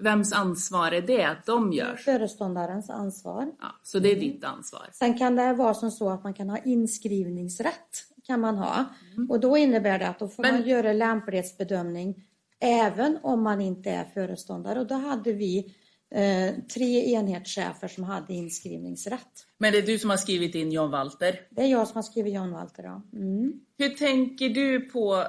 Vems 0.00 0.32
ansvar 0.32 0.92
är 0.92 1.00
det 1.00 1.24
att 1.24 1.46
de 1.46 1.72
görs? 1.72 2.04
Föreståndarens 2.04 2.90
ansvar. 2.90 3.52
Ja, 3.60 3.66
så 3.82 3.98
det 3.98 4.08
är 4.08 4.16
mm. 4.16 4.28
ditt 4.28 4.44
ansvar. 4.44 4.88
Sen 4.92 5.18
kan 5.18 5.36
det 5.36 5.52
vara 5.52 5.74
som 5.74 5.90
så 5.90 6.10
att 6.10 6.24
man 6.24 6.34
kan 6.34 6.50
ha 6.50 6.58
inskrivningsrätt. 6.58 8.04
kan 8.26 8.40
man 8.40 8.56
ha. 8.56 8.84
Mm. 9.16 9.30
Och 9.30 9.40
då 9.40 9.56
innebär 9.56 9.98
det 9.98 10.08
att 10.08 10.18
då 10.18 10.28
får 10.28 10.42
Men... 10.42 10.54
man 10.54 10.68
göra 10.68 10.92
lämplighetsbedömning 10.92 12.24
även 12.60 13.18
om 13.22 13.42
man 13.42 13.60
inte 13.60 13.90
är 13.90 14.04
föreståndare. 14.04 14.80
Och 14.80 14.86
då 14.86 14.94
hade 14.94 15.32
vi 15.32 15.74
eh, 16.10 16.54
tre 16.74 17.14
enhetschefer 17.14 17.88
som 17.88 18.04
hade 18.04 18.34
inskrivningsrätt. 18.34 19.46
Men 19.58 19.72
det 19.72 19.78
är 19.78 19.82
du 19.82 19.98
som 19.98 20.10
har 20.10 20.16
skrivit 20.16 20.54
in 20.54 20.72
John 20.72 20.90
Walter? 20.90 21.40
Det 21.50 21.62
är 21.62 21.66
jag 21.66 21.88
som 21.88 21.96
har 21.96 22.02
skrivit 22.02 22.34
John 22.34 22.50
Walter, 22.50 22.82
ja. 22.82 23.02
Mm. 23.12 23.52
Hur 23.78 23.88
tänker 23.88 24.48
du 24.48 24.80
på 24.80 25.26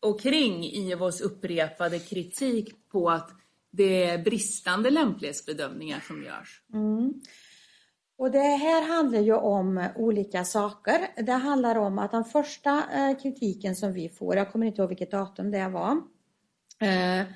och 0.00 0.20
kring 0.20 0.64
IVOs 0.64 1.20
upprepade 1.20 1.98
kritik 1.98 2.88
på 2.88 3.10
att 3.10 3.30
det 3.70 4.04
är 4.04 4.18
bristande 4.18 4.90
lämplighetsbedömningar 4.90 6.00
som 6.00 6.22
görs? 6.22 6.62
Mm. 6.74 7.14
Och 8.18 8.30
det 8.30 8.38
här 8.38 8.88
handlar 8.96 9.20
ju 9.20 9.32
om 9.32 9.88
olika 9.96 10.44
saker. 10.44 11.22
Det 11.22 11.32
handlar 11.32 11.76
om 11.76 11.98
att 11.98 12.10
den 12.10 12.24
första 12.24 12.82
eh, 12.94 13.18
kritiken 13.22 13.76
som 13.76 13.92
vi 13.92 14.08
får, 14.08 14.36
jag 14.36 14.52
kommer 14.52 14.66
inte 14.66 14.80
ihåg 14.80 14.88
vilket 14.88 15.10
datum 15.10 15.50
det 15.50 15.68
var, 15.68 15.90
eh, 16.80 17.26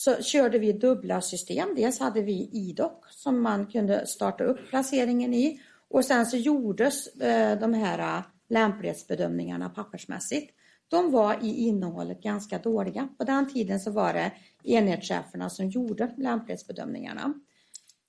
så 0.00 0.22
körde 0.22 0.58
vi 0.58 0.72
dubbla 0.72 1.20
system. 1.20 1.74
Dels 1.76 2.00
hade 2.00 2.22
vi 2.22 2.50
IDOC 2.52 2.92
som 3.10 3.42
man 3.42 3.66
kunde 3.66 4.06
starta 4.06 4.44
upp 4.44 4.58
placeringen 4.70 5.34
i 5.34 5.60
och 5.88 6.04
sen 6.04 6.26
så 6.26 6.36
gjordes 6.36 7.06
eh, 7.06 7.58
de 7.58 7.74
här 7.74 7.98
eh, 8.18 8.22
lämplighetsbedömningarna 8.48 9.68
pappersmässigt. 9.68 10.54
De 10.88 11.10
var 11.10 11.44
i 11.44 11.66
innehållet 11.66 12.22
ganska 12.22 12.58
dåliga. 12.58 13.08
På 13.18 13.24
den 13.24 13.52
tiden 13.52 13.80
så 13.80 13.90
var 13.90 14.12
det 14.12 14.32
enhetscheferna 14.64 15.50
som 15.50 15.68
gjorde 15.68 16.14
lämplighetsbedömningarna. 16.16 17.34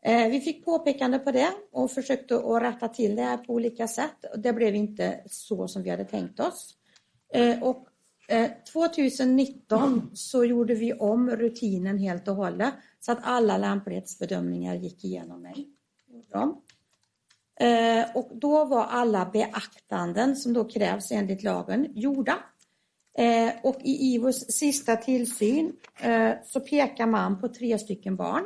Eh, 0.05 0.27
vi 0.27 0.41
fick 0.41 0.65
påpekande 0.65 1.19
på 1.19 1.31
det 1.31 1.49
och 1.71 1.91
försökte 1.91 2.35
att 2.35 2.63
rätta 2.63 2.87
till 2.87 3.15
det 3.15 3.21
här 3.21 3.37
på 3.37 3.53
olika 3.53 3.87
sätt. 3.87 4.25
Det 4.37 4.53
blev 4.53 4.75
inte 4.75 5.23
så 5.25 5.67
som 5.67 5.83
vi 5.83 5.89
hade 5.89 6.05
tänkt 6.05 6.39
oss. 6.39 6.75
Och 7.61 7.87
Eh, 8.31 8.49
2019 8.73 10.11
så 10.13 10.45
gjorde 10.45 10.75
vi 10.75 10.93
om 10.93 11.29
rutinen 11.29 11.97
helt 11.97 12.27
och 12.27 12.35
hållet 12.35 12.73
så 12.99 13.11
att 13.11 13.19
alla 13.21 13.57
lämplighetsbedömningar 13.57 14.75
gick 14.75 15.03
igenom 15.03 15.41
mig. 15.41 15.67
Ja. 16.31 16.61
Eh, 17.59 18.15
och 18.15 18.31
då 18.33 18.65
var 18.65 18.83
alla 18.85 19.25
beaktanden 19.25 20.35
som 20.35 20.53
då 20.53 20.63
krävs 20.63 21.11
enligt 21.11 21.43
lagen 21.43 21.87
gjorda. 21.95 22.37
Eh, 23.17 23.51
och 23.63 23.77
i 23.81 24.13
IVOs 24.13 24.51
sista 24.51 24.95
tillsyn 24.95 25.73
så 26.45 26.59
pekar 26.59 27.07
man 27.07 27.41
på 27.41 27.47
tre 27.47 27.79
stycken 27.79 28.15
barn. 28.15 28.43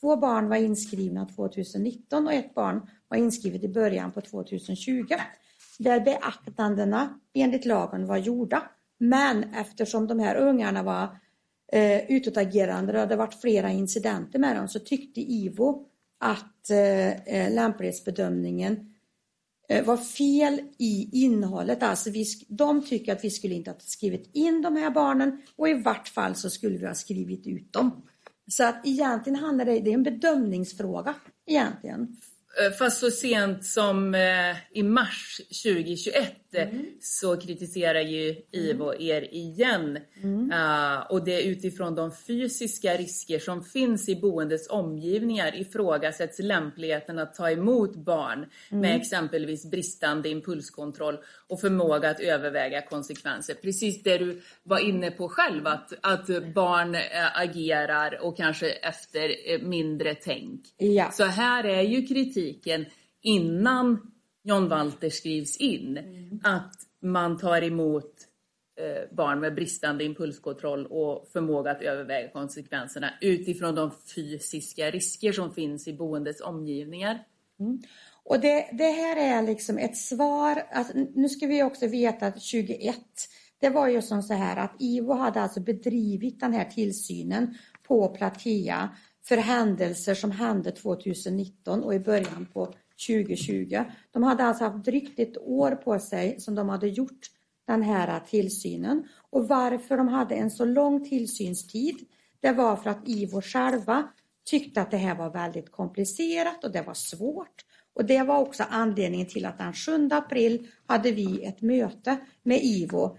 Två 0.00 0.16
barn 0.16 0.48
var 0.48 0.56
inskrivna 0.56 1.26
2019 1.26 2.26
och 2.26 2.32
ett 2.32 2.54
barn 2.54 2.90
var 3.08 3.16
inskrivet 3.16 3.64
i 3.64 3.68
början 3.68 4.12
på 4.12 4.20
2020. 4.20 5.06
Där 5.78 6.00
beaktandena 6.00 7.20
enligt 7.34 7.64
lagen 7.64 8.06
var 8.06 8.16
gjorda. 8.16 8.62
Men 8.98 9.44
eftersom 9.54 10.06
de 10.06 10.18
här 10.18 10.36
ungarna 10.36 10.82
var 10.82 11.18
eh, 11.72 12.10
utåtagerande, 12.10 12.92
det 12.92 12.98
hade 12.98 13.16
varit 13.16 13.40
flera 13.40 13.70
incidenter 13.70 14.38
med 14.38 14.56
dem, 14.56 14.68
så 14.68 14.78
tyckte 14.78 15.20
IVO 15.20 15.86
att 16.20 16.70
eh, 16.70 17.08
eh 17.08 17.54
lämplighetsbedömningen 17.54 18.94
eh, 19.68 19.84
var 19.84 19.96
fel 19.96 20.60
i 20.78 21.22
innehållet. 21.24 21.82
Alltså 21.82 22.10
vi, 22.10 22.24
de 22.48 22.86
tycker 22.86 23.12
att 23.12 23.24
vi 23.24 23.30
skulle 23.30 23.54
inte 23.54 23.70
ha 23.70 23.78
skrivit 23.80 24.30
in 24.32 24.62
de 24.62 24.76
här 24.76 24.90
barnen 24.90 25.42
och 25.56 25.68
i 25.68 25.74
vart 25.74 26.08
fall 26.08 26.34
så 26.34 26.50
skulle 26.50 26.78
vi 26.78 26.86
ha 26.86 26.94
skrivit 26.94 27.46
ut 27.46 27.72
dem. 27.72 28.02
Så 28.50 28.64
att 28.64 28.86
egentligen 28.86 29.38
handlar 29.38 29.64
det, 29.64 29.80
det 29.80 29.90
är 29.90 29.94
en 29.94 30.02
bedömningsfråga 30.02 31.14
egentligen. 31.46 32.16
Eh, 32.60 32.72
fast 32.72 33.00
så 33.00 33.10
sent 33.10 33.64
som 33.64 34.14
eh, 34.14 34.56
i 34.72 34.82
mars 34.82 35.40
2021 35.62 36.34
mm. 36.52 36.86
så 37.00 37.36
kritiserar 37.36 38.00
ju 38.00 38.36
IVO 38.52 38.92
mm. 38.92 39.02
er 39.02 39.34
igen. 39.34 39.98
Mm. 40.22 40.52
Och 41.10 41.24
det 41.24 41.34
är 41.34 41.50
utifrån 41.50 41.94
de 41.94 42.12
fysiska 42.12 42.96
risker 42.96 43.38
som 43.38 43.64
finns 43.64 44.08
i 44.08 44.16
boendets 44.16 44.70
omgivningar 44.70 45.60
ifrågasätts 45.60 46.38
lämpligheten 46.38 47.18
att 47.18 47.34
ta 47.34 47.50
emot 47.50 47.96
barn 47.96 48.38
mm. 48.38 48.80
med 48.80 48.96
exempelvis 48.96 49.70
bristande 49.70 50.28
impulskontroll 50.28 51.18
och 51.48 51.60
förmåga 51.60 52.10
att 52.10 52.20
överväga 52.20 52.82
konsekvenser. 52.82 53.54
Precis 53.54 54.02
det 54.02 54.18
du 54.18 54.42
var 54.62 54.78
inne 54.78 55.10
på 55.10 55.28
själv, 55.28 55.66
att, 55.66 55.92
att 56.02 56.54
barn 56.54 56.96
agerar 57.34 58.22
och 58.22 58.36
kanske 58.36 58.70
efter 58.70 59.58
mindre 59.64 60.14
tänk. 60.14 60.60
Ja. 60.76 61.10
Så 61.10 61.24
här 61.24 61.64
är 61.64 61.82
ju 61.82 62.02
kritiken 62.48 62.86
innan 63.20 64.12
John 64.42 64.68
Walter 64.68 65.10
skrivs 65.10 65.56
in, 65.56 65.96
mm. 65.96 66.40
att 66.44 66.74
man 67.02 67.38
tar 67.38 67.62
emot 67.62 68.14
eh, 68.80 69.16
barn 69.16 69.40
med 69.40 69.54
bristande 69.54 70.04
impulskontroll 70.04 70.86
och 70.86 71.28
förmåga 71.32 71.70
att 71.70 71.82
överväga 71.82 72.28
konsekvenserna 72.28 73.10
utifrån 73.20 73.74
de 73.74 73.90
fysiska 74.14 74.90
risker 74.90 75.32
som 75.32 75.54
finns 75.54 75.88
i 75.88 75.92
boendets 75.92 76.40
omgivningar. 76.40 77.18
Mm. 77.60 77.82
Och 78.24 78.40
det, 78.40 78.68
det, 78.72 78.90
här 78.90 79.16
är 79.16 79.42
liksom 79.42 79.78
ett 79.78 79.96
svar, 79.96 80.62
alltså, 80.72 80.92
nu 81.14 81.28
ska 81.28 81.46
vi 81.46 81.62
också 81.62 81.86
veta 81.86 82.26
att 82.26 82.42
21, 82.42 82.96
det 83.60 83.68
var 83.68 83.88
ju 83.88 84.02
som 84.02 84.22
så 84.22 84.34
här 84.34 84.56
att 84.56 84.74
IVO 84.78 85.12
hade 85.12 85.40
alltså 85.40 85.60
bedrivit 85.60 86.40
den 86.40 86.52
här 86.52 86.64
tillsynen 86.64 87.54
på 87.82 88.08
Platea 88.08 88.88
för 89.28 89.36
händelser 89.36 90.14
som 90.14 90.30
hände 90.30 90.72
2019 90.72 91.84
och 91.84 91.94
i 91.94 92.00
början 92.00 92.46
på 92.52 92.74
2020. 93.06 93.84
De 94.10 94.22
hade 94.22 94.44
alltså 94.44 94.64
haft 94.64 94.84
drygt 94.84 95.18
ett 95.18 95.38
år 95.38 95.70
på 95.70 95.98
sig 95.98 96.40
som 96.40 96.54
de 96.54 96.68
hade 96.68 96.88
gjort 96.88 97.20
den 97.66 97.82
här 97.82 98.20
tillsynen. 98.20 99.08
Och 99.30 99.48
varför 99.48 99.96
de 99.96 100.08
hade 100.08 100.34
en 100.34 100.50
så 100.50 100.64
lång 100.64 101.04
tillsynstid, 101.08 101.96
det 102.40 102.52
var 102.52 102.76
för 102.76 102.90
att 102.90 103.08
IVO 103.08 103.42
själva 103.42 104.08
tyckte 104.44 104.80
att 104.80 104.90
det 104.90 104.96
här 104.96 105.14
var 105.14 105.30
väldigt 105.30 105.72
komplicerat 105.72 106.64
och 106.64 106.72
det 106.72 106.82
var 106.82 106.94
svårt. 106.94 107.64
Och 107.94 108.04
det 108.04 108.22
var 108.22 108.38
också 108.38 108.64
anledningen 108.70 109.26
till 109.26 109.46
att 109.46 109.58
den 109.58 109.72
7 109.72 110.08
april 110.10 110.68
hade 110.86 111.12
vi 111.12 111.44
ett 111.44 111.62
möte 111.62 112.16
med 112.42 112.60
IVO 112.62 113.16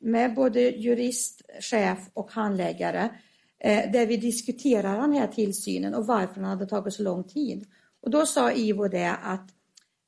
med 0.00 0.34
både 0.34 0.60
jurist, 0.60 1.42
chef 1.60 1.98
och 2.12 2.32
handläggare 2.32 3.02
eh, 3.02 3.10
Eh, 3.58 3.90
där 3.90 4.06
vi 4.06 4.16
diskuterade 4.16 5.00
den 5.00 5.12
här 5.12 5.26
tillsynen 5.26 5.94
och 5.94 6.06
varför 6.06 6.34
den 6.34 6.44
hade 6.44 6.66
tagit 6.66 6.94
så 6.94 7.02
lång 7.02 7.24
tid. 7.24 7.66
Och 8.02 8.10
då 8.10 8.26
sa 8.26 8.52
IVO 8.52 8.88
det 8.88 9.16
att 9.22 9.50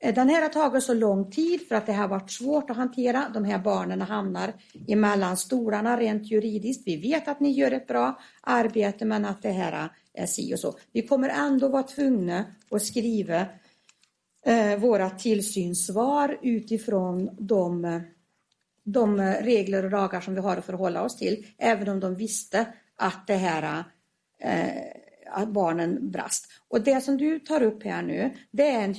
eh, 0.02 0.14
den 0.14 0.28
här 0.28 0.42
har 0.42 0.48
tagit 0.48 0.82
så 0.82 0.94
lång 0.94 1.30
tid 1.30 1.68
för 1.68 1.74
att 1.74 1.86
det 1.86 1.92
har 1.92 2.08
varit 2.08 2.30
svårt 2.30 2.70
att 2.70 2.76
hantera. 2.76 3.30
De 3.34 3.44
här 3.44 3.58
barnen 3.58 4.00
hamnar 4.00 4.54
emellan 4.88 5.36
stolarna 5.36 6.00
rent 6.00 6.30
juridiskt. 6.30 6.86
Vi 6.86 6.96
vet 6.96 7.28
att 7.28 7.40
ni 7.40 7.50
gör 7.50 7.70
ett 7.70 7.86
bra 7.86 8.18
arbete 8.42 9.04
men 9.04 9.24
att 9.24 9.42
det 9.42 9.52
här 9.52 9.88
är 10.14 10.26
si 10.26 10.54
och 10.54 10.58
så. 10.58 10.74
Vi 10.92 11.06
kommer 11.06 11.28
ändå 11.28 11.68
vara 11.68 11.82
tvungna 11.82 12.44
att 12.70 12.82
skriva 12.82 13.46
eh, 14.46 14.78
våra 14.78 15.10
tillsynssvar 15.10 16.38
utifrån 16.42 17.30
de, 17.38 18.00
de 18.84 19.20
regler 19.20 19.84
och 19.84 19.90
lagar 19.90 20.20
som 20.20 20.34
vi 20.34 20.40
har 20.40 20.56
att 20.56 20.64
förhålla 20.64 21.02
oss 21.02 21.16
till. 21.16 21.46
Även 21.58 21.88
om 21.88 22.00
de 22.00 22.14
visste 22.14 22.66
att 22.98 23.26
det 23.26 23.36
här 23.36 23.84
eh, 24.42 24.98
att 25.30 25.48
barnen 25.48 26.10
brast. 26.10 26.46
Och 26.68 26.80
det 26.80 27.00
som 27.00 27.16
du 27.16 27.38
tar 27.38 27.62
upp 27.62 27.82
här 27.82 28.02
nu, 28.02 28.34
det 28.50 28.68
är 28.68 28.84
en 28.84 28.94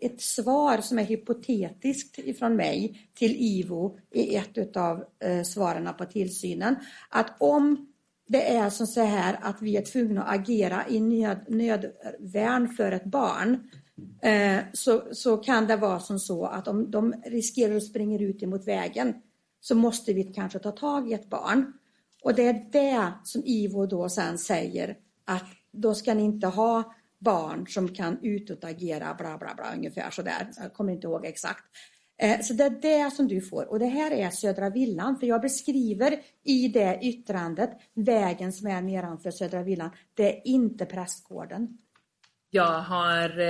ett 0.00 0.20
svar 0.20 0.80
som 0.80 0.98
är 0.98 1.04
hypotetiskt 1.04 2.18
ifrån 2.18 2.56
mig 2.56 3.10
till 3.14 3.36
IVO 3.38 3.98
i 4.10 4.36
ett 4.36 4.76
av 4.76 5.04
eh, 5.24 5.42
svaren 5.42 5.88
på 5.98 6.04
tillsynen. 6.04 6.76
Att 7.08 7.36
om 7.38 7.86
det 8.28 8.56
är 8.56 8.70
som 8.70 8.86
så 8.86 9.04
här 9.04 9.38
att 9.42 9.62
vi 9.62 9.76
är 9.76 9.82
tvungna 9.82 10.22
att 10.22 10.40
agera 10.40 10.88
i 10.88 11.00
nöd, 11.00 11.44
nödvärn 11.48 12.68
för 12.68 12.92
ett 12.92 13.04
barn 13.04 13.70
eh, 14.22 14.58
så, 14.72 15.02
så 15.12 15.36
kan 15.36 15.66
det 15.66 15.76
vara 15.76 16.00
som 16.00 16.18
så 16.18 16.44
att 16.44 16.68
om 16.68 16.90
de 16.90 17.14
riskerar 17.26 17.76
att 17.76 17.82
springa 17.82 18.18
ut 18.18 18.42
emot 18.42 18.66
vägen 18.66 19.14
så 19.60 19.74
måste 19.74 20.12
vi 20.12 20.24
kanske 20.24 20.58
ta 20.58 20.70
tag 20.70 21.10
i 21.10 21.12
ett 21.12 21.30
barn. 21.30 21.72
Och 22.22 22.34
det 22.34 22.46
är 22.46 22.66
det 22.72 23.12
som 23.24 23.42
IVO 23.44 23.86
då 23.86 24.08
sen 24.08 24.38
säger 24.38 24.96
att 25.24 25.46
då 25.72 25.94
ska 25.94 26.14
ni 26.14 26.22
inte 26.22 26.46
ha 26.46 26.94
barn 27.18 27.66
som 27.66 27.94
kan 27.94 28.18
utåtagera 28.22 29.14
bla 29.14 29.38
bla 29.38 29.54
bla 29.54 29.74
ungefär 29.76 30.10
sådär. 30.10 30.50
Jag 30.56 30.74
kommer 30.74 30.92
inte 30.92 31.06
ihåg 31.06 31.26
exakt. 31.26 31.64
Eh, 32.22 32.40
så 32.40 32.54
det 32.54 32.64
är 32.64 32.70
det 32.70 33.10
som 33.10 33.28
du 33.28 33.40
får 33.40 33.70
och 33.70 33.78
det 33.78 33.86
här 33.86 34.10
är 34.10 34.30
Södra 34.30 34.70
Villan 34.70 35.18
för 35.18 35.26
jag 35.26 35.40
beskriver 35.40 36.20
i 36.44 36.68
det 36.68 36.98
yttrandet 37.02 37.70
vägen 37.94 38.52
som 38.52 38.66
är 38.66 38.82
nedanför 38.82 39.30
Södra 39.30 39.62
Villan. 39.62 39.90
Det 40.14 40.36
är 40.36 40.46
inte 40.46 40.86
prästgården. 40.86 41.78
Jag 42.50 42.80
har 42.80 43.40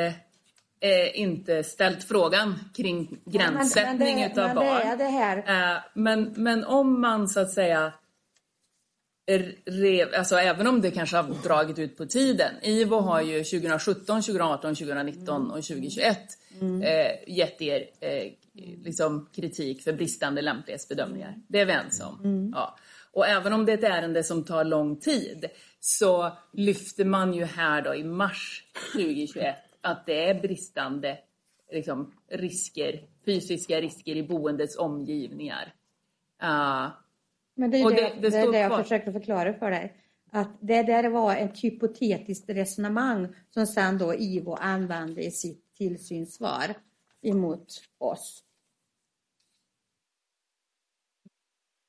eh, 0.80 1.20
inte 1.20 1.64
ställt 1.64 2.04
frågan 2.04 2.58
kring 2.76 3.20
gränssättning 3.24 4.08
ja, 4.08 4.14
men, 4.14 4.14
men 4.14 4.16
det, 4.16 4.26
utav 4.26 4.54
barn. 4.54 4.98
Det 4.98 5.04
det 5.04 5.10
här. 5.10 5.36
Eh, 5.74 5.82
men, 5.94 6.34
men 6.36 6.64
om 6.64 7.00
man 7.00 7.28
så 7.28 7.40
att 7.40 7.52
säga 7.52 7.92
rev, 9.64 10.08
alltså 10.14 10.36
även 10.36 10.66
om 10.66 10.80
det 10.80 10.90
kanske 10.90 11.16
har 11.16 11.42
dragit 11.42 11.78
ut 11.78 11.96
på 11.96 12.06
tiden. 12.06 12.54
IVO 12.62 12.96
har 12.96 13.20
ju 13.20 13.44
2017, 13.44 14.22
2018, 14.22 14.74
2019 14.74 15.50
och 15.50 15.62
2021 15.62 16.18
mm. 16.60 16.82
eh, 16.82 17.34
gett 17.36 17.62
er 17.62 17.84
eh, 18.00 18.32
liksom 18.84 19.28
kritik 19.34 19.82
för 19.82 19.92
bristande 19.92 20.42
lämplighetsbedömningar. 20.42 21.34
Det 21.48 21.60
är 21.60 21.66
vi 21.66 21.72
ense 21.72 22.04
om. 22.04 22.20
Mm. 22.24 22.52
Ja. 22.54 22.78
Och 23.12 23.26
även 23.26 23.52
om 23.52 23.66
det 23.66 23.72
är 23.72 23.78
ett 23.78 23.84
ärende 23.84 24.24
som 24.24 24.44
tar 24.44 24.64
lång 24.64 24.96
tid 24.96 25.46
så 25.80 26.32
lyfter 26.52 27.04
man 27.04 27.34
ju 27.34 27.44
här 27.44 27.82
då 27.82 27.94
i 27.94 28.04
mars 28.04 28.64
2021 28.92 29.56
att 29.80 30.06
det 30.06 30.28
är 30.28 30.40
bristande 30.40 31.18
liksom, 31.72 32.12
risker, 32.28 33.00
fysiska 33.24 33.80
risker 33.80 34.16
i 34.16 34.22
boendets 34.22 34.78
omgivningar. 34.78 35.74
Uh, 36.42 36.88
men 37.60 37.70
det 37.70 37.80
är 37.80 37.90
det, 37.90 37.96
det, 37.96 38.20
det, 38.20 38.30
det, 38.30 38.38
är 38.38 38.52
det 38.52 38.58
jag 38.58 38.82
försöker 38.82 39.12
förklara 39.12 39.54
för 39.54 39.70
dig. 39.70 39.96
Att 40.32 40.58
det 40.60 40.82
där 40.82 41.08
var 41.08 41.36
ett 41.36 41.58
hypotetiskt 41.58 42.50
resonemang 42.50 43.28
som 43.50 43.66
sen 43.66 43.98
då 43.98 44.14
IVO 44.14 44.54
använde 44.54 45.22
i 45.22 45.30
sitt 45.30 45.74
tillsynssvar 45.78 46.74
emot 47.22 47.82
oss. 47.98 48.44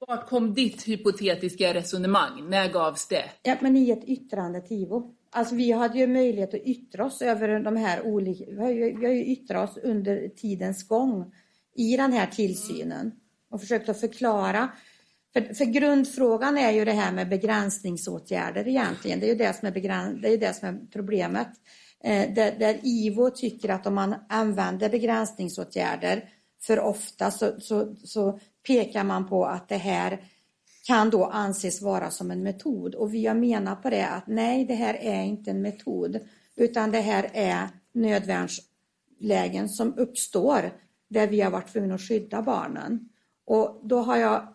Var 0.07 0.27
kom 0.27 0.53
ditt 0.53 0.88
hypotetiska 0.88 1.73
resonemang? 1.73 2.49
När 2.49 2.69
gavs 2.73 3.07
det? 3.07 3.26
Ja, 3.43 3.56
men 3.61 3.77
i 3.77 3.91
ett 3.91 4.03
yttrande 4.03 4.61
till 4.61 4.77
IVO. 4.77 5.15
Alltså 5.30 5.56
vi 5.56 5.72
hade 5.72 5.99
ju 5.99 6.07
möjlighet 6.07 6.53
att 6.53 6.61
yttra 6.61 7.06
oss 7.06 7.22
över 7.22 7.60
de 7.60 7.76
här 7.76 8.02
olika, 8.02 8.45
vi 8.48 8.57
har 8.57 8.69
ju, 8.69 8.99
vi 8.99 9.06
har 9.06 9.14
ju 9.14 9.26
yttrat 9.26 9.69
oss 9.69 9.77
under 9.84 10.27
tidens 10.27 10.88
gång 10.88 11.34
i 11.76 11.98
den 11.98 12.14
här 12.14 12.27
tillsynen 12.27 13.11
och 13.49 13.61
försökt 13.61 13.89
att 13.89 13.99
förklara 13.99 14.69
för, 15.34 15.53
för, 15.53 15.66
grundfrågan 15.66 16.58
är 16.58 16.72
ju 16.72 16.86
det 16.86 16.91
här 16.91 17.12
med 17.12 17.30
begränsningsåtgärder 17.30 18.68
egentligen. 18.68 19.20
Det 19.20 19.26
är 19.26 19.30
ju 19.30 19.36
det 19.36 19.56
som 19.56 19.68
är, 19.68 19.72
begräns, 19.72 20.22
det 20.22 20.34
är, 20.34 20.38
det 20.38 20.53
som 20.53 20.68
är 20.68 20.80
problemet. 20.91 21.48
Eh, 22.03 22.34
där, 22.34 22.60
där, 22.60 22.80
IVO 22.84 23.30
tycker 23.30 23.70
att 23.70 23.88
om 23.88 23.95
man 23.95 24.16
använder 24.30 24.90
begränsningsåtgärder 24.90 26.30
för 26.62 26.80
ofta 26.80 27.32
så, 27.32 27.60
så, 27.60 27.95
så, 28.03 28.40
pekar 28.68 29.03
man 29.03 29.30
på 29.30 29.45
att 29.45 29.70
det 29.70 29.78
här 29.78 30.22
kan 30.88 31.10
då 31.10 31.26
anses 31.26 31.82
vara 31.82 32.12
som 32.12 32.32
en 32.32 32.44
metod. 32.44 32.95
Och 32.95 33.14
vi 33.14 33.26
har 33.26 33.36
menat 33.36 33.84
på 33.84 33.90
det 33.90 34.08
att 34.08 34.28
nej, 34.28 34.66
det 34.66 34.74
här 34.74 34.94
är 34.94 35.24
inte 35.24 35.52
en 35.52 35.62
metod 35.62 36.20
utan 36.56 36.91
det 36.91 37.02
här 37.02 37.30
är 37.34 37.70
nödvärnslägen 37.94 39.70
som 39.70 39.94
uppstår 39.98 40.72
där 41.10 41.28
vi 41.28 41.41
har 41.41 41.52
varit 41.52 41.74
tvungna 41.74 41.95
att 41.95 42.02
skydda 42.02 42.41
barnen. 42.41 43.10
Och 43.45 43.82
då 43.84 44.02
har 44.02 44.18
jag 44.18 44.48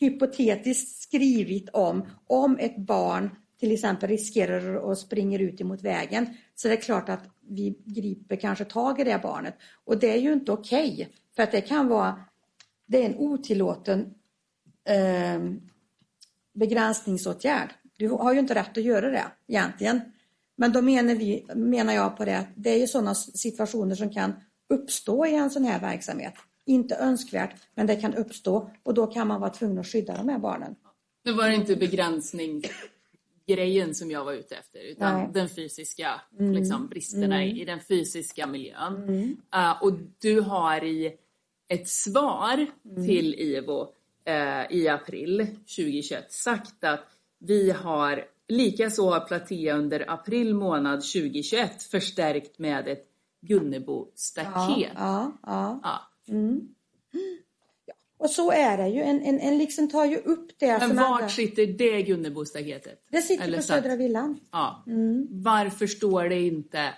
hypotetiskt 0.00 1.02
skrivit 1.02 1.68
om, 1.68 2.06
om 2.26 2.58
ett 2.58 2.76
barn 2.76 3.30
till 3.60 3.72
exempel 3.72 4.08
riskerar 4.08 4.92
att 4.92 4.98
springa 4.98 5.38
ut 5.38 5.60
emot 5.60 5.82
vägen, 5.82 6.26
så 6.54 6.68
det 6.68 6.74
är 6.74 6.80
klart 6.80 7.08
att 7.08 7.28
vi 7.48 7.78
griper 7.84 8.36
kanske 8.36 8.64
tag 8.64 9.00
i 9.00 9.04
det 9.04 9.20
barnet. 9.22 9.54
Och 9.84 9.98
det 9.98 10.12
är 10.12 10.18
ju 10.18 10.32
inte 10.32 10.52
okej, 10.52 10.92
okay, 10.92 11.06
för 11.36 11.42
att 11.42 11.52
det 11.52 11.60
kan 11.60 11.88
vara, 11.88 12.20
det 12.86 13.02
är 13.02 13.06
en 13.06 13.16
otillåten 13.16 14.14
eh, 14.84 15.40
begränsningsåtgärd. 16.54 17.70
Du 17.96 18.08
har 18.08 18.32
ju 18.32 18.38
inte 18.38 18.54
rätt 18.54 18.78
att 18.78 18.84
göra 18.84 19.10
det 19.10 19.24
egentligen. 19.48 20.00
Men 20.56 20.72
då 20.72 20.82
menar, 20.82 21.14
vi, 21.14 21.46
menar 21.54 21.92
jag 21.92 22.16
på 22.16 22.24
det 22.24 22.38
att 22.38 22.48
det 22.54 22.70
är 22.70 22.78
ju 22.78 22.86
sådana 22.86 23.14
situationer 23.14 23.94
som 23.94 24.12
kan 24.12 24.34
uppstå 24.68 25.26
i 25.26 25.34
en 25.34 25.50
sån 25.50 25.64
här 25.64 25.80
verksamhet 25.80 26.34
inte 26.66 26.96
önskvärt, 26.96 27.54
men 27.74 27.86
det 27.86 27.96
kan 27.96 28.14
uppstå 28.14 28.70
och 28.82 28.94
då 28.94 29.06
kan 29.06 29.28
man 29.28 29.40
vara 29.40 29.50
tvungen 29.50 29.78
att 29.78 29.86
skydda 29.86 30.16
de 30.16 30.28
här 30.28 30.38
barnen. 30.38 30.74
Nu 31.24 31.32
var 31.32 31.48
det 31.48 31.54
inte 31.54 31.76
begränsningsgrejen 31.76 33.94
som 33.94 34.10
jag 34.10 34.24
var 34.24 34.32
ute 34.32 34.56
efter, 34.56 34.80
utan 34.80 35.18
Nej. 35.18 35.30
den 35.34 35.48
fysiska 35.48 36.20
mm. 36.38 36.52
liksom, 36.52 36.88
bristerna 36.88 37.42
mm. 37.42 37.56
i 37.56 37.64
den 37.64 37.80
fysiska 37.80 38.46
miljön. 38.46 38.96
Mm. 38.96 39.36
Uh, 39.56 39.82
och 39.82 39.92
du 40.18 40.40
har 40.40 40.84
i 40.84 41.16
ett 41.68 41.88
svar 41.88 42.66
mm. 42.84 43.06
till 43.06 43.34
IVO 43.34 43.82
uh, 43.82 43.86
i 44.70 44.88
april 44.88 45.46
2021 45.76 46.32
sagt 46.32 46.84
att 46.84 47.04
vi 47.38 47.70
har 47.70 48.24
Likaså 48.48 49.10
har 49.10 49.20
Platea 49.20 49.76
under 49.76 50.10
april 50.10 50.54
månad 50.54 51.00
2021 51.00 51.82
förstärkt 51.82 52.58
med 52.58 52.88
ett 52.88 53.06
Gunnebo-staket. 53.40 54.92
Ja, 54.94 55.32
ja, 55.42 55.80
ja. 55.82 56.02
Mm. 56.28 56.68
Ja. 57.86 57.94
Och 58.18 58.30
så 58.30 58.50
är 58.50 58.76
det 58.76 58.88
ju. 58.88 59.02
En, 59.02 59.22
en, 59.22 59.40
en 59.40 59.58
liksom 59.58 59.88
tar 59.88 60.04
ju 60.04 60.16
upp 60.16 60.58
det 60.58 60.78
Men 60.78 60.96
vart 60.96 61.06
andra... 61.06 61.28
sitter 61.28 61.66
det 61.66 62.02
Gunnebostaketet? 62.02 63.04
Det 63.10 63.22
sitter 63.22 63.44
Eller 63.44 63.56
på 63.56 63.62
Södra 63.62 63.96
Villan. 63.96 64.40
Ja. 64.52 64.84
Mm. 64.86 65.28
Varför 65.30 65.86
står 65.86 66.28
det 66.28 66.40
inte 66.40 66.94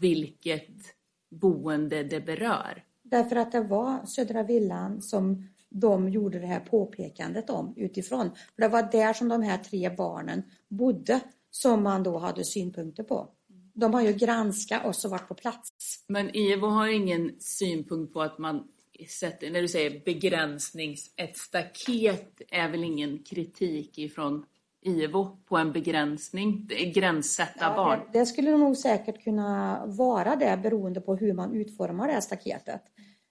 vilket 0.00 0.68
boende 1.30 2.02
det 2.02 2.20
berör? 2.20 2.84
Därför 3.02 3.36
att 3.36 3.52
det 3.52 3.60
var 3.60 4.06
Södra 4.06 4.42
Villan 4.42 5.02
som 5.02 5.48
de 5.68 6.08
gjorde 6.08 6.38
det 6.38 6.46
här 6.46 6.60
påpekandet 6.60 7.50
om 7.50 7.74
utifrån. 7.76 8.30
För 8.54 8.62
det 8.62 8.68
var 8.68 8.92
där 8.92 9.12
som 9.12 9.28
de 9.28 9.42
här 9.42 9.58
tre 9.58 9.90
barnen 9.90 10.42
bodde 10.68 11.20
som 11.50 11.82
man 11.82 12.02
då 12.02 12.18
hade 12.18 12.44
synpunkter 12.44 13.02
på 13.02 13.28
de 13.74 13.94
har 13.94 14.02
ju 14.02 14.12
granskat 14.12 14.84
oss 14.84 15.04
och 15.04 15.10
varit 15.10 15.28
på 15.28 15.34
plats. 15.34 15.70
Men 16.08 16.36
IVO 16.36 16.66
har 16.66 16.88
ingen 16.88 17.32
synpunkt 17.38 18.12
på 18.12 18.22
att 18.22 18.38
man 18.38 18.68
sätter, 19.20 19.50
när 19.50 19.62
du 19.62 19.68
säger 19.68 20.04
begränsnings, 20.04 21.10
ett 21.16 21.36
staket 21.36 22.42
är 22.50 22.68
väl 22.68 22.84
ingen 22.84 23.18
kritik 23.18 23.98
ifrån 23.98 24.46
IVO 24.84 25.36
på 25.48 25.56
en 25.56 25.72
begränsning, 25.72 26.70
gränssätta 26.94 27.76
barn? 27.76 28.00
Det, 28.12 28.18
det 28.18 28.26
skulle 28.26 28.56
nog 28.56 28.76
säkert 28.76 29.24
kunna 29.24 29.82
vara 29.86 30.36
det 30.36 30.58
beroende 30.62 31.00
på 31.00 31.16
hur 31.16 31.32
man 31.32 31.52
utformar 31.54 32.06
det 32.06 32.12
här 32.12 32.20
staketet. 32.20 32.82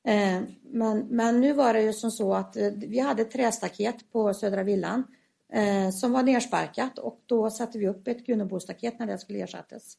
Eh, 0.07 0.41
men, 0.63 1.07
men 1.09 1.41
nu 1.41 1.53
var 1.53 1.73
det 1.73 1.81
ju 1.81 1.93
som 1.93 2.11
så 2.11 2.33
att 2.33 2.57
eh, 2.57 2.69
vi 2.75 2.99
hade 2.99 3.21
ett 3.21 3.31
trästaket 3.31 4.11
på 4.11 4.33
Södra 4.33 4.63
Villan 4.63 5.03
eh, 5.53 5.89
som 5.89 6.11
var 6.11 6.23
nersparkat 6.23 6.99
och 6.99 7.23
då 7.25 7.49
satte 7.49 7.77
vi 7.77 7.87
upp 7.87 8.07
ett 8.07 8.25
Gunnebostaket 8.25 8.99
när 8.99 9.07
det 9.07 9.17
skulle 9.17 9.39
ersättas. 9.39 9.97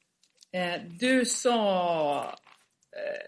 Du 1.00 1.24
sa 1.24 2.38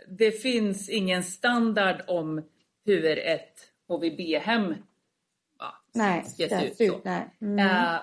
det 0.08 0.30
finns 0.30 0.88
ingen 0.88 1.22
standard 1.22 2.02
om 2.06 2.42
hur 2.84 3.18
ett 3.18 3.54
HVB-hem 3.88 4.74
nej, 5.96 6.24
se 6.24 6.66
ut. 6.66 6.76
Så. 6.76 7.00
Nej. 7.04 7.36
Mm. 7.40 7.98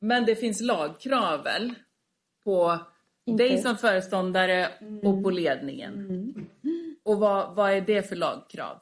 Men 0.00 0.24
det 0.24 0.36
finns 0.36 0.60
lagkrav 0.60 1.44
väl? 1.44 1.74
På 2.44 2.78
Inte. 3.24 3.42
dig 3.42 3.58
som 3.58 3.76
föreståndare 3.76 4.68
och 5.02 5.22
på 5.22 5.30
ledningen. 5.30 5.94
Mm. 5.94 6.46
Och 7.02 7.18
vad, 7.18 7.54
vad 7.54 7.72
är 7.72 7.80
det 7.80 8.02
för 8.02 8.16
lagkrav? 8.16 8.78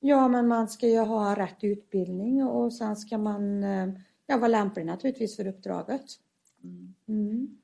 Ja, 0.00 0.28
men 0.28 0.48
man 0.48 0.68
ska 0.68 0.86
ju 0.86 0.98
ha 0.98 1.36
rätt 1.36 1.64
utbildning 1.64 2.44
och 2.44 2.72
sen 2.72 2.96
ska 2.96 3.18
man 3.18 3.64
eh, 3.64 3.88
ja, 4.26 4.36
vara 4.36 4.48
lämplig 4.48 4.86
naturligtvis 4.86 5.36
för 5.36 5.46
uppdraget. 5.46 6.04
Mm. 7.08 7.58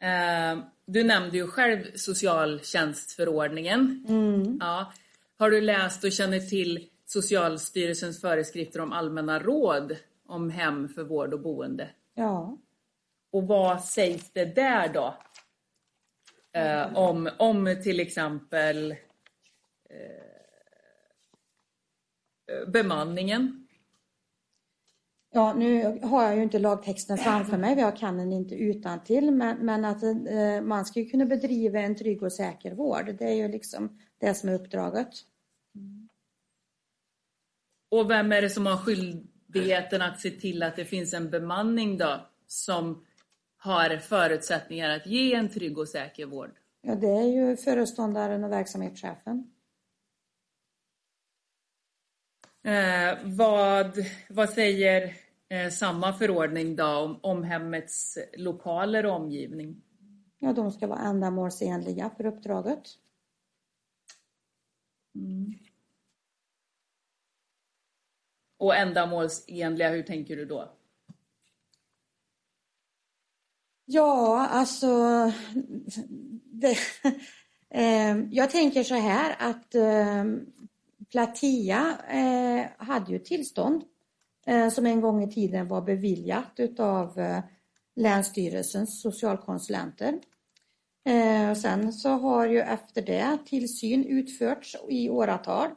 Eh, 0.00 0.58
du 0.86 1.04
nämnde 1.04 1.36
ju 1.36 1.46
själv 1.46 1.84
socialtjänstförordningen. 1.94 4.04
Mm. 4.08 4.58
Ja. 4.60 4.92
Har 5.38 5.50
du 5.50 5.60
läst 5.60 6.04
och 6.04 6.12
känner 6.12 6.40
till 6.40 6.88
Socialstyrelsens 7.06 8.20
föreskrifter 8.20 8.80
om 8.80 8.92
allmänna 8.92 9.38
råd 9.38 9.96
om 10.26 10.50
hem 10.50 10.88
för 10.88 11.04
vård 11.04 11.34
och 11.34 11.40
boende? 11.40 11.88
Ja. 12.14 12.58
Och 13.32 13.46
vad 13.46 13.84
sägs 13.84 14.32
det 14.32 14.44
där 14.44 14.88
då? 14.88 15.16
Eh, 16.52 16.96
om, 16.96 17.30
om 17.38 17.80
till 17.82 18.00
exempel 18.00 18.94
Eh, 19.90 20.10
eh, 22.56 22.68
bemanningen? 22.68 23.57
Ja, 25.30 25.54
nu 25.54 25.98
har 26.02 26.22
jag 26.22 26.36
ju 26.36 26.42
inte 26.42 26.58
lagtexten 26.58 27.18
framför 27.18 27.56
mig, 27.56 27.78
jag 27.78 27.96
kan 27.96 28.18
den 28.18 28.32
inte 28.32 28.54
utan 28.54 29.04
till 29.04 29.30
men, 29.30 29.58
men 29.58 29.84
att 29.84 30.02
eh, 30.02 30.60
man 30.62 30.84
ska 30.84 31.00
ju 31.00 31.10
kunna 31.10 31.24
bedriva 31.24 31.80
en 31.80 31.96
trygg 31.96 32.22
och 32.22 32.32
säker 32.32 32.74
vård. 32.74 33.14
Det 33.18 33.24
är 33.24 33.34
ju 33.34 33.48
liksom 33.48 33.98
det 34.18 34.34
som 34.34 34.48
är 34.48 34.54
uppdraget. 34.54 35.08
Och 37.90 38.10
vem 38.10 38.32
är 38.32 38.42
det 38.42 38.50
som 38.50 38.66
har 38.66 38.76
skyldigheten 38.76 40.02
att 40.02 40.20
se 40.20 40.30
till 40.30 40.62
att 40.62 40.76
det 40.76 40.84
finns 40.84 41.14
en 41.14 41.30
bemanning 41.30 41.98
då 41.98 42.26
som 42.46 43.04
har 43.58 43.96
förutsättningar 43.96 44.90
att 44.90 45.06
ge 45.06 45.34
en 45.34 45.48
trygg 45.48 45.78
och 45.78 45.88
säker 45.88 46.26
vård? 46.26 46.50
Ja, 46.82 46.94
det 46.94 47.06
är 47.06 47.26
ju 47.26 47.56
föreståndaren 47.56 48.44
och 48.44 48.52
verksamhetschefen. 48.52 49.50
Eh, 52.62 53.18
vad, 53.24 53.98
vad 54.28 54.50
säger 54.50 55.14
eh, 55.48 55.70
samma 55.70 56.12
förordning 56.12 56.76
då 56.76 56.86
om, 56.86 57.18
om 57.22 57.42
hemmets 57.42 58.18
lokaler 58.36 59.06
och 59.06 59.12
omgivning? 59.12 59.82
Ja, 60.38 60.52
de 60.52 60.72
ska 60.72 60.86
vara 60.86 60.98
ändamålsenliga 60.98 62.10
för 62.16 62.26
uppdraget. 62.26 62.82
Mm. 65.14 65.54
Och 68.56 68.76
ändamålsenliga, 68.76 69.90
hur 69.90 70.02
tänker 70.02 70.36
du 70.36 70.44
då? 70.44 70.72
Ja, 73.84 74.46
alltså... 74.46 74.96
Det, 76.44 76.76
eh, 77.70 78.18
jag 78.30 78.50
tänker 78.50 78.82
så 78.82 78.94
här 78.94 79.36
att 79.38 79.74
eh, 79.74 80.24
Platia 81.10 81.98
eh, 82.08 82.86
hade 82.86 83.12
ju 83.12 83.18
tillstånd 83.18 83.82
eh, 84.46 84.68
som 84.68 84.86
en 84.86 85.00
gång 85.00 85.22
i 85.22 85.30
tiden 85.30 85.68
var 85.68 85.82
beviljat 85.82 86.52
utav 86.56 87.18
eh, 87.18 87.38
Länsstyrelsens 87.96 89.02
socialkonsulenter. 89.02 90.18
Eh, 91.04 91.54
sen 91.54 91.92
så 91.92 92.08
har 92.08 92.46
ju 92.46 92.60
efter 92.60 93.02
det 93.02 93.38
tillsyn 93.46 94.04
utförts 94.04 94.76
i 94.88 95.08
åratal 95.10 95.70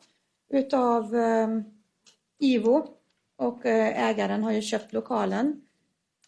utav 0.50 1.16
eh, 1.16 1.48
IVO 2.40 2.88
och 3.38 3.66
eh, 3.66 4.10
ägaren 4.10 4.44
har 4.44 4.52
ju 4.52 4.62
köpt 4.62 4.94
lokalen. 4.94 5.62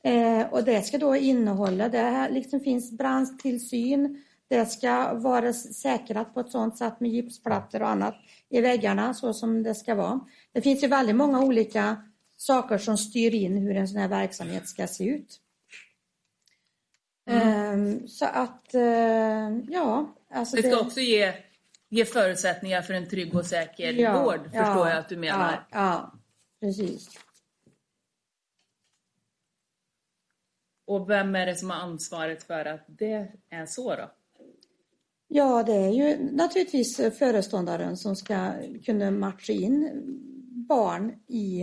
Eh, 0.03 0.53
och 0.53 0.63
det 0.63 0.81
ska 0.81 0.97
då 0.97 1.15
innehålla, 1.15 1.89
det 1.89 2.29
liksom 2.31 2.59
finns 2.59 2.91
brandtillsyn, 2.91 4.23
det 4.53 4.65
ska 4.65 5.13
vara 5.13 5.53
säkrat 5.53 6.33
på 6.33 6.39
ett 6.39 6.51
sådant 6.51 6.77
sätt 6.77 6.99
med 6.99 7.11
gipsplattor 7.11 7.81
och 7.81 7.89
annat 7.89 8.15
i 8.49 8.61
väggarna 8.61 9.13
så 9.13 9.33
som 9.33 9.63
det 9.63 9.75
ska 9.75 9.95
vara. 9.95 10.19
Det 10.51 10.61
finns 10.61 10.83
ju 10.83 10.87
väldigt 10.87 11.15
många 11.15 11.39
olika 11.39 12.03
saker 12.37 12.77
som 12.77 12.97
styr 12.97 13.33
in 13.33 13.57
hur 13.57 13.75
en 13.75 13.87
sån 13.87 14.01
här 14.01 14.07
verksamhet 14.07 14.67
ska 14.67 14.87
se 14.87 15.03
ut. 15.03 15.39
Mm. 17.29 17.73
Um, 17.73 18.07
så 18.07 18.25
att, 18.25 18.71
uh, 18.75 19.59
ja. 19.69 20.15
Alltså 20.29 20.55
det 20.55 20.61
ska 20.61 20.71
det... 20.71 20.81
också 20.81 20.99
ge, 20.99 21.33
ge 21.89 22.05
förutsättningar 22.05 22.81
för 22.81 22.93
en 22.93 23.09
trygg 23.09 23.35
och 23.35 23.45
säker 23.45 23.93
ja, 23.93 24.23
vård, 24.23 24.43
förstår 24.43 24.59
ja, 24.61 24.89
jag 24.89 24.97
att 24.97 25.09
du 25.09 25.17
menar. 25.17 25.67
Ja, 25.71 25.77
ja, 25.79 26.13
precis. 26.61 27.09
Och 30.87 31.09
vem 31.09 31.35
är 31.35 31.45
det 31.45 31.55
som 31.55 31.69
har 31.69 31.77
ansvaret 31.77 32.43
för 32.43 32.65
att 32.65 32.85
det 32.87 33.31
är 33.49 33.65
så 33.65 33.95
då? 33.95 34.11
Ja, 35.35 35.63
det 35.63 35.73
är 35.73 35.89
ju 35.89 36.31
naturligtvis 36.31 36.97
föreståndaren 36.97 37.97
som 37.97 38.15
ska 38.15 38.53
kunna 38.85 39.11
matcha 39.11 39.53
in 39.53 40.03
barn 40.69 41.23
i 41.27 41.61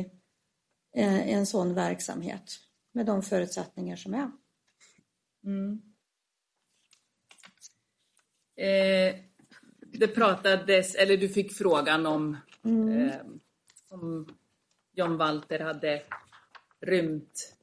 eh, 0.95 1.29
en 1.29 1.47
sån 1.47 1.75
verksamhet 1.75 2.43
med 2.93 3.07
de 3.07 3.23
förutsättningar 3.23 3.97
som 3.97 4.15
är. 4.15 4.31
Mm. 5.45 5.83
Eh, 8.57 9.21
det 9.81 10.09
pratades, 10.09 10.95
eller 10.95 11.17
du 11.17 11.29
fick 11.29 11.53
frågan 11.53 12.07
om, 12.07 12.37
mm. 12.65 13.09
eh, 13.09 13.17
om 13.89 14.35
John 14.93 15.17
Walter 15.17 15.59
hade 15.59 16.03
rymt 16.81 17.57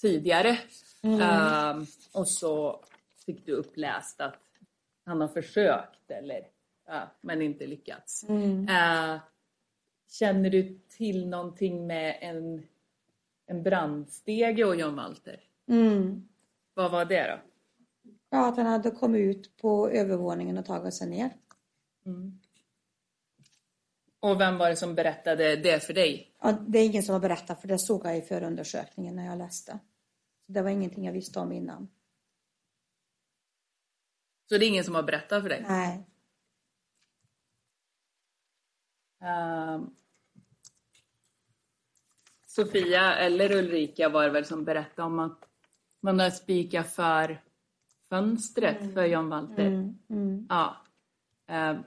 tidigare. 0.00 0.58
Mm. 1.02 1.20
Eh, 1.20 1.86
och 2.12 2.30
så 2.30 2.84
fick 3.26 3.46
du 3.46 3.52
uppläst 3.52 4.20
att 4.20 4.49
han 5.04 5.20
har 5.20 5.28
försökt 5.28 6.10
eller 6.10 6.46
ja, 6.86 7.10
men 7.20 7.42
inte 7.42 7.66
lyckats. 7.66 8.24
Mm. 8.28 8.68
Uh, 8.68 9.20
känner 10.10 10.50
du 10.50 10.80
till 10.88 11.28
någonting 11.28 11.86
med 11.86 12.18
en, 12.20 12.66
en 13.46 13.62
brandstege 13.62 14.64
och 14.64 14.76
John 14.76 14.96
Walter? 14.96 15.40
Mm. 15.68 16.28
Vad 16.74 16.90
var 16.90 17.04
det 17.04 17.30
då? 17.30 17.38
Ja, 18.30 18.48
att 18.48 18.56
han 18.56 18.66
hade 18.66 18.90
kommit 18.90 19.36
ut 19.36 19.56
på 19.56 19.90
övervåningen 19.90 20.58
och 20.58 20.64
tagit 20.64 20.94
sig 20.94 21.08
ner. 21.08 21.30
Mm. 22.06 22.40
Och 24.20 24.40
vem 24.40 24.58
var 24.58 24.68
det 24.70 24.76
som 24.76 24.94
berättade 24.94 25.56
det 25.56 25.80
för 25.80 25.94
dig? 25.94 26.34
Ja, 26.42 26.52
det 26.52 26.78
är 26.78 26.86
ingen 26.86 27.02
som 27.02 27.12
har 27.12 27.20
berättat 27.20 27.60
för 27.60 27.68
det 27.68 27.78
såg 27.78 28.06
jag 28.06 28.18
i 28.18 28.22
förundersökningen 28.22 29.16
när 29.16 29.26
jag 29.26 29.38
läste. 29.38 29.78
Det 30.46 30.62
var 30.62 30.70
ingenting 30.70 31.04
jag 31.04 31.12
visste 31.12 31.40
om 31.40 31.52
innan. 31.52 31.88
Så 34.50 34.58
det 34.58 34.64
är 34.64 34.68
ingen 34.68 34.84
som 34.84 34.94
har 34.94 35.02
berättat 35.02 35.42
för 35.42 35.48
dig? 35.48 35.64
Nej. 35.68 36.06
Uh, 39.22 39.88
Sofia 42.46 43.16
eller 43.16 43.52
Ulrika 43.52 44.08
var 44.08 44.24
det 44.24 44.30
väl 44.30 44.44
som 44.44 44.64
berättade 44.64 45.06
om 45.06 45.18
att 45.18 45.48
man 46.00 46.20
har 46.20 46.30
spikat 46.30 46.92
för 46.92 47.42
fönstret 48.08 48.80
mm. 48.80 48.94
för 48.94 49.04
John 49.04 49.28
Walter. 49.28 49.66
Mm. 49.66 49.98
Mm. 50.08 50.46
Ja. 50.48 50.76
Uh, 51.50 51.80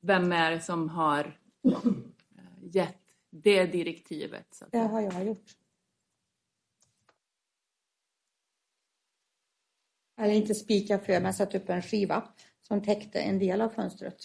vem 0.00 0.32
är 0.32 0.50
det 0.50 0.60
som 0.60 0.88
har 0.88 1.38
uh, 1.66 1.92
gett 2.62 3.02
det 3.30 3.66
direktivet? 3.66 4.46
Så 4.54 4.64
det 4.70 4.78
har 4.78 5.00
jag 5.00 5.24
gjort. 5.24 5.57
Eller 10.18 10.34
inte 10.34 10.54
spikar 10.54 10.98
för, 10.98 11.20
men 11.20 11.34
satt 11.34 11.54
upp 11.54 11.68
en 11.68 11.82
skiva 11.82 12.28
som 12.60 12.82
täckte 12.82 13.20
en 13.20 13.38
del 13.38 13.60
av 13.60 13.68
fönstret. 13.68 14.16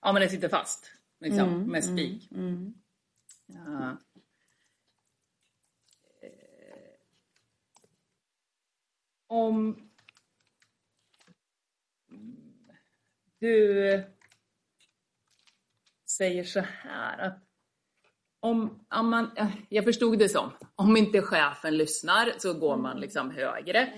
Ja, 0.00 0.12
men 0.12 0.22
det 0.22 0.28
sitter 0.28 0.48
fast 0.48 0.92
liksom, 1.20 1.48
mm, 1.48 1.70
med 1.70 1.84
spik. 1.84 2.32
Mm, 2.32 2.46
mm. 2.46 2.74
Ja. 3.46 3.96
Om 9.26 9.90
du 13.38 14.04
säger 16.06 16.44
så 16.44 16.60
här 16.60 17.18
att 17.18 17.51
om, 18.42 18.84
om 18.94 19.10
man, 19.10 19.30
jag 19.68 19.84
förstod 19.84 20.18
det 20.18 20.28
som, 20.28 20.50
om 20.76 20.96
inte 20.96 21.22
chefen 21.22 21.76
lyssnar 21.76 22.32
så 22.38 22.54
går 22.54 22.76
man 22.76 23.00
liksom 23.00 23.30
högre 23.30 23.88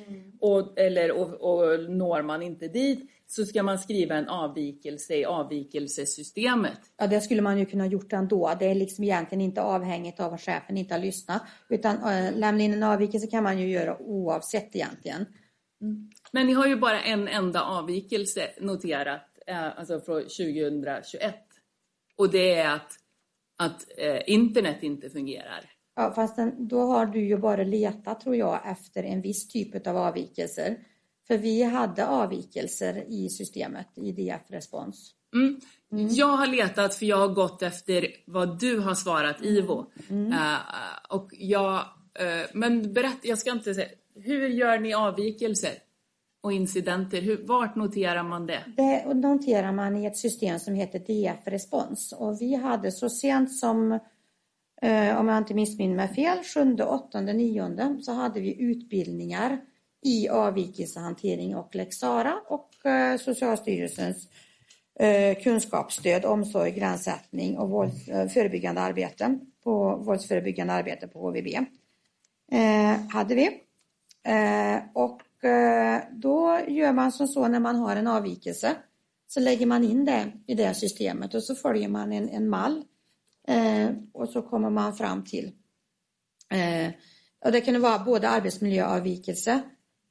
och, 0.41 0.79
eller, 0.79 1.12
och, 1.12 1.29
och 1.29 1.91
når 1.91 2.23
man 2.23 2.43
inte 2.43 2.69
dit 2.69 3.11
så 3.27 3.45
ska 3.45 3.62
man 3.62 3.79
skriva 3.79 4.15
en 4.15 4.29
avvikelse 4.29 5.15
i 5.15 5.25
avvikelsesystemet. 5.25 6.79
Ja, 6.97 7.07
det 7.07 7.21
skulle 7.21 7.43
man 7.43 7.59
ju 7.59 7.66
kunna 7.66 7.87
gjort 7.87 8.12
ändå. 8.12 8.53
Det 8.59 8.66
är 8.66 8.75
liksom 8.75 9.05
egentligen 9.05 9.43
inte 9.43 9.62
avhängigt 9.62 10.21
av 10.21 10.35
att 10.35 10.41
chefen 10.41 10.77
inte 10.77 10.95
har 10.95 11.01
lyssnat. 11.01 11.43
Utan 11.69 11.97
äh, 11.97 12.37
lämna 12.37 12.62
in 12.62 12.75
en 12.75 12.83
avvikelse 12.83 13.27
kan 13.27 13.43
man 13.43 13.59
ju 13.59 13.69
göra 13.69 13.99
oavsett 13.99 14.77
egentligen. 14.77 15.27
Mm. 15.81 16.11
Men 16.33 16.47
ni 16.47 16.53
har 16.53 16.66
ju 16.66 16.77
bara 16.77 17.03
en 17.03 17.29
enda 17.29 17.62
avvikelse 17.62 18.51
noterat, 18.61 19.39
äh, 19.47 19.79
alltså 19.79 20.01
från 20.01 20.23
2021. 20.23 21.35
Och 22.16 22.31
det 22.31 22.55
är 22.55 22.75
att, 22.75 22.93
att 23.57 23.85
äh, 23.99 24.21
internet 24.27 24.83
inte 24.83 25.11
fungerar. 25.11 25.71
Ja, 25.97 26.13
fast 26.15 26.37
den, 26.37 26.69
då 26.69 26.81
har 26.81 27.07
du 27.07 27.21
ju 27.21 27.37
bara 27.37 27.63
letat, 27.63 28.21
tror 28.21 28.37
jag, 28.37 28.61
efter 28.71 29.05
en 29.05 29.21
viss 29.21 29.49
typ 29.49 29.87
av 29.87 29.97
avvikelser. 29.97 30.79
För 31.27 31.39
vi 31.39 31.63
hade 31.63 32.07
avvikelser 32.07 33.05
i 33.09 33.29
systemet, 33.29 33.89
i 33.97 34.13
DF-respons. 34.13 35.15
Mm. 35.35 35.61
Mm. 35.93 36.09
Jag 36.11 36.27
har 36.27 36.47
letat 36.47 36.95
för 36.95 37.07
jag 37.07 37.17
har 37.17 37.29
gått 37.29 37.63
efter 37.63 38.07
vad 38.27 38.61
du 38.61 38.79
har 38.79 38.95
svarat 38.95 39.43
Ivo. 39.43 39.93
Mm. 40.11 40.33
Uh, 40.33 40.59
och 41.09 41.31
jag, 41.33 41.75
uh, 41.75 42.47
men 42.53 42.93
berätta, 42.93 43.19
jag 43.23 43.39
ska 43.39 43.51
inte 43.51 43.75
säga, 43.75 43.89
hur 44.15 44.49
gör 44.49 44.79
ni 44.79 44.95
avvikelser 44.95 45.73
och 46.45 46.53
incidenter? 46.53 47.21
Hur, 47.21 47.47
vart 47.47 47.77
noterar 47.77 48.23
man 48.23 48.47
det? 48.47 48.65
Det 48.77 49.15
noterar 49.15 49.73
man 49.73 49.97
i 49.97 50.07
ett 50.07 50.16
system 50.16 50.59
som 50.59 50.75
heter 50.75 50.99
DF-respons. 50.99 52.12
Och 52.12 52.41
vi 52.41 52.55
hade 52.55 52.93
så 52.93 53.11
sent 53.11 53.53
som, 53.53 53.93
eh, 54.83 55.19
om 55.19 55.29
jag 55.29 55.39
inte 55.39 55.55
missminner 55.55 55.97
mig 55.97 56.15
fel, 56.15 56.39
7, 56.55 56.77
8, 56.83 57.21
9 57.21 58.03
så 58.03 58.12
hade 58.12 58.41
vi 58.41 58.62
utbildningar 58.62 59.61
i 60.03 60.29
avvikelsehantering 60.29 61.57
och 61.57 61.75
lex 61.75 62.03
och 62.49 62.87
eh, 62.87 63.19
Socialstyrelsens 63.19 64.29
eh, 65.01 65.43
kunskapsstöd, 65.43 66.25
omsorg, 66.25 66.71
gränssättning 66.71 67.59
och 67.59 67.71
vålds, 67.71 68.09
eh, 68.09 68.29
förebyggande 68.29 68.81
arbete 68.81 69.39
på 69.62 69.97
våldsförebyggande 69.97 70.73
arbete 70.73 71.09
på 71.09 71.19
HVB. 71.19 71.49
Eh, 72.53 73.09
hade 73.11 73.35
vi. 73.35 73.47
Eh, 74.27 74.83
och 74.95 75.21
då 76.11 76.61
gör 76.69 76.93
man 76.93 77.12
som 77.12 77.29
så 77.29 77.49
när 77.49 77.61
man 77.61 77.77
har 77.77 77.97
en 77.97 78.07
avvikelse 78.07 78.77
så 79.27 79.41
lägger 79.41 79.66
man 79.66 79.85
in 79.85 80.05
det 80.05 80.33
i 80.47 80.55
det 80.55 80.75
systemet 80.75 81.35
och 81.35 81.43
så 81.43 81.55
följer 81.55 81.89
man 81.89 82.12
en, 82.12 82.29
en 82.29 82.49
mall 82.49 82.85
och 84.12 84.29
så 84.29 84.43
kommer 84.43 84.71
man 84.71 84.97
fram 84.97 85.25
till 85.25 85.53
och 87.45 87.53
det 87.53 87.61
kan 87.61 87.83
vara 87.83 87.99
både 87.99 88.29
arbetsmiljöavvikelse 88.29 89.62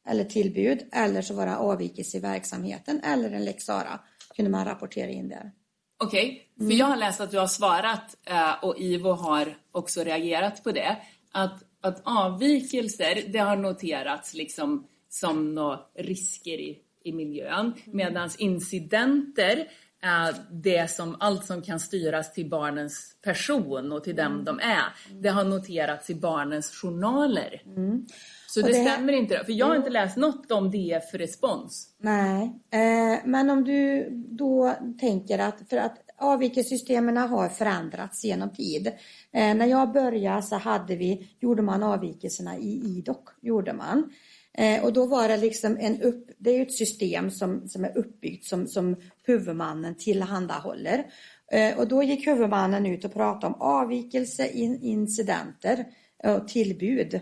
eller 0.08 0.24
tillbud 0.24 0.90
eller 0.92 1.22
så 1.22 1.34
var 1.34 1.46
det 1.46 1.58
avvikelse 1.58 2.18
i 2.18 2.20
verksamheten 2.20 3.00
eller 3.00 3.32
en 3.32 3.46
lex 3.46 3.64
Sara 3.66 4.00
kunde 4.36 4.52
man 4.52 4.66
rapportera 4.66 5.10
in 5.10 5.30
där. 5.30 5.52
Okej, 5.98 6.26
okay. 6.26 6.40
för 6.58 6.64
mm. 6.64 6.78
jag 6.78 6.86
har 6.86 6.96
läst 6.96 7.22
att 7.22 7.32
du 7.32 7.38
har 7.38 7.48
svarat 7.48 8.18
eh, 8.26 8.64
och 8.64 8.80
Ivo 8.80 9.12
har 9.12 9.58
också 9.72 10.04
reagerat 10.04 10.64
på 10.64 10.72
det. 10.72 10.98
Att, 11.32 11.64
att 11.82 12.02
avvikelser, 12.04 13.24
det 13.28 13.40
har 13.40 13.56
noterats 13.56 14.34
liksom 14.34 14.88
som 15.14 15.56
några 15.56 15.80
risker 15.96 16.60
i, 16.60 16.80
i 17.04 17.14
miljön. 17.14 17.66
Mm. 17.66 17.74
Medan 17.86 18.30
incidenter 18.38 19.68
är 20.02 20.36
det 20.52 20.92
som, 20.92 21.18
allt 21.20 21.46
som 21.46 21.62
kan 21.62 21.80
styras 21.80 22.34
till 22.34 22.50
barnens 22.50 23.16
person 23.22 23.92
och 23.92 24.04
till 24.04 24.16
dem 24.16 24.32
mm. 24.32 24.46
de 24.46 24.60
är. 24.60 24.84
Det 25.22 25.30
har 25.30 25.44
noterats 25.44 26.10
i 26.10 26.16
barnens 26.16 26.82
journaler. 26.82 27.62
Mm. 27.66 28.06
Så 28.48 28.62
det, 28.62 28.68
det, 28.68 28.74
stämmer 28.74 29.14
inte? 29.14 29.44
För 29.46 29.52
jag 29.52 29.66
har 29.66 29.76
inte 29.76 29.90
läst 29.90 30.18
något 30.18 30.52
om 30.52 30.72
DF-respons. 30.72 31.88
Nej, 31.98 32.44
eh, 32.72 33.20
men 33.26 33.50
om 33.50 33.64
du 33.64 34.10
då 34.12 34.76
tänker 35.00 35.40
att, 35.40 35.70
för 35.70 35.78
att 35.78 35.98
avvikelsesystemen 36.18 37.18
har 37.18 37.50
förändrats 37.50 38.24
genom 38.24 38.50
tid. 38.50 38.88
Eh, 39.32 39.56
när 39.56 39.66
jag 39.66 39.92
började 39.92 40.42
så 40.42 40.56
hade 40.56 40.96
vi, 40.96 41.30
gjorde 41.40 41.62
man 41.62 41.84
avvikelserna 41.84 42.58
i 42.58 42.98
IDOC, 42.98 43.18
gjorde 43.42 43.74
man. 43.74 44.12
Eh, 44.58 44.84
och 44.84 44.94
då 44.94 45.06
var 45.06 45.28
det 45.28 45.38
liksom 45.38 45.78
en 45.80 46.02
upp, 46.02 46.30
det 46.38 46.50
är 46.50 46.56
ju 46.56 46.62
ett 46.62 46.74
system 46.74 47.32
som, 47.32 47.68
som 47.68 47.86
är 47.86 47.98
uppbyggt 47.98 48.46
som, 48.46 48.68
som 48.68 48.96
huvudmannen 49.24 49.98
tillhandahåller. 49.98 51.06
Eh, 51.52 51.80
och 51.80 51.88
då 51.88 52.04
gick 52.04 52.28
huvudmannen 52.28 52.86
ut 52.86 53.06
och 53.06 53.14
pratade 53.14 53.54
om 53.54 53.62
avvikelse, 53.62 54.48
in, 54.48 54.82
incidenter 54.82 55.86
och 56.24 56.48
tillbud. 56.48 57.22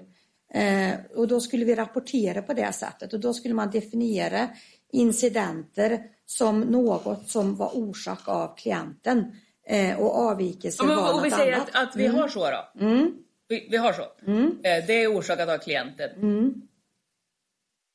Eh, 0.53 0.93
och 1.15 1.27
då 1.27 1.39
skulle 1.39 1.65
vi 1.65 1.75
rapportera 1.75 2.41
på 2.41 2.53
det 2.53 2.73
sättet 2.73 3.13
och 3.13 3.19
då 3.19 3.33
skulle 3.33 3.53
man 3.53 3.71
definiera 3.71 4.47
incidenter 4.91 5.99
som 6.25 6.61
något 6.61 7.29
som 7.29 7.55
var 7.55 7.77
orsak 7.77 8.27
av 8.27 8.55
klienten 8.57 9.31
eh, 9.67 9.99
och 9.99 10.15
avvikelser 10.15 10.83
ja, 10.83 10.95
var 10.95 11.09
och 11.09 11.15
något 11.15 11.25
vi 11.25 11.31
säger 11.31 11.53
annat. 11.53 11.69
Att, 11.69 11.87
att 11.87 11.95
vi 11.95 12.05
mm. 12.05 12.17
har 12.17 12.27
så 12.27 12.39
då? 12.39 12.85
Mm. 12.85 13.11
Vi, 13.47 13.67
vi, 13.71 13.77
har 13.77 13.93
så? 13.93 14.03
Mm. 14.27 14.45
Eh, 14.63 14.85
det 14.87 15.03
är 15.03 15.17
orsakat 15.17 15.49
av 15.49 15.57
klienten? 15.57 16.09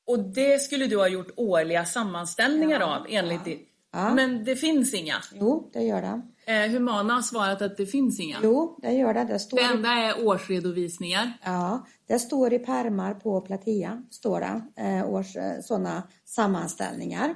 Och 0.07 0.19
det 0.19 0.61
skulle 0.61 0.87
du 0.87 0.97
ha 0.97 1.07
gjort 1.07 1.31
årliga 1.35 1.85
sammanställningar 1.85 2.79
ja, 2.79 2.97
av 2.97 3.05
enligt 3.09 3.41
ja. 3.45 3.53
Ja. 3.93 4.13
Men 4.13 4.43
det 4.43 4.55
finns 4.55 4.93
inga? 4.93 5.15
Jo, 5.33 5.69
det 5.73 5.83
gör 5.83 6.01
det. 6.01 6.21
Eh, 6.53 6.71
Humana 6.71 7.13
har 7.13 7.21
svarat 7.21 7.61
att 7.61 7.77
det 7.77 7.85
finns 7.85 8.19
inga? 8.19 8.37
Jo, 8.43 8.79
det 8.81 8.91
gör 8.91 9.13
det. 9.13 9.23
Det, 9.23 9.39
står 9.39 9.57
det 9.57 9.63
enda 9.63 9.89
är 9.89 10.27
årsredovisningar? 10.27 11.33
Ja, 11.43 11.87
det 12.07 12.19
står 12.19 12.53
i 12.53 12.59
permar 12.59 13.13
på 13.13 13.41
Platea, 13.41 14.03
står 14.11 14.39
det, 14.39 14.61
eh, 14.83 15.09
års, 15.09 15.35
eh, 15.35 15.61
sådana 15.61 16.03
sammanställningar. 16.25 17.35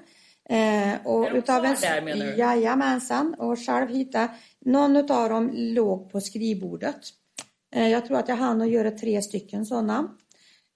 Eh, 0.50 1.06
och 1.06 1.26
är 1.26 1.32
de 1.32 1.38
utav 1.38 1.66
en, 1.66 1.76
där 1.82 2.02
menar 2.02 2.26
du? 2.26 2.36
Jajamensan, 2.36 3.34
och 3.34 3.60
själv 3.60 3.90
hittade, 3.90 4.30
någon 4.66 4.96
av 4.98 5.30
dem 5.30 5.50
låg 5.54 6.12
på 6.12 6.22
skrivbordet. 6.22 7.00
Eh, 7.76 7.90
jag 7.90 8.06
tror 8.06 8.18
att 8.18 8.30
jag 8.30 8.36
hann 8.36 8.62
att 8.62 8.70
göra 8.70 8.92
tre 8.92 9.22
stycken 9.22 9.66
sådana. 9.66 10.10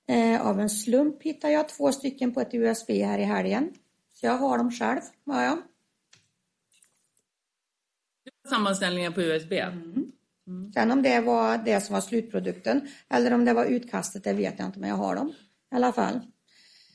Eh, 0.07 0.48
av 0.48 0.60
en 0.60 0.69
slump 0.69 1.23
hittade 1.23 1.53
jag 1.53 1.69
två 1.69 1.91
stycken 1.91 2.34
på 2.34 2.41
ett 2.41 2.53
USB 2.53 2.90
här 2.90 3.19
i 3.19 3.23
helgen. 3.23 3.73
Så 4.14 4.26
jag 4.26 4.38
har 4.38 4.57
dem 4.57 4.72
själv, 4.72 5.02
har 5.26 5.44
jag. 5.44 5.57
Sammanställningar 8.49 9.11
på 9.11 9.22
USB? 9.22 9.52
Mm. 9.53 10.11
Mm. 10.48 10.72
Sen 10.73 10.91
om 10.91 11.02
det 11.02 11.22
var 11.22 11.57
det 11.57 11.82
som 11.82 11.94
var 11.94 12.02
slutprodukten 12.02 12.88
eller 13.10 13.34
om 13.34 13.45
det 13.45 13.53
var 13.53 13.65
utkastet, 13.65 14.23
det 14.23 14.34
vet 14.34 14.60
jag 14.60 14.68
inte, 14.68 14.80
men 14.80 14.90
jag 14.90 14.95
har 14.95 15.15
dem 15.15 15.34
i 15.72 15.76
alla 15.76 15.94
fall. 15.94 16.19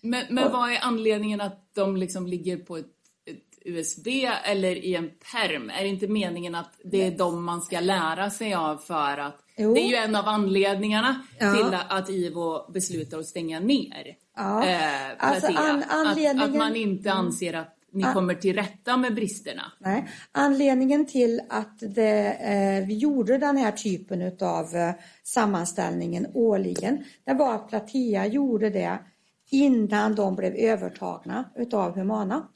Men, 0.02 0.24
men 0.30 0.44
och, 0.44 0.52
vad 0.52 0.72
är 0.72 0.78
anledningen 0.82 1.40
att 1.40 1.74
de 1.74 1.96
liksom 1.96 2.26
ligger 2.26 2.56
på 2.56 2.76
ett, 2.76 2.86
ett, 3.26 3.58
USB 3.64 4.08
eller 4.44 4.76
i 4.76 4.94
en 4.94 5.10
perm? 5.32 5.70
Är 5.70 5.82
det 5.82 5.88
inte 5.88 6.08
meningen 6.08 6.54
att 6.54 6.80
det 6.84 7.02
är 7.02 7.18
de 7.18 7.44
man 7.44 7.62
ska 7.62 7.80
lära 7.80 8.30
sig 8.30 8.54
av 8.54 8.76
för 8.76 9.18
att 9.18 9.44
jo. 9.60 9.74
det 9.74 9.80
är 9.80 9.88
ju 9.88 9.94
en 9.94 10.16
av 10.16 10.28
anledningarna 10.28 11.22
ja. 11.38 11.54
till 11.54 11.78
att 11.88 12.10
IVO 12.10 12.72
beslutar 12.72 13.18
att 13.18 13.26
stänga 13.26 13.60
ner 13.60 14.16
ja. 14.36 14.66
eh, 14.66 14.78
alltså 15.18 15.46
an, 15.46 15.84
anledningen... 15.88 16.40
att, 16.40 16.48
att 16.48 16.56
man 16.56 16.76
inte 16.76 17.10
mm. 17.10 17.26
anser 17.26 17.54
att 17.54 17.76
ni 17.92 18.02
kommer 18.02 18.34
till 18.34 18.56
rätta 18.56 18.96
med 18.96 19.14
bristerna? 19.14 19.62
Nej, 19.78 20.08
anledningen 20.32 21.06
till 21.06 21.40
att 21.48 21.78
det, 21.80 22.32
eh, 22.32 22.86
vi 22.86 22.94
gjorde 22.94 23.38
den 23.38 23.56
här 23.56 23.72
typen 23.72 24.36
av 24.40 24.76
eh, 24.76 24.90
sammanställningen 25.24 26.26
årligen, 26.34 27.04
det 27.24 27.34
var 27.34 27.54
att 27.54 27.68
Platea 27.68 28.26
gjorde 28.26 28.70
det 28.70 28.98
innan 29.50 30.14
de 30.14 30.36
blev 30.36 30.54
övertagna 30.54 31.44
utav 31.56 31.94
Humana. 31.96 32.48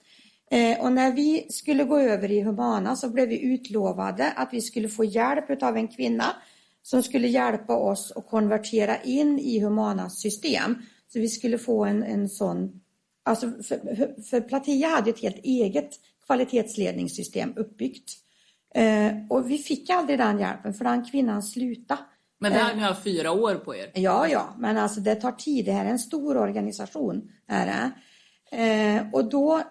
Eh, 0.51 0.81
och 0.81 0.93
när 0.93 1.13
vi 1.13 1.47
skulle 1.51 1.85
gå 1.85 1.99
över 1.99 2.31
i 2.31 2.43
Humana 2.43 2.97
så 2.97 3.09
blev 3.09 3.29
vi 3.29 3.43
utlovade 3.43 4.33
att 4.33 4.49
vi 4.53 4.61
skulle 4.61 4.89
få 4.89 5.05
hjälp 5.05 5.51
utav 5.51 5.77
en 5.77 5.89
kvinna 5.89 6.25
som 6.85 7.03
skulle 7.03 7.29
hjälpa 7.29 7.77
oss 7.77 8.13
att 8.17 8.27
konvertera 8.27 9.03
in 9.03 9.39
i 9.39 9.61
Humanas 9.61 10.21
system. 10.21 10.77
Så 11.13 11.19
vi 11.19 11.29
skulle 11.29 11.59
få 11.59 11.85
en, 11.85 12.03
en 12.03 12.29
sån 12.29 12.81
Alltså 13.27 13.51
för, 13.51 14.23
för 14.23 14.41
Platia 14.41 14.89
hade 14.89 15.11
ett 15.11 15.21
helt 15.21 15.45
eget 15.45 15.91
kvalitetsledningssystem 16.27 17.53
uppbyggt. 17.57 18.11
Eh, 18.75 19.13
och 19.31 19.51
vi 19.51 19.59
fick 19.59 19.91
aldrig 19.91 20.19
den 20.19 20.39
hjälpen 20.39 20.75
för 20.75 20.85
den 20.85 21.05
kvinnan 21.05 21.43
slutade. 21.43 22.01
Men 22.41 22.53
det 22.53 22.59
här 22.59 22.71
eh, 22.71 22.77
ni 22.77 22.83
har 22.83 22.95
fyra 22.95 23.33
år 23.33 23.55
på 23.55 23.77
er? 23.77 23.91
Ja, 23.95 24.29
ja, 24.29 24.55
men 24.59 24.77
alltså 24.77 25.01
det 25.01 25.15
tar 25.15 25.33
tid. 25.33 25.65
Det 25.65 25.73
här 25.73 25.85
är 25.85 25.91
en 25.91 25.99
stor 25.99 26.37
organisation. 26.37 27.31
Är 27.49 27.91
eh, 28.51 29.07
och 29.13 29.31
då 29.31 29.63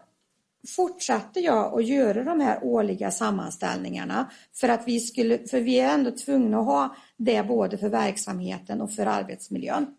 fortsatte 0.68 1.40
jag 1.40 1.80
att 1.80 1.86
göra 1.88 2.24
de 2.24 2.40
här 2.40 2.60
årliga 2.64 3.12
sammanställningarna 3.12 4.32
för 4.54 4.70
att 4.70 4.84
vi 4.88 5.00
skulle, 5.00 5.38
för 5.38 5.60
vi 5.60 5.80
är 5.80 5.94
ändå 5.94 6.12
tvungna 6.12 6.60
att 6.60 6.66
ha 6.66 6.96
det 7.18 7.48
både 7.48 7.78
för 7.78 7.90
verksamheten 7.90 8.82
och 8.82 8.92
för 8.92 9.06
arbetsmiljön. 9.06 9.96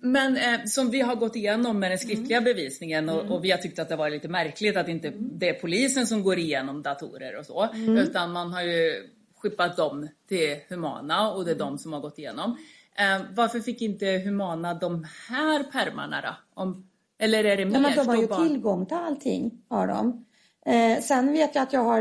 Men 0.00 0.36
eh, 0.36 0.64
som 0.64 0.90
vi 0.90 1.00
har 1.00 1.16
gått 1.16 1.36
igenom 1.36 1.78
med 1.78 1.90
den 1.90 1.98
skriftliga 1.98 2.38
Mm. 2.38 2.44
bevisningen 2.44 3.08
och, 3.08 3.30
och 3.30 3.44
vi 3.44 3.50
har 3.50 3.58
tyckt 3.58 3.78
att 3.78 3.88
det 3.88 3.96
var 3.96 4.10
lite 4.10 4.28
märkligt 4.28 4.76
att 4.76 4.88
inte 4.88 5.12
det 5.16 5.48
är 5.48 5.54
polisen 5.54 6.06
som 6.06 6.22
går 6.22 6.38
igenom 6.38 6.82
datorer 6.82 7.38
och 7.38 7.46
så. 7.46 7.62
Mm. 7.62 7.96
Utan 7.96 8.32
man 8.32 8.52
har 8.52 8.62
ju 8.62 9.08
skickat 9.36 9.76
dem 9.76 10.08
till 10.28 10.56
Humana 10.68 11.32
och 11.32 11.44
det 11.44 11.50
är 11.50 11.54
de 11.58 11.78
som 11.78 11.92
har 11.92 12.00
gått 12.00 12.18
igenom. 12.18 12.56
Eh, 12.98 13.22
varför 13.34 13.60
fick 13.60 13.82
inte 13.82 14.06
Humana 14.06 14.74
de 14.74 15.06
här 15.28 15.62
pärmarna 15.62 16.20
då? 16.20 16.62
Om, 16.62 16.88
eller 17.22 17.44
är 17.44 17.56
det 17.56 17.64
mer? 17.64 17.72
Ja, 17.74 17.80
men 17.80 17.96
de 17.96 18.08
har 18.08 18.16
ju 18.16 18.26
tillgång 18.48 18.86
till 18.86 18.96
allting. 18.96 19.50
Har 19.68 19.86
de. 19.86 20.24
Eh, 20.66 21.00
sen 21.02 21.32
vet 21.32 21.54
jag 21.54 21.62
att 21.62 21.72
jag 21.72 21.84
har 21.84 22.00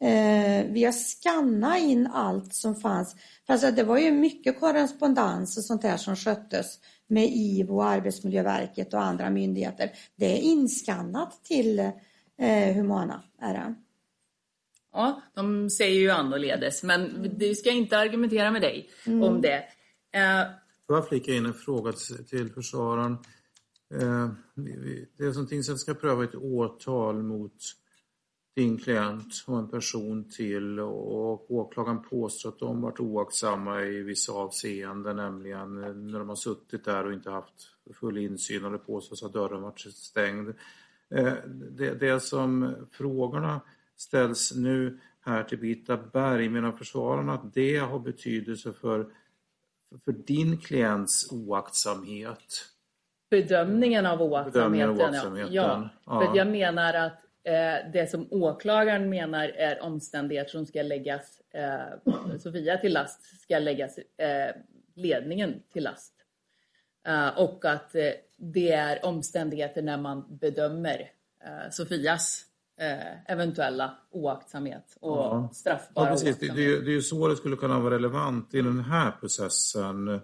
eh, 0.00 0.64
vi 0.70 0.84
har 0.84 0.92
skannat 0.92 1.78
in 1.80 2.06
allt 2.06 2.54
som 2.54 2.74
fanns. 2.76 3.16
För 3.46 3.52
alltså, 3.52 3.70
det 3.70 3.82
var 3.82 3.98
ju 3.98 4.10
mycket 4.12 4.60
korrespondens 4.60 5.56
och 5.58 5.64
sånt 5.64 5.82
där 5.82 5.96
som 5.96 6.16
sköttes 6.16 6.66
med 7.06 7.28
IVO, 7.32 7.82
Arbetsmiljöverket 7.82 8.94
och 8.94 9.02
andra 9.02 9.30
myndigheter. 9.30 9.90
Det 10.16 10.26
är 10.38 10.42
inskannat 10.42 11.44
till 11.44 11.78
eh, 11.78 12.74
Humana. 12.74 13.22
Är 13.40 13.54
det. 13.54 13.74
Ja, 14.92 15.20
de 15.34 15.70
säger 15.70 16.00
ju 16.00 16.10
annorledes, 16.10 16.82
men 16.82 17.30
du 17.38 17.54
ska 17.54 17.70
inte 17.70 17.98
argumentera 17.98 18.50
med 18.50 18.62
dig 18.62 18.88
Mm. 19.06 19.22
om 19.22 19.40
det. 19.40 19.56
Eh, 20.14 20.42
Får 20.86 20.96
jag 20.96 21.08
flika 21.08 21.32
in 21.32 21.46
en 21.46 21.54
fråga 21.54 21.92
till- 21.92 22.24
till 22.26 22.52
försvararen? 22.52 23.16
Eh, 23.92 24.30
det 25.16 25.24
är 25.24 25.62
som 25.62 25.78
ska 25.78 25.94
pröva 25.94 26.24
ett 26.24 26.34
åtal 26.34 27.22
mot 27.22 27.56
din 28.54 28.78
klient 28.78 29.44
och 29.46 29.58
en 29.58 29.68
person 29.68 30.30
till 30.30 30.80
och 30.80 31.50
åklagaren 31.50 32.02
påstår 32.02 32.48
att 32.48 32.58
de 32.58 32.80
varit 32.80 33.00
oaktsamma 33.00 33.82
i 33.82 34.02
vissa 34.02 34.32
avseenden, 34.32 35.16
nämligen 35.16 35.74
när 36.10 36.18
de 36.18 36.28
har 36.28 36.36
suttit 36.36 36.84
där 36.84 37.06
och 37.06 37.12
inte 37.12 37.30
haft 37.30 37.54
full 37.94 38.18
insyn 38.18 38.64
och 38.64 38.72
det 38.72 38.78
påstås 38.78 39.22
att 39.22 39.32
dörren 39.32 39.62
varit 39.62 39.80
stängd. 39.80 40.48
Eh, 41.08 41.34
det, 41.70 41.94
det 41.94 42.20
som 42.20 42.74
frågorna 42.90 43.60
ställs 43.96 44.54
nu 44.56 45.00
här 45.20 45.44
till 45.44 45.58
Birgitta 45.58 45.96
Berg, 45.96 46.48
menar 46.48 46.72
försvararna 46.72 47.34
att 47.34 47.54
det 47.54 47.76
har 47.76 47.98
betydelse 47.98 48.72
för 48.72 49.12
för 50.04 50.12
din 50.12 50.58
klients 50.58 51.32
oaktsamhet 51.32 52.71
bedömningen 53.32 54.06
av 54.06 54.18
Bedömningen 54.44 54.90
oaktsamheten. 54.90 55.48
av 55.48 55.54
Ja. 55.54 55.88
ja. 56.06 56.20
För 56.20 56.36
jag 56.36 56.46
menar 56.46 56.94
att 56.94 57.18
eh, 57.44 57.90
det 57.92 58.10
som 58.10 58.26
åklagaren 58.30 59.08
menar 59.08 59.44
är 59.48 59.82
omständigheter 59.82 60.50
som 60.50 60.66
ska 60.66 60.82
läggas 60.82 61.40
eh, 61.54 62.38
Sofia 62.38 62.76
till 62.78 62.92
last 62.92 63.42
ska 63.42 63.58
läggas 63.58 63.98
eh, 63.98 64.54
ledningen 64.94 65.62
till 65.72 65.84
last. 65.84 66.12
Eh, 67.06 67.38
och 67.38 67.64
att 67.64 67.94
eh, 67.94 68.10
det 68.36 68.72
är 68.72 69.04
omständigheter 69.04 69.82
när 69.82 69.96
man 69.96 70.24
bedömer 70.40 71.10
eh, 71.44 71.70
Sofias 71.70 72.44
eventuella 73.26 73.94
oaktsamhet 74.10 74.96
och 75.00 75.16
Ja. 75.16 75.48
straffbara 75.52 76.06
Ja, 76.06 76.12
precis. 76.12 76.38
Det, 76.38 76.46
det, 76.46 76.80
det 76.80 76.90
är 76.90 76.94
ju 76.94 77.02
så 77.02 77.28
det 77.28 77.36
skulle 77.36 77.56
kunna 77.56 77.80
vara 77.80 77.94
relevant 77.94 78.54
i 78.54 78.62
den 78.62 78.80
här 78.80 79.10
processen. 79.20 80.20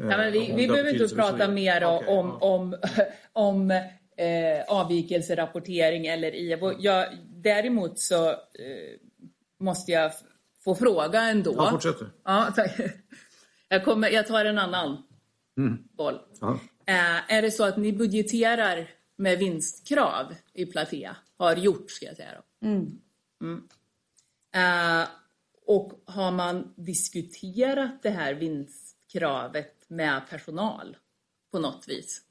Eh, 0.00 0.06
Ja, 0.10 0.16
men 0.16 0.32
vi, 0.32 0.50
om 0.50 0.56
vi 0.56 0.68
behöver 0.68 1.02
inte 1.02 1.14
prata 1.14 1.48
mer 1.48 1.84
om, 1.84 2.02
ja. 2.06 2.38
om, 2.40 2.76
om 3.32 3.70
eh, 3.70 4.64
avvikelserapportering 4.68 6.06
eller 6.06 6.34
IVO. 6.34 6.72
Jag, 6.78 7.06
däremot 7.28 7.98
så 7.98 8.30
eh, 8.30 8.36
måste 9.60 9.92
jag 9.92 10.12
få 10.64 10.74
fråga 10.74 11.20
ändå. 11.22 11.54
Ja, 11.56 11.70
fortsätt 11.70 11.98
du. 11.98 12.10
Ja, 12.24 12.52
jag, 13.68 13.84
kommer, 13.84 14.08
jag 14.10 14.26
tar 14.26 14.44
en 14.44 14.58
annan 14.58 15.02
Mm. 15.56 15.78
boll. 15.96 16.18
Ja. 16.40 16.60
Eh, 16.86 17.32
är 17.32 17.42
det 17.42 17.50
så 17.50 17.64
att 17.64 17.76
ni 17.76 17.92
budgeterar 17.92 18.90
med 19.16 19.38
vinstkrav 19.38 20.34
i 20.52 20.66
Platea? 20.66 21.16
Har 21.36 21.56
gjort, 21.56 21.90
ska 21.90 22.06
jag 22.06 22.16
säga. 22.16 22.28
Då. 22.60 22.66
Mm. 22.68 23.00
Eh, 24.54 25.08
och 25.66 25.92
har 26.06 26.30
man 26.30 26.74
diskuterat 26.76 28.02
det 28.02 28.10
här 28.10 28.34
vinstkravet 28.34 29.74
med 29.90 30.22
personal 30.30 30.96
på 31.52 31.58
något 31.58 31.88
vis? 31.88 32.22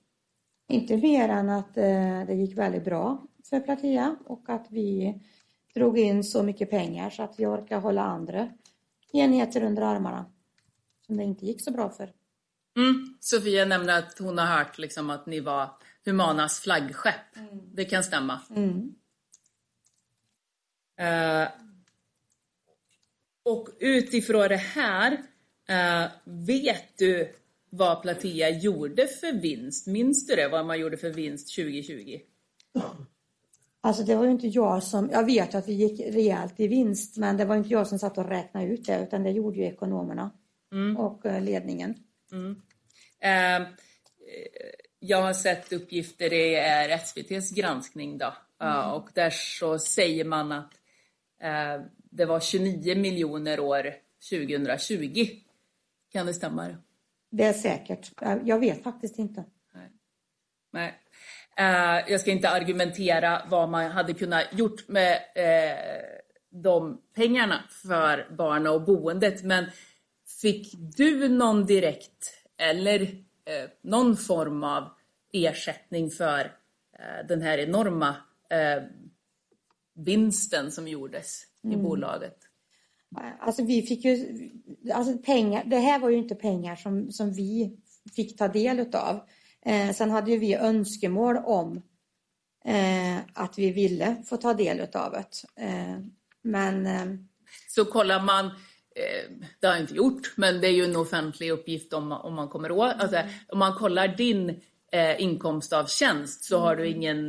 Inte 0.67 0.97
mer 0.97 1.29
än 1.29 1.49
att 1.49 1.77
eh, 1.77 2.25
det 2.27 2.33
gick 2.33 2.57
väldigt 2.57 2.85
bra 2.85 3.27
för 3.49 3.59
Platea 3.59 4.15
och 4.25 4.49
att 4.49 4.67
vi 4.69 5.21
drog 5.73 5.99
in 5.99 6.23
så 6.23 6.43
mycket 6.43 6.69
pengar 6.69 7.09
så 7.09 7.23
att 7.23 7.39
vi 7.39 7.45
orkar 7.45 7.79
hålla 7.79 8.03
andra 8.03 8.49
enheter 9.13 9.63
under 9.63 9.81
armarna 9.81 10.25
som 11.05 11.17
det 11.17 11.23
inte 11.23 11.45
gick 11.45 11.63
så 11.63 11.71
bra 11.71 11.89
för. 11.89 12.13
Mm. 12.77 13.17
Sofia 13.19 13.65
nämnde 13.65 13.97
att 13.97 14.19
hon 14.19 14.37
har 14.37 14.45
hört 14.45 14.77
liksom 14.77 15.09
att 15.09 15.25
ni 15.25 15.39
var 15.39 15.69
Humanas 16.05 16.59
flaggskepp. 16.59 17.35
Det 17.73 17.85
kan 17.85 18.03
stämma. 18.03 18.41
Mm. 18.49 18.95
Eh, 20.97 21.47
och 23.43 23.69
utifrån 23.79 24.47
det 24.47 24.55
här, 24.55 25.11
eh, 25.67 26.11
vet 26.23 26.97
du 26.97 27.35
vad 27.69 28.01
Platea 28.01 28.49
gjorde 28.49 29.07
för 29.07 29.33
vinst? 29.41 29.87
Minns 29.87 30.27
du 30.27 30.35
det? 30.35 30.47
Vad 30.47 30.65
man 30.65 30.79
gjorde 30.79 30.97
för 30.97 31.09
vinst 31.09 31.55
2020? 31.55 32.19
Alltså 33.81 34.03
det 34.03 34.15
var 34.15 34.23
ju 34.25 34.31
inte 34.31 34.47
jag 34.47 34.83
som, 34.83 35.09
jag 35.11 35.25
vet 35.25 35.55
att 35.55 35.67
vi 35.67 35.73
gick 35.73 35.99
rejält 35.99 36.59
i 36.59 36.67
vinst 36.67 37.17
men 37.17 37.37
det 37.37 37.45
var 37.45 37.55
inte 37.55 37.69
jag 37.69 37.87
som 37.87 37.99
satt 37.99 38.17
och 38.17 38.29
räknade 38.29 38.65
ut 38.65 38.85
det 38.85 39.03
utan 39.03 39.23
det 39.23 39.31
gjorde 39.31 39.57
ju 39.57 39.65
ekonomerna 39.65 40.31
och 40.97 41.25
eh, 41.25 41.41
ledningen. 41.41 41.95
Eh, 43.19 43.55
eh, 43.55 43.63
jag 44.99 45.21
har 45.21 45.33
sett 45.33 45.73
uppgifter, 45.73 46.29
det 46.29 46.55
är 46.55 46.89
SVTs 46.89 47.51
granskning 47.51 48.17
då. 48.17 48.33
Ja, 48.59 48.93
och 48.93 49.09
där 49.13 49.29
så 49.29 49.79
säger 49.79 50.25
man 50.25 50.51
att 50.51 50.73
eh, 51.41 51.85
det 51.93 52.25
var 52.25 52.39
29 52.39 52.95
miljoner 52.95 53.59
år 53.59 53.93
2020. 54.29 55.25
Kan 56.11 56.25
det 56.25 56.33
stämma? 56.33 56.75
Det 57.29 57.43
är 57.43 57.53
säkert. 57.53 58.11
Jag- 58.45 58.59
vet 58.59 58.83
faktiskt 58.83 59.19
inte. 59.19 59.43
Nej. 60.71 60.93
Eh, 61.57 62.11
jag 62.11 62.21
ska 62.21 62.31
inte 62.31 62.49
argumentera 62.49 63.41
vad 63.49 63.69
man 63.69 63.91
hade 63.91 64.13
kunnat 64.13 64.45
gjort 64.51 64.87
med 64.87 65.15
eh, 65.35 65.77
de 66.49 67.01
pengarna 67.15 67.63
för 67.69 68.35
barna 68.37 68.71
och 68.71 68.81
boendet. 68.81 69.43
Men 69.43 69.65
fick 70.41 70.73
du 70.97 71.29
någon 71.29 71.65
direkt 71.65 72.33
eller 72.57 73.01
eh, 73.45 73.69
någon 73.81 74.17
form 74.17 74.63
av 74.63 74.89
ersättning 75.33 76.09
för 76.09 76.39
eh, 76.99 77.27
den 77.27 77.41
här 77.41 77.57
enorma 77.57 78.15
eh, 78.49 78.83
vinsten 79.93 80.71
som 80.71 80.87
gjordes 80.87 81.43
i 81.63 81.75
bolaget? 81.75 82.48
Alltså 83.39 83.63
vi 83.63 83.81
fick 83.81 84.05
ju, 84.05 84.49
alltså 84.93 85.17
pengar, 85.17 85.63
det 85.65 85.79
här 85.79 85.99
var 85.99 86.09
ju 86.09 86.17
inte 86.17 86.35
pengar 86.35 86.75
som, 86.75 87.11
som 87.11 87.33
vi 87.33 87.77
fick 88.15 88.37
ta 88.37 88.47
del 88.47 88.79
utav. 88.79 89.19
Eh, 89.65 89.91
sen 89.91 90.11
hade 90.11 90.31
ju 90.31 90.37
vi 90.37 90.55
önskemål 90.55 91.37
om 91.37 91.81
eh, 92.65 93.17
att 93.33 93.59
vi 93.59 93.71
ville 93.71 94.23
få 94.25 94.37
ta 94.37 94.53
del 94.53 94.79
utav 94.79 95.11
det. 95.11 95.63
Eh, 95.63 95.99
men 96.41 96.85
eh, 96.85 97.05
Så 97.69 97.85
kollar 97.85 98.23
man, 98.23 98.45
eh, 98.45 99.31
det 99.59 99.67
har 99.67 99.73
jag 99.73 99.83
inte 99.83 99.95
gjort, 99.95 100.33
men 100.37 100.61
det 100.61 100.67
är 100.67 100.71
ju 100.71 100.83
en 100.83 100.95
offentlig 100.95 101.51
uppgift 101.51 101.93
om, 101.93 102.11
om 102.11 102.33
man 102.33 102.49
kommer 102.49 102.71
åt. 102.71 102.95
Alltså, 102.99 103.21
om 103.47 103.59
man 103.59 103.73
kollar 103.73 104.07
din 104.07 104.61
eh, 104.91 105.21
inkomst 105.21 105.73
av 105.73 105.85
tjänst 105.85 106.43
så 106.43 106.59
har 106.59 106.75
du 106.75 106.87
ingen 106.87 107.19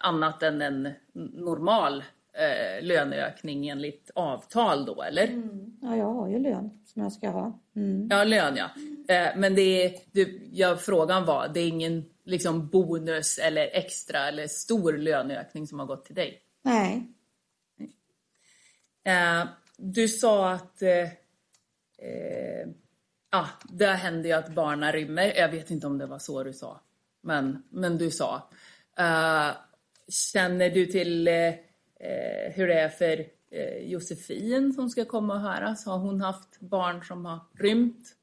annat 0.00 0.42
än 0.42 0.62
en 0.62 0.88
normal 1.14 2.04
eh, 2.32 2.84
löneökning 2.84 3.68
enligt 3.68 4.10
avtal 4.14 4.84
då, 4.86 5.02
eller? 5.02 5.42
ja, 5.80 5.96
jag 5.96 6.14
har 6.14 6.28
ju 6.28 6.38
lön 6.38 6.70
som 6.84 7.02
jag 7.02 7.12
ska 7.12 7.28
ha. 7.28 7.60
Mm. 7.76 8.08
Ja, 8.10 8.24
lön 8.24 8.56
ja. 8.56 8.70
Eh, 9.14 9.36
men 9.36 9.54
det 9.54 9.84
är, 9.84 9.92
du, 10.12 10.48
ja, 10.52 10.76
frågan 10.76 11.24
var, 11.24 11.48
det 11.48 11.60
är 11.60 11.68
ingen 11.68 12.04
liksom, 12.24 12.68
bonus 12.68 13.38
eller 13.38 13.68
extra 13.72 14.28
eller 14.28 14.46
stor 14.46 14.92
löneökning 14.92 15.66
som 15.66 15.78
har 15.78 15.86
gått 15.86 16.04
till 16.04 16.14
dig? 16.14 16.42
Nej, 16.62 17.06
Eh, 19.04 19.48
du 19.76 20.08
sa 20.08 20.50
att 20.50 20.82
eh, 20.82 21.02
eh, 21.98 22.68
ja, 23.30 23.48
det 23.68 23.86
händer 23.86 24.28
ju 24.28 24.34
att 24.34 24.54
barnen 24.54 24.92
rymmer. 24.92 25.32
Jag 25.36 25.48
vet 25.48 25.70
inte 25.70 25.86
om 25.86 25.98
det 25.98 26.06
var 26.06 26.18
så 26.18 26.42
du 26.42 26.52
sa, 26.52 26.80
men, 27.22 27.62
men 27.70 27.98
du 27.98 28.10
sa. 28.10 28.50
Eh, 28.98 29.50
känner 30.08 30.70
du 30.70 30.86
till 30.86 31.28
eh, 32.00 32.52
hur 32.52 32.66
det 32.68 32.80
är 32.80 32.88
för 32.88 33.26
eh, 33.50 33.78
Josefin 33.90 34.72
som 34.72 34.88
ska 34.90 35.04
komma 35.04 35.34
och 35.34 35.40
höras? 35.40 35.86
Har 35.86 35.98
hon 35.98 36.20
haft 36.20 36.60
barn 36.60 37.04
som 37.04 37.24
har 37.24 37.40
rymt? 37.58 38.16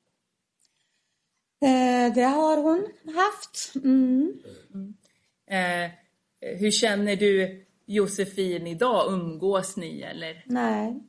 eh, 1.62 2.14
det 2.14 2.24
har 2.24 2.58
hon 2.58 2.88
haft. 3.16 3.76
Mm. 3.76 4.34
Eh, 5.48 5.92
hur 6.60 6.72
känner 6.72 7.16
du 7.16 7.66
Josefin 7.86 8.68
idag? 8.68 9.14
Umgås 9.14 9.78
ni 9.78 10.02
eller? 10.02 10.44
Nej, 10.46 11.04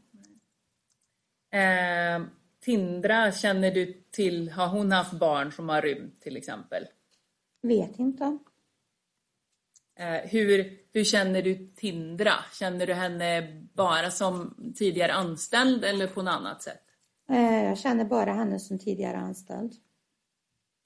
Eh, 1.51 2.23
Tindra, 2.61 3.33
känner 3.33 3.71
du 3.71 4.03
till, 4.11 4.51
har 4.51 4.69
hon 4.69 4.93
haft 4.93 5.13
barn 5.13 5.53
som 5.53 5.69
har 5.69 5.83
rymt 5.83 6.21
till 6.21 6.37
exempel? 6.37 6.85
Vet 7.63 7.99
inte. 7.99 8.39
Eh, 9.99 10.31
hur, 10.31 10.79
hur 10.93 11.05
känner 11.05 11.43
du 11.43 11.73
Tindra? 11.77 12.33
Känner 12.53 12.87
du 12.87 12.95
henne 12.95 13.49
bara 13.75 14.11
som 14.11 14.55
tidigare 14.77 15.13
anställd 15.13 15.85
eller 15.85 16.07
på 16.07 16.23
något 16.23 16.35
annat 16.35 16.63
sätt? 16.63 16.83
Eh, 17.31 17.65
jag 17.65 17.79
känner 17.79 18.05
bara 18.05 18.33
henne 18.33 18.59
som 18.59 18.79
tidigare 18.79 19.17
anställd. 19.17 19.73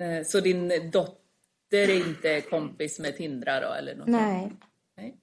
Eh, 0.01 0.25
så 0.25 0.41
din 0.41 0.91
dotter 0.93 1.19
är 1.73 2.09
inte 2.09 2.41
kompis 2.41 2.99
med 2.99 3.17
Tindra 3.17 3.61
då? 3.61 3.73
Eller 3.73 3.95
något 3.95 4.09
Nej. 4.09 4.53
Nej. 4.97 5.19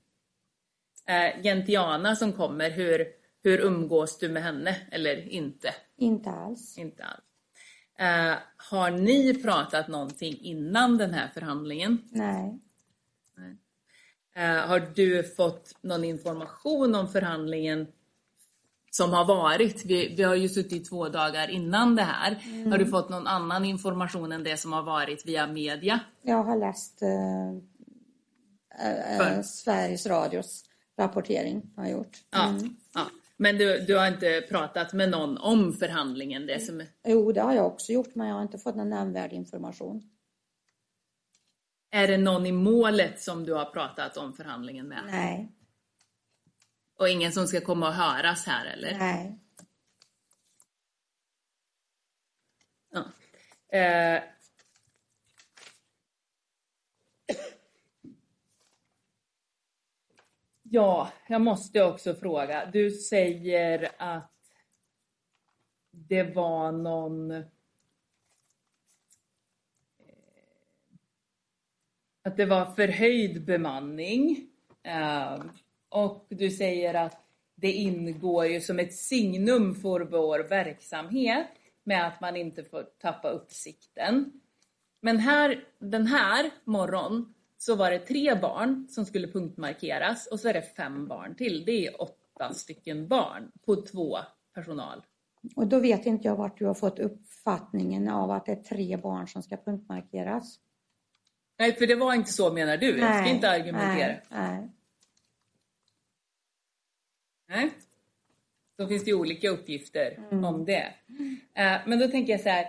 Gentiana 1.43 2.15
som 2.15 2.33
kommer, 2.33 2.69
hur, 2.69 3.07
hur 3.43 3.59
umgås 3.59 4.17
du 4.17 4.29
med 4.29 4.43
henne 4.43 4.75
eller 4.91 5.29
inte? 5.29 5.73
Inte 5.97 6.29
alls. 6.29 6.77
Inte 6.77 7.03
alls. 7.03 7.23
Har 8.57 8.91
ni 8.91 9.43
pratat 9.43 9.87
någonting 9.87 10.37
innan 10.41 10.97
den 10.97 11.13
här 11.13 11.27
förhandlingen? 11.27 12.09
Nej. 12.11 12.59
Eh, 14.35 14.67
har 14.67 14.91
du 14.95 15.23
fått 15.23 15.77
någon 15.81 16.03
information 16.03 16.95
om 16.95 17.07
förhandlingen 17.07 17.87
som 18.91 19.13
har 19.13 19.25
varit? 19.25 19.85
Vi, 19.85 20.15
vi 20.15 20.23
har 20.23 20.35
ju 20.35 20.49
suttit 20.49 20.89
två 20.89 21.09
dagar 21.09 21.49
innan 21.49 21.95
det 21.95 22.03
här. 22.03 22.31
Har 22.71 22.77
du 22.77 22.85
fått 22.85 23.09
någon 23.09 23.27
annan 23.27 23.65
information 23.65 24.31
än 24.31 24.43
det 24.43 24.57
som 24.57 24.73
har 24.73 24.83
varit 24.83 25.25
via 25.25 25.47
media? 25.47 25.99
Jag 26.21 26.43
har 26.43 26.57
läst 26.57 27.01
eh, 27.01 27.49
eh, 28.87 29.41
Sveriges 29.41 30.05
Radios 30.05 30.65
rapportering. 30.97 31.61
Har 31.75 31.83
jag 31.83 31.91
gjort. 31.91 32.17
Ja. 32.31 32.49
Mm. 32.49 32.75
ja. 32.93 33.05
Men 33.37 33.57
du, 33.57 33.79
du 33.79 33.97
har 33.97 34.07
inte 34.07 34.43
pratat 34.49 34.93
med 34.93 35.09
någon 35.09 35.37
om 35.37 35.73
förhandlingen? 35.73 36.45
Det 36.45 36.59
som, 36.59 36.83
Jo, 37.07 37.31
det 37.31 37.41
har 37.41 37.53
jag 37.53 37.67
också 37.67 37.91
gjort, 37.91 38.15
men 38.15 38.27
jag 38.27 38.35
har 38.35 38.41
inte 38.41 38.57
fått 38.57 38.75
någon 38.75 38.89
nämnvärd 38.89 39.33
information. 39.33 40.01
Är 41.91 42.07
det 42.07 42.17
någon 42.17 42.45
i 42.45 42.51
målet 42.51 43.21
som 43.21 43.45
du 43.45 43.53
har 43.53 43.65
pratat 43.65 44.17
om 44.17 44.33
förhandlingen 44.33 44.87
med? 44.87 45.03
Nej. 45.05 45.51
Och 46.95 47.09
ingen 47.09 47.31
som 47.31 47.47
ska 47.47 47.61
komma 47.61 47.87
och 47.87 47.93
höras 47.93 48.45
här 48.45 48.65
eller? 48.65 48.97
Nej. 48.97 49.39
Ja. 52.91 53.03
Eh. 53.77 54.23
Ja, 60.71 61.11
jag 61.27 61.41
måste 61.41 61.83
också 61.83 62.15
fråga. 62.15 62.65
Du 62.65 62.91
säger 62.91 63.91
att 63.97 64.31
det 65.91 66.23
var 66.23 66.71
någon... 66.71 67.43
Att 72.29 72.37
det 72.37 72.45
var 72.45 72.65
förhöjd 72.65 73.45
bemanning. 73.45 74.47
Eh, 74.83 75.43
och 75.89 76.25
du 76.29 76.51
säger 76.51 76.93
att 76.93 77.21
det 77.55 77.71
ingår 77.71 78.45
ju 78.45 78.61
som 78.61 78.79
ett 78.79 78.93
signum 78.93 79.75
för 79.75 79.99
vår 79.99 80.39
verksamhet 80.39 81.47
med 81.83 82.07
att 82.07 82.21
man 82.21 82.35
inte 82.35 82.63
får 82.63 82.83
tappa 82.83 83.29
uppsikten. 83.29 84.31
Men 85.01 85.17
här, 85.17 85.63
den 85.79 86.07
här 86.07 86.49
morgon 86.63 87.33
så 87.57 87.75
var 87.75 87.91
det 87.91 87.99
tre 87.99 88.35
barn 88.35 88.87
som 88.89 89.05
skulle 89.05 89.27
punktmarkeras 89.27 90.27
och 90.27 90.39
så 90.39 90.49
är 90.49 90.53
det 90.53 90.75
fem 90.75 91.07
barn 91.07 91.35
till. 91.35 91.65
Det 91.65 91.87
är 91.87 92.01
åtta 92.01 92.53
stycken 92.53 93.07
barn 93.07 93.51
på 93.65 93.75
två 93.75 94.17
personal. 94.53 95.01
Och 95.55 95.67
då 95.67 95.79
vet 95.79 96.05
inte 96.05 96.27
jag 96.27 96.35
vart 96.35 96.57
du 96.57 96.65
har 96.65 96.73
fått 96.73 96.99
uppfattningen 96.99 98.09
av 98.09 98.31
att 98.31 98.45
det 98.45 98.51
är 98.51 98.63
tre 98.63 98.97
barn 98.97 99.27
som 99.27 99.43
ska 99.43 99.57
punktmarkeras. 99.57 100.59
Nej, 101.59 101.75
för 101.75 101.87
det 101.87 101.95
var 101.95 102.13
inte 102.13 102.31
så 102.33 102.53
menar 102.53 102.77
du. 102.77 102.87
Jag 102.97 103.13
ska 103.15 103.21
Nej, 103.21 103.35
inte 103.35 103.49
argumentera. 103.49 104.07
Nej, 104.07 104.21
nej. 104.29 104.69
Nej. 107.47 107.71
Då 108.77 108.87
finns 108.87 109.03
det 109.03 109.13
olika 109.13 109.49
uppgifter 109.49 110.11
Mm. 110.31 110.43
om 110.45 110.65
det. 110.65 110.93
Eh, 111.53 111.77
Men 111.87 111.99
då 111.99 112.07
tänker 112.07 112.33
jag 112.33 112.41
så 112.41 112.49
här. 112.49 112.67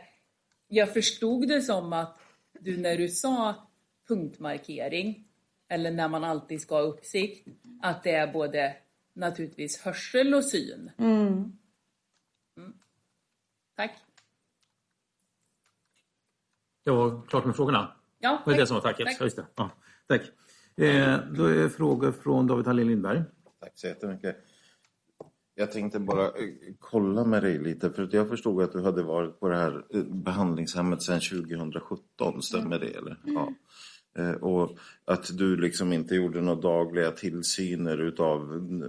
Jag 0.69 0.93
förstod 0.93 1.49
det 1.49 1.63
som 1.63 1.93
att 1.93 2.19
du 2.61 2.77
när 2.77 2.97
du 2.97 3.09
sa 3.09 3.55
punktmarkering 4.09 5.25
eller 5.69 5.91
när 5.91 6.09
man 6.09 6.25
alltid 6.25 6.61
ska 6.61 6.75
ha 6.75 6.83
uppsikt, 6.83 7.49
att 7.83 8.03
det 8.03 8.11
är 8.11 8.33
både 8.33 8.77
naturligtvis 9.13 9.81
hörsel 9.81 10.35
och 10.35 10.45
syn. 10.45 10.91
Mm. 10.99 11.59
Tack. 13.77 13.93
Det 16.85 16.91
var 16.91 17.27
klart 17.27 17.45
med 17.45 17.57
frågorna. 17.57 17.97
Ja, 18.21 18.43
Det 18.45 18.51
var 18.51 18.59
det 18.59 18.67
som 18.67 18.75
var 18.75 18.81
tacket. 18.83 19.07
Tack. 19.07 19.21
Just 19.21 19.37
det. 19.37 19.47
Ja, 19.55 19.71
tack. 20.09 20.23
Eh, 20.77 21.19
då 21.33 21.45
är 21.45 21.69
frågor 21.69 22.13
från 22.13 22.47
David 22.47 22.67
Hallin 22.67 22.87
Lindberg. 22.89 23.23
Tack 23.61 23.73
så 23.75 23.87
jättemycket. 23.87 24.37
Jag 25.55 25.73
tänkte 25.73 25.99
bara 26.01 26.25
eh, 26.25 26.31
kolla 26.79 27.25
med 27.25 27.43
dig 27.43 27.59
lite, 27.59 27.91
för 27.91 28.03
att 28.03 28.13
jag 28.13 28.29
förstod 28.29 28.63
att 28.63 28.73
du 28.73 28.83
hade 28.83 29.03
varit 29.03 29.41
på 29.41 29.49
det 29.49 29.57
här 29.57 29.85
eh, 29.95 30.03
behandlingshemmet 30.05 31.03
sedan 31.03 31.21
2017, 31.21 32.43
stämmer 32.43 32.79
det? 32.79 32.87
Eller? 32.91 33.17
Ja. 33.25 33.53
Eh, 34.19 34.31
Och 34.31 34.79
att 35.05 35.39
du 35.39 35.57
liksom 35.57 35.93
inte 35.93 36.15
gjorde 36.15 36.41
några 36.41 36.61
dagliga 36.61 37.11
tillsyner 37.11 37.99
utav 37.99 38.41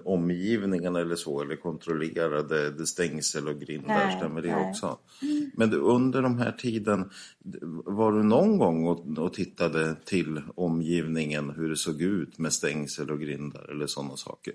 omgivningen 0.06 0.96
eller 0.96 1.16
så, 1.16 1.42
eller 1.42 1.56
kontrollerade 1.56 2.70
det 2.70 2.88
stängsel 2.88 3.48
och 3.48 3.60
grindar, 3.60 3.88
Nej, 3.88 4.18
stämmer 4.18 4.42
det 4.42 4.56
nej. 4.56 4.70
också? 4.70 4.98
Men 5.54 5.70
du, 5.70 5.78
under 5.78 6.22
de 6.22 6.38
här 6.38 6.52
tiden, 6.52 7.10
var 7.86 8.12
du 8.12 8.24
någon 8.24 8.58
gång 8.58 8.88
och, 8.88 9.18
och 9.18 9.34
tittade 9.34 9.96
till 10.06 10.42
omgivningen, 10.56 11.50
hur 11.50 11.70
det 11.70 11.78
såg 11.78 12.02
ut 12.02 12.40
med 12.40 12.54
stängsel 12.54 13.12
och 13.12 13.20
grindar 13.20 13.72
eller 13.72 13.88
sådana 13.88 14.18
saker? 14.18 14.54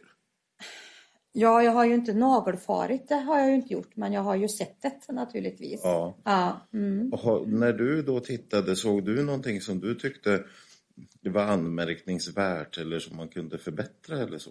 Ja, 1.39 1.63
jag 1.63 1.73
har 1.73 1.85
ju 1.85 1.95
inte 1.95 2.15
nagelfarit, 2.15 3.09
det 3.09 3.15
har 3.15 3.39
jag 3.39 3.49
ju 3.49 3.55
inte 3.55 3.73
gjort, 3.73 3.97
men 3.97 4.13
jag 4.13 4.23
har 4.23 4.35
ju 4.37 4.49
sett 4.49 4.83
det 4.83 5.13
naturligtvis. 5.13 5.81
Ja. 5.85 6.17
Ja, 6.25 6.61
mm. 6.73 7.13
Och 7.13 7.49
när 7.49 7.73
du 7.73 8.03
då 8.03 8.21
tittade, 8.21 8.77
såg 8.77 9.05
du 9.05 9.23
någonting 9.23 9.61
som 9.61 9.81
du 9.81 9.95
tyckte 9.95 10.45
var 11.23 11.43
anmärkningsvärt 11.43 12.79
eller 12.79 12.99
som 12.99 13.17
man 13.17 13.29
kunde 13.29 13.59
förbättra 13.59 14.19
eller 14.19 14.39
så? 14.39 14.51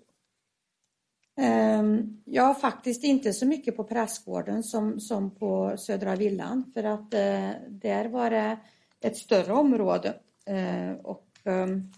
Ehm, 1.38 2.22
Ja, 2.26 2.54
faktiskt 2.54 3.04
inte 3.04 3.34
så 3.34 3.46
mycket 3.46 3.76
på 3.76 3.84
prästgården 3.84 4.64
som, 4.64 5.00
som 5.00 5.36
på 5.36 5.78
Södra 5.78 6.16
Villan 6.16 6.72
för 6.74 6.84
att 6.84 7.14
eh, 7.14 7.50
där 7.70 8.10
var 8.10 8.30
det 8.30 8.58
ett 9.02 9.18
större 9.18 9.54
område 9.54 10.20
eh, 10.46 10.92
och 11.04 11.28
ehm, 11.44 11.92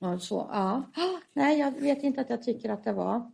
och 0.00 0.22
så, 0.22 0.48
ja. 0.52 0.82
Nej, 1.32 1.58
jag 1.58 1.80
vet 1.80 2.02
inte 2.02 2.20
att 2.20 2.30
jag 2.30 2.42
tycker 2.42 2.70
att 2.70 2.84
det 2.84 2.92
var. 2.92 3.32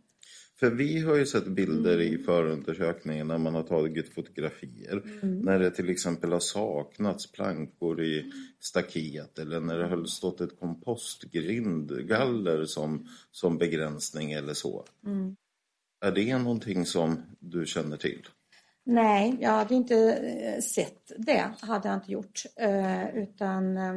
För 0.59 0.71
vi 0.71 0.99
har 0.99 1.15
ju 1.15 1.25
sett 1.25 1.47
bilder 1.47 2.01
i 2.01 2.17
förundersökningen 2.17 3.27
när 3.27 3.37
man 3.37 3.55
har 3.55 3.63
tagit 3.63 4.13
fotografier. 4.13 5.03
När 5.21 5.59
det 5.59 5.71
till 5.71 5.89
exempel 5.89 6.31
har 6.31 6.39
saknats 6.39 7.31
plankor 7.31 8.01
i 8.01 8.31
staket 8.59 9.39
eller 9.39 9.59
när 9.59 9.77
det 9.77 9.87
har 9.87 10.05
stått 10.05 10.41
ett 10.41 10.59
kompostgrindgaller 10.59 12.65
som, 12.65 13.07
som 13.31 13.57
begränsning 13.57 14.31
eller 14.31 14.53
så. 14.53 14.85
Är 16.01 16.11
det 16.11 16.37
någonting 16.37 16.85
som 16.85 17.21
du 17.39 17.65
känner 17.65 17.97
till? 17.97 18.27
Nej, 18.85 19.37
jag 19.39 19.51
hade 19.51 19.75
inte 19.75 20.13
eh, 20.13 20.61
sett 20.61 21.11
det, 21.17 21.51
hade 21.61 21.87
jag 21.87 21.97
inte 21.97 22.11
gjort. 22.11 22.43
Eh, 22.55 23.17
utan 23.17 23.77
eh, 23.77 23.93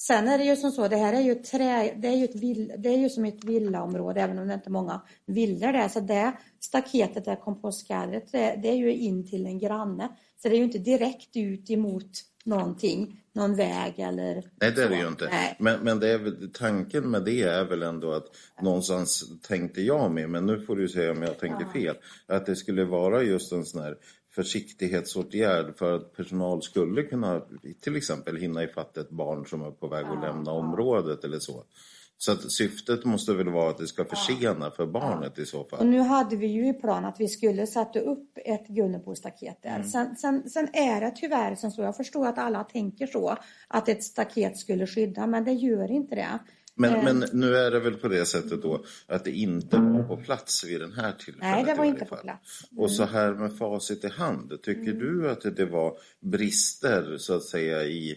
sen 0.00 0.28
är 0.28 0.38
det 0.38 0.44
ju 0.44 0.56
som 0.56 0.70
så, 0.70 0.88
det 0.88 0.96
här 0.96 1.12
är 1.12 1.20
ju 1.20 1.34
trä, 1.34 1.94
det 1.96 2.08
är 2.08 2.16
ju, 2.16 2.24
ett 2.24 2.34
vill, 2.34 2.72
det 2.78 2.88
är 2.88 2.98
ju 2.98 3.08
som 3.08 3.24
ett 3.24 3.44
villaområde, 3.44 4.20
även 4.20 4.38
om 4.38 4.48
det 4.48 4.54
inte 4.54 4.68
är 4.68 4.72
många 4.72 5.02
villor 5.26 5.72
där. 5.72 5.88
Så 5.88 6.00
det 6.00 6.32
staketet, 6.60 7.24
det 7.24 7.30
här 7.30 7.40
kompostgallret, 7.40 8.32
det, 8.32 8.60
det 8.62 8.68
är 8.68 8.76
ju 8.76 8.94
in 8.94 9.30
till 9.30 9.46
en 9.46 9.58
granne. 9.58 10.08
Så 10.42 10.48
det 10.48 10.54
är 10.54 10.58
ju 10.58 10.64
inte 10.64 10.78
direkt 10.78 11.36
ut 11.36 11.70
emot 11.70 12.10
någonting, 12.44 13.20
någon 13.32 13.56
väg 13.56 13.94
eller 13.98 14.34
Nej, 14.60 14.72
det 14.72 14.84
är 14.84 14.88
det 14.88 14.96
ju 14.96 15.08
inte. 15.08 15.28
Nej. 15.30 15.56
Men, 15.58 15.80
men 15.80 16.00
det 16.00 16.08
är, 16.08 16.52
tanken 16.52 17.10
med 17.10 17.24
det 17.24 17.42
är 17.42 17.64
väl 17.64 17.82
ändå 17.82 18.12
att 18.12 18.24
någonstans 18.62 19.24
tänkte 19.42 19.82
jag 19.82 20.10
med, 20.10 20.30
men 20.30 20.46
nu 20.46 20.60
får 20.60 20.76
du 20.76 20.88
säga 20.88 21.12
om 21.12 21.22
jag 21.22 21.38
tänker 21.38 21.66
fel, 21.72 21.96
att 22.26 22.46
det 22.46 22.56
skulle 22.56 22.84
vara 22.84 23.22
just 23.22 23.52
en 23.52 23.64
sån 23.64 23.82
här 23.82 23.96
försiktighetsåtgärd 24.30 25.78
för 25.78 25.96
att 25.96 26.16
personal 26.16 26.62
skulle 26.62 27.02
kunna 27.02 27.42
till 27.80 27.96
exempel 27.96 28.36
hinna 28.36 28.62
ifatt 28.64 28.96
ett 28.96 29.10
barn 29.10 29.46
som 29.46 29.62
är 29.62 29.70
på 29.70 29.88
väg 29.88 30.06
att 30.06 30.20
lämna 30.20 30.52
området 30.52 31.24
eller 31.24 31.38
så. 31.38 31.64
Så 32.20 32.32
att 32.32 32.52
syftet 32.52 33.04
måste 33.04 33.34
väl 33.34 33.48
vara 33.48 33.70
att 33.70 33.78
det 33.78 33.86
ska 33.86 34.04
försena 34.04 34.70
för 34.70 34.86
barnet 34.86 35.38
i 35.38 35.46
så 35.46 35.60
Och 35.60 35.70
fall. 35.70 35.86
nu 35.86 36.00
hade 36.00 36.36
vi 36.36 36.46
ju 36.46 36.68
i 36.68 36.72
plan 36.72 37.04
att 37.04 37.20
vi 37.20 37.28
skulle 37.28 37.66
sätta 37.66 38.00
upp 38.00 38.38
ett 38.44 38.66
Gunnebostaket 38.68 39.62
där. 39.62 39.76
Mm. 39.76 39.88
Sen, 39.88 40.16
sen, 40.16 40.50
sen 40.50 40.68
är 40.72 41.00
det 41.00 41.10
tyvärr 41.16 41.54
som 41.54 41.70
så, 41.70 41.82
jag 41.82 41.96
förstår 41.96 42.26
att 42.26 42.38
alla 42.38 42.64
tänker 42.64 43.06
så, 43.06 43.36
att 43.68 43.88
ett 43.88 44.04
staket 44.04 44.56
skulle 44.58 44.86
skydda, 44.86 45.26
men 45.26 45.44
det 45.44 45.52
gör 45.52 45.90
inte 45.90 46.14
det. 46.14 46.38
Men, 46.78 46.94
Eh. 46.94 47.04
men 47.04 47.24
nu 47.32 47.56
är 47.56 47.70
det 47.70 47.80
väl 47.80 47.94
på 47.94 48.08
det 48.08 48.24
sättet 48.26 48.62
då 48.62 48.84
att 49.06 49.24
det 49.24 49.30
inte 49.32 49.76
var 49.76 50.02
på 50.02 50.16
plats 50.16 50.64
vid 50.64 50.80
den 50.80 50.92
här 50.92 51.12
tillfället? 51.12 51.40
Nej, 51.54 51.64
det 51.64 51.74
var 51.74 51.84
inte 51.84 52.04
på 52.04 52.16
plats. 52.16 52.62
Och 52.76 52.90
så 52.90 53.04
här 53.04 53.34
med 53.34 53.56
facit 53.56 54.04
i 54.04 54.08
hand, 54.08 54.62
tycker 54.62 54.90
Mm. 54.92 54.98
du 54.98 55.30
att 55.30 55.56
det 55.56 55.66
var 55.66 55.96
brister 56.20 57.16
så 57.18 57.34
att 57.36 57.42
säga 57.44 57.82
i, 57.84 58.16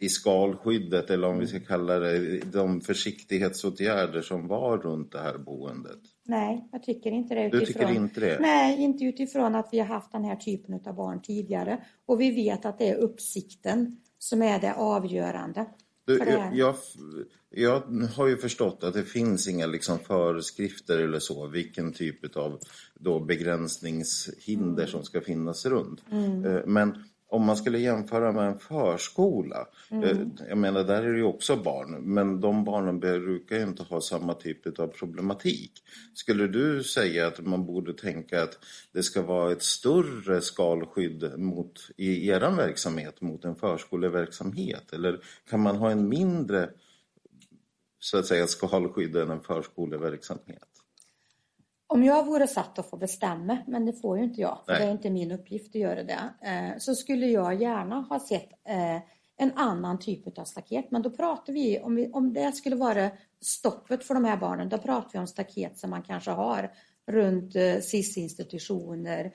i 0.00 0.08
skalskyddet 0.08 1.10
eller 1.10 1.28
om 1.28 1.38
vi 1.38 1.46
ska 1.46 1.60
kalla 1.60 1.98
det 1.98 2.38
de 2.52 2.80
försiktighetsåtgärder 2.80 4.22
som 4.22 4.48
var 4.48 4.78
runt 4.78 5.12
det 5.12 5.18
här 5.20 5.38
boendet? 5.38 5.98
Nej, 6.24 6.68
jag 6.72 6.82
tycker 6.82 7.10
inte 7.10 7.34
det 7.34 7.48
Du 7.48 7.62
utifrån. 7.62 7.82
tycker 7.88 7.94
inte 8.02 8.20
det? 8.20 8.38
Nej, 8.40 8.82
inte 8.82 9.04
utifrån 9.04 9.54
att 9.54 9.68
vi 9.72 9.78
har 9.78 9.86
haft 9.86 10.12
den 10.12 10.24
här 10.24 10.36
typen 10.36 10.74
av 10.86 10.94
barn 10.94 11.22
tidigare. 11.22 11.84
Och 12.06 12.20
vi 12.20 12.30
vet 12.30 12.64
att 12.64 12.78
det 12.78 12.88
är 12.88 12.96
uppsikten 12.96 13.96
som 14.18 14.42
är 14.42 14.60
det 14.60 14.74
avgörande. 14.74 15.66
Du, 16.04 16.18
jag, 16.18 16.54
jag, 16.54 16.76
jag 17.50 17.82
har 18.14 18.26
ju 18.26 18.36
förstått 18.36 18.84
att 18.84 18.94
det 18.94 19.02
finns 19.02 19.48
inga 19.48 19.66
liksom 19.66 19.98
föreskrifter 19.98 20.98
eller 20.98 21.18
så, 21.18 21.46
vilken 21.46 21.92
typ 21.92 22.36
av 22.36 22.58
då 22.94 23.20
begränsningshinder 23.20 24.86
som 24.86 25.04
ska 25.04 25.20
finnas 25.20 25.66
runt. 25.66 26.00
Eh, 26.46 26.60
Men 26.66 27.04
om 27.32 27.44
man 27.44 27.56
skulle 27.56 27.78
jämföra 27.78 28.32
med 28.32 28.46
en 28.46 28.58
förskola, 28.58 29.66
eh, 29.90 30.18
jag 30.48 30.58
menar 30.58 30.84
där 30.84 31.02
är 31.02 31.12
det 31.12 31.18
ju 31.18 31.24
också 31.24 31.56
barn, 31.56 32.14
men 32.14 32.40
de 32.40 32.64
barnen 32.64 33.00
brukar 33.00 33.56
ju 33.56 33.62
inte 33.62 33.82
ha 33.82 34.00
samma 34.00 34.34
typ 34.34 34.78
av 34.78 34.86
problematik. 34.86 35.72
Skulle 36.14 36.46
du 36.46 36.82
säga 36.82 37.26
att 37.26 37.46
man 37.46 37.66
borde 37.66 37.94
tänka 37.94 38.42
att 38.42 38.58
det 38.92 39.02
ska 39.02 39.22
vara 39.22 39.52
ett 39.52 39.62
större 39.62 40.40
skalskydd 40.40 41.38
mot, 41.38 41.90
i 41.96 42.28
er 42.28 42.56
verksamhet 42.56 43.20
mot 43.20 43.44
en 43.44 43.56
förskoleverksamhet? 43.56 44.92
Eller 44.92 45.20
kan 45.50 45.60
man 45.60 45.76
ha 45.76 45.90
en 45.90 46.08
mindre 46.08 46.70
så 47.98 48.18
att 48.18 48.26
säga 48.26 48.46
skalskydd 48.46 49.16
än 49.16 49.30
en 49.30 49.40
förskoleverksamhet? 49.40 50.71
Om 51.92 52.04
jag 52.04 52.26
vore 52.26 52.46
satt 52.46 52.78
att 52.78 52.90
få 52.90 52.96
bestämma, 52.96 53.58
men 53.66 53.86
det 53.86 53.92
får 53.92 54.18
ju 54.18 54.24
inte 54.24 54.40
jag, 54.40 54.58
för 54.66 54.72
Nej. 54.72 54.80
det 54.80 54.86
är 54.86 54.92
inte 54.92 55.10
min 55.10 55.32
uppgift 55.32 55.68
att 55.68 55.80
göra 55.80 56.02
det, 56.02 56.32
eh, 56.42 56.78
så 56.78 56.94
skulle 56.94 57.26
jag 57.26 57.60
gärna 57.62 58.00
ha 58.00 58.20
sett 58.20 58.48
eh, 58.68 58.96
en 59.36 59.52
annan 59.54 59.98
typ 59.98 60.38
av 60.38 60.44
staket. 60.44 60.90
Men 60.90 61.02
då 61.02 61.10
pratar 61.10 61.52
vi, 61.52 61.80
om, 61.80 61.94
vi, 61.94 62.10
om 62.12 62.32
det 62.32 62.52
skulle 62.52 62.76
vara 62.76 63.10
stoppet 63.40 64.04
för 64.04 64.14
de 64.14 64.24
här 64.24 64.36
barnen, 64.36 64.68
då 64.68 64.78
pratar 64.78 65.10
vi 65.12 65.18
om 65.18 65.26
staket 65.26 65.78
som 65.78 65.90
man 65.90 66.02
kanske 66.02 66.30
har 66.30 66.70
runt 67.06 67.56
eh, 67.56 67.80
SIS-institutioner, 67.80 69.32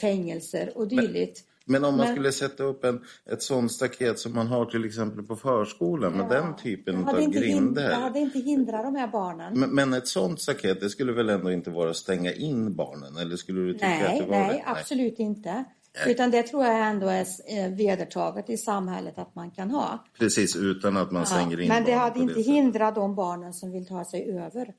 fängelser 0.00 0.78
och 0.78 0.88
dylikt. 0.88 1.38
Men 1.38 1.48
om 1.76 1.96
man 1.96 1.96
Men- 2.06 2.14
skulle 2.14 2.32
sätta 2.32 2.62
upp 2.64 2.84
en, 2.84 3.00
ett 3.30 3.42
sånt 3.42 3.72
staket 3.72 4.18
som 4.18 4.34
man 4.34 4.46
har 4.46 4.64
till 4.66 4.84
exempel 4.84 5.22
på 5.24 5.36
förskolan 5.36 6.12
med 6.12 6.28
den 6.28 6.56
typen 6.56 7.08
av 7.08 7.18
hind- 7.20 7.32
det 7.32 7.38
grinder. 7.40 7.92
hade 7.94 8.18
inte 8.18 8.38
hindrat 8.38 8.82
de 8.82 8.94
här 8.94 9.08
barnen. 9.08 9.60
Men, 9.60 9.70
men 9.74 9.92
ett 9.94 10.08
sånt 10.08 10.40
staket, 10.40 10.80
det 10.80 10.90
skulle 10.90 11.12
väl 11.12 11.28
ändå 11.28 11.52
inte 11.52 11.70
vara 11.70 11.90
att 11.90 11.96
stänga 11.96 12.32
in 12.32 12.74
barnen? 12.74 13.16
Eller 13.16 13.36
skulle 13.36 13.60
du 13.60 13.72
tycka 13.72 13.86
att 13.86 14.00
Nej, 14.00 14.20
det 14.20 14.26
var 14.26 14.38
nej, 14.38 14.62
det? 14.66 14.70
absolut 14.70 15.18
inte. 15.18 15.64
Utan 16.06 16.30
det 16.30 16.42
tror 16.42 16.64
jag 16.64 16.86
ändå 16.88 17.06
är 17.08 17.20
eh, 17.48 17.70
vedertaget 17.76 18.50
i 18.50 18.56
samhället 18.56 19.18
att 19.18 19.34
man 19.34 19.50
kan 19.50 19.70
ha. 19.70 20.04
Precis, 20.18 20.56
utan 20.56 20.96
att 20.96 21.10
man 21.12 21.20
Ja, 21.22 21.26
stänger 21.26 21.60
in 21.60 21.68
men 21.68 21.84
det 21.84 21.92
hade 21.92 22.20
inte 22.20 22.34
det 22.34 22.40
hindrat 22.42 22.94
de 22.94 23.14
barnen 23.14 23.52
som 23.52 23.70
vill 23.72 23.86
ta 23.86 24.04
sig 24.04 24.30
över. 24.38 24.74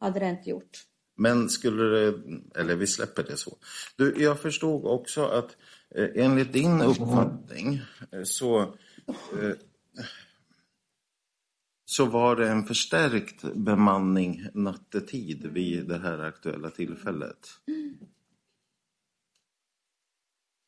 Hade 0.00 0.20
det 0.20 0.28
inte 0.30 0.50
gjort. 0.50 0.70
Men 1.16 1.48
skulle 1.48 1.82
det, 1.84 2.14
eller 2.60 2.74
vi 2.76 2.86
släpper 2.86 3.22
det 3.22 3.36
så. 3.36 3.56
Du, 3.96 4.14
jag 4.18 4.40
förstod 4.40 4.84
också 4.84 5.24
att 5.24 5.56
enligt 5.94 6.52
din 6.52 6.80
uppfattning 6.80 7.80
eh, 8.12 8.22
så, 8.24 8.60
eh, 8.62 9.52
så 11.84 12.04
var 12.06 12.36
det 12.36 12.48
en 12.48 12.64
förstärkt 12.64 13.42
bemanning 13.54 14.46
nattetid 14.54 15.46
vid 15.46 15.88
det 15.88 15.98
här 15.98 16.18
aktuella 16.18 16.70
tillfället. 16.70 17.48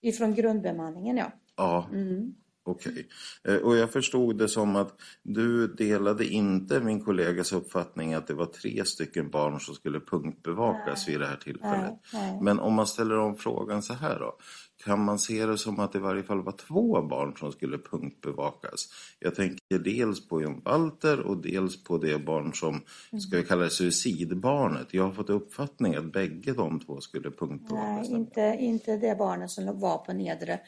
Ifrån 0.02 0.34
grundbemanningen, 0.34 1.16
ja. 1.16 1.32
Ja, 1.56 1.88
Mm. 1.92 2.34
okej. 2.64 3.08
Eh, 3.44 3.56
Och 3.56 3.76
jag 3.76 3.92
förstod 3.92 4.38
det 4.38 4.48
som 4.48 4.76
att 4.76 5.00
du 5.22 5.66
delade 5.66 6.26
inte 6.26 6.80
min 6.80 7.04
kollegas 7.04 7.52
uppfattning 7.52 8.14
att 8.14 8.26
det 8.26 8.34
var 8.34 8.46
tre 8.46 8.84
stycken 8.84 9.30
barn 9.30 9.60
som 9.60 9.74
skulle 9.74 10.00
punktbevakas 10.00 11.08
vid 11.08 11.20
det 11.20 11.26
här 11.26 11.36
tillfället. 11.36 11.94
Nej, 12.12 12.32
nej. 12.32 12.38
Men 12.42 12.58
om 12.58 12.74
man 12.74 12.86
ställer 12.86 13.18
om 13.18 13.36
frågan 13.36 13.82
så 13.82 13.94
här 13.94 14.18
då. 14.18 14.38
Kan 14.84 15.04
man 15.04 15.18
se 15.18 15.46
det 15.46 15.58
som 15.58 15.80
att 15.80 15.92
det 15.92 15.98
i 15.98 16.00
varje 16.00 16.22
fall 16.22 16.42
var 16.42 16.52
två 16.52 17.02
barn 17.02 17.36
som 17.36 17.52
skulle 17.52 17.78
punktbevakas? 17.78 18.88
Jag 19.18 19.34
tänker 19.34 19.78
dels 19.78 20.28
på 20.28 20.42
John 20.42 20.62
Walter 20.64 21.20
och 21.20 21.36
dels 21.36 21.84
på 21.84 21.98
det 21.98 22.18
barn 22.18 22.54
som, 22.54 22.80
ska 23.20 23.36
vi 23.36 23.42
kalla 23.42 23.64
det 23.64 23.70
suicidbarnet. 23.70 24.94
Jag 24.94 25.04
har 25.04 25.12
fått 25.12 25.30
uppfattning 25.30 25.94
att 25.94 26.12
bägge 26.12 26.52
de 26.52 26.80
två 26.80 27.00
skulle 27.00 27.30
punktbevakas. 27.30 28.08
Nej, 28.10 28.20
inte, 28.20 28.56
inte 28.60 28.96
det 28.96 29.18
barnet 29.18 29.50
som 29.50 29.80
var 29.80 29.98
på 29.98 30.12
nedre 30.12 30.60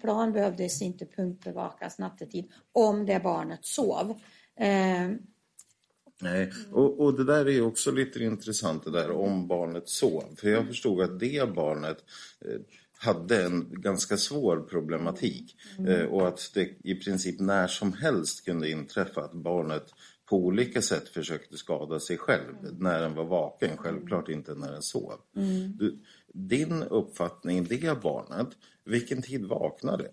plan 0.00 0.32
behövdes 0.32 0.82
inte 0.82 1.06
punktbevakas 1.06 1.98
nattetid 1.98 2.50
om 2.72 3.06
det 3.06 3.20
barnet 3.22 3.64
sov. 3.64 4.10
Eh, 4.60 5.10
Nej, 6.20 6.52
och, 6.72 7.00
och 7.00 7.14
det 7.14 7.24
där 7.24 7.46
är 7.46 7.50
ju 7.50 7.62
också 7.62 7.90
lite 7.90 8.24
intressant 8.24 8.84
det 8.84 8.90
där 8.90 9.10
om 9.10 9.48
barnet 9.48 9.88
sov. 9.88 10.24
För 10.36 10.48
jag 10.48 10.66
förstod 10.66 11.00
att 11.00 11.20
det 11.20 11.54
barnet 11.54 12.04
eh, 12.44 12.60
hade 12.98 13.44
en 13.44 13.66
ganska 13.70 14.16
svår 14.16 14.60
problematik 14.60 15.56
eh, 15.88 16.04
och 16.04 16.28
att 16.28 16.50
det 16.54 16.70
i 16.84 16.94
princip 16.94 17.40
när 17.40 17.66
som 17.66 17.92
helst 17.92 18.44
kunde 18.44 18.70
inträffa 18.70 19.20
att 19.20 19.32
barnet 19.32 19.94
på 20.30 20.36
olika 20.36 20.82
sätt 20.82 21.08
försökte 21.08 21.56
skada 21.56 22.00
sig 22.00 22.18
själv 22.18 22.54
när 22.78 23.00
den 23.00 23.14
var 23.14 23.24
vaken, 23.24 23.76
självklart 23.76 24.28
inte 24.28 24.54
när 24.54 24.72
den 24.72 24.82
sov. 24.82 25.12
Du, 25.78 25.98
din 26.34 26.82
uppfattning, 26.82 27.64
det 27.64 28.02
barnet, 28.02 28.48
vilken 28.84 29.22
tid 29.22 29.44
vaknade? 29.44 30.10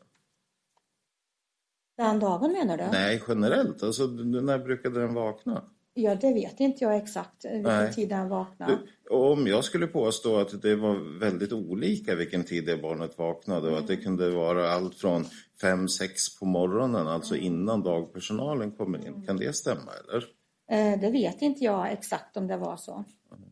den 1.98 2.20
dagen 2.20 2.52
menar 2.52 2.78
du? 2.78 2.84
Nej, 2.92 3.24
generellt, 3.28 3.84
alltså 3.84 4.08
när 4.08 4.60
brukade 4.60 5.00
den 5.00 5.14
vakna? 5.14 5.64
Ja, 5.98 6.16
det 6.16 6.34
vet 6.34 6.60
inte 6.60 6.84
jag 6.84 6.96
exakt 6.98 7.46
eh, 7.46 7.52
vilken 7.52 7.74
Nej. 7.74 7.94
tid 7.94 8.10
den 8.10 8.30
vaknade. 8.30 8.78
Du, 9.04 9.16
om 9.16 9.48
jag 9.48 9.64
skulle 9.64 9.88
påstå 9.88 10.38
att 10.38 10.62
det 10.62 10.76
var 10.76 11.20
väldigt 11.20 11.54
olika 11.54 12.16
vilken 12.16 12.44
tid 12.44 12.66
det 12.66 12.78
barnet 12.78 13.18
vaknade 13.18 13.72
och 13.72 13.78
att 13.78 13.88
det 13.88 13.98
kunde 13.98 14.32
vara 14.32 14.70
allt 14.70 14.96
från 14.96 15.26
5-6 15.62 16.40
på 16.40 16.46
morgonen, 16.46 17.08
alltså 17.08 17.36
innan 17.36 17.84
dagpersonalen 17.84 18.72
kommer 18.72 19.08
in. 19.08 19.26
Kan 19.26 19.38
det 19.38 19.56
stämma 19.56 19.92
eller? 20.04 20.26
Eh, 20.72 21.00
det 21.00 21.12
vet 21.12 21.42
inte 21.42 21.64
jag 21.64 21.92
exakt 21.92 22.38
om 22.38 22.48
det 22.48 22.58
var 22.58 22.78
så. 22.78 23.04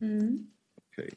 Mm. 0.01 0.47
Okej. 0.91 1.09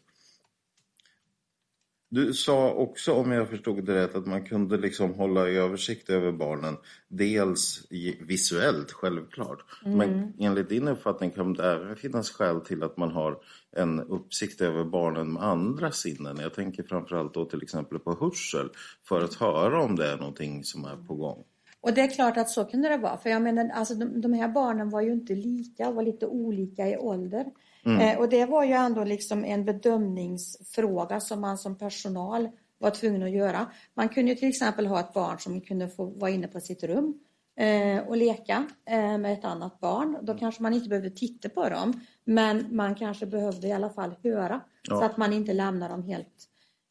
Du 2.09 2.33
sa 2.33 2.73
också, 2.73 3.12
om 3.12 3.33
jag 3.33 3.49
förstod 3.49 3.85
det 3.85 3.95
rätt, 3.95 4.15
att 4.15 4.27
man 4.27 4.45
kunde 4.45 4.77
liksom 4.77 5.15
hålla 5.15 5.49
översikt 5.49 6.11
över 6.11 6.33
barnen. 6.33 6.77
Dels 7.09 7.87
visuellt, 8.20 8.93
självklart. 8.93 9.65
Men 9.85 10.33
enligt 10.39 10.69
din 10.69 10.89
uppfattning 10.89 11.31
kan 11.31 11.53
det 11.53 11.73
även 11.73 11.97
finnas 11.97 12.31
skäl 12.31 12.61
till 12.61 12.83
att 12.83 12.97
man 12.97 13.11
har 13.11 13.39
en 13.77 14.01
uppsikt 14.01 14.61
över 14.61 14.85
barnen 14.85 15.33
med 15.33 15.43
andra 15.43 15.91
sinnen. 15.91 16.37
Jag 16.41 16.55
tänker 16.55 16.83
framförallt 16.83 17.35
då 17.35 17.45
till 17.45 17.62
exempel 17.62 17.99
på 17.99 18.16
hörsel. 18.20 18.70
För 19.09 19.20
att 19.24 19.35
höra 19.35 19.83
om 19.83 19.97
det 19.97 20.07
är 20.07 20.16
någonting 20.16 20.65
som 20.65 20.85
är 20.85 20.97
på 20.97 21.15
gång. 21.15 21.45
Och 21.81 21.95
det 21.95 22.01
är 22.01 22.11
klart 22.11 22.37
att 22.37 22.51
så 22.51 22.65
kunde 22.65 22.89
det 22.89 22.97
vara. 22.97 23.16
För 23.19 23.31
jag 23.31 23.43
menar, 23.43 23.70
alltså 23.74 23.95
de, 23.95 24.20
de 24.20 24.33
här 24.33 24.49
barnen 24.49 24.91
var 24.91 25.01
ju 25.01 25.12
inte 25.12 25.35
lika, 25.35 25.91
var 25.91 26.03
lite 26.03 26.27
olika 26.27 26.89
i 26.89 26.97
ålder. 26.97 27.47
Eh, 27.86 28.18
och 28.18 28.28
det 28.28 28.46
var 28.46 28.64
ju 28.64 28.72
ändå 28.72 29.04
liksom 29.04 29.44
en 29.44 29.64
bedömningsfråga 29.64 31.20
som 31.20 31.40
man 31.40 31.58
som 31.58 31.78
personal 31.78 32.48
var 32.78 32.90
tvungen 32.90 33.22
att 33.22 33.30
göra. 33.30 33.66
Man 33.94 34.08
kunde 34.08 34.34
till 34.34 34.48
exempel 34.48 34.86
ha 34.86 35.00
ett 35.00 35.12
barn 35.12 35.38
som 35.38 35.60
kunde 35.60 35.88
få 35.88 36.04
vara 36.04 36.30
inne 36.30 36.48
på 36.48 36.60
sitt 36.60 36.84
rum 36.84 37.20
eh, 37.56 38.08
och 38.08 38.16
leka 38.16 38.64
eh, 38.90 39.18
med 39.18 39.32
ett 39.32 39.44
annat 39.44 39.80
barn. 39.80 40.18
Då 40.22 40.34
kanske 40.34 40.62
man 40.62 40.74
inte 40.74 40.88
behövde 40.88 41.10
titta 41.10 41.48
på 41.48 41.68
dem. 41.68 42.00
Men 42.24 42.76
man 42.76 42.94
kanske 42.94 43.26
behövde 43.26 43.66
i 43.68 43.72
alla 43.72 43.90
fall 43.90 44.14
höra. 44.22 44.60
Ja. 44.88 44.98
Så 44.98 45.04
att 45.04 45.16
man 45.16 45.32
inte 45.32 45.52
lämnar 45.52 45.88
dem 45.88 46.02
helt 46.02 46.48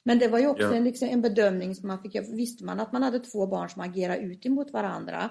men 0.07 0.19
det 0.19 0.27
var 0.27 0.39
ju 0.39 0.47
också 0.47 0.63
Ja. 0.63 0.73
en, 0.73 0.83
liksom, 0.83 1.07
en 1.09 1.21
bedömning 1.21 1.75
som 1.75 1.87
man 1.87 2.01
fick. 2.01 2.15
Visste 2.15 2.63
man 2.63 2.79
att 2.79 2.91
man 2.91 3.03
hade 3.03 3.19
två 3.19 3.47
barn 3.47 3.69
som 3.69 3.81
agerade 3.81 4.19
ut 4.19 4.45
emot 4.45 4.71
varandra, 4.71 5.29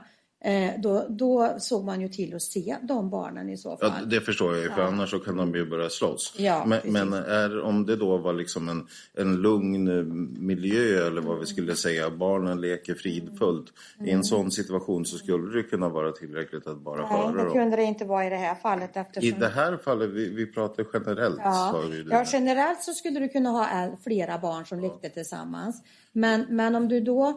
då, 0.79 1.07
då 1.09 1.55
såg 1.59 1.85
man 1.85 2.01
ju 2.01 2.09
till 2.09 2.35
att 2.35 2.43
se 2.43 2.77
de 2.83 3.11
barnen 3.11 3.49
i 3.51 3.57
så 3.57 3.77
fall. 3.77 3.93
Ja, 4.01 4.05
det 4.07 4.21
förstår 4.21 4.55
jag 4.55 4.63
ju, 4.65 4.71
för 4.71 4.81
Ja. 4.83 4.87
annars 4.89 5.11
så 5.11 5.19
kan 5.19 5.37
de 5.37 5.55
ju 5.55 5.67
börja 5.67 5.91
slåss. 5.91 6.35
Ja, 6.39 6.65
men 6.67 6.81
men 6.85 7.13
är, 7.13 7.61
om 7.63 7.87
det 7.87 7.97
då 7.97 8.17
var 8.19 8.33
liksom 8.33 8.69
en, 8.69 8.87
en 9.15 9.37
lugn 9.37 9.89
eh, 9.99 10.05
miljö, 10.43 11.07
eller 11.07 11.21
vad 11.21 11.39
vi 11.41 11.47
skulle 11.47 11.77
säga, 11.77 12.11
barnen 12.11 12.61
leker 12.61 12.95
fridfullt. 12.95 13.67
I 14.07 14.11
en 14.11 14.25
sån 14.25 14.51
situation 14.51 15.07
så 15.07 15.17
skulle 15.19 15.57
det 15.57 15.63
kunna 15.63 15.89
vara 15.89 16.13
tillräckligt 16.13 16.67
att 16.67 16.79
bara 16.81 16.95
Mm. 17.05 17.09
Nej, 17.13 17.23
höra 17.23 17.37
det 17.37 17.45
dem. 17.45 17.53
kunde 17.53 17.77
det 17.77 17.83
inte 17.85 18.05
vara 18.05 18.27
i 18.27 18.31
det 18.31 18.37
här 18.37 18.55
fallet 18.55 18.97
I 18.97 18.99
eftersom... 18.99 19.41
det 19.41 19.49
här 19.49 19.77
fallet, 19.77 20.11
vi, 20.11 20.29
vi 20.35 20.47
pratar 20.47 20.87
generellt, 20.93 21.41
Ja, 21.45 21.83
det. 21.91 22.05
ja, 22.11 22.25
generellt 22.33 22.83
så 22.83 22.93
skulle 22.93 23.21
du 23.21 23.29
kunna 23.29 23.51
ha 23.51 23.97
flera 24.05 24.39
barn 24.39 24.67
som 24.67 24.81
lekte 24.81 25.09
tillsammans. 25.09 25.83
Men, 26.13 26.45
men 26.49 26.75
om 26.75 26.89
du 26.89 27.01
då 27.01 27.29
eh, 27.29 27.35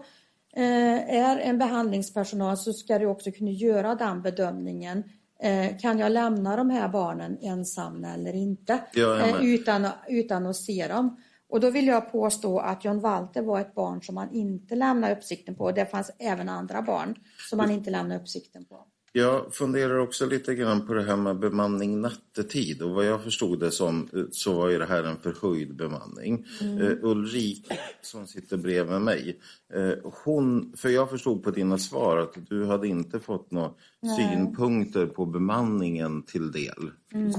är 0.63 1.37
en 1.37 1.57
behandlingspersonal 1.57 2.57
så 2.57 2.73
ska 2.73 2.99
du 2.99 3.05
också 3.05 3.31
kunna 3.31 3.51
göra 3.51 3.95
den 3.95 4.21
bedömningen 4.21 5.03
Eh, 5.39 5.77
kan 5.77 5.99
jag 5.99 6.11
lämna 6.11 6.55
de 6.55 6.69
här 6.69 6.89
barnen 6.89 7.37
ensamma 7.41 8.13
eller 8.13 8.35
inte? 8.35 8.79
Ja. 8.93 9.19
Eh, 9.19 9.45
utan, 9.45 9.87
utan 10.07 10.45
att 10.45 10.55
se 10.55 10.87
dem. 10.87 11.21
Och 11.49 11.59
då 11.59 11.69
vill 11.69 11.87
jag 11.87 12.11
påstå 12.11 12.59
att 12.59 12.85
John 12.85 12.99
Walter 12.99 13.41
var 13.41 13.59
ett 13.59 13.75
barn 13.75 14.01
som 14.01 14.15
man 14.15 14.33
inte 14.33 14.75
lämnade 14.75 15.15
uppsikten 15.15 15.55
på. 15.55 15.71
Det 15.71 15.85
fanns 15.85 16.11
även 16.19 16.49
andra 16.49 16.81
barn 16.81 17.15
som 17.49 17.57
man 17.57 17.71
inte 17.71 17.89
lämnade 17.89 18.21
uppsikten 18.21 18.65
på. 18.65 18.85
Jag 19.17 19.53
funderar 19.53 19.97
också 19.97 20.25
lite 20.25 20.55
grann 20.55 20.87
på 20.87 20.93
det 20.93 21.03
här 21.03 21.15
med 21.15 21.39
bemanning 21.39 22.01
nattetid 22.01 22.81
och 22.81 22.89
vad 22.89 23.05
jag 23.05 23.23
förstod 23.23 23.59
det 23.59 23.71
som 23.71 24.09
så 24.31 24.53
var 24.53 24.69
ju 24.69 24.77
det 24.79 24.85
här 24.85 25.03
en 25.03 25.17
förhöjd 25.17 25.75
bemanning. 25.75 26.45
Uh, 26.61 26.91
Ulrika 27.01 27.75
som 28.01 28.27
sitter 28.27 28.57
bredvid 28.57 29.01
mig, 29.01 29.39
eh, 29.73 30.11
hon, 30.23 30.73
för 30.75 30.89
jag 30.89 31.09
förstod 31.09 31.43
på 31.43 31.51
dina 31.51 31.77
svar 31.77 32.17
att 32.17 32.49
du 32.49 32.65
hade 32.65 32.87
inte 32.87 33.19
fått 33.19 33.51
några 33.51 33.71
synpunkter 34.17 35.05
på 35.05 35.25
bemanningen 35.25 36.23
till 36.23 36.51
del. 36.51 36.91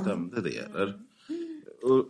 Stämde 0.03 0.41
det 0.41 0.59
eller? 0.59 0.99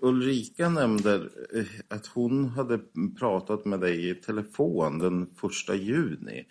Ulrika 0.00 0.68
nämnde 0.68 1.14
eh, 1.54 1.64
att 1.88 2.06
hon 2.06 2.44
hade 2.44 2.80
pratat 3.18 3.64
med 3.64 3.80
dig 3.80 4.10
i 4.10 4.14
telefon 4.14 4.98
den 4.98 5.26
första 5.36 5.74
juni 5.74 6.46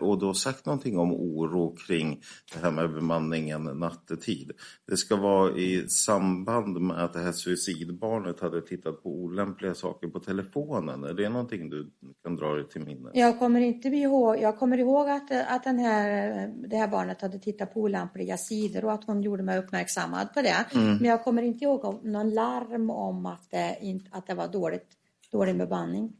och 0.00 0.18
då 0.18 0.34
sagt 0.34 0.66
någonting 0.66 0.98
om 0.98 1.12
oro 1.12 1.76
kring 1.76 2.20
det 2.54 2.60
här 2.60 2.70
med 2.70 2.92
bemanningen 2.92 3.64
nattetid. 3.64 4.52
Det 4.90 4.96
ska 4.96 5.16
vara 5.16 5.56
i 5.56 5.88
samband 5.88 6.80
med 6.80 7.04
att 7.04 7.12
det 7.12 7.20
här 7.20 7.32
suicidbarnet 7.32 8.40
hade 8.40 8.60
tittat 8.60 9.02
på 9.02 9.10
olämpliga 9.10 9.74
saker 9.74 10.08
på 10.08 10.20
telefonen. 10.20 11.04
Är 11.04 11.14
det 11.14 11.28
någonting 11.28 11.70
du 11.70 11.90
kan 12.22 12.36
dra 12.36 12.54
dig 12.54 12.68
till 12.68 12.84
minnes? 12.84 13.10
Jag 13.14 13.38
kommer 13.38 13.60
inte 13.60 13.88
ihåg, 13.88 14.38
jag 14.40 14.58
kommer 14.58 14.78
ihåg 14.78 15.08
att, 15.08 15.30
att 15.48 15.64
den 15.64 15.78
här, 15.78 16.48
det 16.68 16.76
här 16.76 16.88
barnet 16.88 17.22
hade 17.22 17.38
tittat 17.38 17.74
på 17.74 17.80
olämpliga 17.80 18.36
sidor 18.36 18.84
och 18.84 18.92
att 18.92 19.04
hon 19.04 19.22
gjorde 19.22 19.42
mig 19.42 19.58
uppmärksammad 19.58 20.34
på 20.34 20.42
det. 20.42 20.66
Men 20.74 21.04
jag 21.04 21.24
kommer 21.24 21.42
inte 21.42 21.64
ihåg 21.64 21.84
om, 21.84 22.00
någon 22.02 22.30
larm 22.30 22.90
om 22.90 23.26
att 23.26 23.50
det, 23.50 24.00
att 24.10 24.26
det 24.26 24.34
var 24.34 24.48
dåligt, 24.48 24.88
dålig 25.32 25.58
bemanning. 25.58 26.12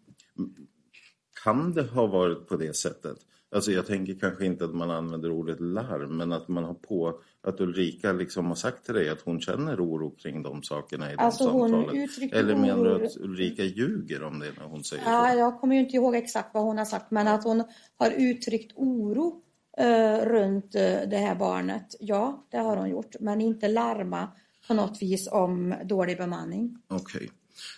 Kan 1.45 1.73
det 1.73 1.83
ha 1.83 2.07
varit 2.07 2.49
på 2.49 2.57
det 2.57 2.77
sättet? 2.77 3.17
Alltså 3.55 3.73
jag 3.73 3.87
tänker 3.87 4.15
kanske 4.15 4.47
inte 4.47 4.65
att 4.65 4.75
man 4.75 4.91
använder 4.91 5.31
ordet 5.31 5.61
larm, 5.61 6.17
men 6.17 6.33
att 6.33 6.49
man 6.49 6.65
har 6.65 6.75
på 6.75 7.21
att 7.43 7.61
Ulrika 7.61 8.13
liksom 8.13 8.47
har 8.47 8.55
sagt 8.55 8.85
till 8.85 8.95
dig 8.95 9.09
att 9.09 9.21
hon 9.21 9.41
känner 9.41 9.85
oro 9.85 10.11
kring 10.11 10.43
de 10.43 10.63
sakerna 10.63 11.13
i 11.13 11.17
de 11.17 11.23
Alltså, 11.23 11.49
hon 11.49 11.71
samtalen. 11.71 12.09
Eller 12.33 12.57
menar 12.57 12.85
du 12.85 13.07
att 13.07 13.17
Ulrika 13.17 13.65
ljuger 13.65 14.23
om 14.23 14.39
det 14.39 14.53
när 14.59 14.67
hon 14.67 14.85
säger 14.85 15.03
Ja, 15.07 15.29
så? 15.33 15.39
jag 15.39 15.61
kommer 15.61 15.75
ju 15.75 15.81
inte 15.81 15.97
ihåg 15.97 16.17
exakt 16.17 16.55
vad 16.55 16.63
hon 16.63 16.79
har 16.79 16.85
sagt, 16.85 17.11
men 17.11 17.29
att 17.29 17.45
hon 17.45 17.65
har 17.97 18.11
uttryckt 18.11 18.73
oro 18.77 19.43
eh, 19.79 20.17
runt 20.25 20.75
eh, 20.75 21.01
det 21.11 21.17
här 21.17 21.35
barnet. 21.35 21.97
Ja, 22.01 22.47
det 22.51 22.59
har 22.59 22.77
hon 22.77 22.91
gjort, 22.91 23.17
men 23.21 23.41
inte 23.41 23.69
larma 23.69 24.29
på 24.69 24.75
något 24.75 25.03
vis 25.03 25.29
om 25.33 25.75
dålig 25.85 26.19
bemanning. 26.19 26.79
Okej. 26.89 27.31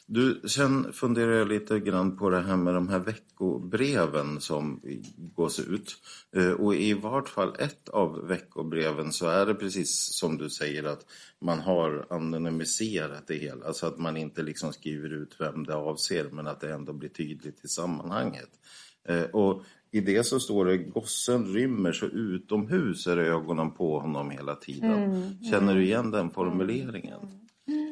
Du, 0.07 0.41
sen 0.49 0.93
funderar 0.93 1.33
jag 1.33 1.49
lite 1.49 1.81
grann 1.81 2.17
på 2.17 2.31
det 2.31 2.41
här 2.41 2.57
med 2.57 2.75
de 2.75 2.89
här 2.89 2.99
veckobreven 2.99 4.41
som 4.41 4.81
gås 5.17 5.59
ut. 5.61 5.97
Eh, 6.37 6.51
Och 6.51 6.75
i 6.75 6.95
vart 6.95 7.29
fall 7.29 7.57
ett 7.59 7.89
av 7.89 8.27
veckobreven 8.27 9.13
så 9.13 9.27
är 9.27 9.47
det 9.47 9.55
precis 9.55 10.15
som 10.15 10.39
du 10.39 10.51
säger 10.51 10.85
att 10.85 11.07
man 11.41 11.59
har 11.59 12.07
anonymiserat 12.11 13.27
det 13.27 13.35
hela. 13.35 13.73
Så 13.73 13.87
att 13.87 13.99
man 13.99 14.17
inte 14.17 14.43
liksom 14.43 14.73
skriver 14.73 15.13
ut 15.13 15.37
vem 15.39 15.65
det 15.67 15.75
avser 15.75 16.29
men 16.33 16.47
att 16.47 16.61
det 16.61 16.73
ändå 16.73 16.93
blir 16.93 17.09
tydligt 17.09 17.65
i 17.65 17.69
sammanhanget. 17.69 18.51
Eh, 19.09 19.23
Och 19.23 19.63
i 19.91 20.01
det 20.01 20.27
så 20.27 20.41
står 20.41 20.65
det 20.65 20.77
gossen 20.79 21.45
rymmer 21.55 21.93
så 21.93 22.07
utomhus 22.07 23.07
är 23.07 23.17
ögonen 23.17 23.71
på 23.71 23.99
honom 24.01 24.31
hela 24.31 24.55
tiden. 24.55 25.37
Känner 25.51 25.75
du 25.75 25.85
igen 25.85 26.11
den 26.11 26.31
formuleringen? 26.31 27.21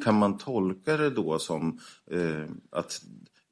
Kan 0.05 0.19
man 0.19 0.39
tolka 0.39 0.97
det 0.97 1.11
då 1.11 1.39
som 1.39 1.81
eh, 2.11 2.51
att 2.70 3.01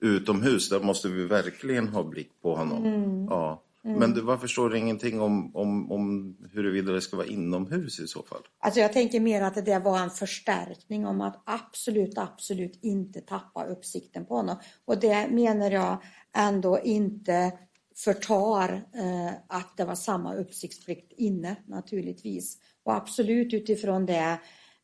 utomhus, 0.00 0.68
där 0.68 0.80
måste 0.80 1.08
vi 1.08 1.24
verkligen 1.24 1.88
ha 1.88 2.04
blick 2.04 2.42
på 2.42 2.54
honom? 2.56 3.26
Ja. 3.30 3.62
Men 3.82 4.14
du, 4.14 4.20
varför 4.20 4.46
står 4.46 4.70
det 4.70 4.78
ingenting 4.78 5.20
om, 5.20 5.56
om, 5.56 5.92
om 5.92 6.36
huruvida 6.52 6.92
det 6.92 7.00
ska 7.00 7.16
vara 7.16 7.26
inomhus 7.26 8.00
i 8.00 8.06
så 8.06 8.22
fall? 8.22 8.42
Alltså 8.58 8.80
jag 8.80 8.92
tänker 8.92 9.20
mer 9.20 9.42
att 9.42 9.64
det 9.64 9.78
var 9.78 9.98
en 9.98 10.10
förstärkning 10.10 11.06
om 11.06 11.20
att 11.20 11.42
absolut, 11.46 12.18
absolut 12.18 12.78
inte 12.82 13.20
tappa 13.20 13.64
uppsikten 13.64 14.26
på 14.26 14.36
honom. 14.36 14.56
Och 14.84 15.00
det 15.00 15.28
menar 15.30 15.70
jag 15.70 16.02
ändå 16.36 16.80
inte 16.80 17.52
förtar 17.96 18.72
eh, 18.94 19.32
att 19.48 19.76
det 19.76 19.84
var 19.84 19.94
samma 19.94 20.34
uppsiktsplikt 20.34 21.12
inne 21.16 21.56
naturligtvis. 21.66 22.58
Och 22.82 22.94
absolut 22.94 23.54
utifrån 23.54 24.06
det 24.06 24.40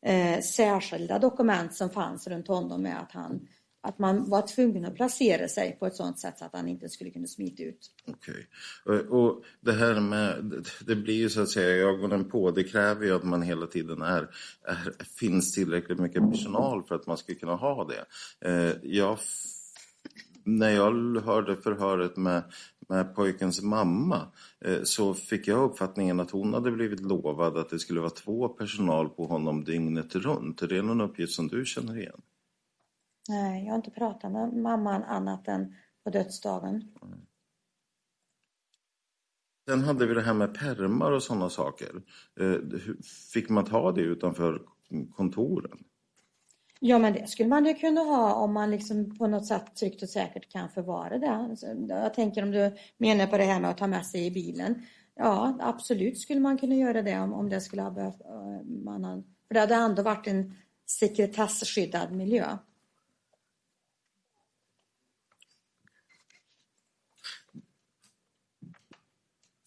eh, 0.07 0.41
särskilda 0.41 1.19
dokument 1.19 1.73
som 1.73 1.89
fanns 1.89 2.27
runt 2.27 2.47
honom 2.47 2.81
med 2.81 2.99
att, 2.99 3.11
han, 3.11 3.47
att 3.81 3.99
man 3.99 4.29
var 4.29 4.41
tvungen 4.47 4.85
att 4.85 4.95
placera 4.95 5.47
sig 5.47 5.77
på 5.79 5.85
ett 5.87 5.95
sådant 5.95 6.19
sätt 6.19 6.37
så 6.37 6.45
att 6.45 6.53
han 6.55 6.67
inte 6.67 6.89
skulle 6.89 7.09
kunna 7.09 7.27
smita 7.27 7.63
ut. 7.63 7.91
Okej. 8.07 8.47
Och- 8.85 9.19
Och 9.21 9.43
det 9.61 9.71
här 9.73 9.99
med, 9.99 10.65
det 10.85 10.95
blir 10.95 11.13
ju 11.15 11.29
så 11.29 11.41
att 11.41 11.49
säga 11.49 11.87
ögonen 11.87 12.29
på, 12.29 12.51
det 12.51 12.63
kräver 12.63 13.05
ju 13.05 13.15
att 13.15 13.23
man 13.23 13.41
hela 13.41 13.67
tiden 13.67 14.01
är, 14.01 14.29
är 14.63 14.93
finns 15.19 15.53
tillräckligt 15.53 15.99
mycket 15.99 16.31
personal 16.31 16.83
för 16.83 16.95
att 16.95 17.07
man 17.07 17.17
ska 17.17 17.35
kunna 17.35 17.55
ha 17.55 17.87
det. 17.87 18.05
Eh, 18.49 18.73
jag, 18.83 19.17
när 20.43 20.69
jag 20.69 21.21
hörde 21.21 21.55
förhöret 21.57 22.17
med, 22.17 22.43
med 22.89 23.15
pojkens 23.15 23.61
mamma 23.61 24.31
eh, 24.65 24.83
så 24.83 25.13
fick 25.13 25.47
jag 25.47 25.63
uppfattningen 25.63 26.19
att 26.19 26.31
hon 26.31 26.53
hade 26.53 26.71
blivit 26.71 26.99
lovad 26.99 27.57
att 27.57 27.69
det 27.69 27.79
skulle 27.79 27.99
vara 27.99 28.09
två 28.09 28.49
personal 28.49 29.09
på 29.09 29.25
honom 29.25 29.63
dygnet 29.63 30.15
runt. 30.15 30.61
Är 30.61 30.67
det 30.67 30.81
någon 30.81 31.01
uppgift 31.01 31.33
som 31.33 31.47
du 31.47 31.65
känner 31.65 31.97
igen? 31.97 32.21
Nej, 33.29 33.63
jag 33.63 33.71
har 33.71 33.75
inte 33.75 33.91
pratat 33.91 34.31
med 34.31 34.53
mamman 34.53 35.03
annat 35.03 35.47
än 35.47 35.75
på 36.03 36.09
dödsdagen. 36.09 36.91
Sen 39.69 39.81
hade 39.83 40.07
vi 40.07 40.13
det 40.13 40.21
här 40.21 40.33
med 40.33 40.53
permar 40.53 41.11
och 41.11 41.23
sådana 41.23 41.49
saker. 41.49 42.01
Eh, 42.39 42.79
Fick 43.33 43.49
man 43.49 43.65
ta 43.65 43.91
det 43.91 44.01
utanför 44.01 44.61
kontoren? 45.15 45.83
Ja, 46.79 46.97
men 46.99 47.13
det 47.13 47.27
skulle 47.27 47.49
man 47.49 47.65
ju 47.65 47.73
kunna 47.73 48.01
ha 48.01 48.33
om 48.33 48.53
man 48.53 48.71
liksom 48.71 49.17
på 49.17 49.27
något 49.27 49.45
sätt 49.45 49.75
tryggt 49.75 50.01
och 50.03 50.09
säkert 50.09 50.51
kan 50.51 50.69
förvara 50.69 51.17
det. 51.17 51.57
Jag 51.89 52.13
tänker 52.13 52.43
om 52.43 52.51
du 52.51 52.75
menar 52.97 53.27
på 53.27 53.37
det 53.37 53.43
här 53.43 53.59
med 53.59 53.69
att 53.71 53.77
ta 53.77 53.87
med 53.87 54.05
sig 54.05 54.25
i 54.25 54.31
bilen. 54.31 54.85
Ja, 55.15 55.57
absolut 55.59 56.19
skulle 56.19 56.39
man 56.39 56.57
kunna 56.57 56.75
göra 56.75 57.01
det 57.01 57.19
om, 57.19 57.33
om 57.33 57.49
det 57.49 57.61
skulle 57.61 57.81
ha 57.81 57.91
behövt. 57.91 58.21
eh, 58.21 58.65
Man 58.65 59.03
har, 59.03 59.23
för 59.47 59.53
det 59.53 59.59
hade 59.59 59.75
ändå 59.75 60.01
varit 60.03 60.27
en 60.27 60.53
sekretesskyddad 60.85 62.11
miljö. 62.11 62.57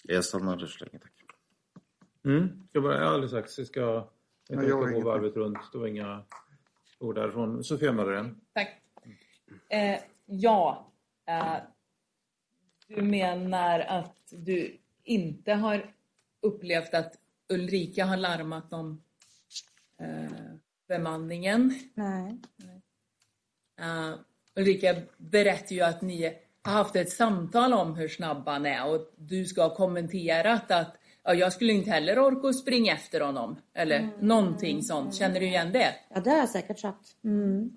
Jag 0.03 0.24
stannar 0.24 0.57
där 0.57 0.66
så 0.66 0.85
länge, 0.85 0.99
tack. 0.99 1.12
Mm. 2.24 2.62
Ska 2.69 2.81
bara, 2.81 2.99
ja, 2.99 3.05
alldeles 3.05 3.31
strax. 3.31 3.59
Vi 3.59 3.65
ska, 3.66 3.81
har 4.51 4.93
gå 4.93 5.01
varvet 5.01 5.37
runt. 5.37 5.59
Det 5.73 5.78
var 5.78 5.87
inga 5.87 6.24
ord 7.01 7.15
därifrån. 7.15 7.65
Sofia 7.65 7.93
Madren. 7.93 8.41
Tack. 8.53 8.83
Eh, 9.69 10.01
ja, 10.27 10.93
eh, 11.27 11.57
du 12.89 13.03
menar 13.03 13.81
att 13.81 14.17
du 14.31 14.79
inte 15.05 15.53
har 15.53 15.95
upplevt 16.41 16.95
att 16.95 17.19
Ulrika 17.49 18.05
har 18.05 18.17
larmat 18.17 18.73
om 18.73 19.03
eh, 19.99 20.33
bemanningen. 20.89 21.75
Nej. 21.95 22.39
Eh, 23.81 24.15
Ulrika 24.55 24.97
berättar 25.17 25.75
ju 25.75 25.81
att 25.81 26.03
ni 26.03 26.39
har 26.63 26.73
haft 26.73 26.97
ett 26.97 27.11
samtal 27.11 27.73
om 27.73 27.95
hur 27.95 28.09
snabb 28.09 28.49
han 28.49 28.67
är 28.67 28.87
och 28.87 29.15
du 29.17 29.45
ska 29.45 29.63
ha 29.63 29.75
kommenterat 29.75 30.71
att 30.71 30.97
ja, 31.31 31.35
jag 31.35 31.52
skulle 31.52 31.73
inte 31.73 31.90
heller 31.90 32.19
orka 32.19 32.52
springa 32.52 32.94
efter 32.94 33.20
honom. 33.20 33.57
Eller 33.74 34.11
någonting 34.20 34.82
sånt. 34.82 35.15
Känner 35.15 35.40
du 35.40 35.47
igen 35.47 35.73
det? 35.73 35.94
Ja, 36.15 36.20
det 36.20 36.31
har 36.31 36.39
jag 36.39 36.48
säkert 36.48 36.78
sagt. 36.78 37.16
Mm. 37.24 37.70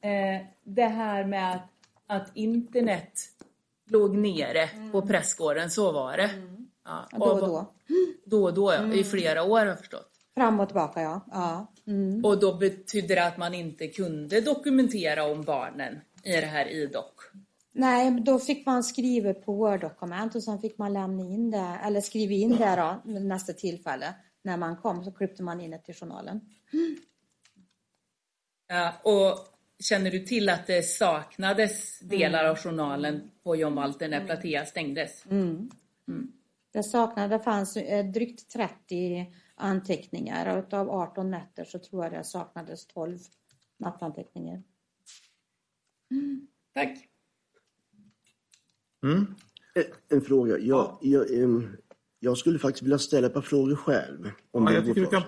Eh, 0.00 0.46
det 0.64 0.86
här 0.86 1.24
med 1.24 1.52
att, 1.52 1.70
att 2.06 2.30
internet 2.34 3.12
låg 3.90 4.16
nere 4.16 4.68
på 4.92 5.02
prästgården, 5.02 5.70
så 5.70 5.92
var 5.92 6.16
det. 6.16 6.30
Ja, 6.84 7.08
Ja, 7.10 7.18
Då 7.18 7.24
och 7.24 7.40
då. 7.40 7.74
Då 8.24 8.44
och 8.44 8.54
då, 8.54 8.72
ja. 8.72 8.92
i 8.92 9.04
flera 9.04 9.42
år 9.42 9.58
har 9.58 9.66
jag 9.66 9.78
förstått. 9.78 10.10
Fram 10.34 10.60
och 10.60 10.68
tillbaka, 10.68 11.00
ja. 11.00 11.20
ja. 11.32 11.72
Mm. 11.86 12.24
Och 12.24 12.40
då 12.40 12.54
betydde 12.54 13.14
det 13.14 13.26
att 13.26 13.38
man 13.38 13.54
inte 13.54 13.88
kunde 13.88 14.40
dokumentera 14.40 15.24
om 15.24 15.42
barnen 15.42 16.00
i 16.22 16.32
det 16.32 16.46
här 16.46 16.68
idoc. 16.68 17.04
Nej, 17.76 18.20
då 18.20 18.38
fick 18.38 18.66
man 18.66 18.84
skriva 18.84 19.34
på 19.34 19.52
Word-dokument 19.52 20.34
och 20.34 20.42
sen 20.42 20.58
fick 20.58 20.78
man 20.78 20.92
lämna 20.92 21.24
in 21.24 21.50
det, 21.50 21.78
eller 21.84 22.00
skriva 22.00 22.32
in 22.32 22.56
det 22.56 22.76
då, 23.04 23.10
nästa 23.20 23.52
tillfälle. 23.52 24.14
När 24.42 24.56
man 24.56 24.76
kom 24.76 25.04
så 25.04 25.12
klippte 25.12 25.42
man 25.42 25.60
in 25.60 25.70
det 25.70 25.78
till 25.78 25.94
journalen. 25.94 26.40
Ja, 28.66 28.92
och 29.02 29.38
känner 29.78 30.10
du 30.10 30.20
till 30.20 30.48
att 30.48 30.66
det 30.66 30.82
saknades 30.82 31.98
delar 31.98 32.44
av 32.44 32.56
journalen 32.56 33.30
på 33.42 33.56
John 33.56 33.74
Walter 33.74 34.08
när 34.08 34.26
Platea 34.26 34.66
stängdes? 34.66 35.24
Det 36.72 36.82
saknade, 36.82 37.36
det 37.38 37.44
fanns 37.44 37.76
eh, 37.76 38.06
drygt 38.06 38.50
30 38.52 39.34
anteckningar. 39.54 40.58
Och 40.58 40.72
av 40.72 40.90
18 40.90 41.30
nätter 41.30 41.64
så 41.64 41.78
tror 41.78 42.04
jag 42.04 42.12
det 42.12 42.24
saknades 42.24 42.86
12 42.86 43.18
nattanteckningar. 43.78 44.62
Tack. 46.74 47.13
Mm. 49.04 49.26
En, 49.74 49.84
en 50.08 50.20
fråga. 50.20 50.58
Jag, 50.58 50.98
jag, 51.00 51.26
jag 52.20 52.38
skulle 52.38 52.58
faktiskt 52.58 52.82
vilja 52.82 52.98
ställa 52.98 53.26
ett 53.26 53.34
par 53.34 53.40
frågor 53.40 53.76
själv. 53.76 54.30
Om 54.50 54.64
Ja, 54.66 54.72
jag 54.72 54.84
tycker 54.84 55.00
du 55.00 55.06
kan 55.06 55.22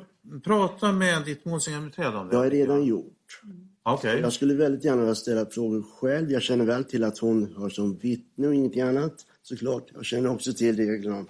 prata 0.44 0.92
med 0.92 1.24
ditt 1.24 1.44
målsägandebiträde 1.44 2.16
om 2.16 2.26
det. 2.26 2.30
Det 2.30 2.36
har 2.36 2.44
jag 2.44 2.52
redan 2.52 2.84
gjort. 2.84 3.42
Okej. 3.82 4.20
Jag 4.20 4.32
skulle 4.32 4.54
väldigt 4.54 4.84
gärna 4.84 5.00
vilja 5.00 5.14
ställa 5.14 5.46
frågor 5.46 5.82
själv. 5.82 6.32
Jag 6.32 6.42
känner 6.42 6.64
väl 6.64 6.84
till 6.84 7.04
att 7.04 7.18
hon 7.18 7.54
har 7.56 7.68
som 7.68 7.96
vittne 7.96 8.46
och 8.46 8.54
ingenting 8.54 8.82
annat, 8.82 9.26
såklart. 9.42 9.90
Jag 9.94 10.04
känner 10.04 10.30
också 10.30 10.52
till 10.52 10.76
reglerna 10.76 11.16
om, 11.16 11.28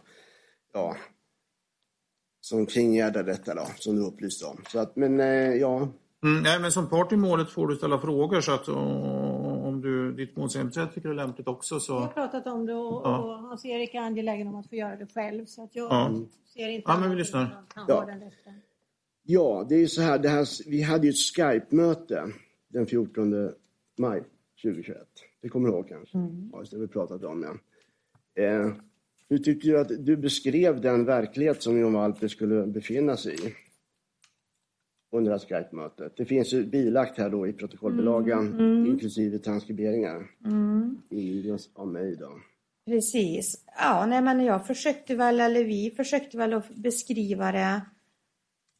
ja, 0.73 0.97
som 2.40 2.66
kringgärdar 2.66 3.23
detta 3.23 3.55
då, 3.55 3.66
som 3.78 3.97
du 3.97 4.02
upplyste 4.02 4.44
om. 4.44 4.62
Så 4.73 4.78
att, 4.78 4.97
men 4.97 5.20
eh, 5.20 5.55
ja, 5.55 5.89
Mm, 6.23 6.43
nej, 6.43 6.60
men 6.60 6.73
som 6.73 6.89
part 6.89 7.12
i 7.12 7.16
målet 7.16 7.51
får 7.51 7.68
du 7.68 7.77
ställa 7.77 7.98
frågor 7.98 8.40
så 8.40 8.52
att 8.52 8.68
du, 10.07 10.12
ditt 10.12 10.37
målsägandebiträde 10.37 10.93
tycker 10.93 11.09
det 11.09 11.12
är 11.12 11.16
lämpligt 11.16 11.49
också 11.49 11.74
Vi 11.74 11.93
har 11.95 12.07
så... 12.07 12.12
pratat 12.15 12.47
om 12.47 12.66
det 12.66 12.74
och, 12.74 13.01
Ja. 13.05 13.19
och 13.19 13.39
Hans-Erik 13.49 13.95
är 13.95 14.01
angelägen 14.01 14.49
om 14.49 14.55
att 14.57 14.69
få 14.69 14.74
göra 14.77 14.97
det 14.97 15.07
själv. 15.15 15.47
Så 15.47 15.62
att 15.65 15.77
jag 15.77 15.85
Ja. 15.93 16.12
ser 16.55 16.69
inte 16.69 16.91
Ja, 16.91 17.01
men 17.01 17.11
vi 17.11 17.16
lyssnar. 17.16 17.57
Ja. 17.89 18.07
ja, 19.24 19.66
det 19.69 19.74
är 19.74 19.87
så 19.87 20.03
här, 20.03 20.19
det 20.19 20.28
här, 20.28 20.70
vi 20.70 20.83
hade 20.83 21.07
ju 21.07 21.11
ett 21.11 21.16
Skype-möte 21.16 22.33
den 22.69 22.87
14 22.87 23.51
maj 23.99 24.23
2021. 24.62 24.99
Det 25.43 25.49
kommer 25.49 25.69
du 25.69 25.74
ihåg 25.74 25.89
kanske? 25.89 26.19
Ja, 26.53 26.59
just 26.59 26.73
det, 26.73 26.78
vi 26.78 26.87
pratat 26.89 27.24
om 27.24 27.41
det. 27.41 28.45
Eh, 28.45 28.73
hur 29.28 29.39
tyckte 29.39 29.69
du 29.69 29.81
att 29.81 30.05
du 30.07 30.16
beskrev 30.16 30.81
den 30.81 31.05
verklighet 31.05 31.62
som 31.62 31.78
John 31.78 31.93
Walter 31.93 32.28
skulle 32.28 32.66
befinna 32.66 33.16
sig 33.16 33.35
i? 33.35 33.55
Under 35.12 35.31
det 35.31 35.39
här 35.39 35.47
Skype-mötet. 35.47 36.16
Det 36.16 36.24
finns 36.24 36.53
ju 36.53 36.66
bilagt 36.66 37.19
här 37.19 37.31
då 37.31 37.47
i 37.47 37.53
protokollbilagan, 37.53 38.61
inklusive 38.87 39.39
transkriberingar. 39.39 40.27
Ingivna 41.11 41.59
av 41.74 41.89
mig 41.89 42.16
då. 42.16 42.28
Precis. 42.87 43.65
Ja, 43.78 44.07
nej, 44.07 44.23
men 44.23 44.45
jag 44.45 44.66
försökte 44.66 45.15
väl, 45.15 45.41
eller 45.41 45.65
vi 45.65 45.91
försökte 45.91 46.39
väl 46.39 46.53
att 46.53 46.74
beskriva 46.74 47.53
det 47.53 47.81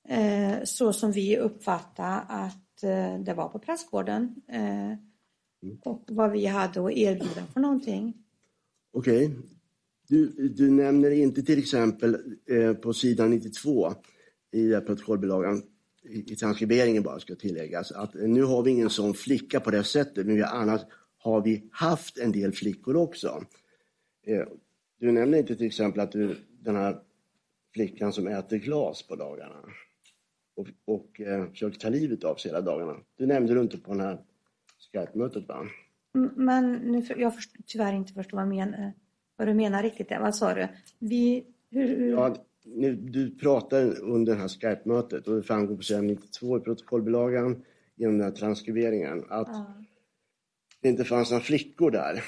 eh, 0.09 0.65
så 0.65 0.93
som 0.93 1.13
vi 1.13 1.39
uppfattade 1.39 2.21
att 2.29 2.83
eh, 2.83 3.19
det 3.25 3.35
var 3.35 3.49
på 3.49 3.59
prästgården. 3.59 4.35
Eh, 4.49 4.99
och 5.85 6.05
vad 6.09 6.33
vi 6.33 6.47
hade 6.47 6.87
att 6.87 6.93
erbjuda 6.93 7.47
för 7.53 7.61
någonting. 7.61 8.15
Okej. 8.93 9.37
Du, 10.09 10.49
du 10.49 10.71
nämner 10.71 11.11
inte 11.11 11.43
till 11.43 11.59
exempel 11.59 12.39
eh, 12.51 12.75
på 12.75 12.93
sidan 12.93 13.31
92 13.31 13.93
i 14.53 14.73
protokollbilagan, 14.73 15.63
i, 16.09 16.33
i 16.33 16.37
transkriberingen 16.37 17.03
bara 17.03 17.21
ska 17.21 17.35
tilläggas, 17.35 17.93
att 17.93 18.15
nu 18.15 18.43
har 18.43 18.63
vi 18.63 18.71
ingen 18.71 18.91
sån 18.91 19.15
flicka 19.15 19.61
på 19.61 19.71
det 19.71 19.85
sättet, 19.85 20.27
men 20.27 20.37
vi 20.37 20.43
annars 20.43 20.81
har 21.19 21.41
vi 21.41 21.69
haft 21.71 22.19
en 22.19 22.33
del 22.33 22.53
flickor 22.53 22.97
också. 22.97 23.45
Eh, 24.27 24.45
du 24.99 25.13
nämner 25.13 25.39
inte 25.39 25.57
till 25.57 25.67
exempel 25.67 26.01
att 26.01 26.13
du, 26.13 26.37
den 26.61 26.77
här 26.77 27.01
flickan 27.75 28.13
som 28.13 28.27
äter 28.27 28.57
glas 28.57 29.03
på 29.03 29.17
dagarna 29.17 29.57
och, 30.57 30.69
och 30.85 31.21
eh, 31.21 31.51
försöker 31.51 31.79
ta 31.79 31.89
livet 31.89 32.25
av 32.25 32.35
sig 32.37 32.51
hela 32.51 32.61
dagarna. 32.61 32.97
Det 33.19 33.27
nämnde 33.27 33.55
du 33.55 33.61
inte 33.61 33.79
på 33.79 33.93
den 33.93 34.01
här 34.01 34.19
Skype-mötet 34.93 35.49
va? 35.49 35.67
Men 36.37 36.73
nu, 36.73 37.07
jag 37.17 37.35
först, 37.35 37.51
tyvärr 37.67 37.93
inte 37.93 38.13
förstår 38.13 38.39
vad, 38.39 38.49
men, 38.49 38.93
vad 39.37 39.49
du 39.49 39.55
menar 39.55 39.83
riktigt. 39.83 40.11
Vad 40.11 40.35
sa 40.35 40.55
du? 40.55 40.69
Vi, 40.99 41.47
hur, 41.71 41.89
hur, 41.89 42.11
Ja, 42.11 42.37
nu, 42.67 42.97
du 42.97 43.37
pratar 43.37 44.01
under 44.01 44.35
det 44.35 44.41
här 44.41 44.49
Skype-mötet 44.49 45.29
och 45.29 45.37
det 45.37 45.43
framgår 45.43 45.77
på 45.77 45.83
sidan 45.83 46.07
92 46.07 46.57
i 46.57 46.61
protokollbilagan 46.61 47.65
genom 47.97 48.19
den 48.19 48.27
här 48.27 48.37
transkriberingen 48.37 49.25
att 49.29 49.49
det 50.83 50.89
inte 50.89 51.05
fanns 51.05 51.31
några 51.31 51.43
flickor 51.43 51.91
där. 51.91 52.25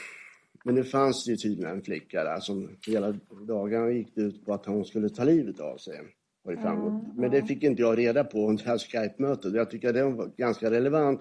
Men 0.64 0.74
det 0.74 0.84
fanns 0.84 1.28
ju 1.28 1.36
tydligen 1.36 1.70
en 1.70 1.82
flicka 1.82 2.24
där 2.24 2.40
som 2.40 2.76
hela 2.86 3.14
dagarna 3.46 3.90
gick 3.90 4.16
ut 4.16 4.44
på 4.44 4.54
att 4.54 4.66
hon 4.66 4.84
skulle 4.84 5.08
ta 5.08 5.24
livet 5.24 5.60
av 5.60 5.76
sig. 5.76 6.00
Har 6.44 6.52
det 6.52 6.62
framgått. 6.62 7.16
Men 7.16 7.30
det 7.30 7.42
fick 7.42 7.62
inte 7.62 7.82
jag 7.82 7.98
reda 7.98 8.24
på 8.24 8.48
under 8.48 8.64
det 8.64 8.70
här 8.70 8.78
Skype-mötet. 8.78 9.54
Jag 9.54 9.70
tycker 9.70 9.92
det 9.92 10.04
var 10.04 10.30
ganska 10.36 10.70
relevant 10.70 11.20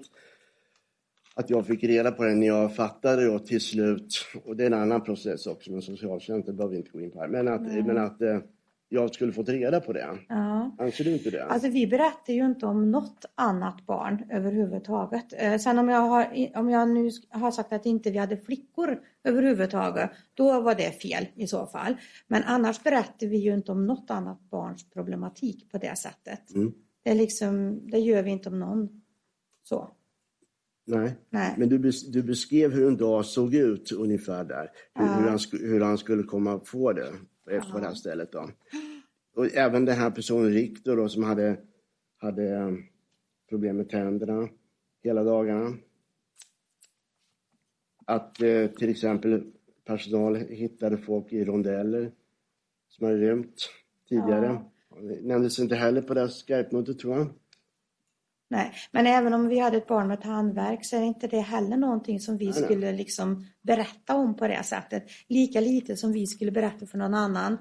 att 1.36 1.50
jag 1.50 1.68
fick 1.68 1.84
reda 1.84 2.12
på 2.12 2.24
det 2.24 2.36
när 2.36 2.48
jag 2.48 2.76
fattade 2.76 3.26
då 3.26 3.40
till 3.40 3.62
slut, 3.62 4.26
och 4.46 4.56
det 4.56 4.64
är 4.64 4.68
en 4.68 4.74
annan 4.74 5.04
process 5.04 5.48
också 5.48 5.72
med 5.72 5.84
socialtjänsten, 5.84 6.56
behöver 6.56 6.72
vi 6.72 6.78
inte 6.78 6.92
gå 6.92 7.02
in 7.02 7.12
på 7.12 7.20
här, 7.20 7.28
men 7.28 7.48
att, 7.48 7.62
men 7.62 7.98
att 7.98 8.22
eh, 8.22 8.40
jag 8.90 9.14
skulle 9.14 9.34
fått 9.34 9.50
reda 9.50 9.80
på 9.80 9.94
det. 9.94 10.08
ja. 10.30 10.76
Anser 10.80 11.04
du 11.04 11.14
inte 11.14 11.30
det? 11.30 11.46
Alltså 11.46 11.70
vi 11.70 11.88
berättar 11.88 12.34
ju 12.34 12.46
inte 12.46 12.66
om 12.66 12.92
något 12.92 13.26
annat 13.36 13.86
barn 13.86 14.24
överhuvudtaget. 14.32 15.26
Eh, 15.38 15.58
sen 15.58 15.80
om 15.80 15.90
jag, 15.90 16.02
har, 16.02 16.50
om 16.56 16.70
jag 16.70 16.90
nu 16.90 17.10
har 17.30 17.52
sagt 17.52 17.74
att 17.74 17.86
inte 17.86 18.12
vi 18.12 18.18
hade 18.18 18.38
flickor 18.38 19.00
överhuvudtaget, 19.24 20.10
då 20.34 20.62
var 20.62 20.76
det 20.76 21.02
fel 21.02 21.26
i 21.36 21.48
så 21.48 21.66
fall. 21.66 21.96
Men 22.28 22.44
annars 22.44 22.84
berättar 22.84 23.28
vi 23.28 23.38
ju 23.38 23.54
inte 23.54 23.72
om 23.72 23.86
något 23.88 24.12
annat 24.12 24.50
barns 24.50 24.90
problematik 24.90 25.72
på 25.72 25.78
det 25.78 25.98
sättet. 25.98 26.56
Mm. 26.56 26.74
Det, 27.04 27.10
är 27.12 27.16
liksom, 27.16 27.82
det 27.92 28.00
gör 28.00 28.24
vi 28.24 28.32
inte 28.32 28.50
om 28.50 28.60
någon. 28.60 29.02
Så. 29.64 29.90
Nej. 30.86 31.16
Nej. 31.30 31.54
Men 31.58 31.70
du, 31.70 31.92
du 32.12 32.24
beskrev 32.24 32.72
hur 32.74 32.88
en 32.88 32.98
dag 32.98 33.26
såg 33.26 33.56
ut 33.56 33.92
ungefär 33.92 34.44
där. 34.44 34.72
Hur, 34.96 35.06
Ja. 35.06 35.14
hur, 35.14 35.30
han, 35.30 35.40
hur 35.52 35.82
han 35.82 35.98
skulle 35.98 36.24
komma 36.24 36.60
få 36.66 36.94
det 36.94 37.14
på 37.48 37.72
på 37.72 37.80
det 37.80 37.86
här 37.86 37.94
stället 37.94 38.32
då. 38.32 38.50
Och 39.36 39.56
även 39.56 39.86
den 39.86 39.98
här 39.98 40.12
personen 40.12 40.54
Riktor 40.54 40.98
då 40.98 41.10
som 41.10 41.24
hade, 41.24 41.58
hade 42.18 42.56
eh, 42.56 42.72
problem 43.50 43.78
med 43.78 43.90
tänderna 43.90 44.50
hela 45.04 45.24
dagarna. 45.24 45.78
Att 48.06 48.42
eh, 48.42 48.68
till 48.68 48.90
exempel 48.90 49.52
personal 49.86 50.36
hittade 50.36 50.98
folk 50.98 51.34
i 51.34 51.46
rondeller 51.46 52.12
som 52.88 53.06
hade 53.06 53.18
rymt 53.18 53.70
tidigare. 54.10 54.62
Det 55.02 55.22
nämndes 55.22 55.60
inte 55.60 55.76
heller 55.76 56.02
på 56.02 56.14
det 56.14 56.20
här 56.20 56.28
Skype-mötet 56.28 57.00
tror 57.00 57.18
jag. 57.18 57.28
Nej, 58.50 58.74
men 58.92 59.08
även 59.08 59.34
om 59.34 59.48
vi 59.48 59.60
hade 59.60 59.78
ett 59.78 59.88
barn 59.88 60.08
med 60.08 60.22
tandvärk 60.22 60.86
så 60.86 60.96
är 60.96 61.02
inte 61.02 61.28
det 61.28 61.40
heller 61.40 61.78
någonting 61.78 62.20
som 62.20 62.38
vi 62.38 62.46
Nej, 62.46 62.54
nej. 62.54 62.64
skulle 62.64 62.92
liksom 62.92 63.46
berätta 63.62 64.16
om 64.16 64.36
på 64.36 64.48
det 64.48 64.64
sättet. 64.64 65.04
Lika 65.28 65.60
lite 65.60 65.98
som 65.98 66.12
vi 66.12 66.28
skulle 66.28 66.52
berätta 66.52 66.86
för 66.86 66.98
någon 66.98 67.14
annan 67.14 67.58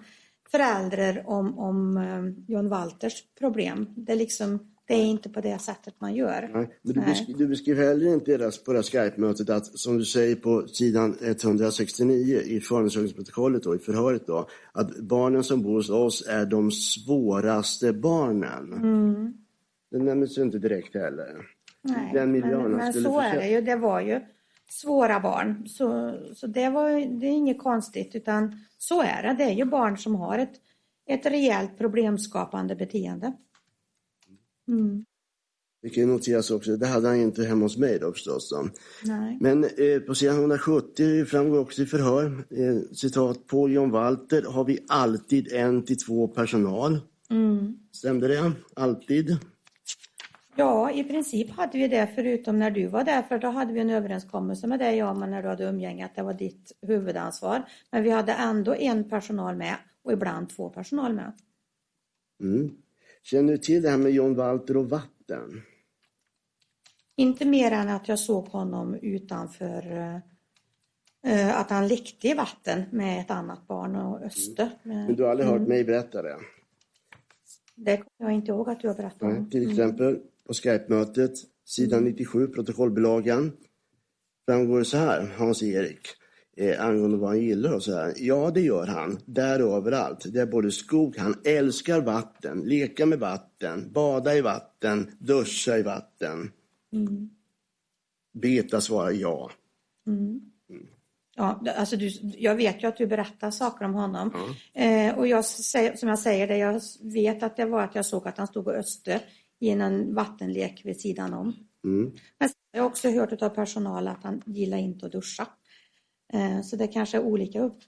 förälder 0.50 1.22
om, 1.26 1.58
om 1.58 1.96
eh, 1.96 2.52
John 2.54 2.68
Walters 2.68 3.22
problem. 3.38 3.88
Det 3.96 4.12
är, 4.12 4.16
liksom, 4.16 4.58
det 4.86 4.94
är 4.94 5.04
inte 5.04 5.28
på 5.28 5.40
det 5.40 5.58
sättet 5.58 5.94
man 5.98 6.14
gör. 6.14 6.50
Nej, 6.52 6.52
men 6.82 6.94
du, 6.94 7.00
Nej. 7.00 7.08
besk 7.08 7.38
du 7.38 7.46
beskrev 7.46 7.76
heller 7.76 8.14
inte 8.14 8.36
det 8.36 8.64
på 8.64 8.72
det 8.72 8.78
här 8.78 8.82
Skype-mötet 8.82 9.50
att, 9.50 9.78
som 9.78 9.98
du 9.98 10.04
säger 10.04 10.36
på 10.36 10.68
sidan 10.68 11.16
169 11.22 12.40
i 12.44 12.60
förundersökningsprotokollet 12.60 13.62
då, 13.62 13.74
i 13.74 13.78
förhöret 13.78 14.26
då, 14.26 14.48
att 14.72 14.98
barnen 14.98 15.44
som 15.44 15.62
bor 15.62 15.74
hos 15.74 15.90
oss 15.90 16.26
är 16.28 16.46
de 16.46 16.70
svåraste 16.70 17.92
barnen. 17.92 18.72
Mm. 18.72 19.45
Det 19.90 19.98
nämns 19.98 20.38
ju 20.38 20.42
inte 20.42 20.58
direkt 20.58 20.94
heller. 20.94 21.46
Nej, 21.82 22.10
Den 22.14 22.32
miljön 22.32 22.62
men, 22.62 22.72
men 22.72 22.92
skulle 22.92 23.04
så 23.04 23.20
är 23.20 23.36
det 23.36 23.48
ju. 23.48 23.60
Det 23.60 23.76
var 23.76 24.00
ju 24.00 24.20
svåra 24.70 25.20
barn. 25.20 25.68
Så, 25.68 26.18
så 26.34 26.46
det, 26.46 26.68
var, 26.68 26.90
det 27.20 27.26
är 27.26 27.30
inget 27.30 27.58
konstigt 27.58 28.14
utan 28.14 28.60
så 28.78 29.02
är 29.02 29.22
det. 29.22 29.34
Det 29.38 29.44
är 29.44 29.54
ju 29.54 29.64
barn 29.64 29.98
som 29.98 30.14
har 30.14 30.38
ett, 30.38 30.54
ett 31.06 31.26
rejält 31.26 31.78
problemskapande 31.78 32.76
beteende. 32.76 33.32
Mm. 34.68 35.04
Det 35.82 35.90
kan 35.90 36.08
noteras 36.08 36.50
också, 36.50 36.76
det 36.76 36.86
hade 36.86 37.08
han 37.08 37.16
inte 37.16 37.44
hemma 37.44 37.64
hos 37.64 37.78
mig 37.78 37.98
då 37.98 38.12
förstås. 38.12 38.50
Då. 38.50 38.68
Nej. 39.04 39.38
Men 39.40 39.64
eh, 39.64 40.00
på 40.06 40.14
sidan 40.14 40.36
170 40.36 41.24
framgår 41.24 41.58
också 41.58 41.82
i 41.82 41.86
förhör, 41.86 42.44
eh, 42.50 42.80
citat, 42.92 43.46
på 43.46 43.68
John 43.68 43.90
Walter 43.90 44.42
har 44.42 44.64
vi 44.64 44.78
alltid 44.88 45.52
en 45.52 45.84
till 45.84 45.98
två 45.98 46.28
personal. 46.28 46.98
Mm. 47.30 47.78
Stämde 47.92 48.28
det? 48.28 48.52
Alltid? 48.74 49.38
Ja, 50.56 50.90
i 50.90 51.04
princip 51.04 51.50
hade 51.50 51.78
vi 51.78 51.88
det 51.88 52.08
förutom 52.14 52.58
när 52.58 52.70
du 52.70 52.86
var 52.86 53.04
där 53.04 53.22
för 53.22 53.38
då 53.38 53.48
hade 53.48 53.72
vi 53.72 53.80
en 53.80 53.90
överenskommelse 53.90 54.66
med 54.66 54.78
dig 54.78 55.02
om 55.02 55.20
när 55.20 55.42
du 55.42 55.48
hade 55.48 55.64
umgänge 55.64 56.04
att 56.04 56.14
det 56.14 56.22
var 56.22 56.34
ditt 56.34 56.72
huvudansvar. 56.82 57.62
Men 57.90 58.02
vi 58.02 58.10
hade 58.10 58.32
ändå 58.32 58.74
en 58.74 59.10
personal 59.10 59.56
med 59.56 59.76
och 60.02 60.12
ibland 60.12 60.48
två 60.48 60.70
personal 60.70 61.14
med. 61.14 61.32
Mm. 62.40 62.70
Känner 63.22 63.52
du 63.52 63.58
till 63.58 63.82
det 63.82 63.90
här 63.90 63.98
med 63.98 64.12
John 64.12 64.34
Walter 64.34 64.76
och 64.76 64.90
vatten? 64.90 65.62
Inte 67.16 67.44
mer 67.44 67.72
än 67.72 67.88
att 67.88 68.08
jag 68.08 68.18
såg 68.18 68.46
honom 68.48 68.94
utanför 68.94 69.96
eh, 71.22 71.60
att 71.60 71.70
han 71.70 71.88
lekte 71.88 72.28
i 72.28 72.34
vatten 72.34 72.82
med 72.90 73.20
ett 73.20 73.30
annat 73.30 73.66
barn 73.66 73.96
och 73.96 74.22
Öster. 74.22 74.70
Men 74.82 75.14
du 75.14 75.22
har 75.22 75.30
aldrig 75.30 75.48
hört 75.48 75.68
mig 75.68 75.84
berätta 75.84 76.22
det? 76.22 76.36
Det 77.74 77.96
kommer 77.96 78.30
jag 78.30 78.32
inte 78.32 78.50
ihåg 78.50 78.68
att 78.68 78.80
du 78.80 78.88
har 78.88 78.94
berättat 78.94 79.22
Nej. 79.22 79.38
om. 79.38 79.50
Till 79.50 79.70
exempel 79.70 80.20
på 80.46 80.54
Skype-mötet, 80.54 81.32
sidan 81.64 82.04
97, 82.04 82.46
protokollbilagan, 82.46 83.52
framgår 84.48 84.78
det 84.78 84.84
så 84.84 84.96
här, 84.96 85.34
Hans-Erik. 85.36 86.08
eh, 86.56 86.84
angående 86.86 87.16
vad 87.16 87.28
han 87.28 87.40
gillar 87.40 87.72
och 87.72 87.82
så 87.82 87.94
här. 87.94 88.14
Ja, 88.16 88.50
det 88.50 88.60
gör 88.60 88.86
han. 88.86 89.18
Där 89.24 89.62
och 89.62 89.76
överallt. 89.76 90.32
Det 90.32 90.40
är 90.40 90.46
både 90.46 90.70
skog, 90.70 91.16
han 91.16 91.34
älskar 91.44 92.00
vatten, 92.00 92.60
leka 92.60 93.06
med 93.06 93.18
vatten, 93.18 93.92
bada 93.92 94.34
i 94.34 94.40
vatten, 94.40 95.10
duscha 95.18 95.78
i 95.78 95.82
vatten. 95.82 96.50
Mm. 96.92 97.30
Birgitta 98.34 98.80
svarar 98.80 99.10
ja. 99.10 99.50
Ja, 101.36 101.60
alltså 101.76 101.96
du, 101.96 102.08
jag 102.22 102.56
vet 102.56 102.82
ju 102.82 102.88
att 102.88 102.96
du 102.96 103.06
berättar 103.06 103.50
saker 103.50 103.84
om 103.84 103.94
honom. 103.94 104.32
Eh, 104.74 105.18
och 105.18 105.26
jag, 105.26 105.44
som 105.44 106.08
jag 106.08 106.18
säger, 106.18 106.46
det, 106.46 106.56
jag 106.56 106.80
vet 107.02 107.42
att 107.42 107.56
det 107.56 107.64
var 107.64 107.82
att 107.82 107.94
jag 107.94 108.06
såg 108.06 108.28
att 108.28 108.38
han 108.38 108.46
stod 108.46 108.66
och 108.66 108.74
öste 108.74 109.20
i 109.60 109.70
en 109.70 110.14
vattenlek 110.14 110.80
vid 110.84 111.00
sidan 111.00 111.34
om. 111.34 111.54
Mm. 111.84 112.12
Men 112.38 112.48
sen 112.48 112.56
har 112.72 112.80
jag 112.80 112.86
också 112.86 113.10
hört 113.10 113.42
av 113.42 113.48
personal 113.48 114.08
att 114.08 114.22
han 114.22 114.42
gillar 114.46 114.78
inte 114.78 115.06
att 115.06 115.12
duscha. 115.12 115.46
Eh, 116.32 116.62
så 116.62 116.76
det 116.76 116.86
kanske 116.86 117.16
är 117.16 117.22
olika 117.22 117.60
upp, 117.60 117.78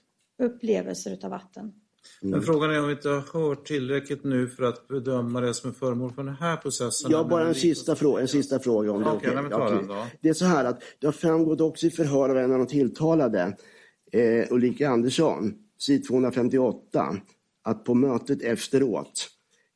upplevelser 0.43 1.13
utav 1.13 1.29
vatten. 1.29 1.73
Men 2.21 2.41
frågan 2.41 2.71
är 2.71 2.79
om 2.79 2.87
vi 2.87 2.93
inte 2.93 3.09
har 3.09 3.39
hört 3.47 3.65
tillräckligt 3.65 4.23
nu 4.23 4.47
för 4.47 4.63
att 4.63 4.87
bedöma 4.87 5.41
det 5.41 5.53
som 5.53 5.69
är 5.69 5.73
föremål 5.73 6.11
för 6.11 6.23
den 6.23 6.35
här 6.35 6.57
processen. 6.57 7.11
Jag 7.11 7.17
har 7.17 7.29
bara 7.29 7.47
en 7.47 7.55
sista, 7.55 7.95
fråga, 7.95 8.21
en 8.21 8.27
sista 8.27 8.59
fråga 8.59 8.91
om 8.91 9.03
det. 9.03 9.09
Okej. 9.09 9.35
den 9.35 9.87
då. 9.87 10.05
Det 10.21 10.29
är 10.29 10.33
så 10.33 10.45
här 10.45 10.65
att 10.65 10.81
det 10.99 11.07
har 11.07 11.11
framgått 11.11 11.61
också 11.61 11.87
i 11.87 11.89
förhör 11.89 12.29
av 12.29 12.37
en 12.37 12.51
av 12.51 12.57
de 12.57 12.67
tilltalade, 12.67 13.57
eh, 14.11 14.53
Ulrika 14.53 14.89
Andersson, 14.89 15.53
sid 15.77 16.07
258, 16.07 17.17
att 17.63 17.83
på 17.83 17.93
mötet 17.93 18.41
efteråt, 18.41 19.27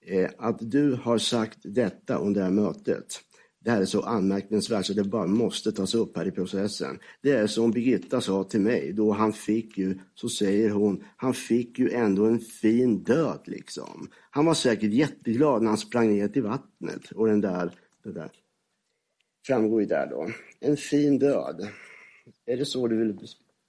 Eh, 0.05 0.29
att 0.37 0.57
du 0.71 0.93
har 0.93 1.17
sagt 1.17 1.59
detta 1.63 2.15
under 2.17 2.41
det 2.41 2.45
här 2.45 2.53
mötet. 2.53 3.21
Det 3.59 3.71
här 3.71 3.81
är 3.81 3.85
så 3.85 4.01
anmärkningsvärt 4.01 4.85
så 4.85 4.93
det 4.93 5.03
bara 5.03 5.27
måste 5.27 5.71
tas 5.71 5.95
upp 5.95 6.17
här 6.17 6.27
i 6.27 6.31
processen. 6.31 6.99
Det 7.21 7.31
är 7.31 7.47
som 7.47 7.71
Birgitta 7.71 8.21
sa 8.21 8.43
till 8.43 8.61
mig, 8.61 8.93
då 8.93 9.11
han 9.11 9.33
fick 9.33 9.77
ju, 9.77 9.99
så 10.15 10.29
säger 10.29 10.69
hon, 10.69 11.03
han 11.15 11.33
fick 11.33 11.79
ju 11.79 11.89
ändå 11.91 12.25
en 12.25 12.39
fin 12.39 13.03
död 13.03 13.39
liksom. 13.45 14.07
Han 14.29 14.45
var 14.45 14.53
säkert 14.53 14.93
jätteglad 14.93 15.61
när 15.61 15.69
han 15.69 15.77
sprang 15.77 16.09
ner 16.09 16.27
till 16.27 16.43
vattnet 16.43 17.11
och 17.11 17.27
den 17.27 17.41
där, 17.41 17.71
det 18.03 18.11
där 18.11 18.31
framgår 19.47 19.81
ju 19.81 19.87
där 19.87 20.07
då. 20.07 20.29
En 20.59 20.77
fin 20.77 21.19
död. 21.19 21.67
Är 22.45 22.57
det 22.57 22.65
så 22.65 22.87
du 22.87 22.97
vill, 22.97 23.17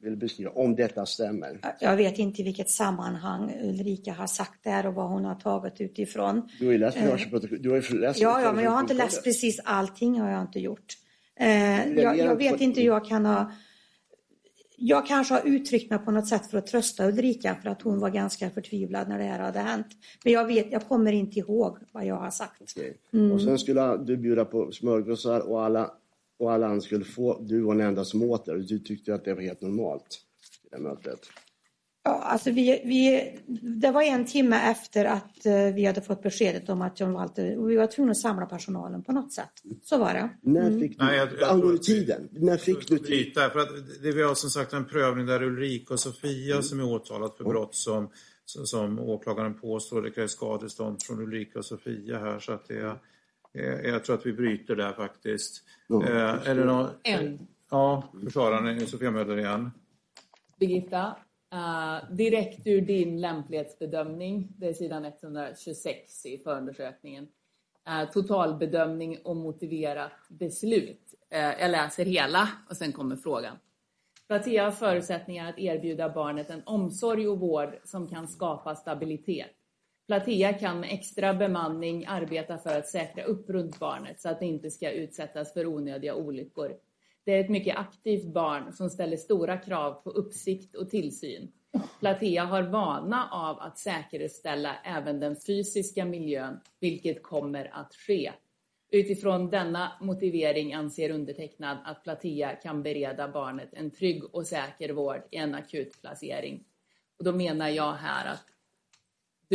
vill 0.05 0.17
beskriva, 0.17 0.51
om 0.51 0.77
detta 0.77 1.07
stämmer? 1.07 1.61
Jag 1.81 1.97
vet 1.97 2.19
inte 2.19 2.41
i 2.41 2.45
vilket 2.45 2.71
sammanhang 2.71 3.53
Ulrika 3.63 4.13
har 4.13 4.27
sagt 4.27 4.65
det 4.65 4.71
här 4.71 4.87
och 4.87 4.95
vad 4.95 5.09
hon 5.09 5.25
har 5.25 5.35
tagit 5.35 5.81
utifrån. 5.81 6.49
Du 6.59 6.65
har 6.65 6.73
ju 6.73 6.79
läst 6.79 6.99
förhörsprotokollet. 6.99 7.63
Du 7.63 7.71
har 7.71 7.77
ju 7.77 7.99
läst 7.99 8.21
Ja, 8.21 8.43
ja, 8.43 8.53
men 8.53 8.65
jag 8.65 8.71
har 8.71 8.81
inte 8.81 8.95
läst 8.95 9.25
precis 9.25 9.61
allting 9.65 10.21
har 10.21 10.31
jag 10.31 10.43
inte 10.43 10.61
gjort. 10.61 10.95
Eh, 11.41 11.93
jag, 11.93 12.19
jag 12.19 12.37
vet 12.37 12.61
inte 12.61 12.81
hur 12.81 12.87
jag 12.87 13.05
kan 13.05 13.27
ha... 13.27 13.53
Jag 14.77 15.07
kanske 15.07 15.35
har 15.35 15.43
uttryckt 15.45 15.91
mig 15.91 15.99
på 15.99 16.11
något 16.11 16.29
sätt 16.29 16.51
för 16.51 16.59
att 16.59 16.67
trösta 16.67 17.09
Ulrika 17.09 17.57
för 17.63 17.71
att 17.71 17.83
hon 17.83 18.01
var 18.01 18.11
ganska 18.11 18.51
förtvivlad 18.51 19.09
när 19.09 19.19
det 19.19 19.25
här 19.25 19.39
hade 19.39 19.59
hänt. 19.59 19.87
Men 20.25 20.33
jag 20.33 20.47
vet, 20.47 20.73
jag 20.73 20.89
kommer 20.89 21.13
inte 21.13 21.39
ihåg 21.39 21.79
vad 21.93 22.07
jag 22.07 22.17
har 22.17 22.31
sagt. 22.31 22.75
Mm. 23.13 23.33
Och 23.33 23.41
sen 23.41 23.59
skulle 23.59 23.97
du 23.97 24.17
bjuda 24.17 24.45
på 24.45 24.73
smörgåsar 24.73 25.41
och 25.41 25.65
alla, 25.65 25.91
och 26.45 26.53
alla 26.53 26.67
andra 26.67 26.81
skulle 26.81 27.05
få, 27.05 27.39
du 27.43 27.61
var 27.61 27.75
den 27.75 27.87
enda 27.87 28.05
som 28.05 28.23
åt 28.23 28.45
det 28.47 28.53
och 28.53 28.61
du 28.61 28.79
tyckte 28.79 29.15
att 29.15 29.25
det 29.25 29.35
var 29.35 29.43
helt 29.43 29.61
normalt 29.61 30.21
i 30.65 30.69
det 30.71 30.77
här 30.77 30.83
mötet. 30.83 31.21
Ja, 32.07 32.11
alltså 32.23 32.51
vi, 32.51 32.83
vi, 32.85 33.33
det 33.81 33.91
var 33.91 34.03
en 34.03 34.25
timme 34.27 34.57
efter 34.71 35.05
att 35.05 35.47
eh, 35.47 35.53
vi 35.75 35.85
hade 35.85 36.01
fått 36.01 36.23
beskedet 36.23 36.69
om 36.69 36.83
att 36.83 37.01
John 37.01 37.13
Walter... 37.13 37.57
Och 37.59 37.71
vi 37.71 37.77
var 37.77 37.87
tvungna 37.87 38.11
att 38.11 38.19
samla 38.21 38.47
personalen 38.47 39.03
på 39.03 39.13
något 39.13 39.33
sätt. 39.33 39.51
Så 39.83 39.99
var 39.99 40.15
det. 40.15 40.31
När 40.43 40.81
fick 40.81 40.99
du, 40.99 41.05
Nej, 41.05 41.17
jag- 41.19 41.29
jag 41.41 41.51
angående 41.51 41.75
att- 41.75 41.83
tiden, 41.83 42.29
när 42.33 42.57
fick 42.57 42.89
du 42.89 42.99
tid? 42.99 43.11
Lite, 43.11 43.41
för 43.51 43.59
att 43.59 43.69
det 44.03 44.13
vi 44.13 44.23
har 44.23 44.35
som 44.35 44.51
sagt 44.51 44.73
en 44.73 44.85
prövning 44.85 45.27
där 45.27 45.43
Ulrika 45.43 45.95
och 45.95 46.01
Sofia 46.01 46.63
som 46.63 46.81
är 46.81 46.85
åtalat 46.85 47.37
för 47.37 47.45
brott 47.45 47.75
som, 47.75 48.11
som 48.45 48.99
åklagaren 48.99 49.55
påstår 49.61 50.03
det 50.03 50.11
krävs 50.11 50.33
skadestånd 50.33 51.03
från 51.03 51.21
Ulrika 51.23 51.59
och 51.59 51.65
Sofia 51.65 52.19
här 52.19 52.39
så 52.39 52.53
att 52.53 52.69
det 52.69 52.75
är, 52.79 52.95
jag 53.85 54.05
tror 54.05 54.17
att 54.17 54.27
vi 54.27 54.33
bryter 54.33 54.77
där 54.77 54.93
faktiskt. 54.93 55.65
Ja. 55.87 56.03
Eh, 56.05 56.49
är 56.49 56.55
det 56.55 56.65
någon, 56.65 56.91
En. 57.03 57.47
Ja, 57.71 58.13
försvararen 58.25 58.87
Sofia 58.87 59.11
Möller 59.11 59.39
igen. 59.39 59.71
Birgitta, 60.59 61.17
eh, 61.53 62.15
direkt 62.15 62.67
ur 62.67 62.81
din 62.81 63.21
lämplighetsbedömning, 63.21 64.49
det 64.57 64.69
är 64.69 64.73
sidan 64.73 65.05
126 65.05 66.27
i 66.27 66.39
förundersökningen. 66.39 67.29
Uh, 67.89 68.11
totalbedömning 68.11 69.19
och 69.25 69.37
motiverat 69.37 70.13
beslut. 70.29 71.15
Eh, 71.31 71.41
jag 71.41 71.71
läser 71.71 72.05
hela 72.05 72.49
och 72.71 72.77
sen 72.77 72.93
kommer 72.93 73.17
frågan. 73.17 73.57
Platea 74.27 74.65
har 74.65 74.71
förutsättningar 74.71 75.49
att 75.49 75.59
erbjuda 75.59 76.09
barnet 76.09 76.51
en 76.51 76.63
omsorg 76.67 77.29
och 77.29 77.41
vård 77.41 77.79
som 77.85 78.09
kan 78.09 78.29
skapa 78.29 78.75
stabilitet. 78.75 79.51
Platea 80.07 80.53
kan 80.53 80.81
med 80.81 80.93
extra 80.93 81.35
bemanning 81.35 82.05
arbeta 82.07 82.59
för 82.59 82.79
att 82.79 82.89
säkra 82.89 83.25
upp 83.25 83.51
runt 83.51 83.79
barnet 83.79 84.21
så 84.21 84.29
att 84.29 84.41
det 84.41 84.47
inte 84.47 84.71
ska 84.71 84.91
utsättas 84.91 85.53
för 85.53 85.67
onödiga 85.67 86.15
olyckor. 86.15 86.77
Det 87.25 87.33
är 87.33 87.41
ett 87.41 87.51
mycket 87.51 87.77
aktivt 87.77 88.25
barn 88.25 88.73
som 88.73 88.91
ställer 88.91 89.17
stora 89.17 89.57
krav 89.57 89.93
på 89.93 90.11
uppsikt 90.11 90.75
och 90.75 90.91
tillsyn. 90.91 91.53
Platea 92.01 92.45
har 92.45 92.63
vana 92.63 93.29
av 93.33 93.59
att 93.59 93.79
säkerställa 93.79 94.77
även 94.85 95.21
den 95.21 95.37
fysiska 95.47 96.05
miljön, 96.05 96.61
vilket 96.81 97.23
kommer 97.23 97.71
att 97.75 97.95
ske. 97.95 98.33
Utifrån 98.91 99.51
denna 99.51 99.93
motivering 100.01 100.75
anser 100.75 101.11
undertecknad 101.11 101.79
att 101.85 102.03
Platea 102.05 102.55
kan 102.55 102.83
bereda 102.83 103.29
barnet 103.29 103.69
en 103.73 103.91
trygg 103.91 104.35
och 104.35 104.47
säker 104.47 104.93
vård 104.93 105.23
i 105.31 105.37
en 105.37 105.55
akutplacering. 105.55 106.65
Och 107.19 107.25
då 107.25 107.33
menar 107.33 107.69
jag 107.69 107.93
här 107.93 108.33
att 108.33 108.54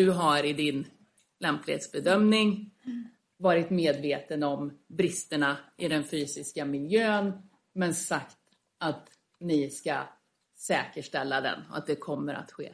du 0.06 0.12
har 0.12 0.46
i 0.46 0.54
din 0.54 0.88
lämplighetsbedömning 1.40 2.72
varit 3.38 3.70
medveten 3.70 4.44
om 4.44 4.72
bristerna 4.88 5.58
i 5.78 5.88
den 5.88 6.04
fysiska 6.04 6.66
miljön 6.66 7.34
men 7.74 7.94
sagt 7.94 8.38
att 8.78 9.08
ni 9.40 9.70
ska 9.70 9.98
säkerställa 10.58 11.42
den 11.42 11.60
och 11.72 11.78
att 11.78 11.88
det 11.88 11.96
kommer 11.96 12.34
att 12.34 12.52
ske. 12.52 12.74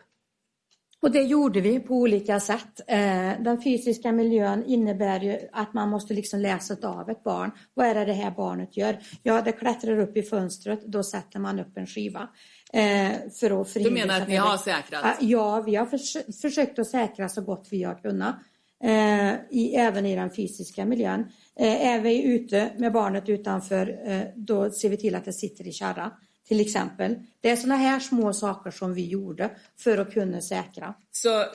Och 1.02 1.12
det 1.12 1.22
gjorde 1.22 1.62
vi 1.62 1.80
på 1.80 1.94
olika 1.96 2.40
sätt. 2.40 2.82
Eh, 2.88 3.32
den 3.40 3.62
fysiska 3.64 4.12
miljön 4.12 4.64
innebär 4.66 5.20
ju 5.20 5.40
att 5.52 5.74
man 5.74 5.90
måste 5.90 6.14
liksom 6.14 6.40
läsa 6.40 6.78
av 6.88 7.10
ett 7.10 7.24
barn. 7.24 7.52
Vad 7.74 7.88
är 7.88 7.96
det 7.96 8.06
det 8.06 8.14
här 8.14 8.32
barnet 8.32 8.78
gör? 8.78 8.98
Ja, 9.24 9.42
det 9.42 9.52
klättrar 9.52 10.00
upp 10.00 10.18
i 10.18 10.24
fönstret, 10.24 10.86
då 10.86 11.04
sätter 11.04 11.40
man 11.40 11.60
upp 11.60 11.78
en 11.78 11.88
skiva 11.88 12.30
eh, 12.76 13.12
För 13.40 13.62
att 13.62 13.74
Du 13.74 13.92
menar 13.92 14.22
att 14.22 14.28
ni 14.28 14.36
har 14.36 14.58
säkrat? 14.58 15.18
Ja, 15.20 15.62
vi 15.62 15.76
har 15.76 15.86
förs- 15.86 16.42
försökt 16.42 16.80
att 16.80 16.88
säkra 16.88 17.30
så 17.30 17.42
gott 17.42 17.68
vi 17.72 17.84
har 17.84 17.96
kunnat. 17.96 18.36
Eh, 18.84 19.34
i, 19.52 19.76
även 19.76 20.06
i 20.06 20.16
den 20.16 20.30
fysiska 20.30 20.86
miljön. 20.86 21.20
Eh, 21.60 21.88
är 21.88 22.02
vi 22.02 22.24
ute 22.24 22.72
med 22.78 22.92
barnet 22.92 23.30
utanför, 23.30 23.98
då 24.36 24.72
ser 24.72 24.90
vi 24.90 24.98
till 24.98 25.16
att 25.16 25.26
det 25.26 25.34
sitter 25.34 25.68
i 25.68 25.72
kärra. 25.72 26.12
Till 26.48 26.62
exempel. 26.62 27.16
Det 27.42 27.50
är 27.50 27.56
sådana 27.56 27.76
här 27.76 28.00
små 28.00 28.34
saker 28.34 28.72
som 28.72 28.94
vi 28.94 29.06
gjorde 29.08 29.50
för 29.78 29.98
att 29.98 30.14
kunna 30.14 30.42
säkra. 30.42 30.94
Så 31.12 31.46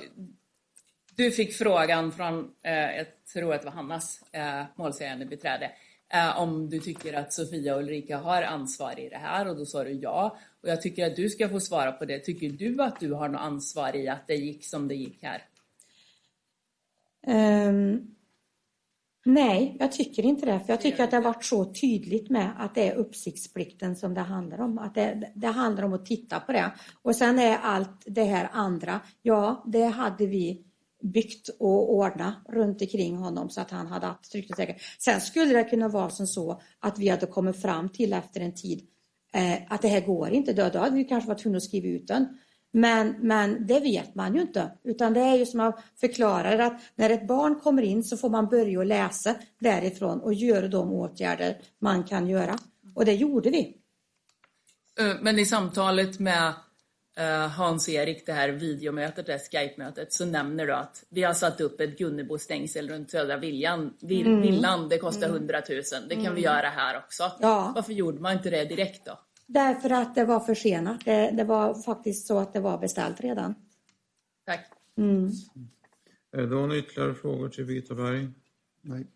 du 1.14 1.30
fick 1.30 1.55
frågan 1.55 2.12
från, 2.12 2.51
eh, 2.64 2.72
jag 2.72 3.06
tror 3.32 3.55
att 3.55 3.60
det 3.62 3.64
var 3.66 3.72
Hannas 3.72 4.20
eh, 4.32 4.62
målsägande 4.76 5.26
beträde, 5.26 5.70
Eh, 6.12 6.40
om 6.40 6.70
du 6.70 6.80
tycker 6.80 7.14
att 7.14 7.32
Sofia 7.32 7.74
och 7.74 7.80
Ulrika 7.80 8.18
har 8.18 8.42
ansvar 8.42 9.00
i 9.00 9.08
det 9.08 9.16
här 9.16 9.48
och 9.48 9.56
då 9.56 9.66
sa 9.66 9.84
du 9.84 9.90
ja. 9.90 10.36
Och 10.62 10.68
jag 10.68 10.82
tycker 10.82 11.06
att 11.06 11.16
du 11.16 11.28
ska 11.28 11.48
få 11.48 11.60
svara 11.60 11.92
på 11.92 12.04
det. 12.04 12.18
Tycker 12.18 12.48
du 12.48 12.82
att 12.82 13.00
du 13.00 13.12
har 13.12 13.28
något 13.28 13.40
ansvar 13.40 13.96
i 13.96 14.08
att 14.08 14.26
det 14.26 14.34
gick 14.34 14.64
som 14.64 14.88
det 14.88 14.94
gick 14.94 15.22
här? 15.22 15.42
Um, 17.68 18.16
nej, 19.24 19.76
jag 19.80 19.92
tycker 19.92 20.22
inte 20.22 20.46
det. 20.46 20.60
För 20.60 20.72
jag 20.72 20.80
tycker 20.80 21.04
att 21.04 21.10
det 21.10 21.16
har 21.16 21.24
varit 21.24 21.44
så 21.44 21.64
tydligt 21.64 22.30
med 22.30 22.50
att 22.58 22.74
det 22.74 22.88
är 22.88 22.94
uppsiktsplikten 22.94 23.96
som 23.96 24.14
det 24.14 24.20
handlar 24.20 24.60
om. 24.60 24.78
Att 24.78 24.94
det, 24.94 25.32
det 25.34 25.46
handlar 25.46 25.82
om 25.82 25.92
att 25.92 26.06
titta 26.06 26.40
på 26.40 26.52
det. 26.52 26.72
Och 27.02 27.16
sen 27.16 27.38
är 27.38 27.58
allt 27.58 28.02
det 28.06 28.24
här 28.24 28.48
andra, 28.52 29.00
ja, 29.22 29.64
det 29.66 29.84
hade 29.84 30.26
vi 30.26 30.69
byggt 31.02 31.48
och 31.59 31.94
ordnat 31.94 32.35
runt 32.48 32.82
omkring 32.82 33.16
honom 33.16 33.51
så 33.51 33.60
att 33.60 33.70
han 33.70 33.86
hade 33.86 34.06
haft 34.06 34.32
tryggt 34.32 34.51
och 34.51 34.56
säkert. 34.56 34.82
Sen 34.98 35.20
skulle 35.20 35.55
det 35.55 35.64
kunna 35.64 35.89
vara 35.89 36.10
som 36.10 36.27
så 36.27 36.60
att 36.81 36.98
vi 36.98 37.09
hade 37.09 37.27
kommit 37.27 37.62
fram 37.62 37.89
till 37.89 38.12
efter 38.12 38.40
en 38.40 38.55
tid 38.55 38.86
eh, 39.32 39.59
att 39.68 39.82
det 39.82 39.89
här 39.89 40.01
går 40.01 40.31
inte. 40.31 40.52
Då, 40.52 40.68
då 40.72 40.78
hade 40.78 40.97
vi 40.97 41.05
kanske 41.05 41.28
varit 41.28 41.43
tvungna 41.43 41.56
att 41.56 41.64
skriva 41.64 41.89
ut 41.89 42.06
den. 42.06 42.27
Men, 42.72 43.14
men 43.20 43.66
det 43.66 43.81
vet 43.81 44.14
man 44.14 44.35
ju 44.35 44.40
inte. 44.40 44.70
Utan 44.85 45.14
det 45.14 45.20
är 45.20 45.36
ju 45.36 45.47
som 45.47 45.60
jag 45.60 45.78
förklarar 46.01 46.59
att 46.59 46.81
när 46.94 47.10
ett 47.10 47.27
barn 47.27 47.60
kommer 47.60 47.82
in 47.82 48.05
så 48.05 48.16
får 48.16 48.31
man 48.31 48.48
börja 48.48 48.85
läsa 48.85 49.35
därifrån 49.59 50.20
och 50.20 50.35
göra 50.35 50.68
de 50.68 50.93
åtgärder 50.93 51.56
man 51.78 52.05
kan 52.05 52.28
göra. 52.28 52.59
Och 52.94 53.05
det 53.05 53.14
gjorde 53.14 53.51
vi. 53.51 53.77
Eh, 55.01 55.16
men 55.20 55.39
i 55.39 55.47
samtalet 55.47 56.18
med 56.18 56.55
Hans-Erik, 57.56 58.26
det 58.26 58.32
här 58.32 58.48
videomötet, 58.48 59.26
det 59.26 59.32
här 59.32 59.38
Skype-mötet, 59.38 60.12
så 60.12 60.24
nämner 60.24 60.66
du 60.66 60.72
att 60.72 61.05
vi 61.09 61.22
har 61.22 61.34
satt 61.34 61.60
upp 61.60 61.80
ett 61.80 61.98
Gunnebo-stängsel 61.98 62.88
runt 62.88 63.10
Södra 63.10 63.36
villan, 63.36 63.94
vill, 64.01 64.26
Mm. 64.26 64.40
villan. 64.42 64.88
Det 64.88 64.98
kostar 64.98 65.28
100 65.28 65.62
000. 65.68 65.82
Det 66.09 66.24
kan 66.24 66.34
vi 66.34 66.40
göra 66.40 66.68
här 66.68 66.98
också. 66.98 67.32
Ja. 67.40 67.72
Varför 67.74 67.92
gjorde 67.92 68.20
man 68.20 68.32
inte 68.32 68.51
det 68.51 68.64
direkt 68.64 69.06
då? 69.06 69.18
Därför 69.47 69.90
att 69.90 70.14
det 70.14 70.24
var 70.24 70.40
försenat. 70.40 71.05
Det, 71.05 71.30
det 71.30 71.44
var 71.44 71.74
faktiskt 71.82 72.26
så 72.26 72.38
att 72.38 72.52
det 72.52 72.60
var 72.60 72.78
beställt 72.78 73.20
redan. 73.20 73.55
Tack. 74.47 74.66
Mm. 74.98 75.30
Är 76.32 76.40
det 76.40 76.47
några 76.47 76.76
ytterligare 76.76 77.14
frågor 77.14 77.48
till 77.48 77.64
Birgitta 77.66 77.94
Berg? 77.94 78.28
Nej. 78.82 79.06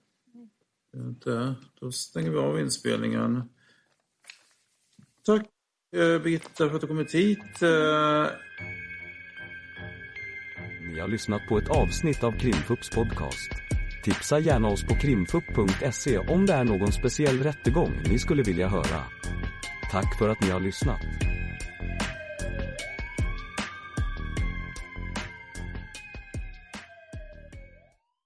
Inte. 0.94 1.54
Då 1.80 1.92
stänger 1.92 2.30
vi 2.30 2.38
av 2.38 2.60
inspelningen. 2.60 3.48
Tack 5.24 5.42
eh, 5.42 5.48
Eh, 5.94 6.18
Birgitta 6.22 6.68
för 6.68 6.74
att 6.74 6.80
du 6.80 6.86
kommit 6.86 7.14
hit. 7.14 7.62
Eh. 7.62 8.26
Ni 10.92 11.00
har 11.00 11.08
lyssnat 11.08 11.46
på 11.48 11.58
ett 11.58 11.68
avsnitt 11.68 12.24
av 12.24 12.32
Krimfupps 12.38 12.90
podcast. 12.90 13.50
Tipsa 14.04 14.38
gärna 14.38 14.68
oss 14.68 14.84
på 14.84 14.94
krimfupp.se 14.94 16.18
om 16.18 16.46
det 16.46 16.52
är 16.52 16.64
någon 16.64 16.92
speciell 16.92 17.42
rättegång 17.42 17.92
ni 18.10 18.18
skulle 18.18 18.42
vilja 18.42 18.68
höra. 18.68 19.00
Tack 19.90 20.18
för 20.18 20.28
att 20.28 20.40
ni 20.40 20.50
har 20.50 20.60
lyssnat. 20.60 21.00